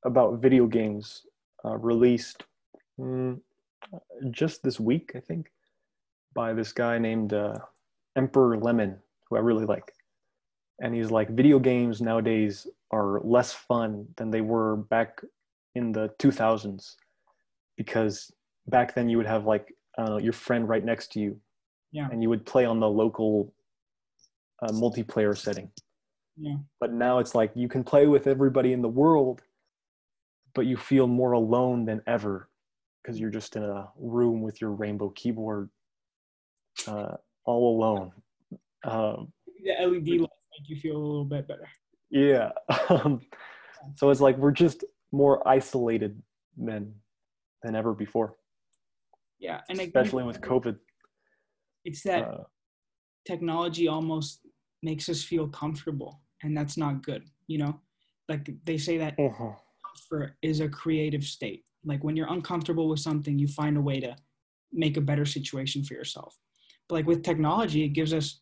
about 0.05 0.41
video 0.41 0.67
games 0.67 1.25
uh, 1.65 1.77
released 1.77 2.43
mm, 2.99 3.39
just 4.31 4.63
this 4.63 4.79
week, 4.79 5.11
I 5.15 5.19
think, 5.19 5.51
by 6.33 6.53
this 6.53 6.71
guy 6.71 6.97
named 6.97 7.33
uh, 7.33 7.55
Emperor 8.15 8.57
Lemon, 8.57 8.97
who 9.29 9.35
I 9.35 9.39
really 9.39 9.65
like. 9.65 9.93
And 10.79 10.95
he's 10.95 11.11
like, 11.11 11.29
video 11.29 11.59
games 11.59 12.01
nowadays 12.01 12.67
are 12.91 13.19
less 13.23 13.51
fun 13.51 14.07
than 14.15 14.31
they 14.31 14.41
were 14.41 14.77
back 14.77 15.21
in 15.75 15.91
the 15.91 16.09
2000s 16.19 16.95
because 17.75 18.31
back 18.67 18.95
then 18.95 19.09
you 19.09 19.17
would 19.17 19.27
have 19.27 19.45
like, 19.45 19.73
know, 19.97 20.17
your 20.19 20.33
friend 20.33 20.69
right 20.69 20.83
next 20.83 21.11
to 21.13 21.19
you. 21.19 21.39
Yeah. 21.91 22.07
And 22.11 22.23
you 22.23 22.29
would 22.29 22.45
play 22.45 22.65
on 22.65 22.79
the 22.79 22.89
local 22.89 23.53
uh, 24.61 24.71
multiplayer 24.71 25.37
setting 25.37 25.69
Yeah. 26.35 26.55
but 26.79 26.91
now 26.91 27.19
it's 27.19 27.35
like 27.35 27.51
you 27.55 27.67
can 27.67 27.83
play 27.83 28.07
with 28.07 28.25
everybody 28.27 28.73
in 28.73 28.81
the 28.81 28.89
world 28.89 29.41
but 30.55 30.65
you 30.65 30.77
feel 30.77 31.07
more 31.07 31.33
alone 31.33 31.85
than 31.85 32.01
ever 32.07 32.49
because 33.01 33.19
you're 33.19 33.29
just 33.29 33.55
in 33.55 33.63
a 33.63 33.87
room 33.97 34.41
with 34.41 34.61
your 34.61 34.71
rainbow 34.71 35.09
keyboard 35.09 35.69
uh, 36.87 37.15
all 37.45 37.75
alone. 37.77 38.11
Um, 38.83 39.31
The 39.63 39.73
LED 39.85 40.21
lights 40.21 40.33
make 40.59 40.69
you 40.69 40.75
feel 40.77 40.95
a 40.95 41.03
little 41.05 41.25
bit 41.25 41.47
better. 41.47 41.67
yeah. 42.09 42.51
Um, 42.89 43.21
so 43.95 44.09
it's 44.09 44.21
like 44.21 44.37
we're 44.37 44.51
just 44.51 44.83
more 45.11 45.45
isolated 45.47 46.21
than 46.57 46.93
than 47.63 47.75
ever 47.75 47.93
before. 47.93 48.35
Yeah, 49.39 49.61
and 49.69 49.79
especially 49.79 50.23
with 50.23 50.39
covid. 50.41 50.77
it's 51.83 52.01
that 52.03 52.23
uh, 52.23 52.43
technology 53.27 53.87
almost 53.87 54.39
makes 54.81 55.09
us 55.09 55.21
feel 55.23 55.47
comfortable, 55.49 56.21
and 56.43 56.55
that's 56.55 56.77
not 56.77 57.03
good. 57.03 57.23
You 57.47 57.59
know, 57.59 57.79
like 58.29 58.49
they 58.65 58.77
say 58.77 58.97
that 58.97 59.15
uh-huh. 59.19 59.51
comfort 59.85 60.35
is 60.41 60.59
a 60.59 60.69
creative 60.69 61.23
state. 61.23 61.63
Like 61.85 62.03
when 62.03 62.15
you're 62.15 62.31
uncomfortable 62.31 62.87
with 62.87 62.99
something, 62.99 63.37
you 63.37 63.47
find 63.47 63.77
a 63.77 63.81
way 63.81 63.99
to 63.99 64.15
make 64.71 64.97
a 64.97 65.01
better 65.01 65.25
situation 65.25 65.83
for 65.83 65.93
yourself. 65.93 66.37
But 66.87 66.95
like 66.95 67.07
with 67.07 67.23
technology, 67.23 67.83
it 67.83 67.89
gives 67.89 68.13
us 68.13 68.41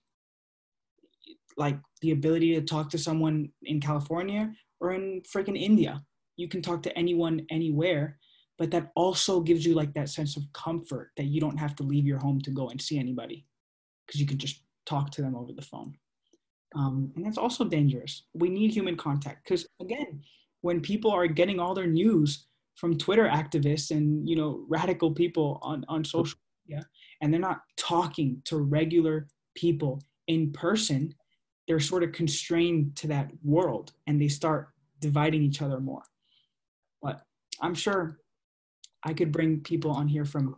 like 1.58 1.78
the 2.02 2.12
ability 2.12 2.56
to 2.56 2.62
talk 2.62 2.90
to 2.92 2.98
someone 2.98 3.50
in 3.64 3.80
California 3.80 4.52
or 4.80 4.94
in 4.94 5.22
freaking 5.22 5.60
India. 5.60 6.04
You 6.38 6.48
can 6.48 6.62
talk 6.62 6.82
to 6.84 6.98
anyone 6.98 7.46
anywhere, 7.50 8.18
but 8.58 8.72
that 8.72 8.92
also 8.96 9.42
gives 9.42 9.66
you 9.66 9.76
like 9.76 9.94
that 9.94 10.10
sense 10.10 10.38
of 10.38 10.44
comfort 10.54 11.12
that 11.18 11.26
you 11.26 11.42
don't 11.42 11.58
have 11.58 11.76
to 11.78 11.84
leave 11.84 12.06
your 12.06 12.20
home 12.20 12.42
to 12.42 12.52
go 12.52 12.70
and 12.70 12.82
see 12.82 12.98
anybody 12.98 13.46
because 14.06 14.20
you 14.20 14.28
can 14.28 14.38
just 14.38 14.64
talk 14.86 15.12
to 15.12 15.22
them 15.22 15.36
over 15.36 15.52
the 15.54 15.62
phone. 15.62 15.96
Um, 16.76 17.12
and 17.16 17.26
that's 17.26 17.38
also 17.38 17.66
dangerous. 17.66 18.24
We 18.34 18.50
need 18.50 18.72
human 18.72 18.96
contact 18.96 19.44
because 19.44 19.68
again, 19.82 20.22
when 20.62 20.80
people 20.80 21.12
are 21.12 21.28
getting 21.28 21.60
all 21.60 21.74
their 21.74 21.88
news 21.88 22.46
from 22.76 22.98
Twitter 22.98 23.28
activists 23.28 23.92
and 23.92 24.28
you 24.28 24.36
know 24.36 24.64
radical 24.68 25.12
people 25.12 25.60
on 25.62 25.84
on 25.88 26.04
social 26.04 26.38
media, 26.68 26.86
and 27.22 27.34
they're 27.34 27.42
not 27.42 27.62
talking 27.78 28.42
to 28.46 28.58
regular 28.58 29.28
people 29.56 30.02
in 30.28 30.52
person, 30.54 31.14
they're 31.68 31.80
sort 31.80 32.04
of 32.04 32.14
constrained 32.14 32.96
to 32.96 33.08
that 33.08 33.32
world, 33.44 33.92
and 34.08 34.22
they 34.22 34.30
start 34.30 34.70
dividing 35.00 35.42
each 35.42 35.62
other 35.62 35.80
more. 35.80 36.04
But 37.02 37.22
I'm 37.60 37.76
sure 37.76 38.20
I 39.04 39.14
could 39.14 39.32
bring 39.32 39.60
people 39.62 39.92
on 39.92 40.08
here 40.08 40.26
from 40.26 40.56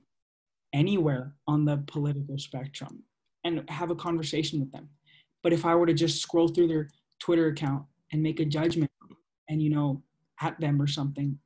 anywhere 0.73 1.35
on 1.48 1.65
the 1.65 1.77
political 1.88 2.38
spectrum 2.38 3.03
and 3.44 3.69
have 3.69 3.91
a 3.91 3.95
conversation 3.95 4.60
with 4.60 4.72
them. 4.72 4.90
But 5.43 5.53
if 5.53 5.65
I 5.65 5.75
were 5.75 5.85
to 5.85 5.93
just 5.93 6.21
scroll 6.21 6.47
through 6.47 6.69
their 6.69 6.89
Twitter 7.19 7.47
account 7.47 7.83
and 8.11 8.23
make 8.23 8.39
a 8.39 8.45
judgment 8.45 8.89
and, 9.49 9.61
you 9.61 9.69
know, 9.69 10.01
at 10.41 10.59
them 10.59 10.81
or 10.81 10.87
something, 10.87 11.37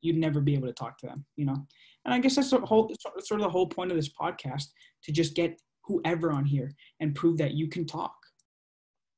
you'd 0.00 0.16
never 0.16 0.40
be 0.40 0.54
able 0.54 0.66
to 0.66 0.72
talk 0.72 0.98
to 0.98 1.06
them, 1.06 1.24
you 1.36 1.44
know? 1.44 1.66
And 2.04 2.12
I 2.14 2.18
guess 2.18 2.36
that's 2.36 2.50
the 2.50 2.58
whole, 2.58 2.90
sort 2.98 3.40
of 3.40 3.44
the 3.44 3.50
whole 3.50 3.66
point 3.66 3.90
of 3.90 3.96
this 3.96 4.10
podcast 4.10 4.66
to 5.04 5.12
just 5.12 5.34
get 5.34 5.60
whoever 5.84 6.32
on 6.32 6.44
here 6.44 6.74
and 7.00 7.14
prove 7.14 7.38
that 7.38 7.54
you 7.54 7.68
can 7.68 7.86
talk. 7.86 8.14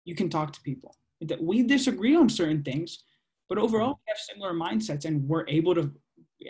You 0.05 0.15
can 0.15 0.29
talk 0.29 0.53
to 0.53 0.61
people. 0.63 0.97
That 1.21 1.43
we 1.43 1.63
disagree 1.63 2.15
on 2.15 2.29
certain 2.29 2.63
things, 2.63 3.05
but 3.49 3.59
overall 3.59 3.99
we 3.99 4.09
have 4.09 4.19
similar 4.19 4.53
mindsets 4.53 5.05
and 5.05 5.27
we're 5.29 5.47
able 5.49 5.75
to 5.75 5.93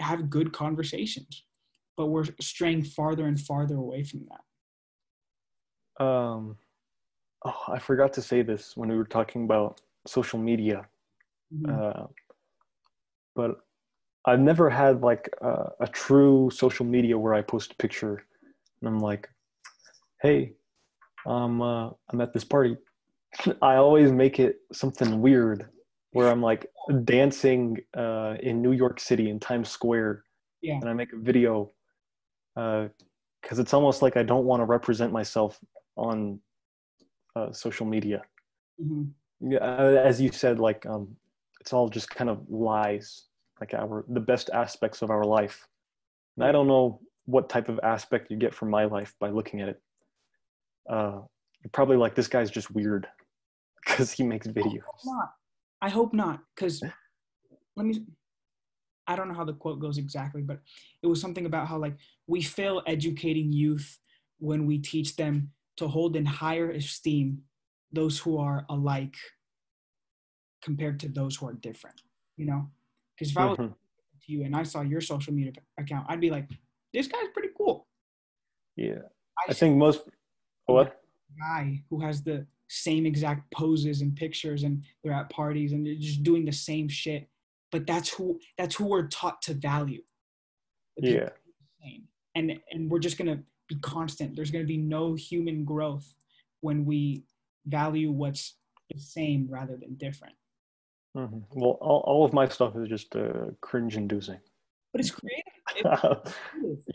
have 0.01 0.29
good 0.29 0.53
conversations. 0.53 1.45
But 1.97 2.07
we're 2.07 2.25
straying 2.41 2.85
farther 2.85 3.27
and 3.27 3.41
farther 3.41 3.77
away 3.77 4.03
from 4.05 4.27
that. 5.99 6.05
Um, 6.05 6.57
oh, 7.45 7.63
I 7.69 7.79
forgot 7.79 8.13
to 8.15 8.23
say 8.23 8.43
this 8.43 8.77
when 8.77 8.89
we 8.89 8.97
were 8.97 9.05
talking 9.05 9.45
about 9.45 9.81
social 10.07 10.39
media. 10.39 10.87
Mm-hmm. 11.55 12.03
Uh, 12.03 12.07
but 13.35 13.61
I've 14.25 14.41
never 14.41 14.69
had 14.69 15.03
like 15.03 15.29
a, 15.41 15.71
a 15.81 15.87
true 15.87 16.51
social 16.53 16.85
media 16.85 17.17
where 17.17 17.35
I 17.35 17.43
post 17.43 17.73
a 17.73 17.77
picture 17.77 18.25
and 18.81 18.89
I'm 18.89 18.99
like, 18.99 19.29
hey, 20.21 20.55
um, 21.27 21.63
uh, 21.63 21.91
I'm 22.11 22.21
at 22.21 22.33
this 22.33 22.45
party. 22.45 22.77
I 23.63 23.77
always 23.77 24.11
make 24.11 24.41
it 24.41 24.61
something 24.73 25.21
weird 25.21 25.69
where 26.13 26.29
I'm 26.29 26.43
like 26.43 26.67
dancing 27.05 27.79
uh, 27.97 28.37
in 28.41 28.63
New 28.63 28.73
York 28.73 29.01
City 29.01 29.29
in 29.29 29.39
Times 29.39 29.69
Square. 29.69 30.25
Yeah. 30.63 30.75
And 30.75 30.89
I 30.89 30.93
make 30.93 31.13
a 31.13 31.19
video 31.19 31.71
because 32.57 32.89
uh, 33.59 33.61
it's 33.61 33.75
almost 33.75 34.03
like 34.03 34.17
I 34.17 34.23
don't 34.23 34.47
want 34.47 34.61
to 34.61 34.65
represent 34.65 35.13
myself 35.13 35.61
on 35.97 36.41
uh, 37.37 37.53
social 37.53 37.87
media. 37.87 38.23
Mm-hmm. 38.83 39.53
Yeah, 39.53 39.59
uh, 39.59 40.03
as 40.05 40.21
you 40.21 40.33
said, 40.33 40.59
like 40.59 40.87
um, 40.87 41.15
it's 41.61 41.73
all 41.73 41.89
just 41.89 42.09
kind 42.09 42.31
of 42.31 42.41
lies 42.49 43.27
like 43.61 43.75
our 43.75 44.05
the 44.09 44.21
best 44.21 44.51
aspects 44.53 45.03
of 45.03 45.11
our 45.11 45.25
life. 45.25 45.67
And 46.37 46.45
i 46.45 46.53
don't 46.53 46.67
know 46.67 47.01
what 47.25 47.49
type 47.49 47.69
of 47.69 47.81
aspect 47.83 48.31
you 48.31 48.37
get 48.37 48.55
from 48.55 48.71
my 48.71 48.85
life 48.85 49.15
by 49.21 49.31
looking 49.31 49.61
at 49.61 49.69
it. 49.69 49.81
Uh 50.89 51.21
you're 51.63 51.71
probably 51.73 51.97
like 51.97 52.15
this 52.15 52.29
guy's 52.29 52.51
just 52.51 52.71
weird 52.71 53.09
because 53.85 54.13
he 54.13 54.23
makes 54.23 54.47
videos 54.47 54.83
I 55.03 55.09
hope 55.09 55.15
not. 55.15 55.31
I 55.83 55.89
hope 55.89 56.15
not 56.15 56.41
because 56.55 56.83
let 57.77 57.87
me 57.87 58.01
i 59.07 59.15
don't 59.15 59.29
know 59.29 59.35
how 59.35 59.45
the 59.45 59.53
quote 59.53 59.79
goes 59.79 59.99
exactly 59.99 60.43
but 60.43 60.61
it 61.03 61.07
was 61.07 61.21
something 61.21 61.47
about 61.47 61.69
how 61.69 61.77
like 61.77 61.97
we 62.27 62.43
fail 62.43 62.83
educating 62.87 63.53
youth 63.53 63.99
when 64.39 64.67
we 64.67 64.79
teach 64.79 65.17
them 65.17 65.51
to 65.77 65.89
hold 65.89 66.17
in 66.17 66.25
higher 66.25 66.71
esteem 66.71 67.43
those 67.93 68.19
who 68.19 68.39
are 68.39 68.65
alike 68.69 69.17
compared 70.63 70.99
to 71.01 71.09
those 71.09 71.37
who 71.37 71.47
are 71.47 71.55
different 71.55 72.01
you 72.37 72.47
know 72.47 72.69
because 73.17 73.31
if 73.31 73.39
I 73.39 73.47
was 73.47 73.59
mm-hmm. 73.59 73.73
to 73.73 74.33
you 74.33 74.45
and 74.45 74.55
I 74.55 74.63
saw 74.63 74.83
your 74.83 75.01
social 75.01 75.33
media 75.33 75.53
account, 75.79 76.07
I'd 76.09 76.21
be 76.21 76.31
like, 76.31 76.49
this 76.93 77.07
guy's 77.07 77.29
pretty 77.33 77.49
cool. 77.57 77.87
Yeah. 78.77 79.01
I, 79.39 79.51
I 79.51 79.55
think 79.55 79.77
most 79.77 80.03
what 80.67 81.01
guy 81.41 81.83
who 81.91 82.01
has 82.01 82.23
the 82.23 82.47
same 82.69 83.07
exact 83.07 83.51
poses 83.53 84.01
and 84.01 84.17
pictures 84.17 84.65
and 84.65 84.83
they're 85.03 85.13
at 85.13 85.31
parties 85.31 85.73
and 85.73 85.87
they're 85.87 85.95
just 85.95 86.23
doing 86.23 86.45
the 86.45 86.53
same 86.53 86.89
shit. 86.89 87.29
But 87.73 87.87
that's 87.87 88.11
who 88.11 88.39
that's 88.59 88.75
who 88.75 88.87
we're 88.87 89.09
taught 89.09 89.43
to 89.43 89.55
value. 89.55 90.03
Yeah. 90.97 91.31
And 92.35 92.59
and 92.71 92.91
we're 92.91 92.99
just 92.99 93.19
gonna 93.19 93.43
be 93.69 93.77
constant. 93.77 94.37
There's 94.37 94.51
gonna 94.51 94.65
be 94.65 94.77
no 94.77 95.15
human 95.15 95.65
growth 95.65 96.15
when 96.61 96.85
we 96.85 97.25
value 97.67 98.11
what's 98.11 98.57
the 98.93 99.01
same 99.01 99.47
rather 99.51 99.77
than 99.77 99.95
different. 99.95 100.35
Mm-hmm. 101.17 101.39
Well, 101.55 101.79
all, 101.81 102.03
all 102.07 102.25
of 102.25 102.33
my 102.33 102.47
stuff 102.49 102.77
is 102.77 102.89
just 102.89 103.17
uh, 103.17 103.51
cringe 103.61 103.97
inducing. 103.97 104.39
But 104.93 105.01
it's 105.01 105.11
creative. 105.11 105.43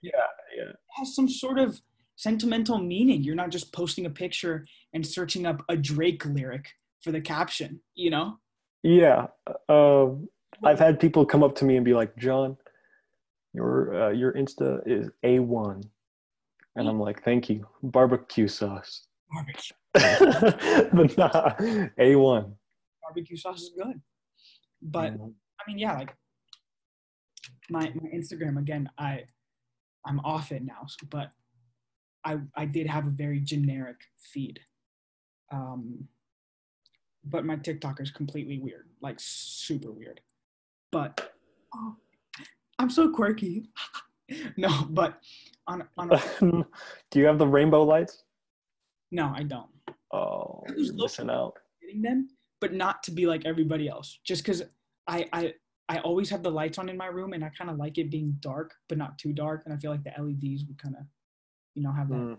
yeah, 0.01 0.11
yeah. 0.55 0.69
It 0.69 0.75
has 0.95 1.15
some 1.15 1.27
sort 1.27 1.59
of 1.59 1.81
sentimental 2.15 2.77
meaning. 2.77 3.23
You're 3.23 3.35
not 3.35 3.49
just 3.49 3.73
posting 3.73 4.05
a 4.05 4.09
picture 4.09 4.65
and 4.93 5.05
searching 5.05 5.45
up 5.45 5.63
a 5.69 5.75
Drake 5.75 6.25
lyric 6.25 6.67
for 7.03 7.11
the 7.11 7.21
caption, 7.21 7.81
you 7.95 8.11
know? 8.11 8.37
Yeah. 8.83 9.27
Uh, 9.67 10.07
I've 10.63 10.79
had 10.79 10.99
people 10.99 11.25
come 11.25 11.43
up 11.43 11.55
to 11.55 11.65
me 11.65 11.75
and 11.75 11.85
be 11.85 11.93
like, 11.93 12.15
John, 12.17 12.57
your 13.53 14.03
uh, 14.03 14.09
your 14.11 14.33
Insta 14.33 14.81
is 14.85 15.09
A1. 15.25 15.83
And 16.75 16.87
I'm 16.87 16.99
like, 16.99 17.23
thank 17.23 17.49
you. 17.49 17.67
Barbecue 17.83 18.47
sauce. 18.47 19.07
Barbecue. 19.31 19.75
but 19.93 21.17
nah, 21.17 21.53
A1. 21.99 22.53
Barbecue 23.01 23.37
sauce 23.37 23.61
is 23.61 23.71
good. 23.75 24.01
But 24.81 25.13
mm-hmm. 25.13 25.25
I 25.25 25.63
mean, 25.67 25.77
yeah, 25.77 25.93
like 25.97 26.15
my 27.69 27.91
my 28.01 28.09
Instagram 28.09 28.57
again, 28.57 28.89
I 28.97 29.23
I'm 30.05 30.19
off 30.21 30.51
it 30.51 30.63
now, 30.63 30.87
but 31.09 31.31
I 32.25 32.39
I 32.55 32.65
did 32.65 32.87
have 32.87 33.07
a 33.07 33.11
very 33.11 33.39
generic 33.39 33.97
feed. 34.17 34.59
Um, 35.51 36.07
but 37.25 37.45
my 37.45 37.57
TikTok 37.57 38.01
is 38.01 38.11
completely 38.11 38.59
weird, 38.59 38.87
like 39.01 39.17
super 39.19 39.91
weird. 39.91 40.21
But 40.91 41.33
oh, 41.75 41.95
I'm 42.79 42.89
so 42.89 43.11
quirky. 43.11 43.69
no, 44.57 44.85
but 44.89 45.19
on 45.71 45.87
on. 45.97 46.11
A, 46.11 46.21
Do 47.11 47.19
you 47.19 47.25
have 47.25 47.37
the 47.37 47.47
rainbow 47.47 47.83
lights? 47.83 48.23
No, 49.11 49.33
I 49.35 49.43
don't. 49.43 49.69
Oh, 50.13 50.63
missing 50.93 51.29
out. 51.29 51.57
Getting 51.81 52.01
them, 52.01 52.29
but 52.59 52.73
not 52.73 53.03
to 53.03 53.11
be 53.11 53.25
like 53.25 53.45
everybody 53.45 53.87
else. 53.87 54.19
Just 54.23 54.43
because 54.43 54.63
I, 55.07 55.27
I 55.31 55.53
I 55.89 55.99
always 55.99 56.29
have 56.29 56.43
the 56.43 56.51
lights 56.51 56.77
on 56.77 56.89
in 56.89 56.97
my 56.97 57.07
room, 57.07 57.33
and 57.33 57.43
I 57.43 57.49
kind 57.49 57.69
of 57.69 57.77
like 57.77 57.97
it 57.97 58.09
being 58.09 58.37
dark, 58.39 58.73
but 58.87 58.97
not 58.97 59.17
too 59.17 59.33
dark. 59.33 59.63
And 59.65 59.73
I 59.73 59.77
feel 59.77 59.91
like 59.91 60.03
the 60.03 60.13
LEDs 60.17 60.65
would 60.67 60.81
kind 60.81 60.95
of, 60.95 61.05
you 61.75 61.83
know, 61.83 61.91
have 61.91 62.09
that 62.09 62.15
mm. 62.15 62.37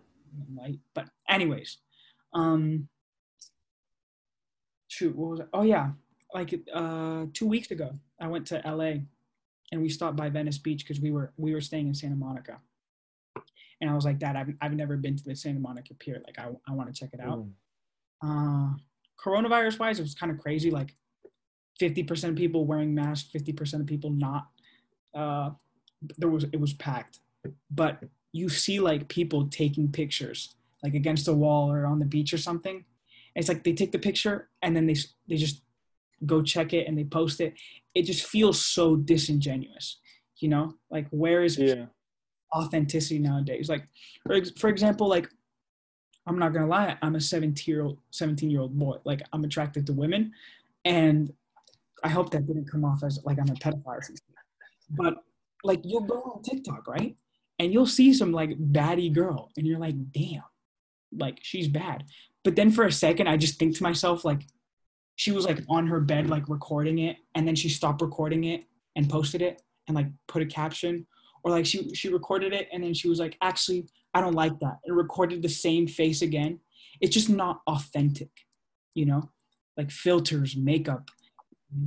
light. 0.57 0.79
But 0.95 1.09
anyways, 1.29 1.79
um, 2.35 2.89
shoot, 4.89 5.17
what 5.17 5.31
was 5.31 5.41
it? 5.41 5.49
Oh 5.53 5.63
yeah, 5.63 5.91
like 6.35 6.55
uh, 6.73 7.27
two 7.33 7.47
weeks 7.47 7.71
ago, 7.71 7.93
I 8.21 8.27
went 8.29 8.47
to 8.49 8.63
LA, 8.65 9.03
and 9.71 9.83
we 9.83 9.89
stopped 9.89 10.17
by 10.17 10.31
Venice 10.31 10.59
Beach 10.59 10.85
because 10.87 11.01
we 11.01 11.11
were 11.11 11.33
we 11.37 11.53
were 11.53 11.61
staying 11.61 11.89
in 11.89 11.95
Santa 11.95 12.17
Monica. 12.17 12.61
And 13.83 13.91
I 13.91 13.95
was 13.95 14.05
like, 14.05 14.21
Dad, 14.21 14.37
I've, 14.37 14.55
I've 14.61 14.75
never 14.75 14.97
been 14.97 15.17
to 15.17 15.25
the 15.25 15.35
Santa 15.35 15.59
Monica 15.59 15.93
Pier. 15.95 16.23
Like, 16.25 16.39
I, 16.39 16.49
I 16.69 16.73
want 16.73 16.95
to 16.95 16.99
check 16.99 17.11
it 17.13 17.21
out. 17.21 17.45
Mm. 18.25 18.73
Uh, 18.73 18.77
coronavirus 19.21 19.81
wise, 19.81 19.99
it 19.99 20.03
was 20.03 20.15
kind 20.15 20.31
of 20.31 20.39
crazy. 20.39 20.71
Like 20.71 20.95
50% 21.81 22.29
of 22.29 22.37
people 22.37 22.65
wearing 22.65 22.95
masks, 22.95 23.29
50% 23.35 23.81
of 23.81 23.87
people 23.87 24.11
not. 24.11 24.47
Uh, 25.13 25.51
there 26.17 26.29
was 26.29 26.45
it 26.45 26.61
was 26.61 26.73
packed, 26.75 27.19
but 27.71 28.05
you 28.33 28.49
see 28.49 28.81
like 28.81 29.09
people 29.09 29.49
taking 29.49 29.91
pictures 29.91 30.55
like 30.83 30.95
against 30.95 31.29
a 31.29 31.33
wall 31.33 31.71
or 31.71 31.85
on 31.85 31.99
the 31.99 32.07
beach 32.07 32.33
or 32.33 32.39
something. 32.39 32.77
And 32.77 32.85
it's 33.35 33.49
like 33.49 33.65
they 33.65 33.73
take 33.73 33.93
the 33.93 33.99
picture 33.99 34.49
and 34.63 34.77
then 34.77 34.87
they 34.87 34.97
they 35.29 35.37
just 35.37 35.63
go 36.25 36.41
check 36.41 36.73
it 36.73 36.87
and 36.87 36.97
they 36.97 37.05
post 37.05 37.41
it. 37.41 37.55
It 37.95 38.03
just 38.05 38.27
feels 38.27 38.65
so 38.65 38.97
disingenuous, 38.97 39.99
you 40.39 40.49
know. 40.49 40.75
Like 40.91 41.09
where 41.11 41.43
is 41.43 41.59
yeah. 41.59 41.87
Authenticity 42.55 43.19
nowadays? 43.19 43.69
Like 43.69 43.87
for 44.27 44.45
for 44.59 44.69
example, 44.69 45.09
like 45.09 45.29
I'm 46.27 46.39
not 46.39 46.53
gonna 46.53 46.67
lie, 46.67 46.97
I'm 47.03 47.17
a 47.17 47.21
17 47.21 47.73
year 47.73 47.85
old 47.85 47.99
17 48.11 48.51
year 48.51 48.61
old 48.61 48.79
boy. 48.79 48.99
Like 49.05 49.23
I'm 49.33 49.45
attracted 49.45 49.87
to 49.87 49.93
women, 49.93 50.33
and 50.85 51.33
I 52.05 52.09
hope 52.09 52.31
that 52.31 52.47
didn't 52.47 52.71
come 52.71 52.85
off 52.85 53.03
as 53.03 53.19
like 53.25 53.39
I'm 53.39 53.49
a 53.49 53.55
pedophile. 53.55 54.01
But 54.91 55.15
like 55.65 55.81
you'll 55.85 56.03
go 56.03 56.21
on 56.35 56.43
TikTok, 56.43 56.87
right? 56.87 57.17
And 57.59 57.73
you'll 57.73 57.87
see 57.87 58.13
some 58.13 58.33
like 58.33 58.51
baddie 58.51 59.13
girl, 59.13 59.51
and 59.57 59.67
you're 59.67 59.79
like, 59.79 59.97
damn, 60.13 60.43
like 61.17 61.39
she's 61.43 61.69
bad. 61.69 62.05
But 62.45 62.57
then 62.57 62.71
for 62.71 62.85
a 62.85 62.93
second, 62.93 63.29
I 63.29 63.37
just 63.37 63.59
think 63.59 63.77
to 63.77 63.83
myself, 63.83 64.25
like, 64.25 64.43
she 65.15 65.31
was 65.31 65.45
like 65.45 65.61
on 65.69 65.87
her 65.87 66.01
bed, 66.01 66.29
like 66.29 66.49
recording 66.49 66.99
it, 66.99 67.19
and 67.35 67.47
then 67.47 67.55
she 67.55 67.69
stopped 67.69 68.03
recording 68.03 68.45
it 68.45 68.65
and 68.97 69.09
posted 69.09 69.43
it 69.43 69.63
and 69.87 69.95
like 69.95 70.09
put 70.27 70.43
a 70.43 70.47
caption. 70.47 71.07
Or 71.45 71.51
like 71.51 71.67
she 71.67 71.95
she 71.95 72.09
recorded 72.09 72.53
it 72.53 72.69
and 72.73 72.83
then 72.83 72.95
she 72.95 73.09
was 73.09 73.19
like, 73.19 73.37
actually, 73.43 73.87
I 74.15 74.21
don't 74.21 74.35
like 74.35 74.59
that. 74.61 74.79
And 74.85 74.97
recorded 74.97 75.43
the 75.43 75.49
same 75.49 75.87
face 75.87 76.23
again. 76.23 76.61
It's 77.01 77.15
just 77.15 77.29
not 77.29 77.61
authentic, 77.67 78.31
you 78.95 79.07
know? 79.07 79.31
Like 79.77 79.91
filters, 79.91 80.57
makeup, 80.57 81.09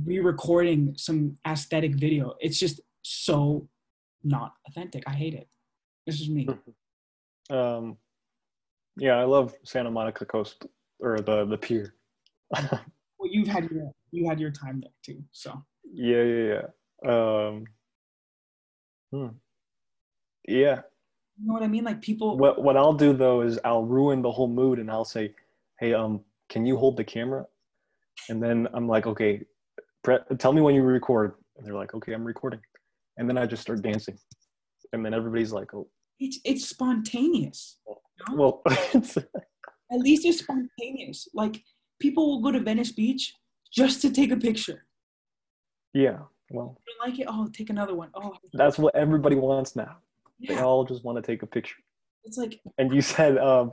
re-recording 0.04 0.94
some 0.96 1.36
aesthetic 1.46 1.94
video. 1.94 2.34
It's 2.40 2.58
just 2.58 2.80
so 3.02 3.68
not 4.24 4.52
authentic. 4.68 5.04
I 5.06 5.12
hate 5.12 5.34
it. 5.34 5.48
This 6.06 6.20
is 6.20 6.28
me. 6.28 6.48
Um, 7.48 7.96
yeah, 8.96 9.18
I 9.18 9.22
love 9.22 9.54
Santa 9.64 9.88
Monica 9.88 10.24
Coast 10.24 10.66
or 10.98 11.18
the 11.20 11.44
the 11.44 11.56
pier. 11.56 11.94
well, 12.52 12.80
you've 13.22 13.46
had 13.46 13.70
your 13.70 13.92
you 14.10 14.28
had 14.28 14.40
your 14.40 14.50
time 14.50 14.80
there 14.80 14.90
too, 15.04 15.22
so. 15.30 15.62
Yeah, 15.92 16.22
yeah, 16.22 16.62
yeah. 17.04 17.12
Um, 17.12 17.64
hmm. 19.12 19.28
Yeah. 20.46 20.80
You 21.38 21.46
know 21.46 21.52
what 21.54 21.62
I 21.62 21.68
mean? 21.68 21.84
Like 21.84 22.00
people. 22.00 22.38
What 22.38 22.62
what 22.62 22.76
I'll 22.76 22.94
do 22.94 23.12
though 23.12 23.42
is 23.42 23.58
I'll 23.64 23.84
ruin 23.84 24.22
the 24.22 24.30
whole 24.30 24.48
mood 24.48 24.78
and 24.78 24.90
I'll 24.90 25.04
say, 25.04 25.34
"Hey, 25.80 25.92
um, 25.92 26.20
can 26.48 26.64
you 26.64 26.76
hold 26.76 26.96
the 26.96 27.04
camera?" 27.04 27.44
And 28.30 28.42
then 28.42 28.66
I'm 28.72 28.88
like, 28.88 29.06
"Okay, 29.06 29.42
pre- 30.02 30.18
tell 30.38 30.52
me 30.52 30.62
when 30.62 30.74
you 30.74 30.82
record." 30.82 31.34
And 31.56 31.66
they're 31.66 31.74
like, 31.74 31.94
"Okay, 31.94 32.12
I'm 32.12 32.24
recording." 32.24 32.60
and 33.18 33.26
then 33.28 33.38
I 33.38 33.46
just 33.46 33.62
start 33.62 33.80
dancing, 33.82 34.18
and 34.92 35.04
then 35.04 35.12
everybody's 35.14 35.52
like, 35.52 35.74
"Oh, 35.74 35.88
It's 36.20 36.38
it's 36.44 36.66
spontaneous. 36.68 37.78
you 37.86 37.94
know? 38.30 38.36
well." 38.36 38.62
it's, 38.94 39.16
At 39.18 39.98
least 40.00 40.24
it's 40.24 40.38
spontaneous. 40.40 41.28
Like 41.34 41.62
people 42.00 42.28
will 42.30 42.40
go 42.42 42.50
to 42.52 42.60
Venice 42.60 42.92
Beach 42.92 43.34
just 43.72 44.00
to 44.02 44.10
take 44.10 44.30
a 44.32 44.36
picture. 44.36 44.86
yeah, 45.92 46.18
well, 46.50 46.78
You 46.86 46.94
don't 46.98 47.10
like 47.10 47.20
it? 47.20 47.26
Oh, 47.28 47.48
take 47.52 47.68
another 47.70 47.94
one. 47.94 48.10
Oh, 48.14 48.32
that's 48.54 48.78
what 48.78 48.94
everybody 48.94 49.36
wants 49.36 49.76
now. 49.76 49.98
They 50.40 50.58
all 50.58 50.84
just 50.84 51.04
want 51.04 51.16
to 51.16 51.22
take 51.22 51.42
a 51.42 51.46
picture. 51.46 51.76
It's 52.24 52.36
like 52.38 52.60
And 52.78 52.92
you 52.94 53.00
said, 53.00 53.38
um, 53.38 53.72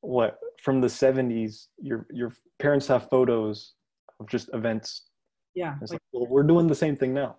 what 0.00 0.38
from 0.62 0.80
the 0.80 0.86
'70s? 0.88 1.66
Your 1.78 2.06
your 2.10 2.32
parents 2.58 2.86
have 2.86 3.08
photos 3.10 3.74
of 4.20 4.28
just 4.28 4.48
events. 4.54 5.06
yeah, 5.54 5.74
It's 5.82 5.90
like, 5.92 6.00
like, 6.12 6.22
well, 6.22 6.26
we're 6.30 6.42
doing 6.42 6.66
the 6.66 6.74
same 6.74 6.96
thing 6.96 7.12
now. 7.14 7.36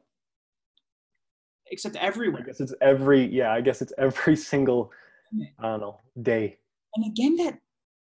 except 1.67 1.95
everyone. 1.97 2.41
I 2.41 2.45
guess 2.45 2.59
it's 2.59 2.73
every 2.81 3.25
yeah. 3.33 3.51
I 3.53 3.61
guess 3.61 3.81
it's 3.81 3.93
every 3.97 4.35
single 4.51 4.91
I 5.59 5.63
don't 5.69 5.79
know 5.81 5.97
day. 6.21 6.57
and 6.95 7.05
again 7.05 7.35
that 7.37 7.57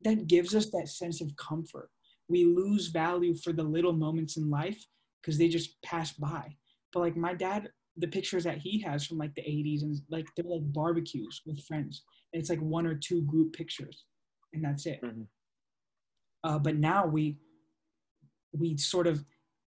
that 0.04 0.28
gives 0.28 0.54
us 0.54 0.70
that 0.70 0.88
sense 0.88 1.20
of 1.20 1.34
comfort 1.36 1.90
we 2.28 2.44
lose 2.44 2.86
value 2.88 3.34
for 3.34 3.52
the 3.52 3.62
little 3.64 3.92
moments 3.92 4.36
in 4.36 4.48
life 4.48 4.80
because 5.20 5.36
they 5.38 5.48
just 5.48 5.82
pass 5.82 6.12
by 6.12 6.44
but 6.92 7.00
like 7.00 7.16
my 7.16 7.34
dad 7.34 7.70
the 7.98 8.08
pictures 8.08 8.44
that 8.44 8.58
he 8.58 8.80
has 8.80 9.04
from 9.06 9.18
like 9.18 9.34
the 9.34 9.42
80s 9.42 9.82
and 9.82 10.00
like 10.08 10.26
they're 10.36 10.44
like 10.44 10.72
barbecues 10.72 11.42
with 11.46 11.62
friends 11.64 12.02
and 12.32 12.40
it's 12.40 12.50
like 12.50 12.60
one 12.60 12.86
or 12.86 12.94
two 12.94 13.22
group 13.22 13.52
pictures 13.52 14.04
and 14.52 14.64
that's 14.64 14.86
it 14.86 15.00
Mhm. 15.02 15.26
uh, 16.44 16.58
but 16.58 16.76
now 16.76 17.06
we 17.06 17.38
we 18.52 18.76
sort 18.76 19.06
of 19.06 19.24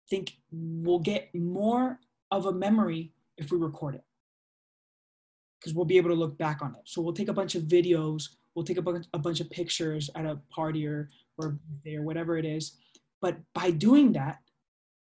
think 0.10 0.38
we'll 0.52 1.00
get 1.00 1.34
more 1.36 2.00
of 2.32 2.46
a 2.46 2.54
memory 2.54 3.14
if 3.38 3.52
we 3.52 3.58
record 3.58 3.96
it 3.96 4.04
because 5.60 5.74
we'll 5.74 5.86
be 5.86 5.98
able 5.98 6.10
to 6.10 6.16
look 6.16 6.38
back 6.38 6.62
on 6.62 6.74
it. 6.76 6.82
So 6.86 7.02
we'll 7.02 7.14
take 7.14 7.28
a 7.28 7.34
bunch 7.34 7.56
of 7.56 7.64
videos, 7.64 8.30
we'll 8.56 8.66
take 8.66 8.78
a 8.78 8.82
bunch, 8.82 9.06
a 9.14 9.20
bunch 9.20 9.40
of 9.42 9.50
pictures 9.50 10.10
at 10.16 10.26
a 10.26 10.40
party 10.50 10.88
or 10.88 11.10
or 11.38 11.60
or 11.86 12.02
whatever 12.02 12.38
it 12.38 12.46
is. 12.46 12.78
But 13.22 13.38
by 13.54 13.72
doing 13.72 14.14
that, 14.14 14.40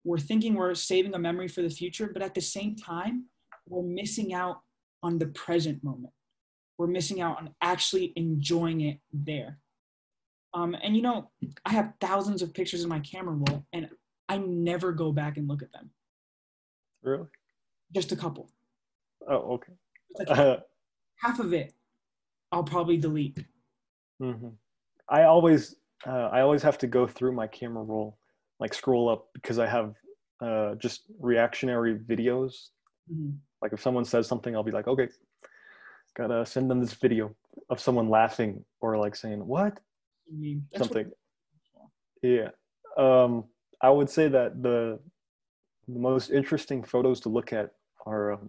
we're 0.06 0.18
thinking 0.18 0.54
we're 0.54 0.74
saving 0.74 1.14
a 1.14 1.18
memory 1.18 1.48
for 1.48 1.62
the 1.62 1.68
future, 1.68 2.08
but 2.12 2.22
at 2.22 2.32
the 2.32 2.40
same 2.40 2.76
time, 2.76 3.24
we're 3.68 3.82
missing 3.82 4.32
out 4.32 4.60
on 5.02 5.18
the 5.18 5.26
present 5.26 5.82
moment. 5.82 6.12
We're 6.78 6.86
missing 6.86 7.20
out 7.20 7.38
on 7.38 7.50
actually 7.60 8.12
enjoying 8.14 8.82
it 8.82 9.00
there. 9.12 9.58
Um, 10.54 10.76
and 10.80 10.94
you 10.94 11.02
know, 11.02 11.30
I 11.64 11.72
have 11.72 11.92
thousands 12.00 12.40
of 12.40 12.54
pictures 12.54 12.84
in 12.84 12.88
my 12.88 13.00
camera 13.00 13.34
roll, 13.34 13.66
and 13.72 13.88
I 14.28 14.38
never 14.38 14.92
go 14.92 15.10
back 15.10 15.38
and 15.38 15.48
look 15.48 15.62
at 15.62 15.72
them. 15.72 15.90
Really? 17.02 17.26
Just 17.92 18.12
a 18.12 18.16
couple. 18.16 18.48
Oh, 19.28 19.54
okay. 19.54 19.72
Like 20.18 20.30
Uh, 20.30 20.56
half 21.16 21.40
of 21.40 21.52
it, 21.52 21.74
I'll 22.52 22.64
probably 22.64 22.96
delete. 22.96 23.44
Mm-hmm. 24.22 24.50
I 25.08 25.24
always 25.24 25.76
uh, 26.06 26.28
I 26.32 26.42
always 26.42 26.62
have 26.62 26.78
to 26.78 26.86
go 26.86 27.08
through 27.08 27.32
my 27.32 27.48
camera 27.48 27.82
roll, 27.82 28.18
like 28.60 28.74
scroll 28.74 29.08
up 29.08 29.28
because 29.34 29.58
I 29.58 29.66
have 29.66 29.94
uh, 30.40 30.74
just 30.76 31.02
reactionary 31.20 31.98
videos. 31.98 32.68
Mhm. 33.12 33.36
Like 33.62 33.72
if 33.72 33.80
someone 33.80 34.04
says 34.04 34.26
something, 34.26 34.54
I'll 34.54 34.62
be 34.62 34.70
like, 34.72 34.88
okay, 34.88 35.08
gotta 36.14 36.44
send 36.46 36.70
them 36.70 36.80
this 36.80 36.94
video 36.94 37.34
of 37.70 37.80
someone 37.80 38.08
laughing 38.08 38.64
or 38.80 38.96
like 38.98 39.16
saying 39.16 39.44
what 39.46 39.78
mean, 40.30 40.66
that's 40.72 40.80
what- 40.80 40.92
something. 40.92 41.12
Yeah. 42.22 42.50
Um, 42.96 43.44
I 43.80 43.90
would 43.90 44.08
say 44.10 44.28
that 44.28 44.62
the 44.62 44.98
the 45.88 45.98
most 46.00 46.30
interesting 46.30 46.82
photos 46.82 47.20
to 47.20 47.28
look 47.28 47.52
at 47.52 47.70
are 48.06 48.32
um, 48.32 48.48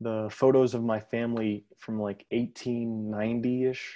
the 0.00 0.28
photos 0.30 0.72
of 0.74 0.82
my 0.82 0.98
family 0.98 1.66
from 1.76 2.00
like 2.00 2.24
1890 2.30 3.64
ish, 3.66 3.94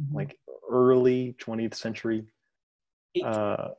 Mhm. 0.00 0.14
like 0.14 0.38
early 0.68 1.34
20th 1.38 1.74
century. 1.74 2.26
Eight- 3.14 3.24
Uh, 3.24 3.74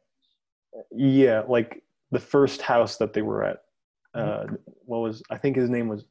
yeah, 0.91 1.43
like 1.47 1.83
the 2.11 2.19
first 2.19 2.61
house 2.61 2.97
that 2.97 3.13
they 3.13 3.21
were 3.21 3.43
at. 3.43 3.63
Uh, 4.13 4.47
what 4.85 4.99
was 4.99 5.21
I 5.29 5.37
think 5.37 5.55
his 5.55 5.69
name 5.69 5.87
was 5.87 6.03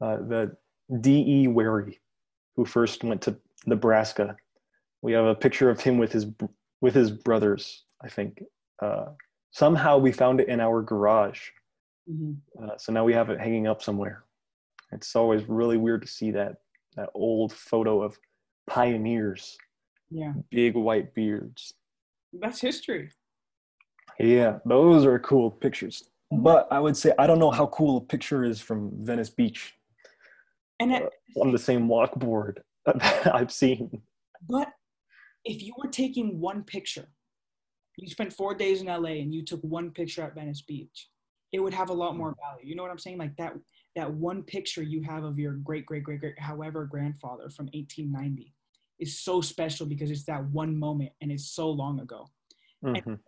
uh, 0.00 0.16
the 0.18 0.56
D. 1.00 1.24
E. 1.26 1.48
Wherry, 1.48 2.00
who 2.56 2.64
first 2.64 3.02
went 3.02 3.22
to 3.22 3.36
Nebraska. 3.66 4.36
We 5.00 5.12
have 5.12 5.24
a 5.24 5.34
picture 5.34 5.70
of 5.70 5.80
him 5.80 5.96
with 5.98 6.12
his 6.12 6.26
with 6.80 6.94
his 6.94 7.10
brothers. 7.10 7.84
I 8.02 8.08
think 8.08 8.42
uh, 8.82 9.06
somehow 9.52 9.98
we 9.98 10.12
found 10.12 10.40
it 10.40 10.48
in 10.48 10.60
our 10.60 10.82
garage, 10.82 11.40
Mhm. 12.10 12.36
uh, 12.62 12.76
so 12.76 12.92
now 12.92 13.04
we 13.04 13.12
have 13.14 13.30
it 13.30 13.40
hanging 13.40 13.66
up 13.66 13.80
somewhere. 13.82 14.24
It's 14.90 15.14
always 15.16 15.48
really 15.48 15.76
weird 15.78 16.02
to 16.02 16.08
see 16.08 16.30
that 16.32 16.56
that 16.96 17.08
old 17.14 17.52
photo 17.54 18.02
of 18.02 18.18
pioneers, 18.66 19.56
Yeah, 20.10 20.34
big 20.50 20.74
white 20.76 21.14
beards. 21.14 21.72
that's 22.34 22.60
history. 22.60 23.10
Yeah, 24.22 24.58
those 24.64 25.04
are 25.04 25.18
cool 25.18 25.50
pictures. 25.50 26.04
But 26.30 26.68
I 26.70 26.78
would 26.78 26.96
say 26.96 27.12
I 27.18 27.26
don't 27.26 27.40
know 27.40 27.50
how 27.50 27.66
cool 27.66 27.98
a 27.98 28.00
picture 28.00 28.44
is 28.44 28.60
from 28.60 28.90
Venice 29.04 29.28
Beach 29.28 29.74
And 30.80 30.92
at, 30.94 31.10
on 31.36 31.52
the 31.52 31.58
same 31.58 31.88
walkboard 31.88 32.58
that 32.86 33.34
I've 33.34 33.52
seen. 33.52 34.00
but 34.48 34.68
if 35.44 35.62
you 35.62 35.74
were 35.76 35.90
taking 35.90 36.40
one 36.40 36.62
picture, 36.62 37.08
you 37.98 38.08
spent 38.08 38.32
four 38.32 38.54
days 38.54 38.80
in 38.80 38.86
LA 38.86 39.20
and 39.22 39.34
you 39.34 39.44
took 39.44 39.60
one 39.62 39.90
picture 39.90 40.22
at 40.22 40.34
Venice 40.34 40.62
Beach, 40.62 41.10
it 41.52 41.60
would 41.60 41.74
have 41.74 41.90
a 41.90 41.92
lot 41.92 42.16
more 42.16 42.34
value. 42.40 42.68
You 42.68 42.76
know 42.76 42.82
what 42.82 42.92
I'm 42.92 42.98
saying? 42.98 43.18
Like 43.18 43.36
that 43.36 43.54
that 43.96 44.10
one 44.10 44.42
picture 44.44 44.82
you 44.82 45.02
have 45.02 45.24
of 45.24 45.38
your 45.38 45.54
great 45.54 45.84
great 45.84 46.04
great 46.04 46.20
great 46.20 46.38
however 46.38 46.86
grandfather 46.86 47.50
from 47.50 47.66
1890 47.74 48.54
is 49.00 49.18
so 49.18 49.40
special 49.40 49.84
because 49.84 50.10
it's 50.10 50.24
that 50.24 50.44
one 50.46 50.78
moment 50.78 51.10
and 51.20 51.30
it's 51.32 51.50
so 51.50 51.68
long 51.68 52.00
ago. 52.00 52.30
Mhm. 52.84 53.18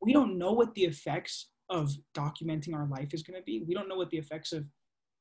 We 0.00 0.12
don't 0.12 0.38
know 0.38 0.52
what 0.52 0.74
the 0.74 0.84
effects 0.84 1.50
of 1.70 1.90
documenting 2.16 2.74
our 2.74 2.86
life 2.86 3.12
is 3.12 3.22
going 3.22 3.38
to 3.38 3.44
be. 3.44 3.62
We 3.66 3.74
don't 3.74 3.88
know 3.88 3.96
what 3.96 4.10
the 4.10 4.18
effects 4.18 4.52
of 4.52 4.64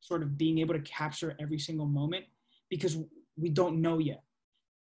sort 0.02 0.24
of 0.24 0.38
being 0.38 0.60
able 0.60 0.74
to 0.74 0.82
capture 0.82 1.36
every 1.40 1.60
single 1.60 1.88
moment 1.88 2.26
because 2.70 2.98
we 3.36 3.50
don't 3.50 3.82
know 3.82 3.98
yet. 3.98 4.24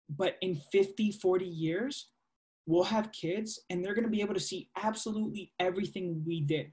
But 0.10 0.38
in 0.42 0.62
50, 0.72 1.14
40 1.14 1.46
years, 1.46 2.10
we'll 2.68 2.84
have 2.84 3.12
kids 3.12 3.62
and 3.70 3.84
they're 3.84 3.96
going 3.96 4.06
to 4.06 4.10
be 4.10 4.22
able 4.22 4.34
to 4.34 4.40
see 4.40 4.70
absolutely 4.76 5.52
everything 5.60 6.24
we 6.26 6.42
did. 6.42 6.72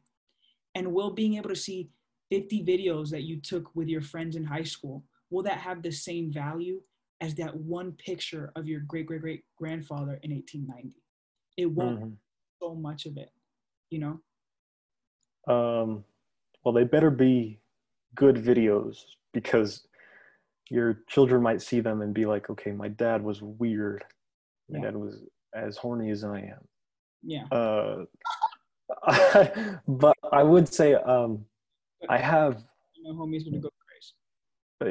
And 0.75 0.93
we'll 0.93 1.11
being 1.11 1.37
able 1.37 1.51
to 1.51 1.57
see 1.57 1.91
50 2.31 2.65
videos 2.65 3.11
that 3.11 3.23
you 3.23 3.41
took 3.41 3.75
with 3.75 3.89
your 3.89 4.01
friends 4.03 4.37
in 4.37 4.45
high 4.45 4.63
school. 4.63 5.05
Will 5.31 5.43
that 5.45 5.59
have 5.59 5.83
the 5.83 5.93
same 5.93 6.33
value 6.33 6.81
as 7.21 7.35
that 7.37 7.55
one 7.55 7.93
picture 7.93 8.53
of 8.57 8.67
your 8.67 8.81
great 8.81 9.07
great 9.07 9.21
great 9.21 9.45
grandfather 9.57 10.19
in 10.23 10.33
1890? 10.33 11.03
It 11.57 11.67
won't 11.67 12.01
Mhm. 12.01 12.17
So 12.63 12.75
much 12.75 13.07
of 13.07 13.17
it, 13.17 13.31
you 13.91 13.99
know? 13.99 14.21
Um, 15.53 16.05
well, 16.65 16.73
they 16.73 16.85
better 16.85 17.11
be 17.11 17.61
good 18.15 18.37
videos 18.37 18.99
because 19.33 19.87
your 20.71 21.01
children 21.09 21.43
might 21.43 21.61
see 21.61 21.81
them 21.81 22.03
and 22.03 22.15
be 22.15 22.25
like, 22.25 22.49
okay, 22.51 22.71
my 22.73 22.89
dad 22.89 23.23
was 23.23 23.43
weird. 23.43 24.05
My 24.71 24.79
Yeah. 24.79 24.85
dad 24.87 24.97
was 24.97 25.25
as 25.55 25.77
horny 25.77 26.11
as 26.11 26.23
I 26.25 26.39
am. 26.41 26.69
Yeah. 27.23 27.47
Uh, 27.51 28.05
but 29.89 30.17
I 30.33 30.43
would 30.43 30.73
say 30.73 30.95
um, 30.95 31.45
I 32.09 32.19
have 32.19 32.63
You 32.95 33.05
know, 33.05 33.15
homie's 33.19 33.45
gonna 33.45 33.59
go 33.61 33.71
crazy. 33.87 34.15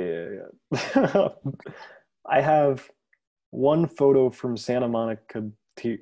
yeah, 0.10 0.28
yeah. 0.40 1.30
I 2.26 2.42
have 2.42 2.90
one 3.52 3.88
photo 3.88 4.30
from 4.30 4.58
Santa 4.58 4.88
Monica 4.88 5.50
Pier, 5.78 6.00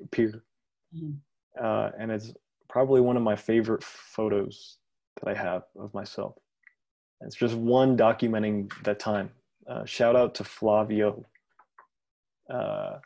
Mhm. 0.94 1.18
Uh, 1.62 1.90
and 1.98 2.10
it's 2.10 2.32
probably 2.68 3.00
one 3.00 3.16
of 3.16 3.22
my 3.22 3.36
favorite 3.36 3.84
photos 3.84 4.78
that 5.20 5.30
I 5.30 5.34
have 5.34 5.62
of 5.78 5.92
myself. 5.94 6.34
It's 7.22 7.36
just 7.36 7.54
one 7.54 7.96
documenting 7.96 8.72
that 8.84 8.98
time. 8.98 9.30
Uh, 9.68 9.84
shout 9.84 10.16
out 10.16 10.34
to 10.36 10.44
Flavio 10.44 11.24
uh, 12.50 12.98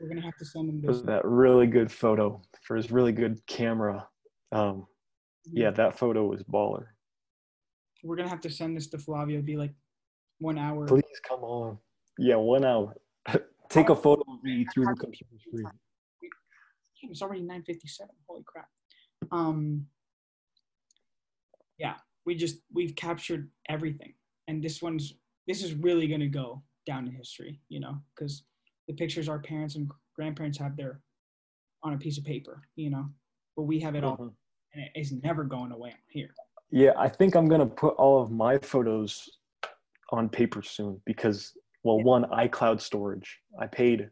We're 0.00 0.08
gonna 0.08 0.22
have 0.22 0.36
to 0.36 0.44
send 0.44 0.68
him 0.68 0.80
this. 0.80 1.02
that 1.02 1.24
really 1.24 1.66
good 1.66 1.90
photo, 1.90 2.40
for 2.62 2.76
his 2.76 2.90
really 2.90 3.12
good 3.12 3.44
camera. 3.46 4.06
Um, 4.52 4.86
yeah, 5.52 5.70
that 5.70 5.98
photo 5.98 6.26
was 6.26 6.42
baller. 6.42 6.86
We're 8.02 8.16
gonna 8.16 8.28
have 8.28 8.40
to 8.42 8.50
send 8.50 8.76
this 8.76 8.88
to 8.88 8.98
Flavio. 8.98 9.40
Be 9.40 9.56
like 9.56 9.72
one 10.38 10.58
hour. 10.58 10.86
Please 10.86 11.20
come 11.26 11.42
on. 11.42 11.78
Yeah, 12.18 12.36
one 12.36 12.64
hour. 12.64 12.96
Take 13.68 13.90
a 13.90 13.96
photo 13.96 14.22
of 14.32 14.42
me 14.42 14.66
through 14.72 14.86
the 14.86 14.94
computer 14.94 15.36
screen. 15.46 15.70
It's 17.02 17.22
already 17.22 17.42
9:57. 17.42 18.08
Holy 18.26 18.42
crap. 18.44 18.68
Um. 19.30 19.86
Yeah, 21.78 21.96
we 22.26 22.34
just 22.34 22.60
we've 22.72 22.96
captured 22.96 23.50
everything, 23.68 24.14
and 24.48 24.62
this 24.62 24.82
one's 24.82 25.14
this 25.46 25.62
is 25.62 25.74
really 25.74 26.08
gonna 26.08 26.28
go 26.28 26.62
down 26.86 27.06
in 27.06 27.12
history, 27.12 27.60
you 27.68 27.80
know, 27.80 27.96
because 28.14 28.44
the 28.88 28.94
pictures 28.94 29.28
our 29.28 29.38
parents 29.38 29.76
and 29.76 29.90
grandparents 30.14 30.58
have 30.58 30.76
there 30.76 31.00
on 31.82 31.92
a 31.94 31.98
piece 31.98 32.18
of 32.18 32.24
paper, 32.24 32.62
you 32.74 32.90
know, 32.90 33.06
but 33.56 33.62
we 33.62 33.78
have 33.78 33.94
it 33.94 34.02
all, 34.02 34.16
Mhm. 34.16 34.34
and 34.72 34.82
it 34.84 34.92
is 34.96 35.12
never 35.12 35.44
going 35.44 35.70
away 35.70 35.94
here. 36.08 36.34
Yeah, 36.70 36.92
I 36.96 37.08
think 37.08 37.36
I'm 37.36 37.46
gonna 37.48 37.66
put 37.66 37.94
all 37.94 38.20
of 38.20 38.30
my 38.30 38.58
photos 38.58 39.38
on 40.10 40.28
paper 40.28 40.62
soon 40.62 41.00
because, 41.06 41.56
well, 41.84 42.02
one 42.02 42.24
iCloud 42.24 42.80
storage. 42.80 43.40
I 43.60 43.66
paid 43.68 44.10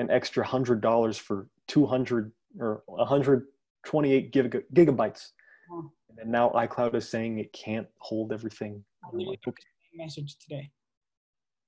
an 0.00 0.10
extra 0.10 0.44
hundred 0.44 0.80
dollars 0.80 1.18
for 1.18 1.46
200 1.68 2.32
or 2.58 2.82
128 2.86 4.32
gig- 4.32 4.64
gigabytes, 4.74 5.28
and 6.18 6.30
now 6.30 6.50
iCloud 6.50 6.94
is 6.94 7.08
saying 7.08 7.38
it 7.38 7.52
can't 7.52 7.86
hold 7.98 8.32
everything. 8.32 8.82
Like, 9.12 9.38
okay, 9.46 9.62
message 9.94 10.36
today. 10.38 10.70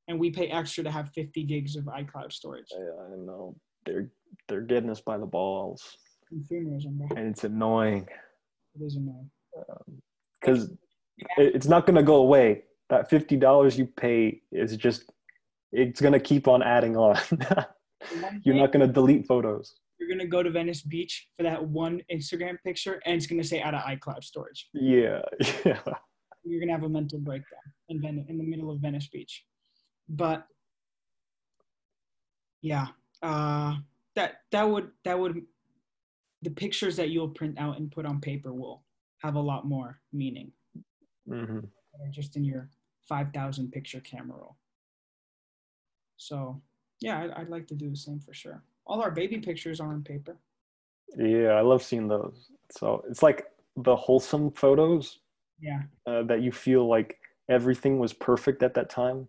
And 0.08 0.18
we 0.18 0.30
pay 0.30 0.48
extra 0.48 0.82
to 0.84 0.90
have 0.90 1.10
50 1.10 1.44
gigs 1.44 1.76
of 1.76 1.84
iCloud 1.84 2.32
storage. 2.32 2.66
I 2.74 2.80
I 2.80 3.16
know 3.16 3.54
they're 3.86 4.10
they're 4.48 4.62
getting 4.62 4.90
us 4.90 5.00
by 5.00 5.18
the 5.18 5.26
balls, 5.26 5.96
Consumerism, 6.32 6.96
bro. 6.98 7.08
and 7.16 7.28
it's 7.28 7.44
annoying 7.44 8.08
It 8.74 8.82
is 8.84 8.96
annoying. 8.96 9.30
Um, 9.68 10.02
because 10.40 10.70
it's 11.36 11.66
not 11.68 11.86
gonna 11.86 12.02
go 12.02 12.16
away. 12.16 12.64
That 12.88 13.08
fifty 13.10 13.36
dollars 13.36 13.78
you 13.78 13.86
pay 13.86 14.42
is 14.50 14.76
just 14.76 15.10
it's 15.72 16.00
gonna 16.00 16.20
keep 16.20 16.48
on 16.48 16.62
adding 16.62 16.96
on. 16.96 17.16
You're 18.44 18.56
not 18.56 18.72
gonna 18.72 18.86
delete 18.86 19.26
photos. 19.26 19.74
You're 19.98 20.08
gonna 20.08 20.26
go 20.26 20.42
to 20.42 20.50
Venice 20.50 20.82
Beach 20.82 21.28
for 21.36 21.42
that 21.44 21.64
one 21.64 22.02
Instagram 22.12 22.56
picture, 22.64 23.00
and 23.04 23.16
it's 23.16 23.26
gonna 23.26 23.44
say 23.44 23.60
out 23.60 23.74
of 23.74 23.82
iCloud 23.82 24.24
storage. 24.24 24.68
Yeah, 24.72 25.20
yeah. 25.64 25.80
You're 26.44 26.60
gonna 26.60 26.72
have 26.72 26.82
a 26.82 26.88
mental 26.88 27.18
breakdown 27.18 27.60
in 27.88 28.00
Venice, 28.00 28.26
in 28.28 28.38
the 28.38 28.44
middle 28.44 28.70
of 28.70 28.80
Venice 28.80 29.08
Beach. 29.08 29.44
But 30.08 30.46
yeah, 32.60 32.88
uh, 33.22 33.76
that 34.16 34.40
that 34.50 34.68
would 34.68 34.90
that 35.04 35.18
would 35.18 35.42
the 36.42 36.50
pictures 36.50 36.96
that 36.96 37.10
you'll 37.10 37.28
print 37.28 37.58
out 37.58 37.78
and 37.78 37.90
put 37.90 38.04
on 38.04 38.20
paper 38.20 38.52
will 38.52 38.82
have 39.18 39.36
a 39.36 39.40
lot 39.40 39.64
more 39.64 40.00
meaning 40.12 40.50
hmm 41.26 41.60
than 42.00 42.10
just 42.10 42.36
in 42.36 42.44
your 42.44 42.68
5,000 43.08 43.70
picture 43.70 44.00
camera 44.00 44.38
roll. 44.38 44.56
So 46.16 46.62
yeah, 47.02 47.20
I'd, 47.22 47.30
I'd 47.32 47.48
like 47.50 47.66
to 47.68 47.74
do 47.74 47.90
the 47.90 47.96
same 47.96 48.20
for 48.20 48.32
sure. 48.32 48.62
All 48.86 49.00
our 49.02 49.10
baby 49.10 49.38
pictures 49.38 49.80
are 49.80 49.88
on 49.92 50.02
paper. 50.02 50.36
Yeah, 51.16 51.50
I 51.50 51.60
love 51.60 51.82
seeing 51.82 52.08
those. 52.08 52.50
So 52.70 53.04
it's 53.08 53.22
like 53.22 53.46
the 53.76 53.94
wholesome 53.94 54.50
photos 54.52 55.18
Yeah, 55.60 55.82
uh, 56.06 56.22
that 56.24 56.40
you 56.42 56.52
feel 56.52 56.86
like 56.88 57.18
everything 57.48 57.98
was 57.98 58.12
perfect 58.12 58.62
at 58.62 58.74
that 58.74 58.88
time. 58.90 59.28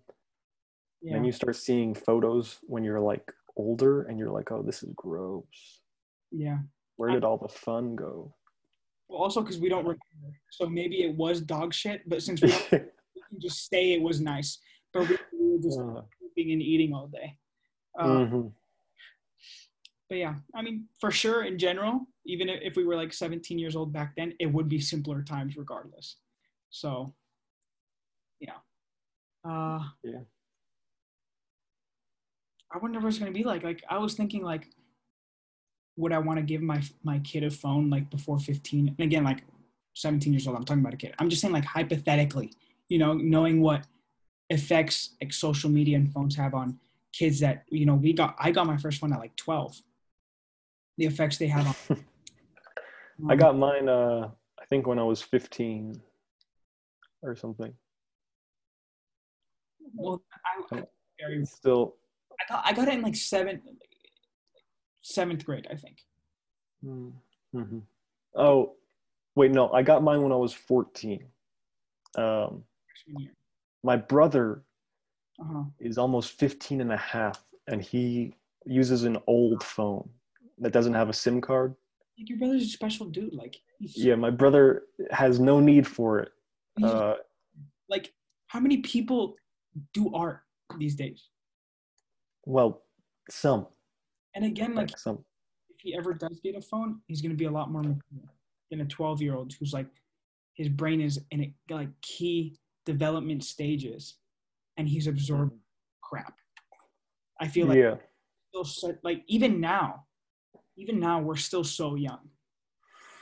yeah. 1.02 1.16
And 1.16 1.26
you 1.26 1.32
start 1.32 1.56
seeing 1.56 1.94
photos 1.94 2.60
when 2.64 2.84
you're 2.84 3.00
like 3.02 3.26
older 3.58 4.04
and 4.04 4.18
you're 4.18 4.32
like, 4.32 4.52
oh, 4.52 4.62
this 4.64 4.84
is 4.84 4.91
gross. 4.95 5.82
yeah. 6.32 6.60
Where 6.98 7.10
did 7.12 7.24
all 7.24 7.38
the 7.38 7.48
fun 7.50 7.95
go? 7.95 8.34
Well, 9.10 9.22
also 9.24 9.41
because 9.41 9.58
we 9.60 9.68
don't 9.68 9.84
remember, 9.84 10.00
so 10.52 10.68
maybe 10.70 10.98
it 11.04 11.16
was 11.18 11.41
dog 11.41 11.74
shit. 11.74 12.08
But 12.08 12.22
since 12.22 12.40
we, 12.41 12.50
we 12.72 13.22
can 13.30 13.40
just 13.41 13.68
say 13.68 13.94
it 13.94 14.02
was 14.02 14.22
nice, 14.22 14.60
but 14.94 15.10
we, 15.10 15.18
we 15.38 15.52
were 15.58 15.62
just 15.62 15.80
Uh, 15.80 16.02
sleeping 16.20 16.54
and 16.54 16.62
eating 16.62 16.94
all 16.94 17.08
day. 17.08 17.36
Uh, 17.99 18.07
mhm. 18.07 18.53
But 20.10 20.18
yeah, 20.18 20.36
I 20.53 20.61
mean, 20.61 20.88
for 20.99 21.11
sure, 21.11 21.44
in 21.44 21.57
general, 21.57 22.07
even 22.26 22.49
if 22.49 22.61
if 22.61 22.76
we 22.76 22.86
were 22.86 22.95
like 22.95 23.14
17 23.14 23.57
years 23.60 23.76
old 23.76 23.91
back 23.94 24.15
then, 24.15 24.34
it 24.40 24.48
would 24.48 24.70
be 24.70 24.80
simpler 24.80 25.22
times 25.24 25.57
regardless. 25.57 26.18
So, 26.70 27.14
yeah. 28.40 28.57
Uh, 29.44 29.84
Yeah. 30.03 30.24
I 32.72 32.80
wonder 32.80 32.99
what 32.99 33.10
it's 33.10 33.20
gonna 33.20 33.32
be 33.32 33.44
like. 33.44 33.64
Like, 33.64 33.84
I 33.90 33.98
was 33.99 34.15
thinking, 34.15 34.44
like, 34.44 34.68
would 35.95 36.11
I 36.11 36.18
want 36.20 36.40
to 36.40 36.44
give 36.45 36.61
my 36.61 36.82
my 37.03 37.20
kid 37.20 37.44
a 37.44 37.52
phone 37.52 37.90
like 37.90 38.10
before 38.10 38.40
15? 38.40 38.88
And 38.90 38.99
again, 38.99 39.24
like 39.24 39.44
17 39.94 40.34
years 40.34 40.48
old, 40.48 40.57
I'm 40.57 40.64
talking 40.65 40.82
about 40.82 40.94
a 40.95 40.98
kid. 40.98 41.14
I'm 41.20 41.30
just 41.30 41.41
saying, 41.41 41.53
like, 41.53 41.65
hypothetically, 41.65 42.52
you 42.90 42.98
know, 42.98 43.14
knowing 43.14 43.61
what 43.61 43.86
effects 44.49 45.15
like 45.22 45.34
social 45.34 45.70
media 45.70 45.98
and 45.98 46.11
phones 46.11 46.36
have 46.36 46.53
on 46.53 46.80
kids 47.14 47.40
that 47.40 47.64
you 47.69 47.85
know 47.85 47.95
we 47.95 48.14
got. 48.14 48.35
I 48.40 48.52
got 48.52 48.68
my 48.68 48.77
first 48.77 49.02
one 49.02 49.14
at 49.14 49.19
like 49.19 49.35
12 49.35 49.81
the 50.98 51.06
effects 51.06 51.38
they 51.38 51.48
have 51.48 51.68
on. 51.68 52.06
I 53.30 53.34
um, 53.34 53.40
got 53.40 53.57
mine, 53.57 53.90
uh, 53.90 54.30
I 54.60 54.65
think 54.65 54.88
when 54.88 54.99
I 54.99 55.03
was 55.03 55.22
15 55.22 56.02
or 57.22 57.35
something. 57.35 57.73
Well, 59.95 60.22
I, 60.72 60.76
I, 60.76 60.84
very, 61.19 61.45
still, 61.45 61.95
I 62.40 62.52
got 62.52 62.64
I 62.65 62.73
got 62.73 62.88
it 62.88 62.95
in 62.95 63.02
like 63.02 63.15
seventh 63.15 63.61
seventh 65.02 65.45
grade, 65.45 65.68
I 65.69 65.76
think. 65.76 65.98
hmm 66.81 67.80
oh, 68.35 68.73
wait, 69.35 69.52
no, 69.52 69.72
I 69.72 69.84
got 69.84 70.03
mine 70.03 70.22
when 70.22 70.31
I 70.31 70.38
was 70.38 70.53
14. 70.53 71.23
Um, 72.15 72.64
my 73.84 73.98
brother 73.98 74.64
Uh-huh. 75.39 75.64
is 75.80 75.97
almost 75.97 76.34
15 76.34 76.81
and 76.81 76.91
a 76.91 76.97
half 76.97 77.43
and 77.68 77.81
he 77.81 78.35
uses 78.65 79.03
an 79.03 79.18
old 79.27 79.64
phone 79.64 80.07
that 80.60 80.72
doesn't 80.72 80.93
have 80.93 81.10
a 81.10 81.14
sim 81.14 81.41
card 81.41 81.76
Like 82.19 82.30
your 82.30 82.38
brother's 82.38 82.64
a 82.64 82.68
special 82.68 83.07
dude. 83.07 83.34
Like 83.34 83.57
he's, 83.80 83.97
yeah 83.97 84.15
my 84.15 84.30
brother 84.30 84.84
has 85.11 85.39
no 85.39 85.60
need 85.60 85.88
for 85.88 86.19
it 86.19 86.31
uh, 86.84 87.15
like 87.89 88.14
how 88.47 88.60
many 88.60 88.77
people 88.77 89.35
do 89.93 90.14
art 90.14 90.41
these 90.77 90.95
days? 90.95 91.30
well 92.45 92.84
some 93.30 93.68
And 94.35 94.45
again, 94.45 94.76
like 94.76 94.91
like 94.91 94.99
some 94.99 95.23
if 95.69 95.77
he 95.81 95.95
ever 95.95 96.14
does 96.14 96.39
get 96.43 96.55
a 96.55 96.61
phone, 96.61 96.99
he's 97.07 97.22
gonna 97.22 97.34
be 97.34 97.45
a 97.45 97.51
lot 97.51 97.72
more 97.72 97.84
than 98.72 98.81
a 98.81 98.85
12 98.85 99.22
year 99.22 99.35
old 99.35 99.53
who's 99.53 99.73
like 99.73 99.88
his 100.53 100.69
brain 100.69 101.01
is 101.01 101.19
in 101.31 101.41
a, 101.41 101.53
like 101.69 101.89
key 102.01 102.55
development 102.85 103.43
stages 103.43 104.15
and 104.78 104.88
he's 104.88 105.08
absorbing 105.08 105.60
crap. 106.02 106.36
I 107.40 107.48
feel 107.48 107.68
like 107.68 107.78
yeah 107.78 107.95
still 108.54 108.66
so, 108.66 108.95
like 109.04 109.24
even 109.28 109.60
now, 109.60 110.06
even 110.78 111.00
now 111.00 111.20
we're 111.20 111.36
still 111.36 111.64
so 111.64 111.95
young. 111.95 112.20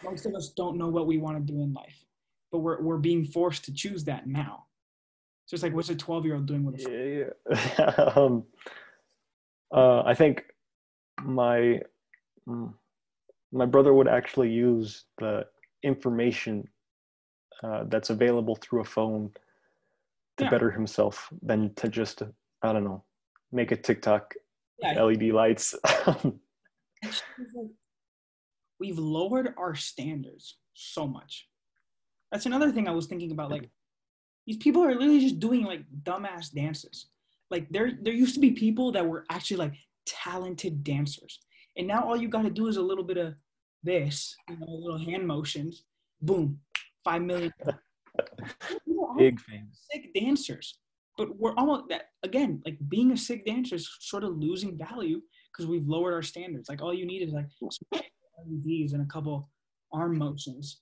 Most 0.03 0.25
of 0.25 0.33
us 0.33 0.51
don't 0.55 0.77
know 0.77 0.89
what 0.89 1.07
we 1.07 1.17
want 1.17 1.37
to 1.37 1.53
do 1.53 1.61
in 1.61 1.73
life, 1.73 2.05
but 2.51 2.59
we're 2.59 2.81
we're 2.81 2.97
being 2.97 3.23
forced 3.23 3.65
to 3.65 3.73
choose 3.73 4.03
that 4.05 4.27
now. 4.27 4.65
So 5.45 5.55
it's 5.55 5.63
like, 5.63 5.73
what's 5.73 5.89
a 5.89 5.95
twelve 5.95 6.25
year 6.25 6.35
old 6.35 6.47
doing 6.47 6.63
with 6.63 6.75
a 6.85 7.31
yeah, 7.49 7.65
yeah. 7.79 7.85
um, 8.15 8.43
uh, 9.73 10.01
i 10.03 10.13
think 10.13 10.43
my 11.23 11.79
mm, 12.47 12.73
my 13.53 13.65
brother 13.65 13.93
would 13.93 14.07
actually 14.07 14.49
use 14.49 15.05
the 15.17 15.45
information 15.83 16.67
uh, 17.63 17.83
that's 17.87 18.09
available 18.09 18.55
through 18.55 18.81
a 18.81 18.85
phone 18.85 19.31
to 20.41 20.45
Yeah. 20.45 20.51
better 20.51 20.71
himself 20.71 21.29
than 21.41 21.73
to 21.75 21.87
just 21.87 22.23
i 22.63 22.73
don't 22.73 22.83
know 22.83 23.03
make 23.51 23.71
a 23.71 23.75
tiktok 23.77 24.33
Yeah, 24.79 25.03
led 25.03 25.23
lights 25.23 25.75
it's 27.03 27.21
just 27.37 27.55
like 27.55 27.71
we've 28.81 28.99
lowered 28.99 29.53
our 29.57 29.75
standards 29.75 30.57
so 30.73 31.07
much. 31.07 31.47
That's 32.31 32.47
another 32.47 32.71
thing 32.71 32.87
I 32.87 32.91
was 32.91 33.05
thinking 33.05 33.31
about. 33.31 33.51
Like 33.51 33.69
these 34.47 34.57
people 34.57 34.83
are 34.83 34.93
literally 34.93 35.19
just 35.19 35.39
doing 35.39 35.63
like 35.63 35.83
dumbass 36.03 36.51
dances. 36.51 37.07
Like 37.49 37.69
there 37.69 37.91
there 38.01 38.13
used 38.13 38.33
to 38.35 38.39
be 38.41 38.51
people 38.51 38.91
that 38.93 39.07
were 39.07 39.25
actually 39.29 39.57
like 39.57 39.73
talented 40.05 40.83
dancers. 40.83 41.39
And 41.77 41.87
now 41.87 42.03
all 42.03 42.17
you 42.17 42.27
gotta 42.27 42.49
do 42.49 42.67
is 42.67 42.77
a 42.77 42.81
little 42.81 43.03
bit 43.03 43.17
of 43.17 43.35
this, 43.83 44.35
you 44.49 44.57
know, 44.57 44.67
little 44.67 44.99
hand 44.99 45.27
motions, 45.27 45.83
boom, 46.21 46.59
five 47.03 47.21
million. 47.21 47.53
Big 49.17 49.39
things 49.41 49.81
sick 49.91 50.13
dancers. 50.13 50.79
But 51.17 51.37
we're 51.37 51.55
almost 51.55 51.89
that 51.89 52.03
again, 52.23 52.61
like 52.65 52.77
being 52.87 53.11
a 53.11 53.17
sick 53.17 53.45
dancer 53.45 53.75
is 53.75 53.89
sort 53.99 54.23
of 54.23 54.37
losing 54.37 54.77
value 54.77 55.21
because 55.51 55.67
we've 55.69 55.87
lowered 55.87 56.13
our 56.13 56.21
standards. 56.21 56.69
Like 56.69 56.81
all 56.81 56.93
you 56.93 57.05
need 57.05 57.21
is 57.21 57.33
like 57.33 57.47
LEDs 57.61 58.93
and 58.93 59.01
a 59.01 59.05
couple 59.05 59.49
arm 59.91 60.17
motions. 60.17 60.81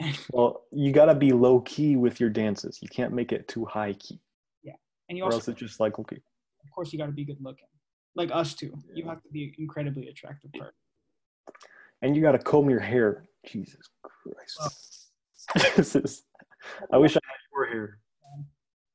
Well, 0.32 0.64
you 0.72 0.90
gotta 0.92 1.14
be 1.14 1.30
low 1.30 1.60
key 1.60 1.96
with 1.96 2.18
your 2.18 2.30
dances. 2.30 2.80
You 2.82 2.88
can't 2.88 3.12
make 3.12 3.30
it 3.30 3.46
too 3.46 3.64
high 3.64 3.92
key, 3.92 4.20
Yeah, 4.64 4.72
and 5.08 5.16
you 5.16 5.22
or 5.22 5.26
also 5.26 5.36
else 5.36 5.48
it's 5.48 5.60
just 5.60 5.78
like 5.78 5.98
okay. 6.00 6.16
of 6.16 6.70
course 6.74 6.92
you 6.92 6.98
gotta 6.98 7.12
be 7.12 7.24
good 7.24 7.38
looking. 7.40 7.68
Like 8.16 8.30
us 8.32 8.54
two. 8.54 8.76
You 8.92 9.04
have 9.06 9.22
to 9.22 9.28
be 9.30 9.54
incredibly 9.58 10.08
attractive 10.08 10.52
person. 10.52 10.72
And 12.02 12.16
you 12.16 12.22
gotta 12.22 12.38
comb 12.38 12.68
your 12.70 12.80
hair. 12.80 13.24
Jesus 13.46 13.88
Christ. 14.02 15.10
this 15.76 15.94
is. 15.94 16.24
I 16.92 16.96
wish 16.96 17.16
I 17.16 17.20
had 17.22 17.43
your 17.54 17.66
hair. 17.66 17.98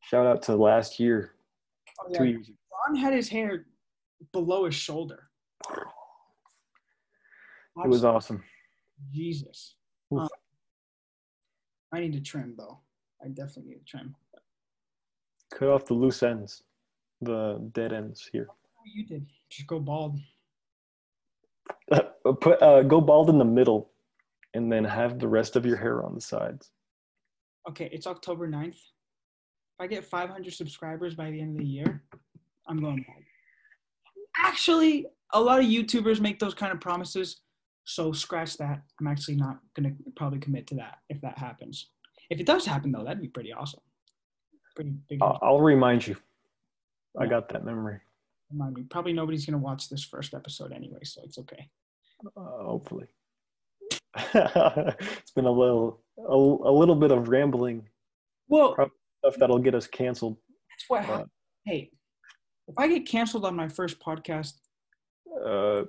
Shout 0.02 0.26
out 0.26 0.42
to 0.44 0.56
last 0.56 1.00
year, 1.00 1.36
Oh, 2.00 2.08
two 2.14 2.24
yeah. 2.26 2.30
years. 2.32 2.48
ago. 2.50 2.58
Ron 2.88 2.96
had 2.96 3.14
his 3.14 3.30
hair 3.30 3.66
below 4.32 4.66
his 4.66 4.76
shoulder. 4.76 5.30
It 7.84 7.88
was 7.88 8.04
awesome. 8.04 8.44
Jesus. 9.12 9.76
Um, 10.12 10.28
I 11.94 12.00
need 12.02 12.14
to 12.14 12.22
trim 12.22 12.56
though. 12.58 12.80
I 13.24 13.28
definitely 13.30 13.74
need 13.74 13.80
to 13.80 13.86
trim. 13.86 14.16
Cut 15.54 15.70
off 15.70 15.86
the 15.86 15.94
loose 15.94 16.22
ends, 16.24 16.64
the 17.22 17.60
dead 17.74 17.94
ends 17.94 18.28
here. 18.32 18.48
What 18.48 18.88
you 18.94 19.06
did? 19.06 19.26
Just 19.50 19.68
go 19.68 19.80
bald. 19.80 20.20
Put 22.42 22.62
uh, 22.62 22.82
go 22.84 23.00
bald 23.02 23.30
in 23.30 23.38
the 23.38 23.46
middle, 23.46 23.92
and 24.54 24.72
then 24.72 24.84
have 24.84 25.20
the 25.20 25.28
rest 25.28 25.56
of 25.56 25.66
your 25.66 25.78
hair 25.78 26.04
on 26.04 26.16
the 26.16 26.22
sides. 26.22 26.72
Okay, 27.70 27.90
it's 27.92 28.08
October 28.08 28.48
9th. 28.48 28.70
If 28.76 29.80
I 29.80 29.88
get 29.88 30.06
500 30.06 30.54
subscribers 30.54 31.16
by 31.16 31.32
the 31.32 31.40
end 31.40 31.52
of 31.56 31.60
the 31.60 31.66
year, 31.68 32.04
I'm 32.68 32.80
going 32.82 33.04
bald. 33.08 33.24
Actually, 34.38 35.06
a 35.34 35.40
lot 35.42 35.60
of 35.60 35.66
YouTubers 35.66 36.20
make 36.20 36.40
those 36.40 36.54
kind 36.54 36.72
of 36.72 36.80
promises. 36.80 37.42
So 37.86 38.12
scratch 38.12 38.58
that. 38.58 38.82
I'm 39.00 39.08
actually 39.08 39.36
not 39.38 39.60
gonna 39.76 39.92
probably 40.16 40.40
commit 40.40 40.68
to 40.68 40.76
that 40.76 41.00
if 41.10 41.20
that 41.22 41.38
happens. 41.38 41.90
If 42.30 42.40
it 42.40 42.46
does 42.46 42.66
happen 42.66 42.92
though, 42.92 43.04
that'd 43.04 43.22
be 43.22 43.28
pretty 43.30 43.52
awesome. 43.54 43.80
Pretty 44.76 44.92
big. 45.10 45.20
I'll, 45.22 45.40
I'll 45.42 45.62
remind 45.62 46.06
you. 46.06 46.16
I 47.20 47.24
Yeah. 47.24 47.30
got 47.32 47.50
that 47.50 47.66
memory. 47.66 48.00
remind 48.52 48.76
me. 48.76 48.84
Probably 48.84 49.14
nobody's 49.14 49.46
gonna 49.46 49.58
watch 49.58 49.90
this 49.90 50.04
first 50.04 50.34
episode 50.34 50.72
anyway, 50.72 51.00
so 51.04 51.22
it's 51.24 51.38
okay. 51.40 51.70
Uh, 52.38 52.42
hopefully. 52.64 53.08
it's 54.34 55.32
been 55.32 55.46
a 55.46 55.52
little, 55.52 56.02
a, 56.18 56.34
a 56.34 56.72
little 56.72 56.96
bit 56.96 57.12
of 57.12 57.30
rambling 57.30 57.88
Well, 58.48 58.74
stuff 59.20 59.36
that'll 59.38 59.60
get 59.60 59.76
us 59.76 59.88
canceled. 59.88 60.38
that's 60.70 60.86
what. 60.90 61.10
Uh, 61.10 61.26
hey, 61.66 61.92
if 62.68 62.76
I 62.78 62.88
get 62.88 63.06
canceled 63.08 63.46
on 63.46 63.56
my 63.56 63.68
first 63.68 64.00
podcast, 64.00 64.54
Uh, 65.46 65.84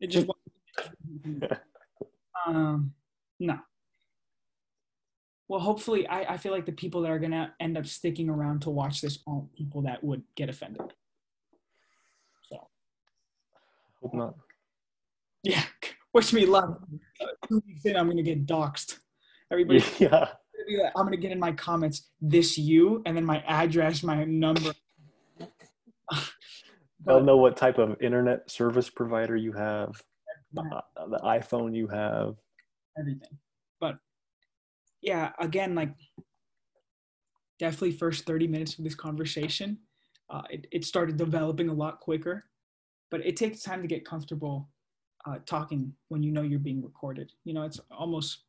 it 0.00 0.06
just. 0.08 0.26
um, 2.46 2.92
no. 3.40 3.58
Well, 5.48 5.60
hopefully, 5.60 6.06
I, 6.06 6.34
I 6.34 6.36
feel 6.38 6.52
like 6.52 6.64
the 6.66 6.72
people 6.72 7.02
that 7.02 7.10
are 7.10 7.18
gonna 7.18 7.54
end 7.60 7.76
up 7.76 7.86
sticking 7.86 8.28
around 8.30 8.62
to 8.62 8.70
watch 8.70 9.00
this 9.00 9.18
aren't 9.26 9.52
people 9.54 9.82
that 9.82 10.02
would 10.02 10.22
get 10.34 10.48
offended. 10.48 10.80
So 12.48 12.68
hope 14.00 14.14
not. 14.14 14.34
yeah, 15.42 15.62
wish 16.12 16.32
me 16.32 16.46
luck. 16.46 16.80
Two 17.48 17.62
weeks 17.66 17.84
in, 17.84 17.96
I'm 17.96 18.08
gonna 18.08 18.22
get 18.22 18.46
doxxed. 18.46 18.98
Everybody, 19.50 19.84
Yeah. 19.98 20.28
I'm 20.96 21.04
gonna 21.04 21.16
get 21.16 21.32
in 21.32 21.40
my 21.40 21.52
comments 21.52 22.10
this 22.20 22.56
you, 22.56 23.02
and 23.04 23.16
then 23.16 23.24
my 23.24 23.42
address, 23.46 24.02
my 24.02 24.24
number. 24.24 24.72
They'll 27.04 27.22
know 27.22 27.36
what 27.36 27.56
type 27.56 27.78
of 27.78 28.00
internet 28.00 28.48
service 28.48 28.88
provider 28.88 29.36
you 29.36 29.52
have, 29.52 30.00
uh, 30.56 30.80
the 31.10 31.18
iPhone 31.24 31.74
you 31.74 31.88
have. 31.88 32.36
everything. 32.96 33.38
But 33.80 33.96
yeah, 35.00 35.32
again, 35.40 35.74
like 35.74 35.92
definitely 37.58 37.92
first 37.92 38.24
30 38.24 38.46
minutes 38.46 38.78
of 38.78 38.84
this 38.84 38.94
conversation, 38.94 39.78
uh, 40.30 40.42
it, 40.48 40.68
it 40.70 40.84
started 40.84 41.16
developing 41.16 41.68
a 41.68 41.74
lot 41.74 41.98
quicker, 41.98 42.44
but 43.10 43.26
it 43.26 43.36
takes 43.36 43.62
time 43.62 43.82
to 43.82 43.88
get 43.88 44.04
comfortable 44.04 44.68
uh, 45.24 45.38
talking 45.46 45.92
when 46.08 46.22
you 46.22 46.32
know 46.32 46.42
you're 46.42 46.58
being 46.58 46.82
recorded. 46.82 47.32
You 47.44 47.54
know, 47.54 47.62
it's 47.62 47.80
almost 47.90 48.44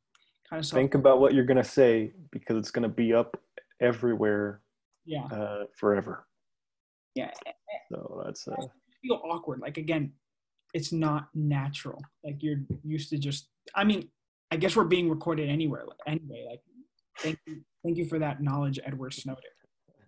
kind 0.49 0.63
of 0.63 0.69
Think 0.69 0.95
about 0.95 1.19
what 1.19 1.33
you're 1.33 1.45
gonna 1.45 1.63
say 1.63 2.11
because 2.31 2.57
it's 2.57 2.71
gonna 2.71 2.89
be 2.89 3.13
up 3.13 3.39
everywhere 3.81 4.61
yeah, 5.05 5.25
uh, 5.25 5.63
forever. 5.77 6.25
yeah. 7.15 7.31
So 7.91 8.23
that's 8.25 8.47
uh, 8.47 8.55
feel 9.01 9.21
awkward. 9.23 9.59
Like 9.59 9.77
again, 9.77 10.13
it's 10.73 10.91
not 10.91 11.27
natural. 11.33 12.01
Like 12.23 12.41
you're 12.41 12.61
used 12.83 13.09
to 13.09 13.17
just. 13.17 13.49
I 13.75 13.83
mean, 13.83 14.09
I 14.51 14.57
guess 14.57 14.75
we're 14.75 14.83
being 14.83 15.09
recorded 15.09 15.49
anywhere 15.49 15.85
anyway. 16.07 16.45
Like, 16.49 16.61
thank 17.19 17.39
you, 17.45 17.61
thank 17.83 17.97
you 17.97 18.05
for 18.05 18.19
that 18.19 18.41
knowledge, 18.41 18.79
Edward 18.85 19.13
Snowden. 19.13 19.43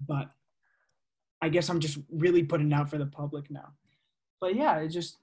But 0.08 0.30
I 1.42 1.50
guess 1.50 1.70
I'm 1.70 1.80
just 1.80 2.00
really 2.12 2.44
putting 2.44 2.72
it 2.72 2.76
out 2.76 2.90
for 2.90 2.98
the 2.98 3.06
public 3.06 3.50
now. 3.52 3.74
But 4.42 4.56
yeah, 4.56 4.78
it 4.78 4.90
just. 4.90 5.18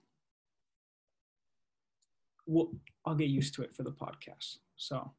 Well, 2.53 2.71
I'll 3.07 3.15
get 3.15 3.29
used 3.29 3.55
to 3.55 3.63
it 3.63 3.75
for 3.75 3.83
the 3.83 3.93
podcast. 3.93 4.59
So 4.77 5.13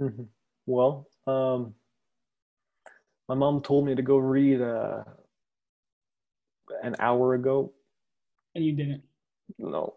mhm. 0.00 0.26
well. 0.66 1.06
Um, 1.26 1.74
my 3.28 3.36
mom 3.36 3.62
told 3.62 3.86
me 3.86 3.94
to 3.94 4.02
go 4.02 4.16
read 4.16 4.60
uh, 4.60 5.04
an 6.82 6.96
hour 6.98 7.34
ago. 7.34 7.72
and 8.54 8.64
you 8.64 8.72
didn't. 8.72 9.02
No, 9.58 9.94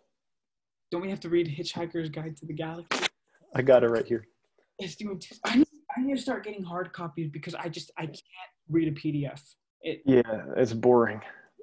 Don't 0.92 1.02
we 1.02 1.10
have 1.10 1.20
to 1.22 1.30
read 1.30 1.48
Hitchhiker's 1.48 2.10
Guide 2.10 2.38
to 2.38 2.46
the 2.46 2.54
Galaxy? 2.54 3.08
I 3.56 3.62
got 3.62 3.84
it 3.84 3.90
right 3.90 4.06
here. 4.06 4.28
Yes, 4.80 4.96
dude. 4.96 5.26
I 5.46 5.58
need, 5.58 5.68
I 5.98 6.02
need 6.02 6.16
to 6.16 6.22
start 6.22 6.44
getting 6.44 6.64
hard 6.64 6.94
copies 6.94 7.30
because 7.30 7.56
I 7.56 7.70
just 7.70 7.92
I 7.98 8.06
can't 8.06 8.54
read 8.70 8.88
a 8.90 8.92
PDF. 8.92 9.42
It 9.82 10.02
Yeah, 10.06 10.22
it's 10.56 10.74
boring. 10.74 11.22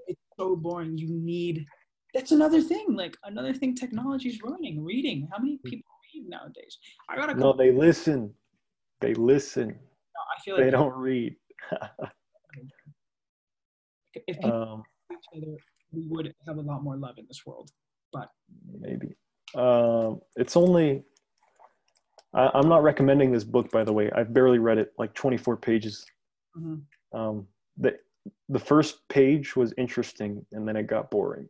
it's 0.09 0.21
so 0.39 0.57
boring. 0.57 0.99
You 0.99 1.09
need. 1.11 1.67
That's 2.15 2.33
another 2.33 2.61
thing. 2.61 2.87
Like 2.95 3.17
another 3.25 3.55
thing, 3.55 3.75
technology 3.75 4.29
is 4.29 4.43
ruining 4.43 4.85
reading. 4.85 5.29
How 5.33 5.39
many 5.39 5.59
people 5.65 5.91
read 6.15 6.29
nowadays? 6.29 6.79
I 7.09 7.17
gotta. 7.17 7.35
No, 7.35 7.53
they 7.55 7.73
listen. 7.73 8.35
They 9.01 9.15
listen. 9.15 9.79
I 10.17 10.41
feel 10.43 10.57
like 10.57 10.65
They 10.65 10.71
don't 10.71 10.95
read. 10.95 11.35
if 14.15 14.37
people 14.37 14.53
um, 14.53 14.83
each 15.11 15.19
other, 15.37 15.57
we 15.91 16.07
would 16.09 16.35
have 16.47 16.59
a 16.59 16.61
lot 16.61 16.83
more 16.83 16.97
love 16.97 17.15
in 17.19 17.25
this 17.29 17.43
world. 17.47 17.71
But 18.13 18.29
maybe. 18.79 19.17
Um, 19.55 20.21
it's 20.37 20.57
only. 20.57 21.05
I, 22.35 22.51
I'm 22.55 22.69
not 22.69 22.83
recommending 22.83 23.33
this 23.33 23.45
book, 23.45 23.71
by 23.71 23.85
the 23.85 23.93
way. 23.93 24.11
I've 24.15 24.33
barely 24.35 24.59
read 24.59 24.79
it, 24.79 24.93
like 24.99 25.15
24 25.15 25.57
pages. 25.57 26.05
Mhm. 26.57 26.83
Um, 27.13 27.47
the 27.79 27.99
the 28.51 28.59
first 28.59 29.09
page 29.09 29.57
was 29.57 29.73
interesting, 29.79 30.45
and 30.53 30.69
then 30.69 30.77
it 30.77 30.87
got 30.87 31.11
boring. 31.11 31.49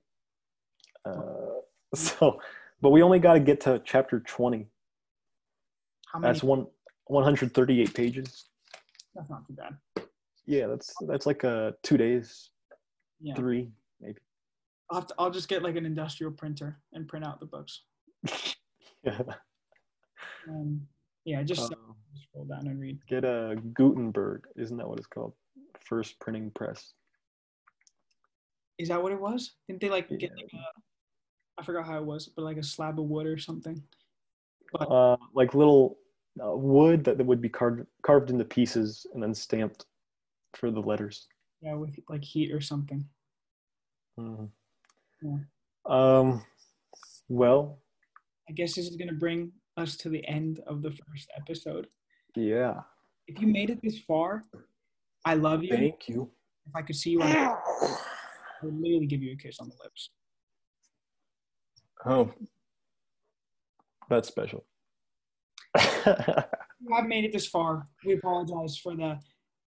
Uh, 1.04 1.60
so, 1.94 2.40
but 2.80 2.90
we 2.90 3.02
only 3.02 3.18
got 3.18 3.34
to 3.34 3.40
get 3.40 3.60
to 3.62 3.80
chapter 3.84 4.20
20. 4.20 4.66
How 6.12 6.18
many? 6.18 6.32
That's 6.32 6.42
one 6.42 6.66
138 7.06 7.94
pages. 7.94 8.44
That's 9.14 9.28
not 9.30 9.46
too 9.46 9.54
bad. 9.54 9.76
Yeah, 10.46 10.66
that's 10.66 10.92
that's 11.06 11.26
like 11.26 11.44
uh 11.44 11.72
two 11.82 11.96
days, 11.96 12.50
Yeah. 13.20 13.34
three 13.34 13.70
maybe. 14.00 14.18
I'll, 14.90 15.00
have 15.00 15.06
to, 15.08 15.14
I'll 15.18 15.30
just 15.30 15.48
get 15.48 15.62
like 15.62 15.76
an 15.76 15.86
industrial 15.86 16.32
printer 16.32 16.80
and 16.92 17.06
print 17.08 17.24
out 17.24 17.40
the 17.40 17.46
books. 17.46 17.82
yeah. 19.04 19.20
Um, 20.48 20.86
yeah, 21.24 21.42
just 21.42 21.72
Um, 21.72 21.94
scroll 22.28 22.44
down 22.46 22.66
and 22.66 22.80
read. 22.80 22.98
get 23.08 23.24
a 23.24 23.56
Gutenberg, 23.74 24.46
isn't 24.56 24.76
that 24.76 24.88
what 24.88 24.98
it's 24.98 25.06
called? 25.06 25.32
First 25.80 26.18
printing 26.18 26.50
press. 26.50 26.92
Is 28.78 28.88
that 28.88 29.02
what 29.02 29.12
it 29.12 29.20
was? 29.20 29.52
Didn't 29.68 29.80
they 29.80 29.88
like 29.90 30.08
get 30.18 30.32
like 30.36 30.50
a, 30.52 30.80
I 31.58 31.64
forgot 31.64 31.86
how 31.86 31.98
it 31.98 32.04
was, 32.04 32.28
but 32.28 32.42
like 32.42 32.56
a 32.56 32.62
slab 32.62 32.98
of 32.98 33.06
wood 33.06 33.26
or 33.26 33.38
something? 33.38 33.82
But 34.72 34.90
Uh, 34.90 35.16
like 35.34 35.54
little 35.54 35.98
uh, 36.42 36.56
wood 36.56 37.04
that 37.04 37.18
would 37.24 37.40
be 37.42 37.48
carved 37.48 37.86
carved 38.02 38.30
into 38.30 38.44
pieces 38.44 39.06
and 39.12 39.22
then 39.22 39.34
stamped 39.34 39.86
for 40.54 40.70
the 40.70 40.80
letters. 40.80 41.28
yeah, 41.60 41.74
with 41.74 41.94
like 42.08 42.24
heat 42.24 42.50
or 42.52 42.60
something. 42.60 43.04
Mhm. 44.18 44.50
Yeah. 45.22 45.38
Um, 45.84 46.44
well, 47.28 47.78
I 48.48 48.52
guess 48.52 48.74
this 48.74 48.88
is 48.88 48.96
gonna 48.96 49.12
bring 49.12 49.52
us 49.76 49.96
to 49.98 50.08
the 50.08 50.26
end 50.26 50.60
of 50.66 50.82
the 50.82 50.90
first 50.90 51.30
episode. 51.36 51.88
yeah. 52.34 52.82
If 53.28 53.40
you 53.40 53.46
made 53.46 53.70
it 53.70 53.80
this 53.82 54.00
far, 54.00 54.42
I 55.24 55.34
love 55.34 55.62
you. 55.62 55.70
Thank 55.70 56.08
you. 56.08 56.30
If 56.66 56.74
I 56.74 56.82
could 56.82 56.96
see 56.96 57.10
you, 57.10 57.22
on, 57.22 57.28
I 57.30 57.56
would 58.62 58.74
literally 58.74 59.06
give 59.06 59.22
you 59.22 59.32
a 59.32 59.36
kiss 59.36 59.60
on 59.60 59.68
the 59.68 59.76
lips. 59.82 60.10
Oh, 62.04 62.32
that's 64.08 64.28
special. 64.28 64.64
I've 65.76 67.06
made 67.06 67.24
it 67.24 67.32
this 67.32 67.46
far. 67.46 67.88
We 68.04 68.14
apologize 68.14 68.76
for 68.76 68.94
the, 68.96 69.18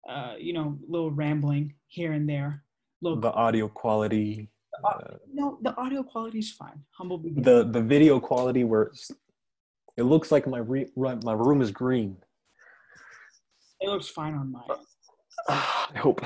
uh, 0.09 0.35
you 0.39 0.53
know, 0.53 0.79
little 0.87 1.11
rambling 1.11 1.75
here 1.87 2.13
and 2.13 2.27
there. 2.27 2.63
Little, 3.01 3.19
the 3.19 3.31
audio 3.33 3.67
quality, 3.67 4.49
uh, 4.83 5.15
no, 5.33 5.57
the 5.61 5.75
audio 5.77 6.03
quality 6.03 6.39
is 6.39 6.51
fine. 6.51 6.83
Humble 6.91 7.17
beginnings. 7.17 7.45
the 7.45 7.63
the 7.63 7.81
video 7.81 8.19
quality 8.19 8.63
where 8.63 8.83
it's, 8.83 9.11
it 9.97 10.03
looks 10.03 10.31
like 10.31 10.47
my 10.47 10.59
re, 10.59 10.87
my 10.95 11.33
room 11.33 11.61
is 11.61 11.71
green. 11.71 12.17
it 13.79 13.89
looks 13.89 14.07
fine 14.07 14.33
on 14.33 14.51
mine. 14.51 14.63
end. 14.69 14.79
I 15.49 15.97
hope. 15.97 16.21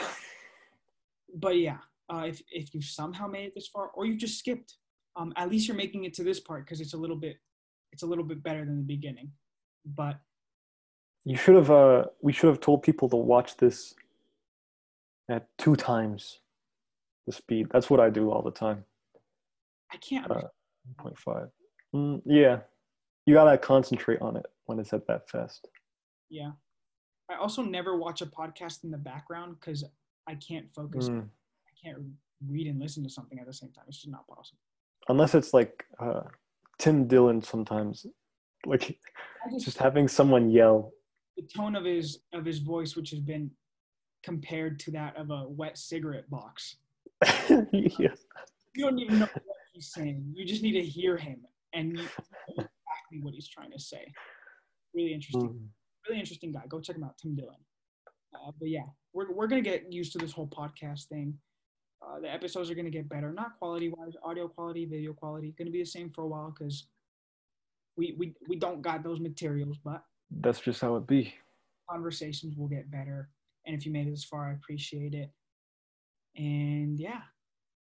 but 1.33 1.57
yeah, 1.57 1.77
uh, 2.13 2.25
if 2.27 2.41
if 2.51 2.73
you 2.73 2.81
somehow 2.81 3.27
made 3.27 3.45
it 3.45 3.55
this 3.55 3.67
far, 3.67 3.87
or 3.87 4.05
you 4.05 4.15
just 4.15 4.37
skipped, 4.37 4.75
um, 5.15 5.33
at 5.35 5.49
least 5.49 5.67
you're 5.67 5.77
making 5.77 6.05
it 6.05 6.13
to 6.15 6.23
this 6.23 6.39
part 6.39 6.65
because 6.65 6.81
it's 6.81 6.93
a 6.93 6.97
little 6.97 7.15
bit, 7.15 7.37
it's 7.91 8.03
a 8.03 8.05
little 8.05 8.23
bit 8.23 8.43
better 8.43 8.65
than 8.65 8.77
the 8.77 8.83
beginning. 8.83 9.31
But 9.85 10.19
You 11.23 11.37
should 11.37 11.55
have. 11.55 11.71
Uh, 11.71 12.05
we 12.21 12.33
should 12.33 12.47
have 12.47 12.59
told 12.59 12.83
people 12.83 13.09
to 13.09 13.15
watch 13.15 13.57
this 13.57 13.93
at 15.29 15.47
two 15.57 15.75
times 15.75 16.39
the 17.25 17.31
speed. 17.31 17.67
That's 17.71 17.89
what 17.89 17.99
I 17.99 18.09
do 18.09 18.31
all 18.31 18.41
the 18.41 18.51
time. 18.51 18.85
I 19.91 19.97
can't. 19.97 20.29
Uh, 20.29 20.41
1.5. 21.01 21.49
Mm, 21.95 22.21
yeah, 22.25 22.59
you 23.25 23.33
gotta 23.33 23.57
concentrate 23.57 24.21
on 24.21 24.35
it 24.37 24.45
when 24.65 24.79
it's 24.79 24.93
at 24.93 25.07
that 25.07 25.29
fast. 25.29 25.67
yeah. 26.29 26.51
I 27.27 27.37
also 27.37 27.63
never 27.63 27.97
watch 27.97 28.21
a 28.21 28.27
podcast 28.27 28.83
in 28.83 28.91
the 28.91 28.99
background 28.99 29.55
because 29.59 29.83
I 30.27 30.35
can't 30.35 30.67
focus. 30.75 31.09
Mm. 31.09 31.21
I 31.23 31.71
can't 31.83 31.97
read 32.47 32.67
and 32.67 32.79
listen 32.79 33.01
to 33.03 33.09
something 33.09 33.39
at 33.39 33.47
the 33.47 33.53
same 33.53 33.71
time. 33.71 33.85
It's 33.87 33.97
just 33.97 34.11
not 34.11 34.27
possible. 34.27 34.59
Unless 35.09 35.35
it's 35.35 35.53
like 35.53 35.85
uh, 35.99 36.21
Tim 36.79 37.07
Dillon 37.07 37.41
sometimes, 37.41 38.05
like 38.65 38.97
just, 39.51 39.65
just 39.65 39.77
having 39.77 40.07
someone 40.07 40.49
yell 40.49 40.91
the 41.37 41.43
tone 41.43 41.75
of 41.75 41.85
his 41.85 42.19
of 42.33 42.45
his 42.45 42.59
voice, 42.59 42.95
which 42.95 43.09
has 43.11 43.19
been 43.19 43.51
compared 44.23 44.79
to 44.79 44.91
that 44.91 45.15
of 45.17 45.29
a 45.29 45.45
wet 45.47 45.77
cigarette 45.77 46.29
box. 46.29 46.77
yeah. 47.49 48.13
You 48.75 48.85
don't 48.85 48.99
even 48.99 49.19
know 49.19 49.27
what 49.33 49.55
he's 49.73 49.91
saying. 49.93 50.23
You 50.33 50.45
just 50.45 50.63
need 50.63 50.73
to 50.73 50.81
hear 50.81 51.17
him 51.17 51.41
and 51.73 51.89
you 51.89 51.97
know 51.97 52.09
exactly 52.49 53.19
what 53.21 53.33
he's 53.33 53.47
trying 53.47 53.71
to 53.71 53.79
say. 53.79 54.11
Really 54.93 55.13
interesting. 55.13 55.49
Mhm. 55.49 55.67
Really 56.07 56.19
interesting 56.19 56.51
guy. 56.51 56.63
Go 56.67 56.79
check 56.79 56.95
him 56.95 57.03
out, 57.03 57.17
Tim 57.17 57.35
Dillon. 57.35 57.55
Uh, 58.33 58.51
but 58.59 58.69
yeah, 58.69 58.85
we're 59.13 59.31
we're 59.33 59.47
gonna 59.47 59.61
get 59.61 59.91
used 59.91 60.11
to 60.13 60.17
this 60.17 60.31
whole 60.31 60.47
podcast 60.47 61.05
thing. 61.05 61.37
Uh, 62.07 62.19
the 62.19 62.31
episodes 62.31 62.69
are 62.69 62.75
gonna 62.75 62.89
get 62.89 63.09
better, 63.09 63.33
not 63.33 63.57
quality 63.57 63.89
wise, 63.89 64.13
audio 64.23 64.47
quality, 64.47 64.85
video 64.85 65.11
quality. 65.13 65.53
Gonna 65.57 65.71
be 65.71 65.79
the 65.81 65.85
same 65.85 66.09
for 66.11 66.21
a 66.23 66.27
while 66.27 66.53
because 66.57 66.87
we 67.97 68.15
we 68.19 68.35
we 68.47 68.55
don't 68.57 68.81
got 68.81 69.03
those 69.03 69.19
materials, 69.19 69.77
but 69.83 70.03
That's 70.29 70.59
just 70.59 70.81
how 70.81 70.95
it 70.97 71.07
be. 71.07 71.33
conversations 71.89 72.55
will 72.57 72.67
get 72.67 72.91
better. 72.91 73.29
And 73.65 73.75
if 73.75 73.85
you 73.85 73.91
made 73.91 74.07
it 74.07 74.11
this 74.11 74.23
far, 74.23 74.49
I 74.49 74.53
appreciate 74.53 75.13
it. 75.15 75.31
And 76.35 76.99
yeah, 76.99 77.21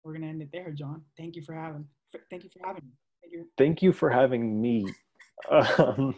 we're 0.05 0.13
gonna 0.13 0.27
end 0.29 0.43
it 0.43 0.51
there, 0.53 0.71
John. 0.71 1.03
Thank 1.17 1.35
you 1.37 1.43
for 1.43 1.55
having. 1.55 1.87
Thank 2.31 2.45
you 2.45 2.51
for 2.51 2.65
having 2.67 2.85
me. 2.85 2.93
Thank 3.23 3.33
you. 3.33 3.49
Thank 3.59 3.83
you 3.83 3.93
for 3.93 4.11
having 4.11 4.61
me. 4.61 4.87
Um, 5.51 6.15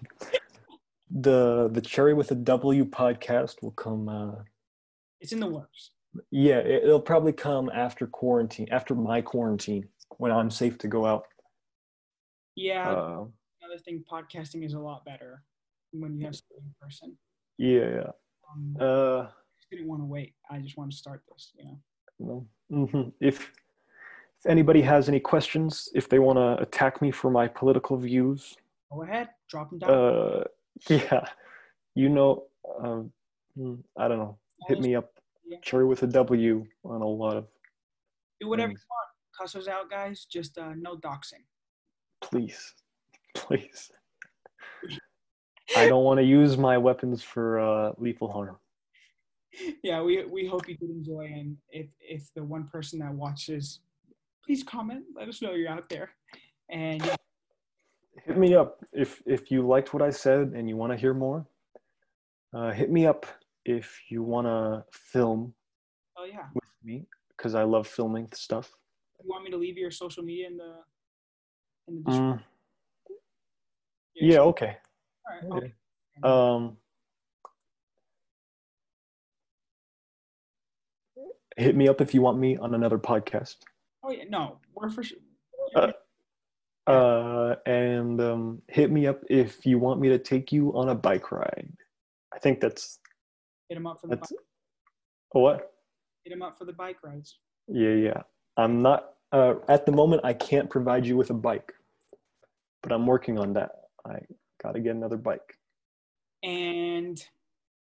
the 1.10 1.70
the 1.72 1.80
cherry 1.80 2.12
with 2.12 2.30
a 2.32 2.34
W 2.34 2.84
podcast 2.84 3.62
will 3.62 3.70
come. 3.72 4.08
Uh, 4.08 4.42
It's 5.20 5.32
in 5.32 5.40
the 5.40 5.46
works. 5.46 5.92
Yeah, 6.30 6.58
it, 6.58 6.84
it'll 6.84 7.00
probably 7.00 7.32
come 7.32 7.70
after 7.74 8.06
quarantine, 8.06 8.68
after 8.70 8.94
my 8.94 9.20
quarantine, 9.20 9.88
when 10.18 10.30
I'm 10.32 10.50
safe 10.50 10.78
to 10.78 10.88
go 10.88 11.04
out. 11.06 11.24
Yeah, 12.56 12.90
Uh, 12.92 13.24
another 13.62 13.78
thing, 13.84 14.04
podcasting 14.10 14.64
is 14.64 14.74
a 14.74 14.78
lot 14.78 15.04
better 15.04 15.42
when 15.92 16.16
you 16.16 16.24
have 16.26 16.36
somebody 16.36 16.66
in 16.66 16.74
person. 16.80 17.16
yeah, 17.58 17.88
yeah. 18.02 18.10
Um, 18.52 18.76
Uh, 18.80 19.20
I 19.22 19.28
just 19.58 19.70
didn't 19.70 19.88
want 19.88 20.00
to 20.02 20.06
wait. 20.06 20.34
I 20.50 20.58
just 20.58 20.76
want 20.76 20.90
to 20.90 20.96
start 20.96 21.22
this. 21.32 21.52
You 21.56 21.64
know. 21.64 22.46
No. 22.70 22.84
hmm 22.92 23.08
If 23.20 23.52
if 24.38 24.46
anybody 24.50 24.82
has 24.82 25.08
any 25.08 25.20
questions, 25.20 25.88
if 25.94 26.08
they 26.08 26.18
want 26.18 26.36
to 26.38 26.60
attack 26.62 27.00
me 27.00 27.10
for 27.10 27.30
my 27.30 27.48
political 27.48 27.96
views, 27.96 28.56
Go 28.92 29.02
ahead, 29.02 29.30
drop 29.48 29.70
them 29.70 29.78
down. 29.80 29.90
uh, 29.90 30.44
yeah, 30.88 31.24
you 31.94 32.08
know, 32.08 32.44
um, 32.78 33.12
mm, 33.58 33.82
I 33.96 34.06
don't 34.08 34.18
know. 34.18 34.38
Hit 34.68 34.80
me 34.80 34.94
up. 34.94 35.10
Cherry 35.62 35.84
with 35.84 36.02
a 36.02 36.06
W 36.06 36.66
on 36.84 37.00
a 37.00 37.06
lot 37.06 37.36
of. 37.36 37.46
Do 38.40 38.48
whatever 38.48 38.68
things. 38.68 38.80
you 38.80 38.86
want. 38.90 39.08
Cuss 39.40 39.56
us 39.56 39.68
out, 39.68 39.90
guys. 39.90 40.26
Just 40.30 40.58
uh, 40.58 40.72
no 40.76 40.96
doxing. 40.96 41.44
Please, 42.20 42.74
please. 43.34 43.90
I 45.76 45.88
don't 45.88 46.04
want 46.04 46.18
to 46.18 46.24
use 46.24 46.56
my 46.56 46.78
weapons 46.78 47.22
for 47.22 47.58
uh, 47.58 47.92
lethal 47.98 48.30
harm. 48.30 48.56
yeah, 49.82 50.02
we 50.02 50.24
we 50.24 50.46
hope 50.46 50.68
you 50.68 50.76
did 50.76 50.90
enjoy, 50.90 51.32
and 51.34 51.56
if 51.70 51.88
if 52.00 52.32
the 52.34 52.42
one 52.44 52.68
person 52.68 52.98
that 53.00 53.12
watches, 53.12 53.80
please 54.44 54.62
comment. 54.62 55.04
Let 55.16 55.28
us 55.28 55.42
know 55.42 55.52
you're 55.52 55.70
out 55.70 55.88
there, 55.88 56.10
and 56.70 57.04
yeah, 57.04 57.16
Hit 58.22 58.38
me 58.38 58.54
up 58.54 58.84
if 58.92 59.22
if 59.26 59.50
you 59.50 59.66
liked 59.66 59.92
what 59.92 60.02
I 60.02 60.10
said 60.10 60.52
and 60.54 60.68
you 60.68 60.76
want 60.76 60.92
to 60.92 60.96
hear 60.96 61.14
more. 61.14 61.46
Uh, 62.52 62.70
hit 62.70 62.90
me 62.90 63.06
up 63.06 63.26
if 63.64 64.00
you 64.08 64.22
want 64.22 64.46
to 64.46 64.84
film 64.92 65.54
oh 66.16 66.24
yeah. 66.24 66.46
with 66.54 66.70
me 66.82 67.06
because 67.36 67.54
I 67.54 67.62
love 67.62 67.86
filming 67.86 68.28
stuff. 68.34 68.70
You 69.22 69.30
want 69.30 69.44
me 69.44 69.50
to 69.50 69.56
leave 69.56 69.78
your 69.78 69.90
social 69.90 70.22
media 70.22 70.46
in 70.48 70.56
the 70.56 70.74
in 71.88 71.96
the 71.96 72.10
description? 72.10 72.32
Mm, 72.32 72.40
yeah, 74.16 74.38
okay. 74.40 74.76
All 75.44 75.50
right. 75.50 75.56
okay. 75.58 75.74
okay. 76.18 76.28
Um, 76.28 76.76
hit 81.56 81.76
me 81.76 81.88
up 81.88 82.00
if 82.00 82.14
you 82.14 82.20
want 82.20 82.38
me 82.38 82.56
on 82.56 82.74
another 82.74 82.98
podcast. 82.98 83.56
oh 84.02 84.10
yeah. 84.10 84.24
No, 84.28 84.58
we're 84.74 84.90
for 84.90 85.02
sure. 85.02 85.18
Uh, 85.74 85.92
Uh, 86.86 87.56
and 87.64 88.20
um, 88.20 88.62
hit 88.68 88.90
me 88.90 89.06
up 89.06 89.22
if 89.30 89.64
you 89.64 89.78
want 89.78 90.00
me 90.00 90.10
to 90.10 90.18
take 90.18 90.52
you 90.52 90.70
on 90.76 90.90
a 90.90 90.94
bike 90.94 91.32
ride. 91.32 91.72
I 92.34 92.38
think 92.38 92.60
that's 92.60 92.98
Hit 93.68 93.78
him 93.78 93.86
up 93.86 94.00
for 94.00 94.08
the 94.08 94.16
that's 94.16 94.30
bike, 94.30 94.40
what. 95.32 95.72
hit 96.24 96.32
him 96.32 96.42
up 96.42 96.58
for 96.58 96.64
the 96.64 96.72
bike 96.72 96.98
rides. 97.02 97.38
Yeah, 97.68 97.94
yeah. 97.94 98.22
I'm 98.56 98.82
not 98.82 99.14
uh, 99.32 99.54
at 99.68 99.86
the 99.86 99.92
moment. 99.92 100.22
I 100.24 100.32
can't 100.32 100.68
provide 100.68 101.06
you 101.06 101.16
with 101.16 101.30
a 101.30 101.34
bike, 101.34 101.72
but 102.82 102.92
I'm 102.92 103.06
working 103.06 103.38
on 103.38 103.52
that. 103.54 103.70
I 104.06 104.18
gotta 104.62 104.80
get 104.80 104.94
another 104.94 105.16
bike. 105.16 105.58
And 106.42 107.22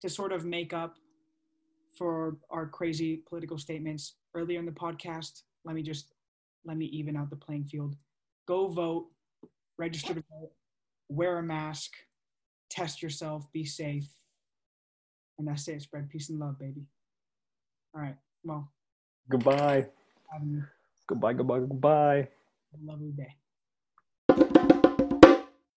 to 0.02 0.10
sort 0.10 0.32
of 0.32 0.46
make 0.46 0.72
up 0.72 0.96
for 1.98 2.38
our 2.52 2.68
crazy 2.68 3.22
political 3.28 3.58
statements 3.58 4.16
earlier 4.36 4.60
in 4.60 4.66
the 4.66 4.72
podcast, 4.72 5.44
let 5.64 5.76
me 5.76 5.82
just 5.82 6.14
let 6.64 6.78
me 6.78 6.86
even 6.86 7.16
out 7.16 7.30
the 7.30 7.36
playing 7.36 7.66
field. 7.66 7.96
Go 8.48 8.68
vote, 8.68 9.08
register 9.78 10.14
to 10.14 10.24
vote, 10.32 10.52
wear 11.10 11.40
a 11.40 11.44
mask, 11.44 11.92
test 12.70 13.02
yourself, 13.02 13.52
be 13.52 13.66
safe. 13.66 14.08
And 15.38 15.48
that's 15.48 15.68
it. 15.68 15.82
Spread 15.82 16.10
peace 16.10 16.30
and 16.30 16.40
love, 16.40 16.58
baby. 16.60 16.86
All 17.94 18.02
right. 18.02 18.16
Well, 18.44 18.72
Goodbye. 19.30 19.88
a 20.34 20.40
Goodbye. 21.08 21.34
Goodbye. 21.34 21.60
Goodbye. 21.60 22.28
lovely 22.84 23.12
day. 23.12 23.36